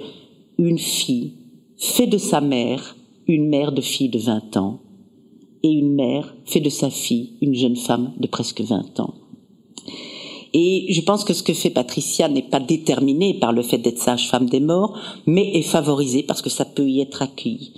une 0.59 0.79
fille 0.79 1.35
fait 1.77 2.07
de 2.07 2.19
sa 2.19 2.41
mère 2.41 2.97
une 3.35 3.49
mère 3.49 3.73
de 3.73 3.81
fille 3.81 4.09
de 4.09 4.19
20 4.19 4.57
ans 4.57 4.81
et 5.63 5.71
une 5.71 5.95
mère 5.95 6.35
fait 6.45 6.61
de 6.61 6.71
sa 6.71 6.91
fille 6.91 7.35
une 7.41 7.55
jeune 7.55 7.77
femme 7.77 8.13
de 8.19 8.27
presque 8.27 8.61
20 8.61 9.01
ans. 9.01 9.15
Et 10.53 10.93
je 10.93 11.01
pense 11.03 11.25
que 11.25 11.33
ce 11.33 11.45
que 11.45 11.55
fait 11.55 11.71
Patricia 11.71 12.29
n'est 12.29 12.43
pas 12.43 12.59
déterminé 12.59 13.35
par 13.35 13.53
le 13.53 13.63
fait 13.63 13.79
d'être 13.79 13.99
sage-femme 13.99 14.49
des 14.49 14.59
morts, 14.59 14.99
mais 15.27 15.57
est 15.57 15.63
favorisé 15.63 16.25
parce 16.25 16.43
que 16.43 16.51
ça 16.51 16.65
peut 16.65 16.89
y 16.89 17.01
être 17.01 17.23
accueilli. 17.23 17.73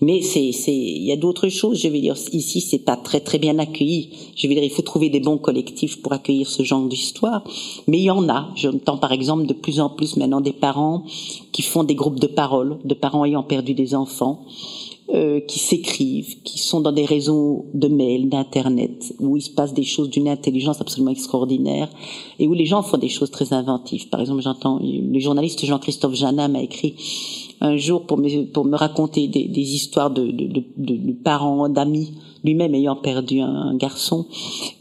Mais 0.00 0.22
c'est, 0.22 0.50
c'est, 0.50 0.74
il 0.74 1.04
y 1.04 1.12
a 1.12 1.16
d'autres 1.16 1.48
choses. 1.48 1.80
Je 1.80 1.88
vais 1.88 2.00
dire 2.00 2.16
ici, 2.32 2.60
c'est 2.60 2.80
pas 2.80 2.96
très 2.96 3.20
très 3.20 3.38
bien 3.38 3.58
accueilli. 3.60 4.10
Je 4.34 4.48
vais 4.48 4.54
dire, 4.54 4.64
il 4.64 4.70
faut 4.70 4.82
trouver 4.82 5.08
des 5.08 5.20
bons 5.20 5.38
collectifs 5.38 6.02
pour 6.02 6.12
accueillir 6.12 6.48
ce 6.48 6.64
genre 6.64 6.88
d'histoire. 6.88 7.44
Mais 7.86 7.98
il 7.98 8.04
y 8.04 8.10
en 8.10 8.28
a. 8.28 8.50
J'entends 8.56 8.98
par 8.98 9.12
exemple 9.12 9.46
de 9.46 9.54
plus 9.54 9.78
en 9.78 9.90
plus 9.90 10.16
maintenant 10.16 10.40
des 10.40 10.52
parents 10.52 11.04
qui 11.52 11.62
font 11.62 11.84
des 11.84 11.94
groupes 11.94 12.18
de 12.18 12.26
parole, 12.26 12.78
de 12.84 12.94
parents 12.94 13.24
ayant 13.24 13.44
perdu 13.44 13.74
des 13.74 13.94
enfants 13.94 14.44
euh, 15.14 15.40
qui 15.40 15.60
s'écrivent, 15.60 16.42
qui 16.42 16.58
sont 16.58 16.80
dans 16.80 16.90
des 16.90 17.04
réseaux 17.04 17.66
de 17.74 17.86
mails, 17.86 18.28
d'internet, 18.28 19.14
où 19.20 19.36
il 19.36 19.40
se 19.40 19.50
passe 19.50 19.72
des 19.72 19.84
choses 19.84 20.10
d'une 20.10 20.28
intelligence 20.28 20.80
absolument 20.80 21.12
extraordinaire 21.12 21.88
et 22.40 22.48
où 22.48 22.54
les 22.54 22.66
gens 22.66 22.82
font 22.82 22.98
des 22.98 23.08
choses 23.08 23.30
très 23.30 23.52
inventives. 23.52 24.08
Par 24.08 24.20
exemple, 24.20 24.42
j'entends 24.42 24.80
le 24.82 25.18
journaliste 25.20 25.64
Jean-Christophe 25.64 26.14
Janin 26.14 26.48
m'a 26.48 26.60
écrit 26.60 26.96
un 27.60 27.76
jour 27.76 28.06
pour 28.06 28.18
me, 28.18 28.44
pour 28.46 28.64
me 28.64 28.76
raconter 28.76 29.28
des, 29.28 29.44
des 29.48 29.74
histoires 29.74 30.10
de, 30.10 30.26
de, 30.26 30.62
de, 30.76 30.96
de 30.96 31.12
parents, 31.12 31.68
d'amis, 31.68 32.14
lui-même 32.44 32.74
ayant 32.74 32.96
perdu 32.96 33.40
un, 33.40 33.74
garçon, 33.76 34.26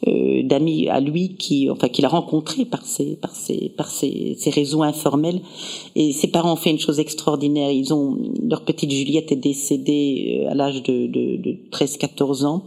euh, 0.08 0.44
d'amis 0.44 0.88
à 0.88 1.00
lui 1.00 1.36
qui, 1.36 1.70
enfin, 1.70 1.90
qu'il 1.90 2.06
a 2.06 2.10
rencontré 2.10 2.66
par 2.66 2.86
ses, 2.86 3.16
par 3.16 3.36
ses, 3.36 3.70
par 3.76 3.90
ses, 3.90 4.36
ses, 4.38 4.50
réseaux 4.50 4.84
informels. 4.84 5.42
Et 5.96 6.12
ses 6.12 6.28
parents 6.28 6.54
ont 6.54 6.58
fait 6.58 6.72
une 6.72 6.80
chose 6.80 7.00
extraordinaire. 7.00 7.72
Ils 7.72 7.94
ont, 7.94 8.18
leur 8.44 8.64
petite 8.64 8.92
Juliette 8.92 9.32
est 9.32 9.38
décédée 9.38 10.44
euh, 10.46 10.52
à 10.52 10.56
l'âge 10.56 10.84
de, 10.84 11.08
de, 11.08 11.38
de 11.38 11.58
13-14 11.72 12.46
ans. 12.46 12.64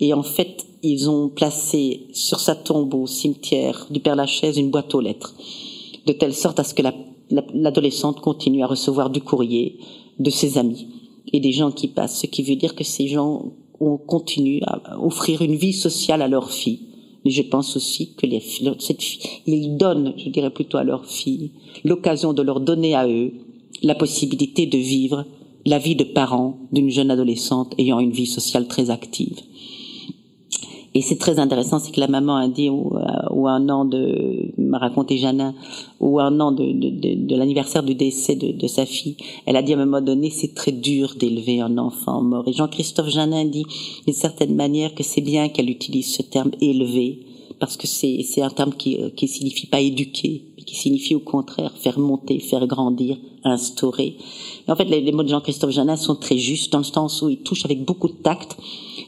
Et 0.00 0.12
en 0.12 0.22
fait, 0.22 0.66
ils 0.82 1.08
ont 1.08 1.28
placé 1.28 2.06
sur 2.12 2.40
sa 2.40 2.54
tombe 2.54 2.92
au 2.94 3.06
cimetière 3.06 3.86
du 3.90 4.00
Père 4.00 4.16
Lachaise 4.16 4.58
une 4.58 4.70
boîte 4.70 4.94
aux 4.94 5.00
lettres, 5.00 5.34
de 6.06 6.12
telle 6.12 6.34
sorte 6.34 6.60
à 6.60 6.64
ce 6.64 6.74
que 6.74 6.82
la 6.82 6.92
l'adolescente 7.30 8.20
continue 8.20 8.62
à 8.62 8.66
recevoir 8.66 9.10
du 9.10 9.20
courrier 9.20 9.78
de 10.18 10.30
ses 10.30 10.58
amis 10.58 10.86
et 11.32 11.40
des 11.40 11.52
gens 11.52 11.70
qui 11.70 11.88
passent, 11.88 12.20
ce 12.20 12.26
qui 12.26 12.42
veut 12.42 12.56
dire 12.56 12.74
que 12.74 12.84
ces 12.84 13.08
gens 13.08 13.52
ont 13.80 13.96
continué 13.98 14.60
à 14.66 14.98
offrir 15.00 15.42
une 15.42 15.56
vie 15.56 15.72
sociale 15.72 16.22
à 16.22 16.28
leurs 16.28 16.50
filles. 16.50 16.80
Mais 17.24 17.30
je 17.30 17.42
pense 17.42 17.76
aussi 17.76 18.14
que 18.14 18.26
les, 18.26 18.40
cette 18.78 19.02
fille, 19.02 19.20
ils 19.46 19.76
donnent, 19.76 20.14
je 20.16 20.28
dirais 20.28 20.50
plutôt 20.50 20.78
à 20.78 20.84
leurs 20.84 21.06
filles, 21.06 21.50
l'occasion 21.84 22.32
de 22.32 22.42
leur 22.42 22.60
donner 22.60 22.94
à 22.94 23.08
eux 23.08 23.32
la 23.82 23.94
possibilité 23.94 24.66
de 24.66 24.78
vivre 24.78 25.24
la 25.64 25.78
vie 25.78 25.96
de 25.96 26.04
parents 26.04 26.60
d'une 26.72 26.90
jeune 26.90 27.10
adolescente 27.10 27.74
ayant 27.78 27.98
une 27.98 28.12
vie 28.12 28.26
sociale 28.26 28.68
très 28.68 28.90
active. 28.90 29.40
Et 30.96 31.02
c'est 31.02 31.18
très 31.18 31.38
intéressant, 31.38 31.78
c'est 31.78 31.92
que 31.92 32.00
la 32.00 32.08
maman 32.08 32.36
a 32.36 32.48
dit, 32.48 32.70
ou, 32.70 32.90
ou 33.30 33.48
un 33.48 33.68
an 33.68 33.84
de, 33.84 34.50
m'a 34.56 34.78
raconté 34.78 35.18
Janin, 35.18 35.54
ou 36.00 36.20
un 36.20 36.40
an 36.40 36.52
de, 36.52 36.72
de, 36.72 37.36
l'anniversaire 37.36 37.82
du 37.82 37.94
décès 37.94 38.34
de, 38.34 38.66
sa 38.66 38.86
fille, 38.86 39.18
elle 39.44 39.56
a 39.56 39.62
dit 39.62 39.74
à 39.74 39.76
un 39.76 39.84
moment 39.84 40.00
donné, 40.00 40.30
c'est 40.30 40.54
très 40.54 40.72
dur 40.72 41.14
d'élever 41.20 41.60
un 41.60 41.76
enfant 41.76 42.22
mort. 42.22 42.48
Et 42.48 42.54
Jean-Christophe 42.54 43.10
Janin 43.10 43.44
dit, 43.44 43.66
d'une 44.06 44.14
certaine 44.14 44.54
manière, 44.54 44.94
que 44.94 45.02
c'est 45.02 45.20
bien 45.20 45.50
qu'elle 45.50 45.68
utilise 45.68 46.14
ce 46.14 46.22
terme 46.22 46.52
élever, 46.62 47.26
parce 47.60 47.76
que 47.76 47.86
c'est, 47.86 48.24
un 48.40 48.48
terme 48.48 48.72
qui, 48.72 48.98
qui 49.16 49.28
signifie 49.28 49.66
pas 49.66 49.80
éduquer, 49.80 50.44
signifie 50.76 51.14
au 51.14 51.20
contraire 51.20 51.72
faire 51.76 51.98
monter, 51.98 52.38
faire 52.38 52.66
grandir, 52.66 53.16
instaurer. 53.44 54.16
Et 54.66 54.70
en 54.70 54.76
fait, 54.76 54.84
les, 54.84 55.12
mots 55.12 55.22
de 55.22 55.28
Jean-Christophe 55.28 55.70
Janin 55.70 55.96
sont 55.96 56.16
très 56.16 56.38
justes 56.38 56.72
dans 56.72 56.78
le 56.78 56.84
sens 56.84 57.22
où 57.22 57.28
ils 57.28 57.42
touchent 57.42 57.64
avec 57.64 57.84
beaucoup 57.84 58.08
de 58.08 58.14
tact 58.14 58.56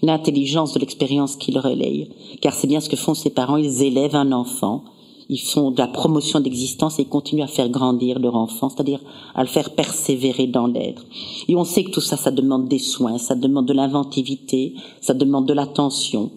l'intelligence 0.03 0.75
de 0.75 0.81
l'expérience 0.81 1.37
qu'il 1.37 1.59
relaye. 1.59 2.09
Car 2.41 2.55
c'est 2.55 2.66
bien 2.66 2.81
ce 2.81 2.89
que 2.89 2.97
font 2.97 3.14
ses 3.14 3.31
parents, 3.31 3.57
ils 3.57 3.83
élèvent 3.83 4.16
un 4.16 4.33
enfant, 4.33 4.85
ils 5.29 5.41
font 5.41 5.71
de 5.71 5.79
la 5.79 5.89
promotion 5.89 6.41
d'existence 6.41 6.99
et 6.99 7.03
ils 7.03 7.09
continuent 7.09 7.43
à 7.43 7.49
faire 7.49 7.69
grandir 7.69 8.19
leur 8.19 8.35
enfant, 8.35 8.71
c'est-à-dire 8.71 9.01
à 9.35 9.43
le 9.43 9.49
faire 9.49 9.75
persévérer 9.75 10.47
dans 10.47 10.66
l'être. 10.66 11.05
Et 11.49 11.57
on 11.57 11.64
sait 11.64 11.85
que 11.85 11.91
tout 11.91 12.01
ça, 12.01 12.16
ça 12.16 12.31
demande 12.31 12.69
des 12.69 12.79
soins, 12.79 13.19
ça 13.19 13.35
demande 13.35 13.66
de 13.66 13.75
l'inventivité, 13.75 14.75
ça 15.01 15.14
demande 15.14 15.47
de 15.47 15.53
l'attention. 15.53 16.31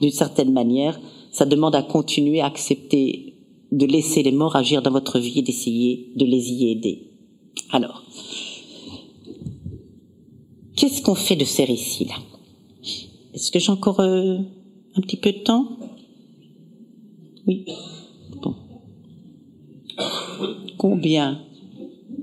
D'une 0.00 0.10
certaine 0.10 0.52
manière, 0.52 0.98
ça 1.30 1.46
demande 1.46 1.74
à 1.74 1.82
continuer 1.82 2.40
à 2.40 2.46
accepter 2.46 3.33
de 3.72 3.86
laisser 3.86 4.22
les 4.22 4.32
morts 4.32 4.56
agir 4.56 4.82
dans 4.82 4.90
votre 4.90 5.18
vie 5.18 5.38
et 5.38 5.42
d'essayer 5.42 6.12
de 6.16 6.24
les 6.24 6.52
y 6.52 6.70
aider. 6.70 7.10
Alors, 7.70 8.04
qu'est-ce 10.76 11.02
qu'on 11.02 11.14
fait 11.14 11.36
de 11.36 11.44
ces 11.44 11.64
récits-là? 11.64 12.14
Est-ce 13.34 13.50
que 13.50 13.58
j'ai 13.58 13.72
encore 13.72 14.00
euh, 14.00 14.38
un 14.94 15.00
petit 15.00 15.16
peu 15.16 15.32
de 15.32 15.38
temps? 15.38 15.66
Oui. 17.46 17.64
Bon. 18.42 18.54
Combien? 20.78 21.40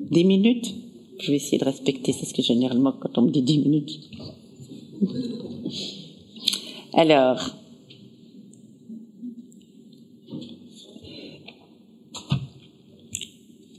Dix 0.09 0.23
minutes? 0.23 0.73
Je 1.19 1.31
vais 1.31 1.37
essayer 1.37 1.57
de 1.59 1.65
respecter, 1.65 2.13
c'est 2.13 2.25
ce 2.25 2.33
que 2.33 2.41
généralement 2.41 2.93
quand 2.93 3.17
on 3.17 3.23
me 3.23 3.29
dit 3.29 3.43
dix 3.43 3.59
minutes. 3.59 3.99
Alors, 6.93 7.39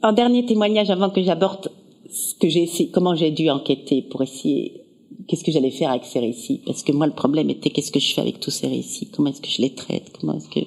un 0.03 0.13
dernier 0.13 0.45
témoignage 0.45 0.91
avant 0.91 1.11
que 1.11 1.23
j'aborde 1.23 1.71
ce 2.11 2.35
que 2.35 2.49
j'ai 2.49 2.63
essayé, 2.63 2.91
comment 2.91 3.15
j'ai 3.15 3.31
dû 3.31 3.49
enquêter 3.51 4.03
pour 4.03 4.23
essayer 4.23 4.83
qu'est-ce 5.29 5.45
que 5.45 5.53
j'allais 5.53 5.71
faire 5.71 5.91
avec 5.91 6.05
ces 6.05 6.21
récits? 6.21 6.61
Parce 6.67 6.83
que 6.83 6.93
moi 6.93 7.07
le 7.07 7.13
problème 7.13 7.51
était 7.51 7.71
qu'est-ce 7.71 7.93
que 7.93 8.01
je 8.01 8.13
fais 8.13 8.21
avec 8.21 8.41
tous 8.41 8.51
ces 8.51 8.67
récits? 8.67 9.09
Comment 9.11 9.31
est-ce 9.31 9.41
que 9.41 9.49
je 9.49 9.63
les 9.63 9.75
traite? 9.75 10.11
Comment 10.21 10.37
est-ce 10.37 10.49
que 10.49 10.61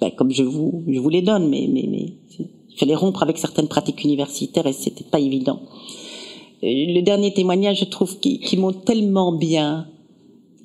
ben, 0.00 0.10
comme 0.10 0.30
je 0.30 0.42
vous 0.42 0.82
je 0.88 0.98
vous 0.98 1.08
les 1.08 1.22
donne 1.22 1.48
mais 1.48 1.68
mais 1.70 1.86
mais 1.88 2.12
il 2.38 2.78
fallait 2.78 2.94
rompre 2.94 3.22
avec 3.22 3.38
certaines 3.38 3.68
pratiques 3.68 4.02
universitaires 4.04 4.66
et 4.66 4.72
c'était 4.72 5.04
pas 5.04 5.20
évident. 5.20 5.60
Le 6.62 7.00
dernier 7.00 7.32
témoignage 7.32 7.80
je 7.80 7.84
trouve 7.84 8.18
qui, 8.18 8.38
qui 8.38 8.56
montre 8.56 8.82
tellement 8.82 9.32
bien 9.32 9.86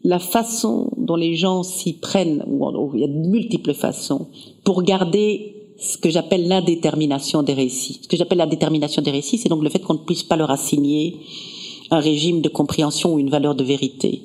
la 0.03 0.19
façon 0.19 0.91
dont 0.97 1.15
les 1.15 1.35
gens 1.35 1.63
s'y 1.63 1.93
prennent 1.93 2.43
ou 2.47 2.91
il 2.93 3.01
y 3.01 3.03
a 3.03 3.07
de 3.07 3.27
multiples 3.27 3.73
façons 3.73 4.27
pour 4.63 4.83
garder 4.83 5.56
ce 5.79 5.97
que 5.97 6.09
j'appelle 6.09 6.47
l'indétermination 6.47 7.43
des 7.43 7.53
récits. 7.53 7.99
Ce 8.01 8.07
que 8.07 8.17
j'appelle 8.17 8.39
l'indétermination 8.39 9.01
des 9.01 9.11
récits, 9.11 9.37
c'est 9.37 9.49
donc 9.49 9.63
le 9.63 9.69
fait 9.69 9.79
qu'on 9.79 9.93
ne 9.93 9.99
puisse 9.99 10.23
pas 10.23 10.35
leur 10.35 10.49
assigner 10.49 11.17
un 11.91 11.99
régime 11.99 12.41
de 12.41 12.49
compréhension 12.49 13.13
ou 13.13 13.19
une 13.19 13.29
valeur 13.29 13.55
de 13.55 13.63
vérité. 13.63 14.23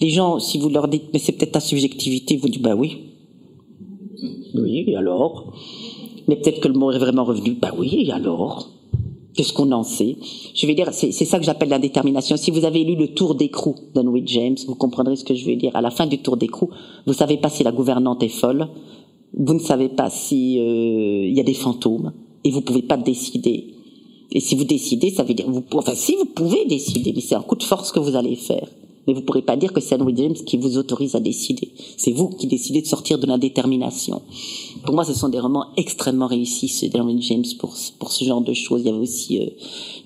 Les 0.00 0.10
gens, 0.10 0.40
si 0.40 0.58
vous 0.58 0.68
leur 0.68 0.88
dites, 0.88 1.04
mais 1.12 1.18
c'est 1.18 1.32
peut-être 1.32 1.52
ta 1.52 1.60
subjectivité, 1.60 2.36
vous 2.36 2.48
dites, 2.48 2.62
bah 2.62 2.74
oui. 2.74 2.98
Oui, 4.54 4.94
alors? 4.96 5.54
Mais 6.26 6.36
peut-être 6.36 6.60
que 6.60 6.68
le 6.68 6.74
mot 6.74 6.90
est 6.90 6.98
vraiment 6.98 7.24
revenu, 7.24 7.52
bah 7.52 7.72
oui, 7.76 8.06
et 8.06 8.12
alors? 8.12 8.70
Qu'est-ce 9.34 9.52
qu'on 9.52 9.72
en 9.72 9.82
sait? 9.82 10.16
Je 10.54 10.66
vais 10.66 10.74
dire, 10.74 10.90
c'est 10.92 11.12
ça 11.12 11.38
que 11.38 11.44
j'appelle 11.44 11.68
l'indétermination. 11.68 12.36
Si 12.36 12.52
vous 12.52 12.64
avez 12.64 12.84
lu 12.84 12.94
le 12.94 13.14
Tour 13.14 13.34
d'écrou 13.34 13.74
d'Henry 13.94 14.22
James, 14.26 14.56
vous 14.66 14.76
comprendrez 14.76 15.16
ce 15.16 15.24
que 15.24 15.34
je 15.34 15.44
veux 15.44 15.56
dire. 15.56 15.74
À 15.74 15.80
la 15.80 15.90
fin 15.90 16.06
du 16.06 16.18
Tour 16.18 16.36
d'écrou, 16.36 16.70
vous 17.06 17.12
savez 17.14 17.36
pas 17.36 17.48
si 17.48 17.64
la 17.64 17.72
gouvernante 17.72 18.22
est 18.22 18.28
folle, 18.28 18.68
vous 19.36 19.54
ne 19.54 19.58
savez 19.58 19.88
pas 19.88 20.10
si 20.10 20.58
euh, 20.60 21.26
il 21.26 21.36
y 21.36 21.40
a 21.40 21.44
des 21.44 21.54
fantômes 21.54 22.12
et 22.44 22.50
vous 22.50 22.60
pouvez 22.60 22.82
pas 22.82 22.96
décider. 22.96 23.74
Et 24.32 24.40
si 24.40 24.54
vous 24.54 24.64
décidez, 24.64 25.10
ça 25.10 25.22
veut 25.22 25.34
dire 25.34 25.50
vous 25.50 25.64
enfin 25.74 25.94
si 25.94 26.16
vous 26.16 26.26
pouvez 26.26 26.64
décider, 26.66 27.12
mais 27.14 27.20
c'est 27.20 27.34
un 27.34 27.42
coup 27.42 27.56
de 27.56 27.62
force 27.62 27.92
que 27.92 28.00
vous 28.00 28.16
allez 28.16 28.36
faire. 28.36 28.68
Mais 29.06 29.12
vous 29.12 29.20
pourrez 29.20 29.42
pas 29.42 29.56
dire 29.56 29.72
que 29.72 29.80
c'est 29.80 30.00
Henry 30.00 30.14
James 30.16 30.34
qui 30.34 30.56
vous 30.56 30.78
autorise 30.78 31.14
à 31.14 31.20
décider. 31.20 31.68
C'est 31.98 32.12
vous 32.12 32.30
qui 32.30 32.46
décidez 32.46 32.80
de 32.80 32.86
sortir 32.86 33.18
de 33.18 33.26
l'indétermination. 33.26 34.22
Pour 34.86 34.94
moi, 34.94 35.04
ce 35.04 35.12
sont 35.12 35.28
des 35.28 35.38
romans 35.38 35.66
extrêmement 35.76 36.26
réussis, 36.26 36.68
ceux 36.68 36.88
d'Henry 36.88 37.20
James, 37.20 37.44
pour, 37.58 37.74
pour 37.98 38.12
ce 38.12 38.24
genre 38.24 38.40
de 38.40 38.54
choses. 38.54 38.80
Il 38.80 38.86
y 38.86 38.88
avait 38.88 38.98
aussi, 38.98 39.40
euh, 39.40 39.50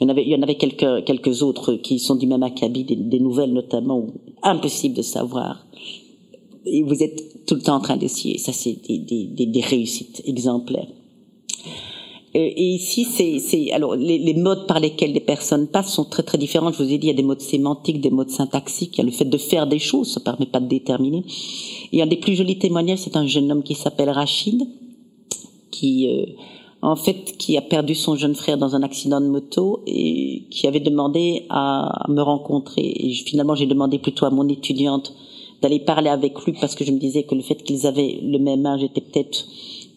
il 0.01 0.05
y 0.05 0.07
en 0.07 0.09
avait, 0.09 0.25
il 0.25 0.31
y 0.31 0.35
en 0.35 0.43
avait 0.43 0.57
quelques, 0.57 1.05
quelques 1.05 1.43
autres 1.43 1.75
qui 1.75 2.01
sont 2.01 2.17
du 2.17 2.27
même 2.27 2.43
acabit, 2.43 2.83
des, 2.83 2.97
des 2.97 3.21
nouvelles 3.21 3.53
notamment, 3.53 3.99
où 3.99 4.15
impossible 4.43 4.97
de 4.97 5.03
savoir. 5.03 5.65
Et 6.71 6.83
vous 6.83 7.03
êtes 7.03 7.47
tout 7.47 7.55
le 7.55 7.63
temps 7.63 7.77
en 7.77 7.81
train 7.81 7.97
d'essayer. 7.97 8.39
Ça, 8.39 8.53
c'est 8.53 8.79
des, 8.87 9.61
réussites 9.61 10.23
exemplaires. 10.27 10.89
Et 12.35 12.63
ici, 12.75 13.05
c'est 13.05 13.73
alors 13.73 13.97
les, 13.97 14.19
les, 14.19 14.35
modes 14.35 14.67
par 14.67 14.81
lesquels 14.81 15.13
les 15.13 15.21
personnes 15.21 15.67
passent 15.67 15.95
sont 15.95 16.05
très 16.05 16.23
très 16.23 16.37
différents. 16.37 16.71
Je 16.71 16.83
vous 16.83 16.93
ai 16.93 16.99
dit, 16.99 17.07
il 17.07 17.11
y 17.11 17.13
a 17.13 17.17
des 17.17 17.23
modes 17.23 17.41
sémantiques, 17.41 18.01
des 18.01 18.11
modes 18.11 18.31
syntaxiques. 18.31 18.97
Il 18.97 18.99
y 18.99 19.01
a 19.01 19.05
le 19.05 19.11
fait 19.11 19.25
de 19.25 19.39
faire 19.39 19.67
des 19.67 19.79
choses, 19.79 20.13
ça 20.13 20.21
permet 20.21 20.47
pas 20.47 20.61
de 20.61 20.69
déterminer. 20.69 21.25
Et 21.93 22.03
un 22.03 22.07
des 22.07 22.17
plus 22.17 22.35
jolis 22.35 22.59
témoignages, 22.59 22.99
c'est 22.99 23.17
un 23.17 23.27
jeune 23.27 23.51
homme 23.51 23.63
qui 23.63 23.75
s'appelle 23.75 24.11
Rachid, 24.11 24.63
qui 25.71 26.09
euh, 26.09 26.27
en 26.83 26.97
fait 26.97 27.37
qui 27.39 27.57
a 27.57 27.63
perdu 27.63 27.95
son 27.95 28.15
jeune 28.15 28.35
frère 28.35 28.59
dans 28.59 28.77
un 28.77 28.83
accident 28.83 29.21
de 29.21 29.27
moto 29.27 29.83
et 29.87 30.45
qui 30.51 30.67
avait 30.67 30.81
demandé 30.81 31.47
à 31.49 32.05
me 32.09 32.21
rencontrer. 32.21 32.83
Et 32.83 33.13
finalement, 33.15 33.55
j'ai 33.55 33.67
demandé 33.67 33.99
plutôt 33.99 34.27
à 34.27 34.31
mon 34.31 34.49
étudiante 34.49 35.15
d'aller 35.63 35.81
parler 35.81 36.11
avec 36.11 36.39
lui 36.45 36.53
parce 36.61 36.75
que 36.75 36.85
je 36.85 36.93
me 36.93 36.99
disais 36.99 37.25
que 37.25 37.35
le 37.35 37.43
fait 37.43 37.63
qu'ils 37.63 37.87
avaient 37.87 38.21
le 38.23 38.39
même 38.39 38.65
âge 38.67 38.83
était 38.83 39.01
peut-être 39.01 39.47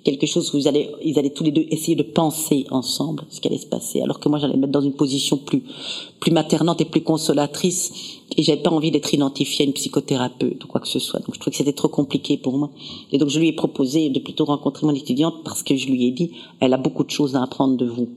quelque 0.04 0.26
chose 0.26 0.54
où 0.54 0.58
ils 0.58 0.68
allaient, 0.68 0.90
ils 1.04 1.18
allaient 1.20 1.30
tous 1.32 1.44
les 1.44 1.52
deux 1.52 1.66
essayer 1.70 1.96
de 1.96 2.04
penser 2.04 2.66
ensemble 2.72 3.24
ce 3.30 3.40
qui 3.40 3.48
allait 3.48 3.58
se 3.58 3.68
passer, 3.68 4.02
alors 4.02 4.20
que 4.20 4.30
moi 4.30 4.40
j'allais 4.40 4.56
me 4.56 4.62
mettre 4.62 4.72
dans 4.74 4.82
une 4.82 4.94
position 4.94 5.38
plus, 5.38 5.62
plus 6.20 6.32
maternante 6.32 6.82
et 6.82 6.86
plus 6.86 7.02
consolatrice, 7.02 7.92
et 8.36 8.44
j'avais 8.44 8.62
pas 8.62 8.72
envie 8.72 8.92
d'être 8.92 9.14
identifiée 9.14 9.66
à 9.66 9.68
une 9.68 9.74
psychothérapeute 9.74 10.64
ou 10.64 10.68
quoi 10.68 10.82
que 10.82 10.88
ce 10.88 11.00
soit. 11.00 11.20
Donc 11.20 11.36
je 11.36 11.40
trouvais 11.40 11.52
que 11.52 11.58
c'était 11.58 11.74
trop 11.74 11.90
compliqué 11.90 12.38
pour 12.38 12.58
moi. 12.58 12.72
Et 13.12 13.18
donc 13.18 13.30
je 13.30 13.40
lui 13.40 13.50
ai 13.50 13.54
proposé 13.54 14.10
de 14.10 14.20
plutôt 14.20 14.46
rencontrer 14.46 14.88
mon 14.88 14.96
étudiante 14.96 15.44
parce 15.44 15.64
que 15.64 15.76
je 15.76 15.88
lui 15.88 16.08
ai 16.08 16.12
dit, 16.12 16.32
elle 16.60 16.74
a 16.74 16.78
beaucoup 16.78 17.04
de 17.04 17.10
choses 17.10 17.36
à 17.36 17.44
apprendre 17.44 17.76
de 17.76 17.86
vous. 17.86 18.10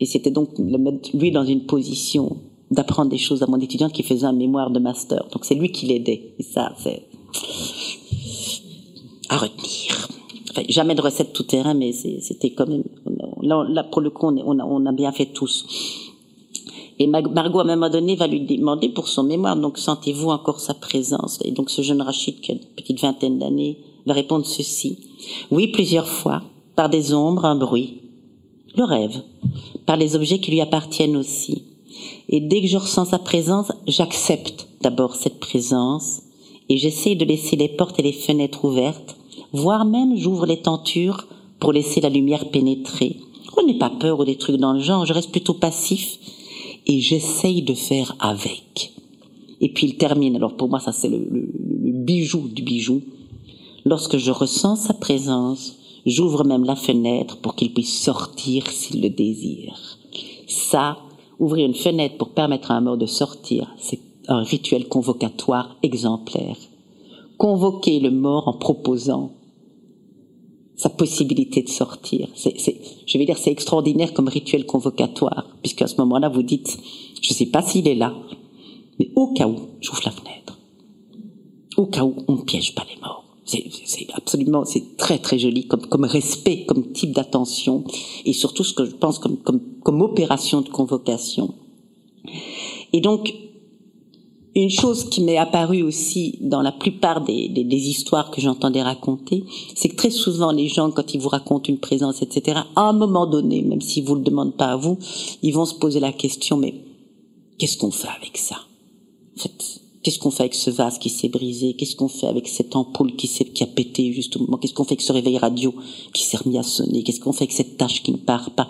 Et 0.00 0.06
c'était 0.06 0.30
donc 0.30 0.50
le 0.58 0.78
mettre 0.78 1.10
lui 1.14 1.30
dans 1.30 1.44
une 1.44 1.66
position 1.66 2.36
d'apprendre 2.72 3.10
des 3.10 3.18
choses 3.18 3.42
à 3.42 3.46
mon 3.46 3.60
étudiante 3.60 3.92
qui 3.92 4.02
faisait 4.02 4.26
un 4.26 4.32
mémoire 4.32 4.70
de 4.70 4.80
master. 4.80 5.28
Donc 5.32 5.44
c'est 5.44 5.54
lui 5.54 5.70
qui 5.70 5.86
l'aidait. 5.86 6.34
Et 6.38 6.42
ça, 6.42 6.72
c'est 6.78 7.02
à 9.28 9.36
retenir. 9.36 10.08
Jamais 10.68 10.94
de 10.94 11.00
recette 11.00 11.32
tout 11.32 11.44
terrain, 11.44 11.74
mais 11.74 11.92
c'était 11.92 12.50
quand 12.50 12.66
même 12.66 12.84
là, 13.42 13.84
pour 13.84 14.00
le 14.00 14.10
coup 14.10 14.26
on, 14.26 14.58
a, 14.58 14.64
on 14.64 14.86
a 14.86 14.92
bien 14.92 15.12
fait 15.12 15.26
tous. 15.26 15.64
Et 16.98 17.06
Margot 17.06 17.60
à 17.60 17.62
un 17.62 17.76
moment 17.76 17.90
donné 17.90 18.16
va 18.16 18.26
lui 18.26 18.40
demander 18.40 18.88
pour 18.90 19.08
son 19.08 19.22
mémoire 19.24 19.56
donc 19.56 19.78
sentez-vous 19.78 20.30
encore 20.30 20.60
sa 20.60 20.74
présence? 20.74 21.38
Et 21.44 21.50
donc 21.50 21.70
ce 21.70 21.82
jeune 21.82 22.02
Rachid 22.02 22.40
qui 22.40 22.52
a 22.52 22.54
une 22.54 22.60
petite 22.60 23.00
vingtaine 23.00 23.38
d'années 23.38 23.78
va 24.06 24.12
répondre 24.12 24.44
ceci 24.44 24.98
oui 25.50 25.68
plusieurs 25.68 26.06
fois 26.06 26.42
par 26.76 26.90
des 26.90 27.14
ombres 27.14 27.44
un 27.44 27.56
bruit 27.56 28.02
le 28.76 28.84
rêve 28.84 29.22
par 29.86 29.96
les 29.96 30.14
objets 30.14 30.38
qui 30.38 30.50
lui 30.50 30.60
appartiennent 30.60 31.16
aussi 31.16 31.71
et 32.28 32.40
dès 32.40 32.60
que 32.60 32.66
je 32.66 32.76
ressens 32.76 33.06
sa 33.06 33.18
présence, 33.18 33.72
j'accepte 33.86 34.68
d'abord 34.80 35.16
cette 35.16 35.38
présence 35.40 36.22
et 36.68 36.76
j'essaie 36.76 37.14
de 37.14 37.24
laisser 37.24 37.56
les 37.56 37.68
portes 37.68 37.98
et 37.98 38.02
les 38.02 38.12
fenêtres 38.12 38.64
ouvertes, 38.64 39.16
voire 39.52 39.84
même 39.84 40.16
j'ouvre 40.16 40.46
les 40.46 40.60
tentures 40.62 41.26
pour 41.60 41.72
laisser 41.72 42.00
la 42.00 42.08
lumière 42.08 42.50
pénétrer. 42.50 43.16
Je 43.56 43.66
n'ai 43.66 43.78
pas 43.78 43.90
peur 43.90 44.20
ou 44.20 44.24
des 44.24 44.36
trucs 44.36 44.56
dans 44.56 44.72
le 44.72 44.80
genre, 44.80 45.04
je 45.04 45.12
reste 45.12 45.30
plutôt 45.30 45.54
passif 45.54 46.18
et 46.86 47.00
j'essaye 47.00 47.62
de 47.62 47.74
faire 47.74 48.16
avec. 48.18 48.92
Et 49.60 49.68
puis 49.72 49.86
il 49.88 49.96
termine, 49.96 50.36
alors 50.36 50.56
pour 50.56 50.68
moi 50.68 50.80
ça 50.80 50.92
c'est 50.92 51.08
le, 51.08 51.18
le, 51.18 51.52
le 51.84 51.92
bijou 51.92 52.48
du 52.48 52.62
bijou. 52.62 53.02
Lorsque 53.84 54.16
je 54.16 54.30
ressens 54.30 54.76
sa 54.76 54.94
présence, 54.94 55.76
j'ouvre 56.06 56.44
même 56.44 56.64
la 56.64 56.76
fenêtre 56.76 57.36
pour 57.38 57.54
qu'il 57.54 57.72
puisse 57.72 58.02
sortir 58.02 58.68
s'il 58.70 59.02
le 59.02 59.10
désire. 59.10 59.98
Ça, 60.46 60.98
Ouvrir 61.42 61.66
une 61.66 61.74
fenêtre 61.74 62.18
pour 62.18 62.34
permettre 62.34 62.70
à 62.70 62.74
un 62.74 62.80
mort 62.80 62.96
de 62.96 63.06
sortir, 63.06 63.74
c'est 63.76 63.98
un 64.28 64.44
rituel 64.44 64.86
convocatoire 64.86 65.76
exemplaire. 65.82 66.56
Convoquer 67.36 67.98
le 67.98 68.12
mort 68.12 68.46
en 68.46 68.52
proposant 68.52 69.32
sa 70.76 70.88
possibilité 70.88 71.64
de 71.64 71.68
sortir. 71.68 72.28
C'est, 72.36 72.54
je 73.06 73.18
vais 73.18 73.26
dire, 73.26 73.38
c'est 73.38 73.50
extraordinaire 73.50 74.14
comme 74.14 74.28
rituel 74.28 74.66
convocatoire, 74.66 75.56
puisqu'à 75.62 75.88
ce 75.88 75.96
moment-là, 75.96 76.28
vous 76.28 76.44
dites, 76.44 76.78
je 77.20 77.32
ne 77.32 77.34
sais 77.34 77.46
pas 77.46 77.62
s'il 77.62 77.88
est 77.88 77.96
là, 77.96 78.14
mais 79.00 79.10
au 79.16 79.32
cas 79.32 79.48
où, 79.48 79.56
j'ouvre 79.80 80.02
la 80.04 80.12
fenêtre. 80.12 80.60
Au 81.76 81.86
cas 81.86 82.04
où, 82.04 82.14
on 82.28 82.36
ne 82.36 82.42
piège 82.42 82.76
pas 82.76 82.86
les 82.88 83.00
morts. 83.00 83.21
C'est 83.44 84.06
absolument, 84.14 84.64
c'est 84.64 84.96
très 84.96 85.18
très 85.18 85.38
joli 85.38 85.66
comme, 85.66 85.86
comme 85.86 86.04
respect, 86.04 86.64
comme 86.66 86.92
type 86.92 87.12
d'attention, 87.12 87.84
et 88.24 88.32
surtout 88.32 88.64
ce 88.64 88.72
que 88.72 88.84
je 88.84 88.94
pense 88.94 89.18
comme, 89.18 89.38
comme, 89.38 89.60
comme 89.82 90.00
opération 90.02 90.60
de 90.60 90.68
convocation. 90.68 91.54
Et 92.92 93.00
donc, 93.00 93.34
une 94.54 94.70
chose 94.70 95.08
qui 95.08 95.22
m'est 95.22 95.38
apparue 95.38 95.82
aussi 95.82 96.38
dans 96.42 96.60
la 96.60 96.72
plupart 96.72 97.24
des, 97.24 97.48
des, 97.48 97.64
des 97.64 97.88
histoires 97.88 98.30
que 98.30 98.40
j'entendais 98.40 98.82
raconter, 98.82 99.44
c'est 99.74 99.88
que 99.88 99.96
très 99.96 100.10
souvent 100.10 100.52
les 100.52 100.68
gens, 100.68 100.90
quand 100.90 101.14
ils 101.14 101.20
vous 101.20 101.30
racontent 101.30 101.72
une 101.72 101.78
présence, 101.78 102.22
etc., 102.22 102.60
à 102.76 102.82
un 102.82 102.92
moment 102.92 103.26
donné, 103.26 103.62
même 103.62 103.80
s'ils 103.80 104.04
vous 104.04 104.14
le 104.14 104.22
demandent 104.22 104.56
pas 104.56 104.72
à 104.72 104.76
vous, 104.76 104.98
ils 105.42 105.52
vont 105.54 105.64
se 105.64 105.74
poser 105.74 106.00
la 106.00 106.12
question, 106.12 106.58
mais 106.58 106.74
qu'est-ce 107.58 107.78
qu'on 107.78 107.90
fait 107.90 108.08
avec 108.20 108.36
ça? 108.36 108.56
En 109.36 109.40
fait, 109.40 109.81
Qu'est-ce 110.02 110.18
qu'on 110.18 110.32
fait 110.32 110.42
avec 110.42 110.54
ce 110.54 110.70
vase 110.70 110.98
qui 110.98 111.10
s'est 111.10 111.28
brisé? 111.28 111.74
Qu'est-ce 111.74 111.94
qu'on 111.94 112.08
fait 112.08 112.26
avec 112.26 112.48
cette 112.48 112.74
ampoule 112.74 113.14
qui, 113.14 113.28
s'est, 113.28 113.44
qui 113.44 113.62
a 113.62 113.68
pété 113.68 114.12
juste 114.12 114.36
au 114.36 114.40
moment 114.40 114.58
Qu'est-ce 114.58 114.74
qu'on 114.74 114.82
fait 114.82 114.94
avec 114.94 115.00
ce 115.00 115.12
réveil 115.12 115.38
radio 115.38 115.72
qui 116.12 116.24
s'est 116.24 116.38
remis 116.38 116.58
à 116.58 116.64
sonner? 116.64 117.04
Qu'est-ce 117.04 117.20
qu'on 117.20 117.32
fait 117.32 117.44
avec 117.44 117.52
cette 117.52 117.76
tâche 117.76 118.02
qui 118.02 118.10
ne 118.10 118.16
part 118.16 118.50
pas? 118.50 118.68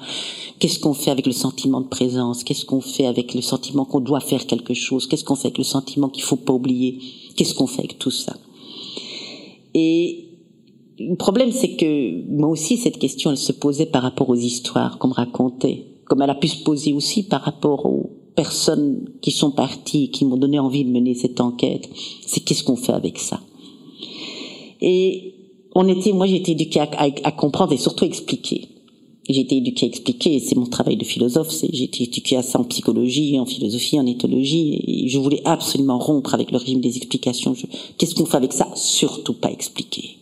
Qu'est-ce 0.58 0.78
qu'on 0.78 0.92
fait 0.92 1.10
avec 1.10 1.26
le 1.26 1.32
sentiment 1.32 1.80
de 1.80 1.88
présence? 1.88 2.44
Qu'est-ce 2.44 2.66
qu'on 2.66 2.82
fait 2.82 3.06
avec 3.06 3.32
le 3.32 3.40
sentiment 3.40 3.86
qu'on 3.86 4.00
doit 4.00 4.20
faire 4.20 4.46
quelque 4.46 4.74
chose? 4.74 5.06
Qu'est-ce 5.06 5.24
qu'on 5.24 5.34
fait 5.34 5.48
avec 5.48 5.58
le 5.58 5.64
sentiment 5.64 6.10
qu'il 6.10 6.22
faut 6.22 6.36
pas 6.36 6.52
oublier? 6.52 6.98
Qu'est-ce 7.34 7.54
qu'on 7.54 7.66
fait 7.66 7.80
avec 7.80 7.98
tout 7.98 8.10
ça? 8.10 8.36
Et 9.72 10.28
le 10.98 11.16
problème, 11.16 11.50
c'est 11.50 11.76
que 11.76 12.30
moi 12.30 12.50
aussi, 12.50 12.76
cette 12.76 12.98
question, 12.98 13.30
elle 13.30 13.38
se 13.38 13.52
posait 13.52 13.86
par 13.86 14.02
rapport 14.02 14.28
aux 14.28 14.36
histoires 14.36 14.98
qu'on 14.98 15.08
me 15.08 15.14
racontait, 15.14 15.86
comme 16.04 16.20
elle 16.20 16.30
a 16.30 16.34
pu 16.34 16.48
se 16.48 16.62
poser 16.62 16.92
aussi 16.92 17.22
par 17.22 17.40
rapport 17.40 17.86
aux 17.86 18.10
personnes 18.34 19.10
qui 19.20 19.30
sont 19.30 19.50
parties, 19.50 20.10
qui 20.10 20.24
m'ont 20.24 20.36
donné 20.36 20.58
envie 20.58 20.84
de 20.84 20.90
mener 20.90 21.14
cette 21.14 21.40
enquête, 21.40 21.88
c'est 22.26 22.40
qu'est-ce 22.40 22.64
qu'on 22.64 22.76
fait 22.76 22.92
avec 22.92 23.18
ça? 23.18 23.40
Et 24.80 25.34
on 25.74 25.88
était, 25.88 26.12
moi 26.12 26.26
j'ai 26.26 26.36
été 26.36 26.52
éduquée 26.52 26.80
à, 26.80 27.32
comprendre 27.32 27.72
et 27.72 27.78
surtout 27.78 28.04
expliquer. 28.04 28.68
J'ai 29.28 29.42
été 29.42 29.56
éduquée 29.56 29.86
à 29.86 29.88
expliquer, 29.88 30.40
c'est 30.40 30.56
mon 30.56 30.66
travail 30.66 30.96
de 30.96 31.04
philosophe, 31.04 31.54
j'ai 31.72 31.84
été 31.84 32.04
éduquée 32.04 32.36
à 32.36 32.42
ça 32.42 32.58
en 32.58 32.64
psychologie, 32.64 33.38
en 33.38 33.46
philosophie, 33.46 33.98
en 34.00 34.06
éthologie, 34.06 34.82
et 34.86 35.08
je 35.08 35.18
voulais 35.18 35.42
absolument 35.44 35.98
rompre 35.98 36.34
avec 36.34 36.50
le 36.50 36.58
régime 36.58 36.80
des 36.80 36.96
explications. 36.96 37.54
Qu'est-ce 37.98 38.16
qu'on 38.16 38.26
fait 38.26 38.36
avec 38.36 38.52
ça? 38.52 38.68
Surtout 38.74 39.34
pas 39.34 39.50
expliquer. 39.50 40.16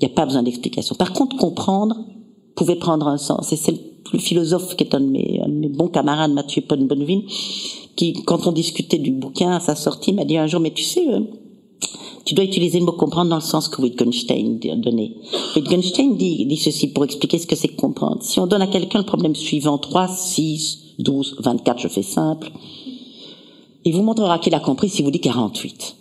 Il 0.00 0.06
n'y 0.06 0.12
a 0.12 0.14
pas 0.14 0.26
besoin 0.26 0.42
d'explication. 0.42 0.96
Par 0.96 1.12
contre, 1.12 1.36
comprendre 1.36 1.96
pouvait 2.56 2.76
prendre 2.76 3.06
un 3.06 3.18
sens. 3.18 3.52
Et 3.52 3.56
c'est 3.56 3.74
le 4.12 4.18
philosophe 4.18 4.76
qui 4.76 4.84
est 4.84 4.94
un 4.94 5.00
de 5.00 5.06
mes, 5.06 5.35
bons 5.68 5.88
camarades, 5.88 6.32
Mathieu 6.32 6.62
Bonneville, 6.68 7.24
qui, 7.96 8.12
quand 8.24 8.46
on 8.46 8.52
discutait 8.52 8.98
du 8.98 9.10
bouquin 9.10 9.52
à 9.52 9.60
sa 9.60 9.74
sortie, 9.74 10.12
m'a 10.12 10.24
dit 10.24 10.36
un 10.36 10.46
jour, 10.46 10.60
mais 10.60 10.72
tu 10.72 10.84
sais, 10.84 11.06
euh, 11.08 11.20
tu 12.24 12.34
dois 12.34 12.44
utiliser 12.44 12.80
le 12.80 12.84
mot 12.84 12.92
comprendre 12.92 13.30
dans 13.30 13.36
le 13.36 13.42
sens 13.42 13.68
que 13.68 13.80
Wittgenstein 13.80 14.58
donné. 14.76 15.16
Wittgenstein 15.54 16.16
dit, 16.16 16.56
ceci 16.56 16.88
pour 16.88 17.04
expliquer 17.04 17.38
ce 17.38 17.46
que 17.46 17.54
c'est 17.54 17.68
comprendre. 17.68 18.22
Si 18.22 18.40
on 18.40 18.46
donne 18.46 18.62
à 18.62 18.66
quelqu'un 18.66 18.98
le 18.98 19.04
problème 19.04 19.34
suivant, 19.34 19.78
3, 19.78 20.08
6, 20.08 20.96
12, 20.98 21.36
24, 21.38 21.80
je 21.80 21.88
fais 21.88 22.02
simple, 22.02 22.50
il 23.84 23.94
vous 23.94 24.02
montrera 24.02 24.38
qu'il 24.40 24.54
a 24.54 24.60
compris 24.60 24.88
si 24.88 25.02
vous 25.02 25.12
dit 25.12 25.20
48. 25.20 25.96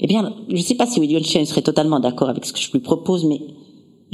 Eh 0.00 0.06
bien, 0.06 0.34
je 0.48 0.54
ne 0.54 0.60
sais 0.60 0.76
pas 0.76 0.86
si 0.86 1.00
Wittgenstein 1.00 1.44
serait 1.46 1.62
totalement 1.62 1.98
d'accord 1.98 2.28
avec 2.28 2.44
ce 2.44 2.52
que 2.52 2.60
je 2.60 2.70
lui 2.70 2.80
propose, 2.80 3.24
mais 3.24 3.40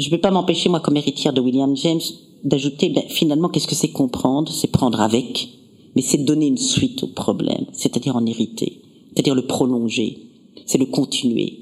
je 0.01 0.09
ne 0.09 0.11
peux 0.11 0.21
pas 0.21 0.31
m'empêcher, 0.31 0.69
moi, 0.69 0.81
comme 0.81 0.97
héritière 0.97 1.33
de 1.33 1.41
William 1.41 1.77
James, 1.77 2.01
d'ajouter, 2.45 2.89
ben, 2.89 3.05
finalement, 3.09 3.49
qu'est-ce 3.49 3.67
que 3.67 3.75
c'est 3.75 3.91
comprendre? 3.91 4.51
C'est 4.53 4.71
prendre 4.71 5.01
avec, 5.01 5.49
mais 5.95 6.03
c'est 6.03 6.25
donner 6.25 6.47
une 6.47 6.59
suite 6.59 7.03
au 7.03 7.09
problème, 7.09 7.67
c'est-à-dire 7.73 8.17
en 8.17 8.25
hériter, 8.25 8.83
c'est-à-dire 9.13 9.35
le 9.35 9.47
prolonger, 9.47 10.19
c'est 10.67 10.79
le 10.79 10.87
continuer. 10.87 11.59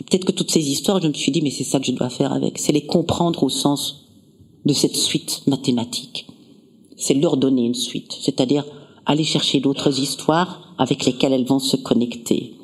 Et 0.00 0.04
peut-être 0.04 0.24
que 0.24 0.32
toutes 0.32 0.50
ces 0.50 0.70
histoires, 0.70 1.00
je 1.00 1.08
me 1.08 1.12
suis 1.12 1.32
dit, 1.32 1.42
mais 1.42 1.50
c'est 1.50 1.64
ça 1.64 1.78
que 1.78 1.86
je 1.86 1.92
dois 1.92 2.10
faire 2.10 2.32
avec, 2.32 2.58
c'est 2.58 2.72
les 2.72 2.86
comprendre 2.86 3.42
au 3.42 3.48
sens 3.48 4.06
de 4.64 4.72
cette 4.72 4.96
suite 4.96 5.42
mathématique. 5.46 6.26
C'est 6.96 7.14
leur 7.14 7.36
donner 7.36 7.64
une 7.64 7.74
suite, 7.74 8.16
c'est-à-dire 8.20 8.64
aller 9.06 9.24
chercher 9.24 9.60
d'autres 9.60 10.00
histoires 10.00 10.74
avec 10.78 11.04
lesquelles 11.04 11.32
elles 11.32 11.46
vont 11.46 11.58
se 11.58 11.76
connecter. 11.76 12.54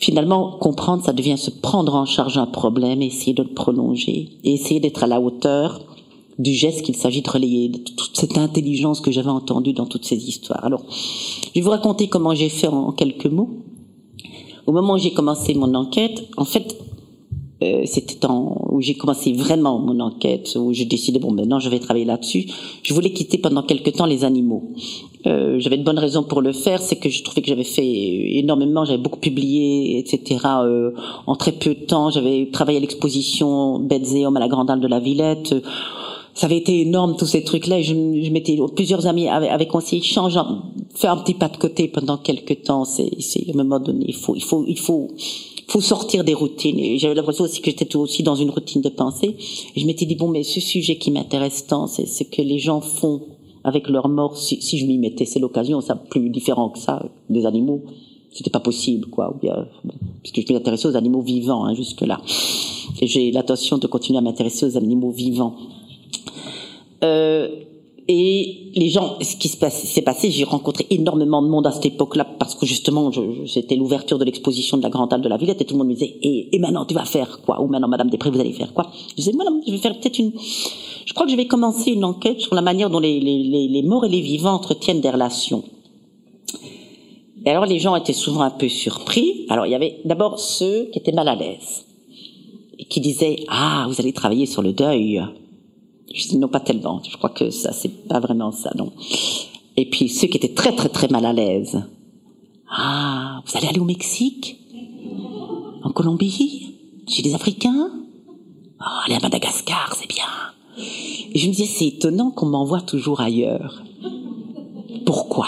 Finalement, 0.00 0.52
comprendre, 0.58 1.04
ça 1.04 1.12
devient 1.12 1.36
se 1.36 1.50
prendre 1.50 1.94
en 1.94 2.06
charge 2.06 2.38
un 2.38 2.46
problème 2.46 3.02
et 3.02 3.06
essayer 3.06 3.34
de 3.34 3.42
le 3.42 3.52
prolonger, 3.52 4.30
et 4.42 4.54
essayer 4.54 4.80
d'être 4.80 5.04
à 5.04 5.06
la 5.06 5.20
hauteur 5.20 5.82
du 6.38 6.54
geste 6.54 6.82
qu'il 6.82 6.96
s'agit 6.96 7.20
de 7.20 7.28
relayer, 7.28 7.68
de 7.68 7.78
toute 7.78 8.16
cette 8.16 8.38
intelligence 8.38 9.02
que 9.02 9.10
j'avais 9.10 9.28
entendue 9.28 9.74
dans 9.74 9.84
toutes 9.84 10.06
ces 10.06 10.16
histoires. 10.16 10.64
Alors, 10.64 10.82
je 10.88 11.50
vais 11.54 11.60
vous 11.60 11.70
raconter 11.70 12.08
comment 12.08 12.34
j'ai 12.34 12.48
fait 12.48 12.66
en 12.66 12.92
quelques 12.92 13.26
mots. 13.26 13.50
Au 14.66 14.72
moment 14.72 14.94
où 14.94 14.98
j'ai 14.98 15.12
commencé 15.12 15.52
mon 15.52 15.74
enquête, 15.74 16.26
en 16.38 16.46
fait, 16.46 16.78
euh, 17.62 17.82
c'était 17.84 18.14
temps 18.14 18.68
où 18.70 18.80
j'ai 18.80 18.94
commencé 18.94 19.32
vraiment 19.32 19.78
mon 19.78 20.00
enquête, 20.00 20.56
où 20.58 20.72
j'ai 20.72 20.86
décidé 20.86 21.18
bon 21.18 21.30
maintenant 21.30 21.58
je 21.58 21.68
vais 21.68 21.78
travailler 21.78 22.06
là-dessus. 22.06 22.46
Je 22.82 22.94
voulais 22.94 23.12
quitter 23.12 23.38
pendant 23.38 23.62
quelque 23.62 23.90
temps 23.90 24.06
les 24.06 24.24
animaux. 24.24 24.72
Euh, 25.26 25.58
j'avais 25.58 25.76
de 25.76 25.84
bonnes 25.84 25.98
raisons 25.98 26.22
pour 26.22 26.40
le 26.40 26.52
faire, 26.52 26.80
c'est 26.80 26.96
que 26.96 27.10
je 27.10 27.22
trouvais 27.22 27.42
que 27.42 27.48
j'avais 27.48 27.64
fait 27.64 27.86
énormément, 28.38 28.86
j'avais 28.86 29.02
beaucoup 29.02 29.20
publié, 29.20 29.98
etc. 29.98 30.40
Euh, 30.64 30.92
en 31.26 31.36
très 31.36 31.52
peu 31.52 31.74
de 31.74 31.84
temps, 31.84 32.10
j'avais 32.10 32.48
travaillé 32.50 32.78
à 32.78 32.80
l'exposition 32.80 33.78
Bêtes 33.78 34.12
et 34.14 34.26
Hommes 34.26 34.38
à 34.38 34.40
la 34.40 34.48
Grande 34.48 34.70
Halle 34.70 34.80
de 34.80 34.88
la 34.88 35.00
Villette 35.00 35.54
ça 36.34 36.46
avait 36.46 36.58
été 36.58 36.80
énorme 36.80 37.16
tous 37.16 37.26
ces 37.26 37.42
trucs 37.42 37.66
là 37.66 37.82
je, 37.82 37.92
je 37.92 38.30
m'étais 38.30 38.56
plusieurs 38.74 39.06
amis 39.06 39.28
avaient, 39.28 39.48
avaient 39.48 39.66
conseillé 39.66 40.02
change 40.02 40.38
faire 40.94 41.12
un 41.12 41.16
petit 41.18 41.34
pas 41.34 41.48
de 41.48 41.56
côté 41.56 41.88
pendant 41.88 42.16
quelques 42.18 42.62
temps 42.62 42.84
c'est 42.84 43.10
c'est 43.20 43.44
à 43.48 43.52
un 43.52 43.56
moment 43.56 43.80
donné 43.80 44.06
il 44.08 44.14
faut 44.14 44.34
il 44.36 44.42
faut 44.42 44.64
il 44.66 44.78
faut 44.78 45.08
faut 45.70 45.80
sortir 45.80 46.24
des 46.24 46.34
routines. 46.34 46.98
J'avais 46.98 47.14
l'impression 47.14 47.44
aussi 47.44 47.60
que 47.60 47.70
j'étais 47.70 47.94
aussi 47.96 48.22
dans 48.22 48.34
une 48.34 48.50
routine 48.50 48.82
de 48.82 48.88
pensée. 48.88 49.36
Je 49.76 49.86
m'étais 49.86 50.04
dit 50.04 50.16
bon 50.16 50.28
mais 50.28 50.42
ce 50.42 50.60
sujet 50.60 50.96
qui 50.96 51.10
m'intéresse 51.10 51.66
tant 51.66 51.86
c'est 51.86 52.06
ce 52.06 52.24
que 52.24 52.42
les 52.42 52.58
gens 52.58 52.80
font 52.80 53.22
avec 53.62 53.88
leur 53.88 54.08
mort. 54.08 54.36
Si, 54.36 54.60
je 54.78 54.86
m'y 54.86 54.98
mettais 54.98 55.24
c'est 55.24 55.38
l'occasion 55.38 55.80
ça 55.80 55.94
plus 55.94 56.28
différent 56.30 56.70
que 56.70 56.78
ça 56.78 57.08
des 57.28 57.46
animaux. 57.46 57.82
C'était 58.32 58.50
pas 58.50 58.60
possible 58.60 59.06
quoi. 59.06 59.38
Puisque 60.22 60.46
je 60.46 60.52
m'intéressais 60.52 60.88
aux 60.88 60.96
animaux 60.96 61.22
vivants 61.22 61.64
hein, 61.64 61.74
jusque 61.74 62.02
là 62.02 62.20
et 63.00 63.06
j'ai 63.06 63.30
l'intention 63.30 63.78
de 63.78 63.86
continuer 63.86 64.18
à 64.18 64.22
m'intéresser 64.22 64.66
aux 64.66 64.76
animaux 64.76 65.10
vivants. 65.10 65.54
Euh, 67.02 67.48
et 68.08 68.72
les 68.74 68.88
gens, 68.88 69.18
ce 69.20 69.36
qui 69.36 69.48
s'est 69.48 70.02
passé, 70.02 70.30
j'ai 70.30 70.44
rencontré 70.44 70.86
énormément 70.90 71.42
de 71.42 71.48
monde 71.48 71.66
à 71.66 71.72
cette 71.72 71.86
époque-là 71.86 72.24
parce 72.38 72.54
que 72.54 72.66
justement, 72.66 73.10
c'était 73.46 73.76
l'ouverture 73.76 74.18
de 74.18 74.24
l'exposition 74.24 74.76
de 74.76 74.82
la 74.82 74.88
Grande 74.88 75.12
Halle 75.12 75.20
de 75.22 75.28
la 75.28 75.36
Villette 75.36 75.60
et 75.60 75.64
tout 75.64 75.74
le 75.74 75.78
monde 75.78 75.88
me 75.88 75.94
disait 75.94 76.16
et, 76.22 76.54
et 76.54 76.58
maintenant 76.58 76.84
tu 76.84 76.94
vas 76.94 77.04
faire 77.04 77.40
quoi? 77.44 77.60
Ou 77.60 77.68
maintenant 77.68 77.88
Madame 77.88 78.10
Després, 78.10 78.30
vous 78.30 78.40
allez 78.40 78.52
faire 78.52 78.72
quoi? 78.72 78.90
Je 79.10 79.14
disais 79.16 79.32
Madame, 79.32 79.60
je 79.66 79.70
vais 79.70 79.78
faire 79.78 79.98
peut-être 79.98 80.18
une. 80.18 80.32
Je 81.06 81.12
crois 81.12 81.26
que 81.26 81.32
je 81.32 81.36
vais 81.36 81.46
commencer 81.46 81.92
une 81.92 82.04
enquête 82.04 82.40
sur 82.40 82.54
la 82.54 82.62
manière 82.62 82.90
dont 82.90 83.00
les, 83.00 83.20
les 83.20 83.82
morts 83.82 84.04
et 84.04 84.08
les 84.08 84.20
vivants 84.20 84.54
entretiennent 84.54 85.00
des 85.00 85.10
relations. 85.10 85.62
Et 87.44 87.50
alors 87.50 87.66
les 87.66 87.78
gens 87.78 87.96
étaient 87.96 88.12
souvent 88.12 88.42
un 88.42 88.50
peu 88.50 88.68
surpris. 88.68 89.46
Alors 89.48 89.66
il 89.66 89.70
y 89.70 89.74
avait 89.74 90.00
d'abord 90.04 90.38
ceux 90.38 90.86
qui 90.92 90.98
étaient 90.98 91.12
mal 91.12 91.28
à 91.28 91.34
l'aise 91.34 91.86
et 92.78 92.84
qui 92.84 93.00
disaient 93.00 93.36
ah 93.48 93.86
vous 93.88 94.00
allez 94.00 94.12
travailler 94.12 94.46
sur 94.46 94.62
le 94.62 94.72
deuil. 94.72 95.22
Je 96.12 96.28
dis 96.28 96.38
non, 96.38 96.48
pas 96.48 96.60
tellement. 96.60 97.00
Je 97.08 97.16
crois 97.16 97.30
que 97.30 97.50
ça, 97.50 97.72
c'est 97.72 98.08
pas 98.08 98.20
vraiment 98.20 98.50
ça, 98.50 98.72
non. 98.76 98.92
Et 99.76 99.88
puis 99.88 100.08
ceux 100.08 100.26
qui 100.26 100.36
étaient 100.36 100.54
très 100.54 100.74
très 100.74 100.88
très 100.88 101.08
mal 101.08 101.24
à 101.24 101.32
l'aise. 101.32 101.82
Ah, 102.68 103.42
vous 103.46 103.56
allez 103.56 103.68
aller 103.68 103.78
au 103.78 103.84
Mexique? 103.84 104.58
En 105.82 105.90
Colombie? 105.90 106.74
Chez 107.08 107.22
les 107.22 107.34
Africains? 107.34 107.90
Oh, 108.80 108.84
allez 109.04 109.16
à 109.16 109.20
Madagascar, 109.20 109.94
c'est 109.94 110.08
bien. 110.08 110.24
Et 111.32 111.38
je 111.38 111.46
me 111.46 111.52
disais, 111.52 111.66
c'est 111.66 111.86
étonnant 111.86 112.30
qu'on 112.30 112.46
m'envoie 112.46 112.80
toujours 112.80 113.20
ailleurs. 113.20 113.82
Pourquoi? 115.06 115.46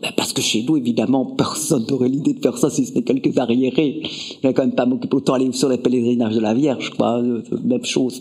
Ben 0.00 0.12
Parce 0.16 0.32
que 0.32 0.42
chez 0.42 0.62
nous, 0.62 0.76
évidemment, 0.76 1.24
personne 1.24 1.86
n'aurait 1.88 2.08
l'idée 2.08 2.34
de 2.34 2.40
faire 2.40 2.58
ça 2.58 2.70
si 2.70 2.86
ce 2.86 2.94
n'est 2.94 3.02
quelques 3.02 3.38
arriérés. 3.38 4.02
Je 4.04 4.48
vais 4.48 4.54
quand 4.54 4.62
même 4.62 4.74
pas 4.74 4.86
m'occuper 4.86 5.16
autant 5.16 5.34
aller 5.34 5.52
sur 5.52 5.68
les 5.68 5.78
pèlerinages 5.78 6.34
de 6.34 6.40
la 6.40 6.54
Vierge, 6.54 6.90
quoi. 6.90 7.18
Euh, 7.18 7.42
même 7.64 7.84
chose 7.84 8.20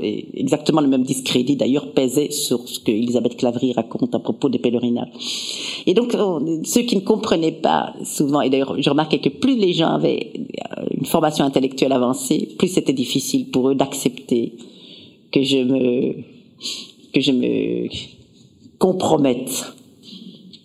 exactement 0.00 0.80
le 0.80 0.88
même 0.88 1.02
discrédit 1.02 1.56
d'ailleurs 1.56 1.92
pesait 1.92 2.30
sur 2.30 2.68
ce 2.68 2.78
que 2.78 2.90
Elisabeth 2.90 3.36
Claverie 3.36 3.72
raconte 3.72 4.14
à 4.14 4.18
propos 4.18 4.48
des 4.48 4.58
pèlerinages. 4.58 5.08
Et 5.86 5.94
donc 5.94 6.16
ceux 6.64 6.82
qui 6.82 6.96
ne 6.96 7.00
comprenaient 7.00 7.52
pas 7.52 7.94
souvent, 8.04 8.40
et 8.40 8.50
d'ailleurs 8.50 8.80
je 8.80 8.88
remarquais 8.88 9.18
que 9.18 9.28
plus 9.28 9.56
les 9.56 9.72
gens 9.72 9.90
avaient 9.90 10.32
euh, 10.34 10.84
une 10.96 11.06
formation 11.06 11.44
intellectuelle 11.44 11.92
avancée, 11.92 12.48
plus 12.58 12.68
c'était 12.68 12.92
difficile 12.92 13.50
pour 13.50 13.70
eux 13.70 13.74
d'accepter 13.74 14.54
que 15.32 15.42
je 15.42 15.58
me 15.58 16.14
que 17.12 17.20
je 17.20 17.32
me 17.32 17.88
compromette 18.78 19.74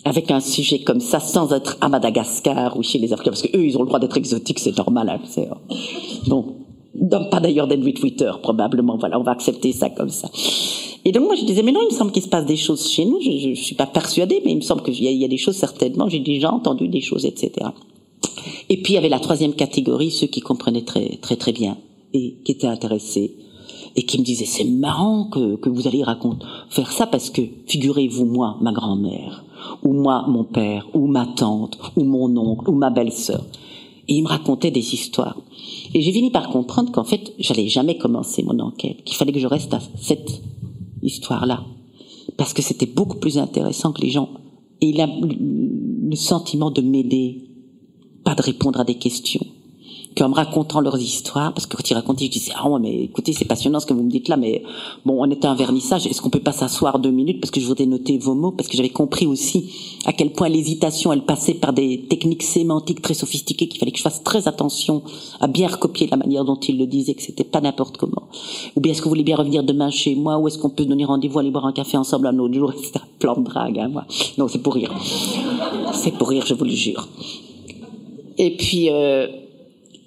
avec 0.06 0.32
un 0.32 0.40
sujet 0.40 0.80
comme 0.80 1.02
ça 1.02 1.20
sans 1.20 1.52
être 1.54 1.78
à 1.82 1.90
Madagascar 1.90 2.78
ou 2.78 2.84
chez 2.84 2.98
les 2.98 3.12
Africains 3.14 3.32
parce 3.32 3.42
que 3.42 3.58
eux 3.58 3.66
ils 3.66 3.78
ont 3.78 3.82
le 3.82 3.88
droit 3.88 4.00
d'être 4.00 4.18
exotiques 4.18 4.60
c'est 4.60 4.78
normal 4.78 5.10
hein, 5.10 5.20
c'est 5.26 5.48
bon 6.98 7.30
pas 7.30 7.40
d'ailleurs 7.40 7.68
d'Edwin 7.68 7.94
Twitter, 7.94 8.32
probablement. 8.42 8.98
Voilà, 8.98 9.20
on 9.20 9.24
va 9.24 9.32
accepter 9.32 9.72
ça 9.72 9.90
comme 9.90 10.10
ça. 10.10 10.30
Et 11.06 11.12
donc 11.12 11.24
moi 11.24 11.36
je 11.36 11.46
disais 11.46 11.64
mais 11.64 11.72
non, 11.72 11.82
il 11.84 11.94
me 11.94 11.98
semble 11.98 12.12
qu'il 12.12 12.24
se 12.24 12.30
passe 12.30 12.46
des 12.46 12.58
choses 12.58 12.90
chez 12.90 13.06
nous. 13.06 13.20
Je, 13.22 13.56
je, 13.56 13.62
suis 13.62 13.76
pas 13.76 13.86
persuadée, 13.86 14.42
mais 14.44 14.52
il 14.52 14.58
me 14.58 14.62
semble 14.62 14.84
qu'il 14.84 14.96
y, 14.96 15.08
y, 15.08 15.26
a 15.26 15.28
des 15.28 15.38
choses 15.38 15.56
certainement. 15.56 16.10
J'ai 16.10 16.20
déjà 16.20 16.52
entendu 16.52 16.88
des 16.88 17.02
choses, 17.02 17.26
etc. 17.26 17.68
Et 18.70 18.82
puis 18.82 18.94
il 18.94 18.96
y 18.96 18.98
avait 18.98 19.10
la 19.10 19.20
troisième 19.20 19.54
catégorie, 19.54 20.12
ceux 20.12 20.28
qui 20.28 20.42
comprenaient 20.42 20.84
très 20.84 21.18
très 21.22 21.36
très 21.36 21.54
bien 21.54 21.78
et 22.14 22.36
qui 22.44 22.52
étaient 22.52 22.68
intéressés 22.68 23.36
et 23.96 24.04
qui 24.04 24.20
me 24.20 24.24
disaient 24.24 24.46
c'est 24.46 24.64
marrant 24.64 25.26
que, 25.26 25.56
que 25.56 25.70
vous 25.70 25.88
allez 25.88 26.04
raconter 26.04 26.46
faire 26.70 26.92
ça 26.92 27.08
parce 27.08 27.30
que 27.30 27.42
figurez-vous 27.66 28.26
moi 28.26 28.58
ma 28.62 28.72
grand-mère 28.72 29.44
ou 29.84 29.94
moi 29.94 30.26
mon 30.28 30.44
père 30.44 30.88
ou 30.94 31.08
ma 31.08 31.26
tante 31.26 31.78
ou 31.96 32.04
mon 32.04 32.36
oncle 32.38 32.70
ou 32.70 32.74
ma 32.74 32.90
belle-sœur 32.90 33.44
et 34.08 34.16
ils 34.16 34.24
me 34.24 34.28
racontaient 34.28 34.72
des 34.72 34.94
histoires. 34.94 35.38
Et 35.94 36.02
j'ai 36.02 36.12
fini 36.12 36.32
par 36.32 36.50
comprendre 36.50 36.92
qu'en 36.92 37.04
fait 37.04 37.34
j'allais 37.40 37.68
jamais 37.68 37.98
commencer 37.98 38.44
mon 38.44 38.60
enquête 38.60 39.04
qu'il 39.04 39.16
fallait 39.16 39.34
que 39.34 39.40
je 39.40 39.48
reste 39.48 39.74
à 39.74 39.80
cette 39.96 40.42
histoire 41.02 41.46
là 41.46 41.66
parce 42.38 42.54
que 42.54 42.62
c'était 42.62 42.86
beaucoup 42.86 43.18
plus 43.18 43.38
intéressant 43.38 43.92
que 43.92 44.02
les 44.02 44.10
gens. 44.10 44.30
Et 44.82 44.90
il 44.90 45.02
a 45.02 45.08
le 45.08 46.16
sentiment 46.16 46.70
de 46.70 46.82
m'aider 46.82 47.44
pas 48.24 48.36
de 48.36 48.42
répondre 48.42 48.80
à 48.80 48.84
des 48.84 48.96
questions 48.96 49.46
qu'en 50.18 50.30
me 50.30 50.34
racontant 50.34 50.82
leurs 50.82 51.00
histoires, 51.00 51.54
parce 51.54 51.66
que 51.68 51.78
quand 51.78 51.90
ils 51.90 51.94
racontaient, 51.94 52.26
je 52.26 52.32
disais, 52.32 52.52
ah 52.56 52.68
ouais, 52.70 52.80
mais 52.80 53.04
écoutez, 53.04 53.34
c'est 53.34 53.46
passionnant 53.46 53.80
ce 53.80 53.86
que 53.86 53.94
vous 53.94 54.04
me 54.04 54.10
dites 54.10 54.28
là, 54.28 54.38
mais 54.38 54.64
bon, 55.06 55.24
on 55.24 55.30
était 55.30 55.48
un 55.48 55.56
vernissage, 55.56 56.08
est-ce 56.08 56.22
qu'on 56.22 56.30
peut 56.30 56.40
pas 56.40 56.52
s'asseoir 56.52 57.00
deux 57.00 57.12
minutes, 57.12 57.40
parce 57.40 57.52
que 57.52 57.60
je 57.60 57.68
voudrais 57.68 57.86
noter 57.86 58.18
vos 58.18 58.34
mots, 58.34 58.52
parce 58.52 58.68
que 58.68 58.76
j'avais 58.76 58.90
compris 58.90 59.28
aussi 59.28 59.72
à 60.06 60.14
quel 60.14 60.32
point 60.32 60.50
l'hésitation, 60.50 61.14
elle 61.14 61.24
passait 61.24 61.54
par 61.54 61.74
des 61.74 62.06
techniques 62.10 62.44
sémantiques 62.44 63.02
très 63.02 63.14
sophistiquées, 63.14 63.68
qu'il 63.68 63.80
fallait 63.80 63.92
que 63.92 63.98
je 63.98 64.04
fasse 64.04 64.24
très 64.24 64.48
attention 64.48 65.04
à 65.40 65.48
bien 65.48 65.68
recopier 65.68 66.08
la 66.08 66.18
manière 66.18 66.46
dont 66.46 66.60
ils 66.60 66.78
le 66.78 66.88
disaient, 66.88 67.14
que 67.14 67.22
c'était 67.22 67.44
pas 67.44 67.62
n'importe 67.62 67.98
comment. 67.98 68.24
Ou 68.76 68.82
bien 68.82 68.92
est-ce 68.92 69.02
que 69.02 69.06
vous 69.06 69.12
voulez 69.12 69.24
bien 69.24 69.36
revenir 69.36 69.64
demain 69.64 69.90
chez 69.90 70.16
moi, 70.16 70.38
ou 70.38 70.48
est-ce 70.48 70.58
qu'on 70.58 70.70
peut 70.70 70.86
donner 70.86 71.06
rendez-vous, 71.06 71.40
aller 71.40 71.52
boire 71.52 71.66
un 71.66 71.74
café 71.74 71.98
ensemble 71.98 72.28
un 72.28 72.38
autre 72.40 72.54
jour, 72.54 72.74
un 72.96 73.00
plan 73.20 73.38
de 73.38 73.44
drague, 73.44 73.80
hein, 73.80 73.90
moi. 73.90 74.06
Non, 74.38 74.48
c'est 74.48 74.60
pour 74.60 74.74
rire. 74.74 74.94
C'est 75.94 76.12
pour 76.12 76.30
rire, 76.30 76.46
je 76.46 76.54
vous 76.54 76.66
le 76.66 76.72
jure. 76.72 77.08
Et 78.38 78.56
puis, 78.56 78.90
euh, 78.90 79.28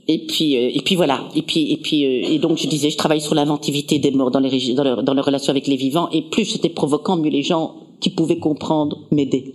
et 0.09 0.27
puis, 0.27 0.57
euh, 0.57 0.71
et 0.73 0.81
puis 0.81 0.97
voilà. 0.97 1.29
Et 1.35 1.43
puis, 1.43 1.73
et 1.73 1.77
puis, 1.77 2.05
euh, 2.05 2.33
et 2.33 2.39
donc 2.39 2.59
je 2.59 2.67
disais, 2.67 2.91
je 2.91 2.97
travaille 2.97 3.21
sur 3.21 3.35
l'inventivité 3.35 3.99
des 3.99 4.11
morts 4.11 4.31
dans 4.31 4.41
les 4.41 4.75
dans 4.75 4.85
leur, 4.85 5.03
dans 5.03 5.15
leur 5.15 5.25
relation 5.25 5.51
avec 5.51 5.67
les 5.67 5.77
vivants. 5.77 6.09
Et 6.13 6.23
plus 6.23 6.45
c'était 6.45 6.69
provoquant, 6.69 7.17
mieux 7.17 7.31
les 7.31 7.43
gens 7.43 7.75
qui 8.01 8.11
pouvaient 8.11 8.39
comprendre 8.39 8.99
m'aider. 9.11 9.55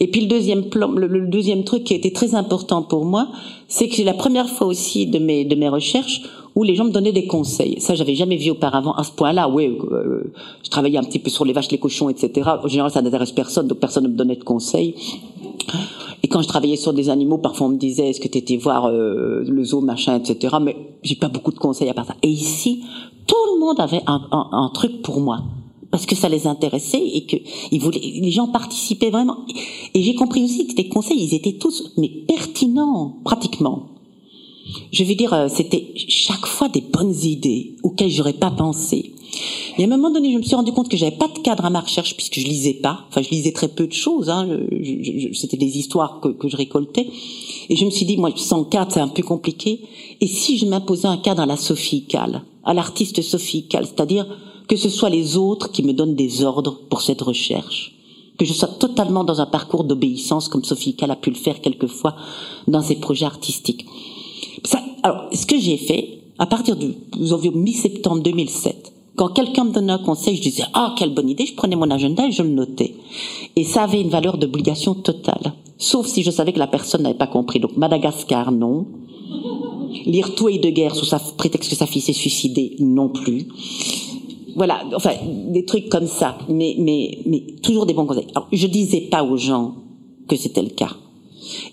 Et 0.00 0.08
puis 0.08 0.22
le 0.22 0.26
deuxième 0.26 0.64
plan, 0.64 0.88
le, 0.88 1.26
deuxième 1.28 1.64
truc 1.64 1.84
qui 1.84 1.94
été 1.94 2.12
très 2.12 2.34
important 2.34 2.82
pour 2.82 3.04
moi, 3.04 3.28
c'est 3.68 3.88
que 3.88 3.94
c'est 3.94 4.04
la 4.04 4.14
première 4.14 4.48
fois 4.48 4.66
aussi 4.66 5.06
de 5.06 5.18
mes 5.18 5.44
de 5.44 5.54
mes 5.54 5.68
recherches 5.68 6.22
où 6.54 6.64
les 6.64 6.74
gens 6.74 6.84
me 6.84 6.90
donnaient 6.90 7.12
des 7.12 7.26
conseils. 7.26 7.80
Ça, 7.80 7.94
j'avais 7.94 8.16
jamais 8.16 8.36
vu 8.36 8.50
auparavant 8.50 8.92
à 8.94 9.04
ce 9.04 9.12
point-là. 9.12 9.48
Oui, 9.48 9.78
euh, 9.92 10.32
je 10.64 10.70
travaillais 10.70 10.98
un 10.98 11.04
petit 11.04 11.20
peu 11.20 11.30
sur 11.30 11.44
les 11.44 11.52
vaches, 11.52 11.70
les 11.70 11.78
cochons, 11.78 12.08
etc. 12.08 12.50
Au 12.64 12.66
général, 12.66 12.90
ça 12.90 13.00
n'intéresse 13.00 13.30
personne, 13.30 13.68
donc 13.68 13.78
personne 13.78 14.04
ne 14.04 14.08
me 14.08 14.16
donnait 14.16 14.34
de 14.34 14.42
conseils. 14.42 14.96
Et 16.28 16.30
quand 16.30 16.42
je 16.42 16.48
travaillais 16.48 16.76
sur 16.76 16.92
des 16.92 17.08
animaux, 17.08 17.38
parfois 17.38 17.68
on 17.68 17.70
me 17.70 17.78
disait 17.78 18.10
est-ce 18.10 18.20
que 18.20 18.28
tu 18.28 18.36
étais 18.36 18.58
voir 18.58 18.84
euh, 18.84 19.42
le 19.46 19.64
zoo, 19.64 19.80
machin, 19.80 20.20
etc. 20.20 20.56
Mais 20.60 20.76
j'ai 21.02 21.14
pas 21.14 21.28
beaucoup 21.28 21.52
de 21.52 21.58
conseils 21.58 21.88
à 21.88 21.94
part 21.94 22.04
ça. 22.04 22.16
Et 22.22 22.28
ici, 22.28 22.84
tout 23.26 23.34
le 23.54 23.60
monde 23.60 23.80
avait 23.80 24.02
un, 24.06 24.20
un, 24.30 24.48
un 24.52 24.68
truc 24.74 25.00
pour 25.00 25.22
moi 25.22 25.42
parce 25.90 26.04
que 26.04 26.14
ça 26.14 26.28
les 26.28 26.46
intéressait 26.46 27.02
et 27.02 27.24
que 27.24 27.36
ils 27.70 27.80
voulaient, 27.80 27.98
les 27.98 28.30
gens 28.30 28.48
participaient 28.48 29.08
vraiment. 29.08 29.38
Et 29.94 30.02
j'ai 30.02 30.14
compris 30.14 30.44
aussi 30.44 30.66
que 30.66 30.76
les 30.76 30.90
conseils, 30.90 31.18
ils 31.18 31.34
étaient 31.34 31.56
tous 31.56 31.94
mais 31.96 32.10
pertinents 32.28 33.16
pratiquement. 33.24 33.86
Je 34.92 35.04
veux 35.04 35.14
dire, 35.14 35.32
euh, 35.32 35.48
c'était 35.48 35.94
chaque 35.96 36.44
fois 36.44 36.68
des 36.68 36.82
bonnes 36.82 37.14
idées 37.22 37.76
auxquelles 37.82 38.10
j'aurais 38.10 38.34
pas 38.34 38.50
pensé. 38.50 39.14
Et 39.76 39.82
à 39.82 39.86
un 39.86 39.90
moment 39.90 40.10
donné, 40.10 40.32
je 40.32 40.38
me 40.38 40.42
suis 40.42 40.56
rendu 40.56 40.72
compte 40.72 40.88
que 40.88 40.96
j'avais 40.96 41.16
pas 41.16 41.28
de 41.28 41.38
cadre 41.38 41.64
à 41.64 41.70
ma 41.70 41.80
recherche 41.80 42.16
puisque 42.16 42.40
je 42.40 42.46
lisais 42.46 42.74
pas. 42.74 43.04
Enfin, 43.08 43.22
je 43.22 43.30
lisais 43.30 43.52
très 43.52 43.68
peu 43.68 43.86
de 43.86 43.92
choses. 43.92 44.28
Hein. 44.28 44.48
C'était 45.32 45.56
des 45.56 45.78
histoires 45.78 46.20
que, 46.20 46.48
je 46.48 46.56
récoltais. 46.56 47.06
Et 47.68 47.76
je 47.76 47.84
me 47.84 47.90
suis 47.90 48.06
dit, 48.06 48.16
moi, 48.16 48.30
sans 48.36 48.64
cadre, 48.64 48.92
c'est 48.92 49.00
un 49.00 49.08
peu 49.08 49.22
compliqué. 49.22 49.80
Et 50.20 50.26
si 50.26 50.58
je 50.58 50.66
m'imposais 50.66 51.06
un 51.06 51.18
cadre 51.18 51.42
à 51.42 51.46
la 51.46 51.56
Sophie 51.56 52.04
Cal, 52.04 52.42
à 52.64 52.74
l'artiste 52.74 53.22
Sophie 53.22 53.66
Cal, 53.68 53.86
c'est-à-dire 53.86 54.26
que 54.66 54.76
ce 54.76 54.88
soit 54.88 55.10
les 55.10 55.36
autres 55.36 55.70
qui 55.70 55.82
me 55.82 55.92
donnent 55.92 56.16
des 56.16 56.42
ordres 56.42 56.80
pour 56.90 57.00
cette 57.00 57.22
recherche 57.22 57.94
que 58.38 58.44
je 58.44 58.52
sois 58.52 58.68
totalement 58.68 59.24
dans 59.24 59.40
un 59.40 59.46
parcours 59.46 59.84
d'obéissance 59.84 60.48
comme 60.48 60.62
Sophie 60.62 60.94
Cal 60.94 61.10
a 61.10 61.16
pu 61.16 61.30
le 61.30 61.36
faire 61.36 61.60
quelquefois 61.60 62.14
dans 62.68 62.82
ses 62.82 62.94
projets 62.94 63.26
artistiques. 63.26 63.84
Ça, 64.64 64.80
alors, 65.02 65.28
ce 65.32 65.44
que 65.44 65.58
j'ai 65.58 65.76
fait, 65.76 66.20
à 66.38 66.46
partir 66.46 66.76
du, 66.76 66.94
mi-septembre 67.52 68.22
2007, 68.22 68.92
quand 69.18 69.30
quelqu'un 69.30 69.64
me 69.64 69.72
donnait 69.72 69.92
un 69.92 69.98
conseil, 69.98 70.36
je 70.36 70.42
disais 70.42 70.62
ah 70.74 70.94
quelle 70.96 71.12
bonne 71.12 71.28
idée, 71.28 71.44
je 71.44 71.54
prenais 71.54 71.74
mon 71.74 71.90
agenda 71.90 72.26
et 72.26 72.30
je 72.30 72.42
le 72.42 72.50
notais. 72.50 72.94
Et 73.56 73.64
ça 73.64 73.82
avait 73.82 74.00
une 74.00 74.10
valeur 74.10 74.38
d'obligation 74.38 74.94
totale, 74.94 75.54
sauf 75.76 76.06
si 76.06 76.22
je 76.22 76.30
savais 76.30 76.52
que 76.52 76.60
la 76.60 76.68
personne 76.68 77.02
n'avait 77.02 77.18
pas 77.18 77.26
compris. 77.26 77.58
Donc 77.58 77.76
Madagascar 77.76 78.52
non, 78.52 78.86
lire 80.06 80.36
tout 80.36 80.48
guerre 80.48 80.94
sous 80.94 81.04
sa 81.04 81.18
prétexte 81.18 81.68
que 81.68 81.76
sa 81.76 81.86
fille 81.86 82.00
s'est 82.00 82.12
suicidée 82.12 82.76
non 82.78 83.08
plus. 83.08 83.48
Voilà, 84.54 84.84
enfin 84.94 85.14
des 85.48 85.64
trucs 85.64 85.88
comme 85.88 86.06
ça, 86.06 86.38
mais 86.48 86.76
mais 86.78 87.18
mais 87.26 87.42
toujours 87.60 87.86
des 87.86 87.94
bons 87.94 88.06
conseils. 88.06 88.28
Alors 88.36 88.48
je 88.52 88.66
disais 88.68 89.02
pas 89.02 89.24
aux 89.24 89.36
gens 89.36 89.74
que 90.28 90.36
c'était 90.36 90.62
le 90.62 90.70
cas, 90.70 90.92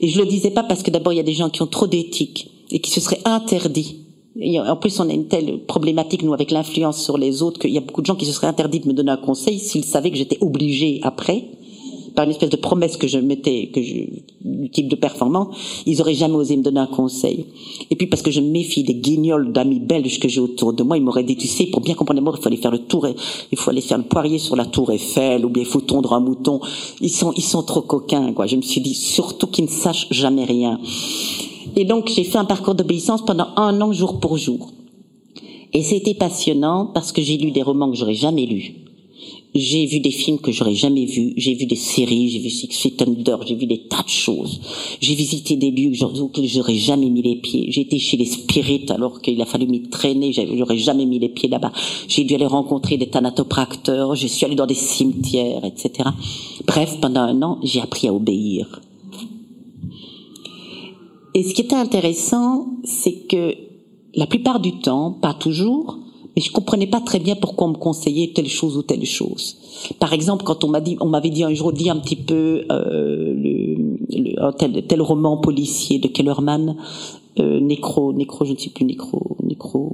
et 0.01 0.07
je 0.07 0.19
le 0.19 0.26
disais 0.26 0.51
pas 0.51 0.63
parce 0.63 0.81
que 0.81 0.89
d'abord 0.89 1.13
il 1.13 1.17
y 1.17 1.19
a 1.19 1.23
des 1.23 1.34
gens 1.34 1.49
qui 1.49 1.61
ont 1.61 1.67
trop 1.67 1.85
d'éthique 1.85 2.49
et 2.72 2.80
qui 2.80 2.89
se 2.89 2.99
seraient 2.99 3.22
interdits 3.26 4.05
en 4.38 4.76
plus, 4.76 4.99
on 4.99 5.10
a 5.10 5.14
une 5.14 5.28
telle 5.28 5.60
problématique, 5.66 6.24
nous, 6.24 6.34
avec 6.34 6.52
l'influence 6.52 7.02
sur 7.02 7.18
les 7.18 7.41
autres, 7.41 7.60
qu'il 7.60 7.72
y 7.72 7.78
a 7.78 7.82
beaucoup 7.82 8.02
de 8.02 8.06
gens 8.06 8.16
qui 8.16 8.26
se 8.26 8.34
seraient 8.34 8.48
interdits 8.48 8.82
de 8.82 8.88
me 8.88 8.94
donner 8.94 9.12
un 9.12 9.18
conseil 9.18 9.60
s'ils 9.60 9.86
savaient 9.86 10.12
que 10.12 10.18
j'étais 10.18 10.38
obligée 10.41 10.99
après, 11.03 11.45
par 12.16 12.26
une 12.26 12.32
espèce 12.32 12.49
de 12.49 12.56
promesse 12.56 12.98
que 12.98 13.07
je 13.07 13.18
mettais, 13.20 13.70
que 13.74 13.82
je, 13.82 13.94
du 14.41 14.70
type 14.70 14.88
de 14.88 14.95
performance, 14.95 15.56
ils 15.86 16.02
auraient 16.02 16.14
jamais 16.14 16.36
osé 16.36 16.56
me 16.56 16.64
donner 16.64 16.80
un 16.80 16.88
conseil. 16.88 17.45
Et 17.91 17.95
puis 17.95 18.07
parce 18.07 18.22
que 18.22 18.32
je 18.32 18.40
me 18.40 18.49
méfie 18.49 18.84
des 18.84 18.95
guignols 18.95 19.52
d'amis 19.52 19.80
belges 19.80 20.20
que 20.20 20.28
j'ai 20.28 20.40
autour 20.40 20.74
de 20.74 20.84
moi, 20.84 20.98
ils 20.98 21.03
m'auraient 21.03 21.24
dit, 21.24 21.36
tu 21.36 21.48
sais, 21.48 21.66
pour 21.68 21.82
bien 21.82 21.94
comprendre 21.94 22.20
les 22.20 22.24
mots, 22.24 22.34
il 22.36 22.41
faut 22.41 22.48
aller 22.48 22.57
faire 22.57 22.72
le 22.72 22.80
tour, 22.80 23.07
il 23.52 23.57
faut 23.57 23.70
aller 23.70 23.82
faire 23.82 23.98
le 23.98 24.06
poirier 24.06 24.40
sur 24.40 24.56
la 24.56 24.66
tour 24.66 24.91
Eiffel, 24.91 25.45
ou 25.45 25.49
bien 25.49 25.64
il 25.64 25.70
faut 25.70 25.82
tondre 25.82 26.14
un 26.14 26.22
mouton. 26.22 26.60
Ils 27.02 27.10
sont, 27.10 27.34
ils 27.34 27.44
sont 27.44 27.64
trop 27.64 27.82
coquins, 27.82 28.34
quoi. 28.34 28.48
Je 28.48 28.56
me 28.56 28.62
suis 28.62 28.82
dit, 28.82 28.95
surtout 28.95 29.48
qu'ils 29.48 29.66
ne 29.66 29.70
sachent 29.70 30.07
jamais 30.12 30.45
rien. 30.45 30.80
Et 31.75 31.85
donc 31.85 32.09
j'ai 32.09 32.23
fait 32.23 32.37
un 32.37 32.45
parcours 32.45 32.75
d'obéissance 32.75 33.23
pendant 33.25 33.47
un 33.57 33.79
an 33.81 33.91
jour 33.91 34.19
pour 34.19 34.37
jour. 34.37 34.71
Et 35.73 35.83
c'était 35.83 36.13
passionnant 36.13 36.85
parce 36.93 37.11
que 37.11 37.21
j'ai 37.21 37.37
lu 37.37 37.51
des 37.51 37.61
romans 37.61 37.91
que 37.91 37.97
j'aurais 37.97 38.13
jamais 38.13 38.45
lus. 38.45 38.75
J'ai 39.55 39.85
vu 39.85 40.01
des 40.01 40.11
films 40.11 40.39
que 40.39 40.51
j'aurais 40.51 40.75
jamais 40.75 41.05
vus. 41.05 41.33
J'ai 41.37 41.53
vu 41.53 41.65
des 41.65 41.77
séries, 41.77 42.27
j'ai 42.27 42.39
vu 42.39 42.49
Six 42.49 42.67
Feet 42.67 43.01
Under, 43.01 43.39
j'ai 43.47 43.55
vu 43.55 43.65
des 43.65 43.87
tas 43.87 44.03
de 44.03 44.09
choses. 44.09 44.59
J'ai 44.99 45.15
visité 45.15 45.55
des 45.55 45.71
lieux 45.71 45.93
auxquels 46.03 46.47
j'aurais 46.47 46.75
jamais 46.75 47.09
mis 47.09 47.21
les 47.21 47.37
pieds. 47.37 47.67
J'ai 47.71 47.81
été 47.81 47.97
chez 47.97 48.17
les 48.17 48.25
spirites 48.25 48.91
alors 48.91 49.21
qu'il 49.21 49.41
a 49.41 49.45
fallu 49.45 49.65
m'y 49.65 49.83
traîner. 49.83 50.33
J'aurais 50.33 50.77
jamais 50.77 51.05
mis 51.05 51.19
les 51.19 51.29
pieds 51.29 51.47
là-bas. 51.47 51.71
J'ai 52.09 52.25
dû 52.25 52.35
aller 52.35 52.45
rencontrer 52.45 52.97
des 52.97 53.07
thanatopracteurs. 53.07 54.13
Je 54.15 54.27
suis 54.27 54.45
allé 54.45 54.55
dans 54.55 54.67
des 54.67 54.75
cimetières, 54.75 55.63
etc. 55.63 56.09
Bref, 56.67 56.97
pendant 56.99 57.21
un 57.21 57.41
an, 57.41 57.59
j'ai 57.63 57.79
appris 57.79 58.09
à 58.09 58.13
obéir. 58.13 58.81
Et 61.36 61.44
ce 61.44 61.53
qui 61.53 61.62
était 61.62 61.76
intéressant, 61.76 62.66
c'est 62.86 63.28
que 63.28 63.53
la 64.16 64.26
plupart 64.26 64.62
du 64.62 64.80
temps, 64.80 65.12
pas 65.12 65.34
toujours, 65.34 65.99
mais 66.34 66.41
je 66.41 66.49
comprenais 66.49 66.88
pas 66.88 67.02
très 67.02 67.20
bien 67.20 67.36
pourquoi 67.36 67.68
on 67.68 67.72
me 67.72 67.78
conseillait 67.78 68.32
telle 68.34 68.48
chose 68.48 68.78
ou 68.78 68.84
telle 68.84 69.06
chose. 69.06 69.57
Par 69.99 70.14
exemple, 70.14 70.45
quand 70.45 70.64
on 70.64 70.70
m'a 70.70 70.80
dit, 70.80 70.95
on 71.02 71.07
m'avait 71.07 71.30
dit 71.30 71.44
un 71.44 71.53
jour, 71.53 71.74
dis 71.74 71.90
un 71.90 71.98
petit 71.98 72.16
peu 72.16 72.64
euh, 72.72 73.34
le, 73.34 73.98
le, 74.10 74.57
tel, 74.57 74.88
tel 74.88 75.02
roman 75.02 75.36
policier 75.36 75.99
de 75.99 76.07
Kellerman, 76.07 76.78
euh, 77.40 77.60
Nécro, 77.60 78.14
Nécro, 78.14 78.45
je 78.45 78.53
ne 78.53 78.57
sais 78.57 78.70
plus, 78.70 78.86
Nécro, 78.86 79.36
Nécro, 79.44 79.94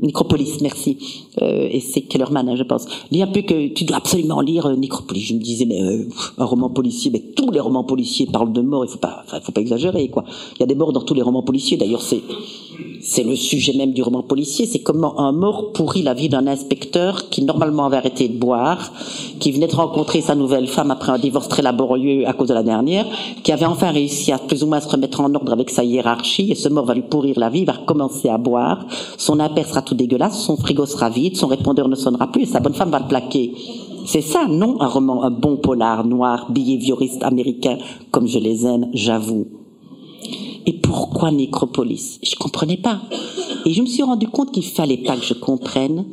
Nécropolis, 0.00 0.58
merci. 0.60 1.26
Euh, 1.42 1.68
et 1.70 1.80
c'est 1.80 2.02
Kellerman, 2.02 2.48
hein, 2.48 2.56
je 2.56 2.62
pense. 2.62 2.86
Lis 3.10 3.22
un 3.22 3.26
peu 3.26 3.42
que 3.42 3.68
tu 3.68 3.84
dois 3.84 3.96
absolument 3.96 4.40
lire 4.40 4.66
euh, 4.66 4.76
Nécropolis. 4.76 5.22
Je 5.22 5.34
me 5.34 5.40
disais, 5.40 5.64
mais 5.64 5.80
euh, 5.80 6.08
un 6.38 6.44
roman 6.44 6.70
policier, 6.70 7.10
mais 7.10 7.20
tous 7.20 7.50
les 7.50 7.60
romans 7.60 7.84
policiers 7.84 8.26
parlent 8.26 8.52
de 8.52 8.60
mort. 8.60 8.84
Il 8.84 8.90
faut 8.90 8.98
pas, 8.98 9.24
faut 9.42 9.52
pas 9.52 9.60
exagérer, 9.60 10.08
quoi. 10.08 10.24
Il 10.56 10.60
y 10.60 10.62
a 10.62 10.66
des 10.66 10.74
morts 10.74 10.92
dans 10.92 11.02
tous 11.02 11.14
les 11.14 11.22
romans 11.22 11.42
policiers. 11.42 11.76
D'ailleurs, 11.76 12.02
c'est 12.02 13.24
le 13.24 13.36
sujet 13.36 13.72
même 13.72 13.92
du 13.92 14.02
roman 14.02 14.22
policier, 14.22 14.66
c'est 14.66 14.80
comment 14.80 15.18
un 15.18 15.32
mort 15.32 15.72
pourrit 15.72 16.02
la 16.02 16.14
vie 16.14 16.28
d'un 16.28 16.46
inspecteur 16.46 17.28
qui 17.28 17.42
normalement 17.42 17.86
avait 17.86 17.96
arrêté 17.96 18.28
de 18.28 18.36
boire, 18.36 18.92
qui 19.40 19.50
venait 19.52 19.66
de 19.66 19.74
rencontrer 19.74 20.20
sa 20.20 20.34
nouvelle 20.34 20.68
femme 20.68 20.90
après 20.90 21.12
un 21.12 21.18
divorce 21.18 21.48
très 21.48 21.62
laborieux 21.62 22.26
à 22.26 22.32
cause 22.32 22.48
de 22.48 22.54
la 22.54 22.62
dernière, 22.62 23.06
qui 23.42 23.52
avait 23.52 23.66
enfin 23.66 23.90
réussi 23.90 24.32
à 24.32 24.38
plus 24.38 24.62
ou 24.62 24.66
moins 24.66 24.80
se 24.80 24.88
remettre 24.88 25.20
en 25.20 25.34
ordre 25.34 25.52
avec 25.52 25.70
sa 25.70 25.84
hiérarchie, 25.84 26.52
et 26.52 26.54
ce 26.54 26.68
mort 26.68 26.84
va 26.84 26.94
lui 26.94 27.02
pourrir 27.02 27.38
la 27.38 27.50
vie, 27.50 27.64
va 27.64 27.72
recommencer 27.72 28.28
à 28.28 28.38
boire, 28.38 28.86
son 29.16 29.40
impère 29.40 29.68
sera 29.68 29.82
tout 29.88 29.94
dégueulasse, 29.94 30.40
son 30.42 30.56
frigo 30.56 30.86
sera 30.86 31.08
vide, 31.08 31.36
son 31.36 31.46
répondeur 31.46 31.88
ne 31.88 31.96
sonnera 31.96 32.30
plus, 32.30 32.42
et 32.42 32.46
sa 32.46 32.60
bonne 32.60 32.74
femme 32.74 32.90
va 32.90 33.00
le 33.00 33.08
plaquer. 33.08 33.54
C'est 34.06 34.20
ça, 34.20 34.46
non, 34.46 34.80
un 34.80 34.86
roman, 34.86 35.24
un 35.24 35.30
bon 35.30 35.56
polar 35.56 36.06
noir, 36.06 36.50
behavioriste 36.50 37.22
américain, 37.22 37.78
comme 38.10 38.26
je 38.26 38.38
les 38.38 38.66
aime, 38.66 38.88
j'avoue. 38.92 39.46
Et 40.66 40.74
pourquoi 40.74 41.30
Nécropolis? 41.30 42.18
Je 42.22 42.36
comprenais 42.36 42.76
pas. 42.76 43.00
Et 43.64 43.72
je 43.72 43.80
me 43.80 43.86
suis 43.86 44.02
rendu 44.02 44.28
compte 44.28 44.52
qu'il 44.52 44.64
fallait 44.64 44.98
pas 44.98 45.16
que 45.16 45.24
je 45.24 45.34
comprenne, 45.34 46.04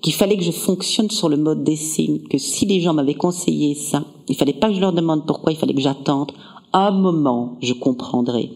qu'il 0.00 0.12
fallait 0.12 0.36
que 0.36 0.44
je 0.44 0.50
fonctionne 0.50 1.10
sur 1.10 1.28
le 1.28 1.36
mode 1.36 1.62
des 1.62 1.76
signes, 1.76 2.20
que 2.28 2.38
si 2.38 2.66
les 2.66 2.80
gens 2.80 2.94
m'avaient 2.94 3.14
conseillé 3.14 3.74
ça, 3.74 4.04
il 4.28 4.36
fallait 4.36 4.52
pas 4.52 4.68
que 4.68 4.74
je 4.74 4.80
leur 4.80 4.92
demande 4.92 5.26
pourquoi, 5.26 5.52
il 5.52 5.58
fallait 5.58 5.74
que 5.74 5.80
j'attende. 5.80 6.32
Un 6.72 6.90
moment, 6.90 7.56
je 7.62 7.72
comprendrai. 7.72 8.50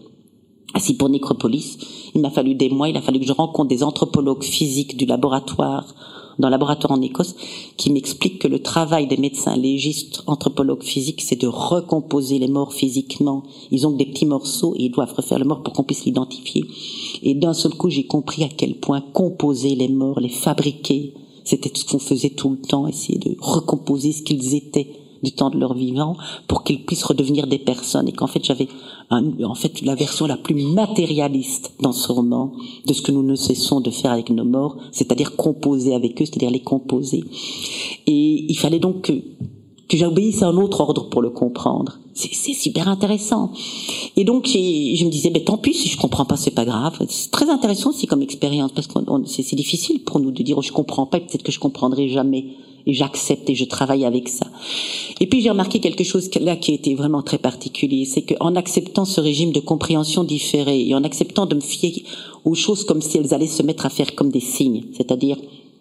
Assis 0.75 0.95
pour 0.95 1.09
Nécropolis. 1.09 1.77
Il 2.13 2.21
m'a 2.21 2.29
fallu 2.29 2.53
des 2.53 2.69
mois, 2.69 2.89
il 2.89 2.97
a 2.97 3.01
fallu 3.01 3.19
que 3.19 3.25
je 3.25 3.31
rencontre 3.31 3.69
des 3.69 3.81
anthropologues 3.81 4.43
physiques 4.43 4.97
du 4.97 5.05
laboratoire, 5.05 5.95
le 6.37 6.49
laboratoire 6.49 6.91
en 6.91 7.01
Écosse, 7.01 7.35
qui 7.77 7.91
m'expliquent 7.91 8.39
que 8.39 8.47
le 8.49 8.61
travail 8.61 9.07
des 9.07 9.15
médecins 9.15 9.55
légistes, 9.55 10.21
anthropologues 10.27 10.83
physiques, 10.83 11.21
c'est 11.21 11.39
de 11.39 11.47
recomposer 11.47 12.39
les 12.39 12.49
morts 12.49 12.73
physiquement. 12.73 13.43
Ils 13.71 13.87
ont 13.87 13.91
des 13.95 14.05
petits 14.05 14.25
morceaux 14.25 14.75
et 14.75 14.83
ils 14.83 14.91
doivent 14.91 15.13
refaire 15.13 15.39
le 15.39 15.45
mort 15.45 15.63
pour 15.63 15.73
qu'on 15.73 15.83
puisse 15.83 16.03
l'identifier. 16.03 16.65
Et 17.23 17.33
d'un 17.35 17.53
seul 17.53 17.73
coup, 17.73 17.89
j'ai 17.89 18.05
compris 18.05 18.43
à 18.43 18.49
quel 18.49 18.75
point 18.75 19.01
composer 19.01 19.75
les 19.75 19.87
morts, 19.87 20.19
les 20.19 20.29
fabriquer, 20.29 21.13
c'était 21.45 21.71
ce 21.73 21.85
qu'on 21.85 21.99
faisait 21.99 22.31
tout 22.31 22.49
le 22.49 22.57
temps, 22.57 22.87
essayer 22.87 23.19
de 23.19 23.37
recomposer 23.39 24.11
ce 24.11 24.23
qu'ils 24.23 24.55
étaient 24.55 24.89
du 25.25 25.31
temps 25.31 25.49
de 25.49 25.57
leur 25.57 25.73
vivant 25.73 26.15
pour 26.47 26.63
qu'ils 26.63 26.85
puissent 26.85 27.03
redevenir 27.03 27.47
des 27.47 27.59
personnes 27.59 28.07
et 28.07 28.11
qu'en 28.11 28.27
fait 28.27 28.43
j'avais 28.43 28.67
en 29.11 29.55
fait 29.55 29.81
la 29.81 29.95
version 29.95 30.25
la 30.25 30.37
plus 30.37 30.55
matérialiste 30.55 31.73
dans 31.79 31.91
ce 31.91 32.11
roman 32.11 32.53
de 32.85 32.93
ce 32.93 33.01
que 33.01 33.11
nous 33.11 33.23
ne 33.23 33.35
cessons 33.35 33.81
de 33.81 33.89
faire 33.91 34.11
avec 34.11 34.29
nos 34.29 34.45
morts, 34.45 34.77
c'est-à-dire 34.91 35.35
composer 35.35 35.93
avec 35.93 36.21
eux, 36.21 36.25
c'est-à-dire 36.25 36.51
les 36.51 36.61
composer. 36.61 37.23
Et 38.07 38.45
il 38.49 38.57
fallait 38.57 38.79
donc 38.79 39.03
que, 39.03 39.13
que 39.87 39.97
j'obéisse 39.97 40.41
à 40.41 40.47
un 40.47 40.57
autre 40.57 40.81
ordre 40.81 41.09
pour 41.09 41.21
le 41.21 41.29
comprendre. 41.29 41.99
C'est 42.13 42.53
super 42.53 42.87
intéressant. 42.87 43.51
Et 44.15 44.23
donc 44.23 44.47
je 44.47 45.05
me 45.05 45.09
disais, 45.09 45.29
ben 45.29 45.43
tant 45.43 45.57
pis 45.57 45.73
si 45.73 45.89
je 45.89 45.97
comprends 45.97 46.25
pas, 46.25 46.37
c'est 46.37 46.51
pas 46.51 46.65
grave. 46.65 46.97
C'est 47.09 47.29
très 47.29 47.49
intéressant 47.49 47.89
aussi 47.89 48.07
comme 48.07 48.21
expérience 48.21 48.71
parce 48.71 48.87
que 48.87 48.99
c'est 49.25 49.55
difficile 49.55 50.03
pour 50.03 50.19
nous 50.19 50.31
de 50.31 50.41
dire, 50.41 50.57
oh, 50.57 50.61
je 50.61 50.71
comprends 50.71 51.05
pas, 51.05 51.19
peut-être 51.19 51.43
que 51.43 51.51
je 51.51 51.59
comprendrai 51.59 52.07
jamais 52.07 52.45
et 52.85 52.93
j'accepte 52.93 53.49
et 53.49 53.55
je 53.55 53.65
travaille 53.65 54.05
avec 54.05 54.29
ça. 54.29 54.47
Et 55.19 55.27
puis 55.27 55.41
j'ai 55.41 55.49
remarqué 55.49 55.79
quelque 55.79 56.03
chose 56.03 56.29
là 56.39 56.55
qui 56.55 56.73
était 56.73 56.95
vraiment 56.95 57.21
très 57.21 57.37
particulier, 57.37 58.05
c'est 58.05 58.23
qu'en 58.23 58.55
acceptant 58.55 59.05
ce 59.05 59.21
régime 59.21 59.51
de 59.51 59.59
compréhension 59.59 60.23
différé 60.23 60.87
et 60.87 60.95
en 60.95 61.03
acceptant 61.03 61.45
de 61.45 61.55
me 61.55 61.61
fier 61.61 62.03
aux 62.43 62.55
choses 62.55 62.83
comme 62.83 63.01
si 63.01 63.17
elles 63.17 63.33
allaient 63.33 63.47
se 63.47 63.63
mettre 63.63 63.85
à 63.85 63.89
faire 63.89 64.15
comme 64.15 64.29
des 64.29 64.39
signes, 64.39 64.85
c'est-à-dire 64.95 65.37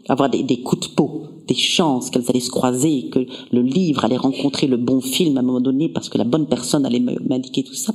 avoir 0.08 0.28
des, 0.28 0.42
des, 0.42 0.58
coups 0.58 0.88
de 0.88 0.94
peau, 0.94 1.22
des 1.46 1.54
chances 1.54 2.10
qu'elles 2.10 2.28
allaient 2.28 2.40
se 2.40 2.50
croiser, 2.50 3.08
que 3.10 3.26
le 3.52 3.62
livre 3.62 4.04
allait 4.04 4.16
rencontrer 4.16 4.66
le 4.66 4.76
bon 4.76 5.00
film 5.00 5.36
à 5.36 5.40
un 5.40 5.42
moment 5.42 5.60
donné 5.60 5.88
parce 5.88 6.08
que 6.08 6.18
la 6.18 6.24
bonne 6.24 6.46
personne 6.46 6.84
allait 6.84 7.00
m'indiquer 7.00 7.62
tout 7.62 7.74
ça, 7.74 7.94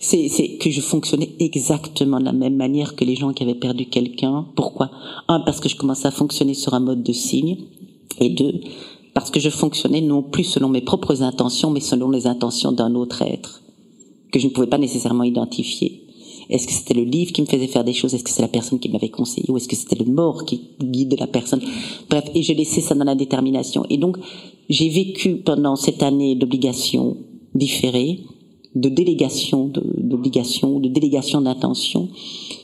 c'est 0.00 0.58
que 0.58 0.70
je 0.70 0.80
fonctionnais 0.80 1.30
exactement 1.38 2.18
de 2.18 2.24
la 2.24 2.32
même 2.32 2.56
manière 2.56 2.96
que 2.96 3.04
les 3.04 3.14
gens 3.14 3.32
qui 3.32 3.42
avaient 3.42 3.54
perdu 3.54 3.86
quelqu'un. 3.86 4.46
Pourquoi? 4.56 4.90
Un, 5.28 5.40
parce 5.40 5.60
que 5.60 5.68
je 5.68 5.76
commençais 5.76 6.08
à 6.08 6.12
fonctionner 6.12 6.54
sur 6.54 6.74
un 6.74 6.80
mode 6.80 7.02
de 7.02 7.12
signe, 7.12 7.58
et 8.20 8.30
deux, 8.30 8.60
parce 9.14 9.30
que 9.30 9.40
je 9.40 9.50
fonctionnais 9.50 10.00
non 10.00 10.22
plus 10.22 10.44
selon 10.44 10.68
mes 10.68 10.80
propres 10.80 11.22
intentions, 11.22 11.70
mais 11.70 11.80
selon 11.80 12.10
les 12.10 12.26
intentions 12.26 12.72
d'un 12.72 12.94
autre 12.94 13.22
être, 13.22 13.62
que 14.32 14.38
je 14.38 14.46
ne 14.46 14.52
pouvais 14.52 14.66
pas 14.66 14.78
nécessairement 14.78 15.24
identifier. 15.24 16.04
Est-ce 16.50 16.66
que 16.66 16.72
c'était 16.72 16.94
le 16.94 17.04
livre 17.04 17.32
qui 17.32 17.42
me 17.42 17.46
faisait 17.46 17.66
faire 17.66 17.84
des 17.84 17.92
choses? 17.92 18.14
Est-ce 18.14 18.24
que 18.24 18.30
c'est 18.30 18.42
la 18.42 18.48
personne 18.48 18.78
qui 18.78 18.88
m'avait 18.88 19.10
conseillé? 19.10 19.50
Ou 19.50 19.56
est-ce 19.58 19.68
que 19.68 19.76
c'était 19.76 20.02
le 20.02 20.10
mort 20.10 20.44
qui 20.44 20.60
guidait 20.80 21.16
la 21.16 21.26
personne? 21.26 21.60
Bref, 22.08 22.24
et 22.34 22.42
j'ai 22.42 22.54
laissé 22.54 22.80
ça 22.80 22.94
dans 22.94 23.04
la 23.04 23.14
détermination. 23.14 23.84
Et 23.90 23.98
donc, 23.98 24.16
j'ai 24.70 24.88
vécu 24.88 25.36
pendant 25.36 25.76
cette 25.76 26.02
année 26.02 26.36
d'obligation 26.36 27.18
différée, 27.54 28.20
de 28.74 28.88
délégation 28.88 29.70
d'obligation, 29.98 30.78
de, 30.78 30.88
de 30.88 30.94
délégation 30.94 31.40
d'intention, 31.42 32.08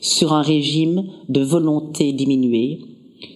sur 0.00 0.32
un 0.32 0.42
régime 0.42 1.04
de 1.28 1.40
volonté 1.40 2.12
diminuée, 2.12 2.80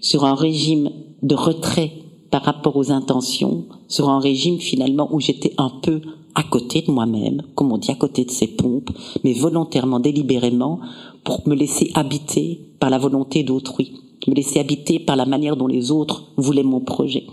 sur 0.01 0.24
un 0.24 0.35
régime 0.35 0.90
de 1.23 1.35
retrait 1.35 1.93
par 2.31 2.43
rapport 2.43 2.77
aux 2.77 2.91
intentions, 2.91 3.65
sur 3.89 4.09
un 4.09 4.21
régime 4.21 4.59
finalement 4.59 5.09
où 5.13 5.21
j'étais 5.21 5.55
un 5.59 5.71
peu 5.83 6.01
à 6.35 6.43
côté 6.43 6.83
de 6.83 6.91
moi-même, 6.91 7.43
comme 7.55 7.73
on 7.73 7.79
dit, 7.79 7.91
à 7.91 7.97
côté 7.97 8.25
de 8.25 8.31
ces 8.31 8.47
pompes, 8.47 8.91
mais 9.25 9.33
volontairement, 9.33 9.99
délibérément, 9.99 10.79
pour 11.25 11.47
me 11.49 11.55
laisser 11.55 11.91
habiter 11.95 12.61
par 12.79 12.91
la 12.91 12.99
volonté 12.99 13.43
d'autrui, 13.43 13.95
me 14.29 14.35
laisser 14.35 14.61
habiter 14.61 14.99
par 14.99 15.17
la 15.17 15.27
manière 15.27 15.57
dont 15.57 15.67
les 15.67 15.91
autres 15.91 16.25
voulaient 16.37 16.63
mon 16.63 16.81
projet. 16.81 17.25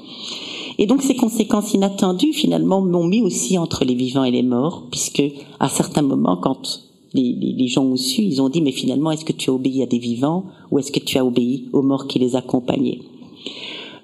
Et 0.77 0.87
donc 0.87 1.01
ces 1.01 1.15
conséquences 1.15 1.73
inattendues, 1.73 2.33
finalement, 2.33 2.81
m'ont 2.81 3.05
mis 3.05 3.21
aussi 3.21 3.57
entre 3.57 3.85
les 3.85 3.95
vivants 3.95 4.23
et 4.23 4.31
les 4.31 4.43
morts, 4.43 4.87
puisque 4.91 5.23
à 5.59 5.69
certains 5.69 6.01
moments, 6.01 6.37
quand 6.37 6.81
les, 7.13 7.33
les, 7.33 7.67
gens 7.67 7.83
ont 7.83 7.95
su, 7.95 8.23
ils 8.23 8.41
ont 8.41 8.49
dit, 8.49 8.61
mais 8.61 8.71
finalement, 8.71 9.11
est-ce 9.11 9.23
que 9.23 9.31
tu 9.31 9.49
as 9.49 9.53
obéi 9.53 9.83
à 9.83 9.85
des 9.85 9.99
vivants 9.99 10.45
ou 10.71 10.79
est-ce 10.79 10.91
que 10.91 10.99
tu 10.99 11.17
as 11.17 11.25
obéi 11.25 11.69
aux 11.71 11.81
morts 11.81 12.07
qui 12.07 12.19
les 12.19 12.35
accompagnaient? 12.35 12.99